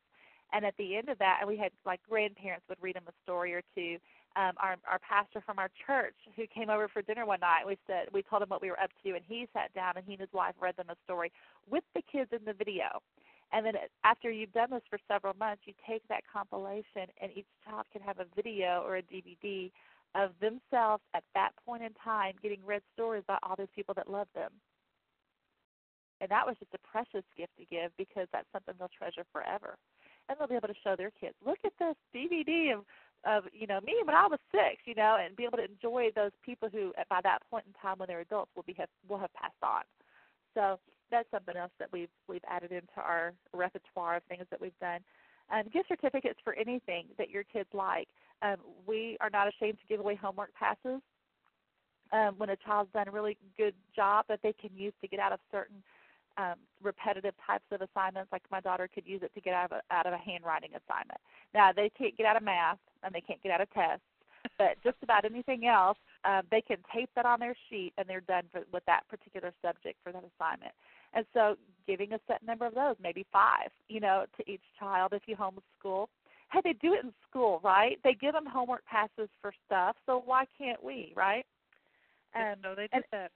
And 0.52 0.64
at 0.64 0.76
the 0.78 0.96
end 0.96 1.08
of 1.08 1.18
that, 1.18 1.38
and 1.40 1.48
we 1.48 1.56
had 1.56 1.72
like 1.84 2.00
grandparents 2.08 2.64
would 2.68 2.78
read 2.80 2.96
them 2.96 3.04
a 3.08 3.12
story 3.24 3.52
or 3.54 3.62
two, 3.74 3.98
um, 4.36 4.52
our 4.58 4.76
our 4.88 4.98
pastor 5.00 5.40
from 5.44 5.58
our 5.58 5.70
church 5.86 6.14
who 6.36 6.46
came 6.46 6.70
over 6.70 6.88
for 6.88 7.02
dinner 7.02 7.26
one 7.26 7.40
night. 7.40 7.66
We 7.66 7.76
said 7.86 8.08
we 8.12 8.22
told 8.22 8.42
him 8.42 8.48
what 8.48 8.62
we 8.62 8.70
were 8.70 8.80
up 8.80 8.90
to, 9.04 9.10
and 9.14 9.22
he 9.26 9.48
sat 9.52 9.74
down 9.74 9.96
and 9.96 10.04
he 10.06 10.12
and 10.12 10.20
his 10.20 10.32
wife 10.32 10.54
read 10.60 10.76
them 10.76 10.90
a 10.90 10.96
story 11.04 11.32
with 11.68 11.84
the 11.94 12.02
kids 12.10 12.30
in 12.32 12.44
the 12.44 12.52
video. 12.52 13.02
And 13.52 13.64
then 13.64 13.74
after 14.04 14.30
you've 14.30 14.52
done 14.52 14.70
this 14.70 14.82
for 14.90 14.98
several 15.08 15.34
months, 15.38 15.62
you 15.66 15.74
take 15.88 16.02
that 16.08 16.22
compilation, 16.30 17.10
and 17.20 17.30
each 17.34 17.46
child 17.64 17.86
can 17.92 18.02
have 18.02 18.18
a 18.18 18.26
video 18.34 18.82
or 18.84 18.96
a 18.96 19.02
DVD 19.02 19.70
of 20.14 20.30
themselves 20.40 21.02
at 21.14 21.24
that 21.34 21.50
point 21.64 21.82
in 21.82 21.92
time 22.02 22.34
getting 22.42 22.60
read 22.64 22.82
stories 22.94 23.22
by 23.26 23.38
all 23.42 23.54
those 23.56 23.72
people 23.74 23.94
that 23.94 24.10
love 24.10 24.28
them. 24.34 24.50
And 26.20 26.30
that 26.30 26.46
was 26.46 26.56
just 26.58 26.72
a 26.74 26.78
precious 26.78 27.24
gift 27.36 27.52
to 27.58 27.66
give 27.66 27.92
because 27.98 28.26
that's 28.32 28.48
something 28.52 28.74
they'll 28.78 28.88
treasure 28.96 29.24
forever. 29.32 29.76
And 30.28 30.38
they'll 30.38 30.48
be 30.48 30.56
able 30.56 30.68
to 30.68 30.82
show 30.82 30.96
their 30.96 31.12
kids, 31.12 31.34
look 31.44 31.58
at 31.64 31.72
this 31.78 31.94
DVD 32.14 32.74
of 32.74 32.84
of 33.24 33.44
you 33.52 33.66
know 33.66 33.80
me 33.80 33.94
when 34.04 34.14
I 34.14 34.26
was 34.26 34.38
six, 34.52 34.82
you 34.84 34.94
know, 34.94 35.18
and 35.20 35.34
be 35.36 35.44
able 35.44 35.58
to 35.58 35.64
enjoy 35.64 36.10
those 36.14 36.30
people 36.44 36.68
who 36.70 36.92
by 37.10 37.20
that 37.22 37.40
point 37.50 37.64
in 37.66 37.72
time 37.80 37.98
when 37.98 38.06
they're 38.06 38.20
adults 38.20 38.52
will 38.54 38.62
be 38.62 38.74
have 38.78 38.88
will 39.08 39.18
have 39.18 39.32
passed 39.34 39.62
on. 39.62 39.82
So 40.54 40.78
that's 41.10 41.30
something 41.30 41.56
else 41.56 41.72
that 41.78 41.88
we've 41.92 42.08
we've 42.28 42.44
added 42.48 42.72
into 42.72 42.98
our 42.98 43.32
repertoire 43.52 44.16
of 44.16 44.22
things 44.24 44.44
that 44.50 44.60
we've 44.60 44.78
done. 44.80 45.00
Um, 45.50 45.62
gift 45.72 45.88
certificates 45.88 46.38
for 46.42 46.54
anything 46.54 47.06
that 47.18 47.30
your 47.30 47.44
kids 47.44 47.68
like. 47.72 48.08
Um, 48.42 48.56
we 48.86 49.16
are 49.20 49.30
not 49.30 49.48
ashamed 49.48 49.78
to 49.78 49.86
give 49.88 50.00
away 50.00 50.16
homework 50.16 50.52
passes 50.54 51.00
um, 52.12 52.34
when 52.36 52.50
a 52.50 52.56
child's 52.56 52.92
done 52.92 53.08
a 53.08 53.12
really 53.12 53.36
good 53.56 53.74
job 53.94 54.24
that 54.28 54.40
they 54.42 54.52
can 54.52 54.70
use 54.74 54.92
to 55.00 55.08
get 55.08 55.20
out 55.20 55.32
of 55.32 55.40
certain 55.50 55.82
um, 56.38 56.54
repetitive 56.82 57.34
types 57.46 57.64
of 57.72 57.80
assignments. 57.82 58.30
Like 58.32 58.42
my 58.50 58.60
daughter 58.60 58.88
could 58.92 59.06
use 59.06 59.22
it 59.22 59.34
to 59.34 59.40
get 59.40 59.54
out 59.54 59.72
of 59.72 59.78
a, 59.78 59.94
out 59.94 60.06
of 60.06 60.12
a 60.12 60.18
handwriting 60.18 60.70
assignment. 60.70 61.20
Now 61.54 61.72
they 61.72 61.90
can't 61.96 62.16
get 62.16 62.26
out 62.26 62.36
of 62.36 62.42
math 62.42 62.78
and 63.02 63.14
they 63.14 63.20
can't 63.20 63.42
get 63.42 63.52
out 63.52 63.60
of 63.60 63.70
tests, 63.72 64.04
but 64.58 64.76
just 64.84 64.96
about 65.02 65.24
anything 65.24 65.66
else, 65.66 65.98
um, 66.24 66.42
they 66.50 66.60
can 66.60 66.78
tape 66.94 67.10
that 67.16 67.26
on 67.26 67.40
their 67.40 67.54
sheet 67.68 67.92
and 67.98 68.08
they're 68.08 68.20
done 68.20 68.44
for, 68.52 68.62
with 68.72 68.84
that 68.86 69.02
particular 69.08 69.52
subject 69.62 69.98
for 70.02 70.12
that 70.12 70.24
assignment. 70.36 70.72
And 71.14 71.24
so, 71.32 71.56
giving 71.86 72.12
a 72.12 72.18
set 72.26 72.44
number 72.44 72.66
of 72.66 72.74
those, 72.74 72.96
maybe 73.02 73.24
five, 73.32 73.70
you 73.88 74.00
know, 74.00 74.24
to 74.36 74.50
each 74.50 74.62
child 74.78 75.12
if 75.12 75.22
you 75.26 75.36
homeschool. 75.36 76.08
Hey, 76.52 76.60
they 76.62 76.74
do 76.74 76.94
it 76.94 77.04
in 77.04 77.12
school, 77.28 77.60
right? 77.64 77.98
They 78.04 78.14
give 78.14 78.32
them 78.32 78.44
homework 78.46 78.84
passes 78.84 79.28
for 79.40 79.52
stuff, 79.66 79.96
so 80.04 80.22
why 80.24 80.44
can't 80.58 80.82
we, 80.82 81.12
right? 81.16 81.44
Um, 82.34 82.56
no, 82.62 82.74
they 82.74 82.82
did 82.82 82.90
and, 82.92 83.04
that 83.12 83.30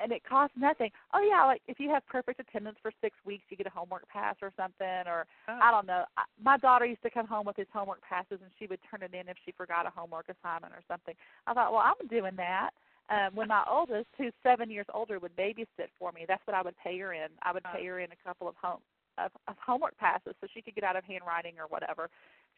and 0.00 0.12
it 0.12 0.22
costs 0.28 0.56
nothing. 0.58 0.90
Oh 1.12 1.22
yeah, 1.22 1.44
like 1.44 1.62
if 1.68 1.80
you 1.80 1.90
have 1.90 2.06
perfect 2.06 2.40
attendance 2.40 2.76
for 2.82 2.92
six 3.00 3.16
weeks, 3.24 3.44
you 3.50 3.56
get 3.56 3.66
a 3.66 3.70
homework 3.70 4.08
pass 4.08 4.36
or 4.42 4.52
something, 4.56 5.06
or 5.06 5.26
oh. 5.48 5.58
I 5.60 5.70
don't 5.70 5.86
know. 5.86 6.04
My 6.42 6.56
daughter 6.58 6.86
used 6.86 7.02
to 7.02 7.10
come 7.10 7.26
home 7.26 7.46
with 7.46 7.56
his 7.56 7.68
homework 7.72 8.02
passes, 8.02 8.38
and 8.42 8.50
she 8.58 8.66
would 8.66 8.80
turn 8.90 9.02
it 9.02 9.14
in 9.14 9.28
if 9.28 9.36
she 9.44 9.52
forgot 9.52 9.86
a 9.86 9.90
homework 9.90 10.26
assignment 10.28 10.72
or 10.72 10.82
something. 10.88 11.14
I 11.46 11.54
thought, 11.54 11.72
well, 11.72 11.82
I'm 11.84 12.08
doing 12.08 12.36
that. 12.36 12.70
Um, 13.10 13.34
when 13.34 13.48
my 13.48 13.62
oldest, 13.70 14.08
who's 14.16 14.32
seven 14.42 14.70
years 14.70 14.86
older, 14.94 15.18
would 15.18 15.36
babysit 15.36 15.92
for 15.98 16.10
me, 16.12 16.24
that's 16.26 16.46
what 16.46 16.56
I 16.56 16.62
would 16.62 16.74
pay 16.82 16.98
her 17.00 17.12
in. 17.12 17.28
I 17.42 17.52
would 17.52 17.64
pay 17.64 17.84
her 17.84 18.00
in 18.00 18.08
a 18.10 18.26
couple 18.26 18.48
of 18.48 18.54
home 18.56 18.80
of, 19.18 19.30
of 19.46 19.56
homework 19.64 19.96
passes 19.98 20.34
so 20.40 20.46
she 20.52 20.62
could 20.62 20.74
get 20.74 20.84
out 20.84 20.96
of 20.96 21.04
handwriting 21.04 21.54
or 21.58 21.66
whatever 21.68 22.10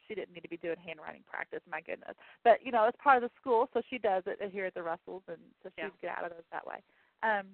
she 0.07 0.15
didn't 0.15 0.35
need 0.35 0.43
to 0.43 0.49
be 0.49 0.57
doing 0.57 0.77
handwriting 0.85 1.23
practice. 1.29 1.61
My 1.71 1.81
goodness, 1.81 2.15
but 2.45 2.59
you 2.63 2.71
know, 2.71 2.85
it's 2.87 2.99
part 3.03 3.23
of 3.23 3.29
the 3.29 3.35
school, 3.41 3.69
so 3.75 3.83
she 3.91 3.99
does 3.99 4.23
it 4.27 4.39
here 4.53 4.67
at 4.67 4.75
the 4.75 4.83
Russells, 4.83 5.23
and 5.29 5.39
so 5.63 5.71
she 5.75 5.83
yeah. 5.83 5.89
get 6.01 6.19
out 6.19 6.25
of 6.25 6.31
those 6.31 6.47
that 6.53 6.67
way. 6.67 6.79
Um, 7.23 7.47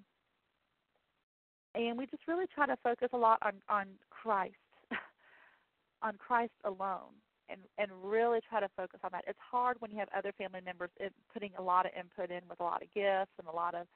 and 1.75 1.97
we 1.97 2.07
just 2.07 2.29
really 2.29 2.47
try 2.55 2.67
to 2.67 2.77
focus 2.83 3.09
a 3.13 3.17
lot 3.17 3.39
on 3.43 3.55
on 3.69 3.87
Christ, 4.11 4.55
on 6.03 6.15
Christ 6.19 6.53
alone, 6.65 7.17
and 7.49 7.61
and 7.79 7.91
really 8.05 8.41
try 8.49 8.61
to 8.61 8.69
focus 8.77 9.01
on 9.05 9.11
that. 9.13 9.25
It's 9.27 9.39
hard 9.51 9.77
when 9.81 9.91
you 9.91 9.99
have 9.99 10.09
other 10.17 10.33
family 10.37 10.61
members 10.65 10.91
in, 11.01 11.11
putting 11.33 11.53
a 11.59 11.63
lot 11.63 11.87
of 11.87 11.93
input 11.99 12.31
in 12.31 12.43
with 12.49 12.61
a 12.61 12.65
lot 12.65 12.83
of 12.83 12.93
gifts 12.93 13.33
and 13.39 13.49
a 13.49 13.57
lot 13.57 13.75
of 13.75 13.87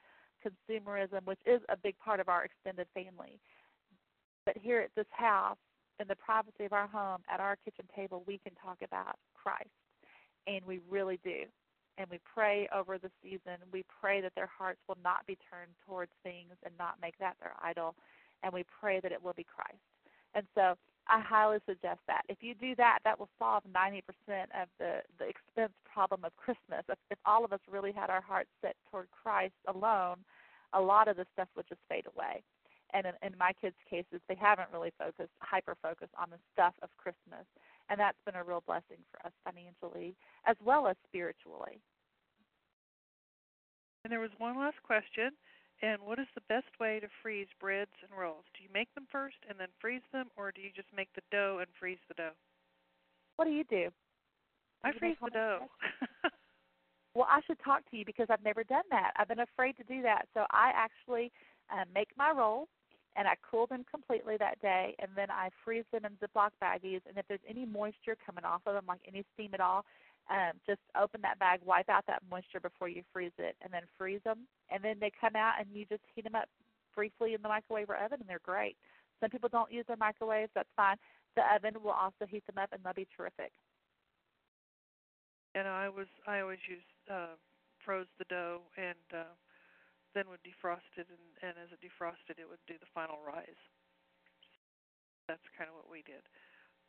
consumerism, 0.45 1.25
which 1.25 1.41
is 1.47 1.61
a 1.69 1.77
big 1.77 1.99
part 1.99 2.21
of 2.21 2.29
our 2.29 2.45
extended 2.45 2.87
family. 2.95 3.41
But 4.45 4.57
here 4.57 4.81
at 4.81 4.91
this 4.97 5.07
house, 5.11 5.59
in 6.01 6.09
the 6.09 6.17
privacy 6.17 6.64
of 6.64 6.73
our 6.73 6.87
home, 6.87 7.23
at 7.29 7.41
our 7.41 7.57
kitchen 7.64 7.87
table, 7.95 8.23
we 8.27 8.39
can 8.39 8.55
talk 8.55 8.79
about 8.83 9.17
Christ, 9.35 9.69
and 10.47 10.64
we 10.64 10.81
really 10.89 11.19
do 11.25 11.45
and 11.99 12.07
we 12.11 12.21
pray 12.25 12.69
over 12.75 12.99
the 12.99 13.11
season. 13.23 13.59
We 13.73 13.85
pray 14.01 14.21
that 14.21 14.35
their 14.35 14.51
hearts 14.51 14.81
will 14.89 14.99
not 15.03 15.27
be 15.27 15.39
turned 15.51 15.73
towards 15.87 16.13
things 16.23 16.53
and 16.65 16.73
not 16.79 16.97
make 17.01 17.19
that 17.19 17.37
their 17.41 17.55
idol, 17.63 17.95
and 18.43 18.53
we 18.53 18.65
pray 18.81 19.01
that 19.01 19.13
it 19.13 19.23
will 19.23 19.33
be 19.33 19.45
Christ. 19.45 19.81
And 20.35 20.47
so 20.55 20.75
I 21.09 21.21
highly 21.21 21.59
suggest 21.67 22.01
that. 22.09 22.23
If 22.29 22.39
you 22.43 22.55
do 22.55 22.75
that, 22.77 22.99
that 23.05 23.19
will 23.19 23.29
solve 23.39 23.63
90% 23.75 24.03
of 24.61 24.69
the, 24.79 25.01
the 25.19 25.29
expense 25.29 25.73
problem 25.85 26.25
of 26.25 26.37
Christmas. 26.37 26.85
If, 26.89 26.99
if 27.11 27.19
all 27.25 27.45
of 27.45 27.53
us 27.53 27.61
really 27.71 27.93
had 27.93 28.11
our 28.11 28.21
hearts 28.21 28.51
set 28.61 28.77
toward 28.91 29.09
Christ 29.11 29.55
alone, 29.67 30.17
a 30.73 30.81
lot 30.81 31.09
of 31.09 31.17
the 31.17 31.27
stuff 31.33 31.49
would 31.57 31.69
just 31.69 31.81
fade 31.89 32.07
away. 32.15 32.43
And 32.93 33.07
in, 33.07 33.13
in 33.23 33.39
my 33.39 33.53
kids' 33.61 33.77
cases, 33.89 34.21
they 34.29 34.35
haven't 34.35 34.69
really 34.73 34.93
focused, 34.99 35.33
hyper 35.41 35.77
focused 35.81 36.13
on 36.21 36.31
the 36.31 36.39
stuff 36.53 36.75
of 36.83 36.91
Christmas 36.97 37.47
and 37.89 37.99
that's 38.01 38.18
been 38.24 38.34
a 38.34 38.45
real 38.45 38.62
blessing 38.66 38.99
for 39.11 39.26
us 39.26 39.32
financially 39.45 40.16
as 40.47 40.57
well 40.64 40.87
as 40.87 40.97
spiritually. 41.07 41.80
And 44.05 44.12
there 44.12 44.20
was 44.20 44.30
one 44.39 44.59
last 44.59 44.82
question. 44.84 45.30
And 45.82 46.01
what 46.01 46.18
is 46.18 46.26
the 46.34 46.47
best 46.49 46.72
way 46.80 47.01
to 47.01 47.09
freeze 47.22 47.49
breads 47.61 47.91
and 48.03 48.18
rolls? 48.18 48.45
Do 48.57 48.62
you 48.62 48.70
make 48.72 48.93
them 48.95 49.07
first 49.12 49.37
and 49.49 49.61
then 49.61 49.68
freeze 49.78 50.07
them, 50.12 50.26
or 50.37 50.51
do 50.51 50.62
you 50.62 50.70
just 50.74 50.89
make 50.97 51.09
the 51.14 51.22
dough 51.30 51.59
and 51.61 51.68
freeze 51.78 51.99
the 52.09 52.14
dough? 52.14 52.37
What 53.37 53.45
do 53.45 53.51
you 53.51 53.64
do? 53.64 53.91
do 53.91 53.93
I 54.84 54.89
you 54.89 54.99
freeze 54.99 55.16
the 55.22 55.30
dough. 55.30 55.68
well, 57.14 57.26
I 57.28 57.41
should 57.47 57.59
talk 57.62 57.82
to 57.91 57.97
you 57.97 58.05
because 58.07 58.28
I've 58.30 58.45
never 58.45 58.64
done 58.64 58.84
that. 58.91 59.12
I've 59.16 59.28
been 59.28 59.41
afraid 59.41 59.76
to 59.76 59.84
do 59.84 60.01
that. 60.03 60.28
So 60.32 60.47
I 60.51 60.72
actually 60.74 61.30
uh, 61.70 61.84
make 61.95 62.09
my 62.16 62.30
rolls 62.30 62.68
and 63.17 63.27
I 63.27 63.35
cool 63.49 63.67
them 63.67 63.85
completely 63.91 64.37
that 64.39 64.61
day, 64.61 64.95
and 64.99 65.11
then 65.17 65.31
I 65.31 65.49
freeze 65.64 65.85
them 65.91 66.05
in 66.05 66.12
Ziploc 66.21 66.51
baggies. 66.62 67.01
And 67.09 67.17
if 67.17 67.27
there's 67.29 67.41
any 67.49 67.64
moisture 67.64 68.17
coming 68.25 68.45
off 68.45 68.61
of 68.67 68.75
them, 68.75 68.85
like 68.87 69.01
any 69.09 69.25
steam 69.35 69.51
at 69.55 69.61
all, 69.61 69.85
um, 70.31 70.53
just 70.67 70.81
open 71.01 71.23
that 71.23 71.39
bag, 71.39 71.61
wipe 71.64 71.89
out 71.89 72.05
that 72.07 72.23
moisture 72.31 72.61
before 72.61 72.89
you 72.89 73.03
freeze 73.12 73.33
it, 73.39 73.57
and 73.62 73.73
then 73.73 73.83
freeze 73.97 74.21
them. 74.25 74.41
And 74.71 74.85
then 74.85 74.97
they 75.01 75.11
come 75.19 75.35
out, 75.35 75.55
and 75.59 75.69
you 75.73 75.87
just 75.87 76.03
heat 76.14 76.25
them 76.25 76.35
up 76.35 76.49
briefly 76.95 77.33
in 77.33 77.43
the 77.43 77.49
microwave 77.49 77.89
or 77.89 77.97
oven, 77.97 78.21
and 78.21 78.29
they're 78.29 78.41
great. 78.45 78.77
Some 79.21 79.31
people 79.31 79.49
don't 79.51 79.73
use 79.73 79.87
their 79.89 79.97
microwaves. 79.97 80.51
That's 80.55 80.69
fine. 80.77 80.97
The 81.37 81.43
oven 81.55 81.83
will 81.83 81.93
also 81.93 82.27
heat 82.29 82.45
them 82.47 82.62
up, 82.62 82.71
and 82.73 82.83
they'll 82.85 82.93
be 82.93 83.09
terrific. 83.17 83.53
And 85.55 85.67
I 85.67 85.89
was 85.89 86.07
I 86.27 86.41
always 86.41 86.59
use 86.69 86.85
uh, 87.11 87.35
froze 87.83 88.07
the 88.19 88.27
dough 88.29 88.61
and. 88.77 88.99
Uh, 89.12 89.33
then 90.17 90.33
would 90.33 90.41
defrost 90.41 90.89
it, 90.97 91.05
and, 91.12 91.21
and 91.45 91.53
as 91.61 91.69
it 91.69 91.85
defrosted, 91.85 92.41
it 92.41 92.49
would 92.49 92.64
do 92.64 92.81
the 92.81 92.89
final 92.97 93.21
rise. 93.21 93.61
That's 95.29 95.45
kind 95.53 95.69
of 95.69 95.77
what 95.77 95.93
we 95.93 96.01
did. 96.09 96.25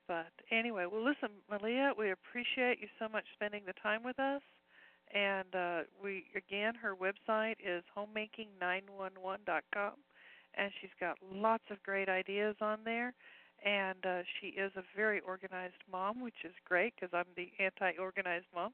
But 0.08 0.32
anyway, 0.50 0.88
well, 0.88 1.04
listen, 1.04 1.44
Malia, 1.52 1.92
we 2.00 2.12
appreciate 2.16 2.80
you 2.80 2.88
so 2.98 3.10
much 3.12 3.26
spending 3.36 3.64
the 3.68 3.76
time 3.84 4.02
with 4.04 4.18
us. 4.18 4.42
And 5.14 5.54
uh, 5.56 5.84
we 6.02 6.26
again, 6.36 6.76
her 6.76 6.96
website 6.96 7.60
is 7.64 7.84
homemaking911.com, 7.96 9.94
and 10.56 10.72
she's 10.80 10.96
got 11.00 11.18
lots 11.22 11.64
of 11.70 11.84
great 11.84 12.10
ideas 12.10 12.56
on 12.62 12.80
there. 12.84 13.14
And 13.66 14.06
uh, 14.06 14.22
she 14.40 14.48
is 14.48 14.72
a 14.76 14.84
very 14.96 15.20
organized 15.22 15.82
mom, 15.92 16.22
which 16.22 16.46
is 16.46 16.54
great 16.64 16.94
because 16.96 17.10
I'm 17.14 17.26
the 17.36 17.52
anti-organized 17.60 18.46
mom 18.54 18.74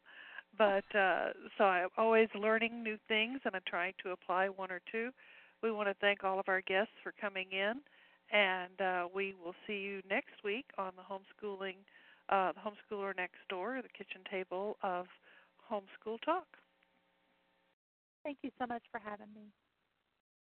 but 0.58 0.84
uh, 0.96 1.30
so 1.58 1.64
I'm 1.64 1.90
always 1.98 2.30
learning 2.40 2.84
new 2.84 2.98
things 3.08 3.40
and 3.46 3.56
I'm 3.56 3.62
trying 3.68 3.94
to 4.04 4.12
apply 4.12 4.50
one 4.50 4.72
or 4.72 4.82
two. 4.92 5.10
We 5.62 5.72
want 5.72 5.88
to 5.88 5.96
thank 6.02 6.24
all 6.24 6.40
of 6.40 6.50
our 6.50 6.62
guests 6.62 6.94
for 7.02 7.14
coming 7.20 7.48
in, 7.52 7.74
and 8.32 8.82
uh, 8.82 9.08
we 9.14 9.34
will 9.44 9.56
see 9.66 9.80
you 9.80 10.02
next 10.10 10.44
week 10.44 10.66
on 10.78 10.92
the 10.98 11.04
homeschooling, 11.04 11.78
uh, 12.30 12.52
the 12.52 12.60
homeschooler 12.60 13.16
next 13.16 13.38
door, 13.50 13.82
the 13.82 13.90
kitchen 13.90 14.22
table 14.30 14.78
of 14.84 15.06
homeschool 15.72 16.20
talk. 16.26 16.48
Thank 18.24 18.40
you 18.42 18.52
so 18.60 18.68
much 18.68 18.84
for 18.92 19.00
having 19.04 19.34
me. 19.34 19.52